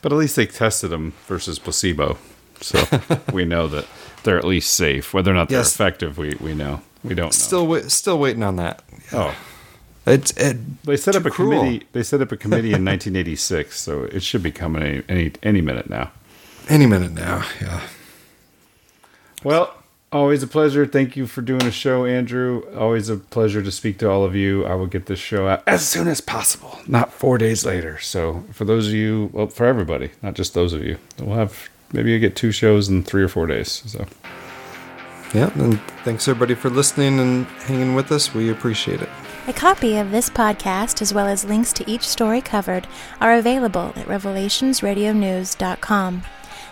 But 0.00 0.12
at 0.12 0.18
least 0.18 0.36
they 0.36 0.46
tested 0.46 0.90
them 0.90 1.12
versus 1.26 1.58
placebo. 1.58 2.16
So 2.62 2.82
we 3.32 3.44
know 3.44 3.68
that 3.68 3.86
they're 4.24 4.38
at 4.38 4.44
least 4.44 4.72
safe. 4.74 5.12
Whether 5.12 5.30
or 5.30 5.34
not 5.34 5.48
they're 5.48 5.58
Yes. 5.58 5.74
effective, 5.74 6.18
we, 6.18 6.34
we 6.40 6.54
know. 6.54 6.80
We 7.04 7.14
don't 7.14 7.26
know. 7.26 7.30
Still, 7.30 7.66
wait, 7.66 7.90
still 7.90 8.18
waiting 8.18 8.42
on 8.42 8.56
that. 8.56 8.82
Oh, 9.12 9.34
it's 10.06 10.30
it, 10.32 10.82
they 10.84 10.96
set 10.96 11.16
up 11.16 11.24
a 11.26 11.30
cruel. 11.30 11.60
committee. 11.60 11.86
They 11.92 12.02
set 12.02 12.20
up 12.20 12.30
a 12.32 12.36
committee 12.36 12.68
in 12.72 12.84
1986, 12.84 13.78
so 13.80 14.04
it 14.04 14.22
should 14.22 14.42
be 14.42 14.50
coming 14.52 14.82
any 14.82 15.02
any, 15.08 15.32
any 15.42 15.60
minute 15.60 15.90
now. 15.90 16.12
Any 16.68 16.86
minute 16.86 17.12
now, 17.12 17.44
yeah. 17.60 17.80
Well, 19.44 19.74
always 20.12 20.42
a 20.42 20.46
pleasure. 20.46 20.86
Thank 20.86 21.16
you 21.16 21.26
for 21.26 21.42
doing 21.42 21.64
a 21.64 21.70
show, 21.72 22.04
Andrew. 22.04 22.62
Always 22.76 23.08
a 23.08 23.16
pleasure 23.16 23.62
to 23.62 23.70
speak 23.72 23.98
to 23.98 24.08
all 24.10 24.24
of 24.24 24.36
you. 24.36 24.64
I 24.64 24.74
will 24.74 24.86
get 24.86 25.06
this 25.06 25.18
show 25.18 25.48
out 25.48 25.62
as 25.66 25.86
soon 25.88 26.06
as 26.08 26.20
possible, 26.20 26.78
not 26.86 27.12
four 27.12 27.38
days 27.38 27.64
later. 27.66 27.98
So, 27.98 28.44
for 28.52 28.64
those 28.64 28.88
of 28.88 28.94
you, 28.94 29.30
well, 29.32 29.48
for 29.48 29.66
everybody, 29.66 30.10
not 30.22 30.34
just 30.34 30.54
those 30.54 30.72
of 30.72 30.84
you, 30.84 30.98
we'll 31.18 31.36
have 31.36 31.68
maybe 31.92 32.12
you 32.12 32.18
get 32.18 32.36
two 32.36 32.52
shows 32.52 32.88
in 32.88 33.02
three 33.02 33.22
or 33.22 33.28
four 33.28 33.46
days. 33.46 33.82
So, 33.86 34.06
Yeah, 35.34 35.50
and 35.54 35.80
thanks 36.04 36.28
everybody 36.28 36.54
for 36.54 36.70
listening 36.70 37.18
and 37.18 37.46
hanging 37.64 37.94
with 37.94 38.12
us. 38.12 38.34
We 38.34 38.50
appreciate 38.50 39.00
it. 39.00 39.08
A 39.48 39.52
copy 39.52 39.96
of 39.96 40.12
this 40.12 40.30
podcast, 40.30 41.02
as 41.02 41.12
well 41.12 41.26
as 41.26 41.44
links 41.44 41.72
to 41.72 41.90
each 41.90 42.06
story 42.06 42.40
covered, 42.40 42.86
are 43.20 43.34
available 43.34 43.92
at 43.96 44.06
revelationsradionews.com. 44.06 46.22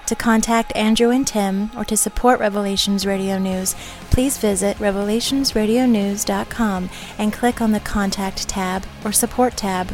To 0.06 0.14
contact 0.14 0.74
Andrew 0.76 1.10
and 1.10 1.26
Tim 1.26 1.70
or 1.76 1.84
to 1.84 1.96
support 1.96 2.38
Revelations 2.40 3.04
Radio 3.06 3.38
News, 3.38 3.74
please 4.10 4.38
visit 4.38 4.76
revelationsradionews.com 4.78 6.90
and 7.18 7.32
click 7.32 7.60
on 7.60 7.72
the 7.72 7.80
Contact 7.80 8.48
tab 8.48 8.86
or 9.04 9.12
Support 9.12 9.56
tab. 9.56 9.92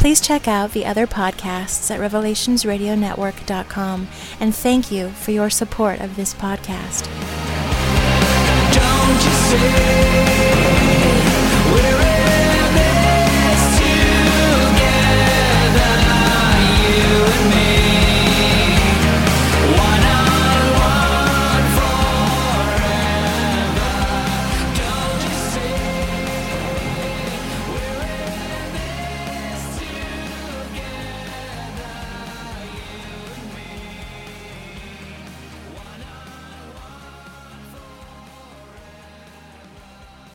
Please 0.00 0.18
check 0.18 0.48
out 0.48 0.72
the 0.72 0.86
other 0.86 1.06
podcasts 1.06 1.90
at 1.90 2.00
revelationsradionetwork.com 2.00 4.08
and 4.40 4.54
thank 4.54 4.90
you 4.90 5.10
for 5.10 5.30
your 5.30 5.50
support 5.50 6.00
of 6.00 6.16
this 6.16 6.32
podcast. 6.32 7.06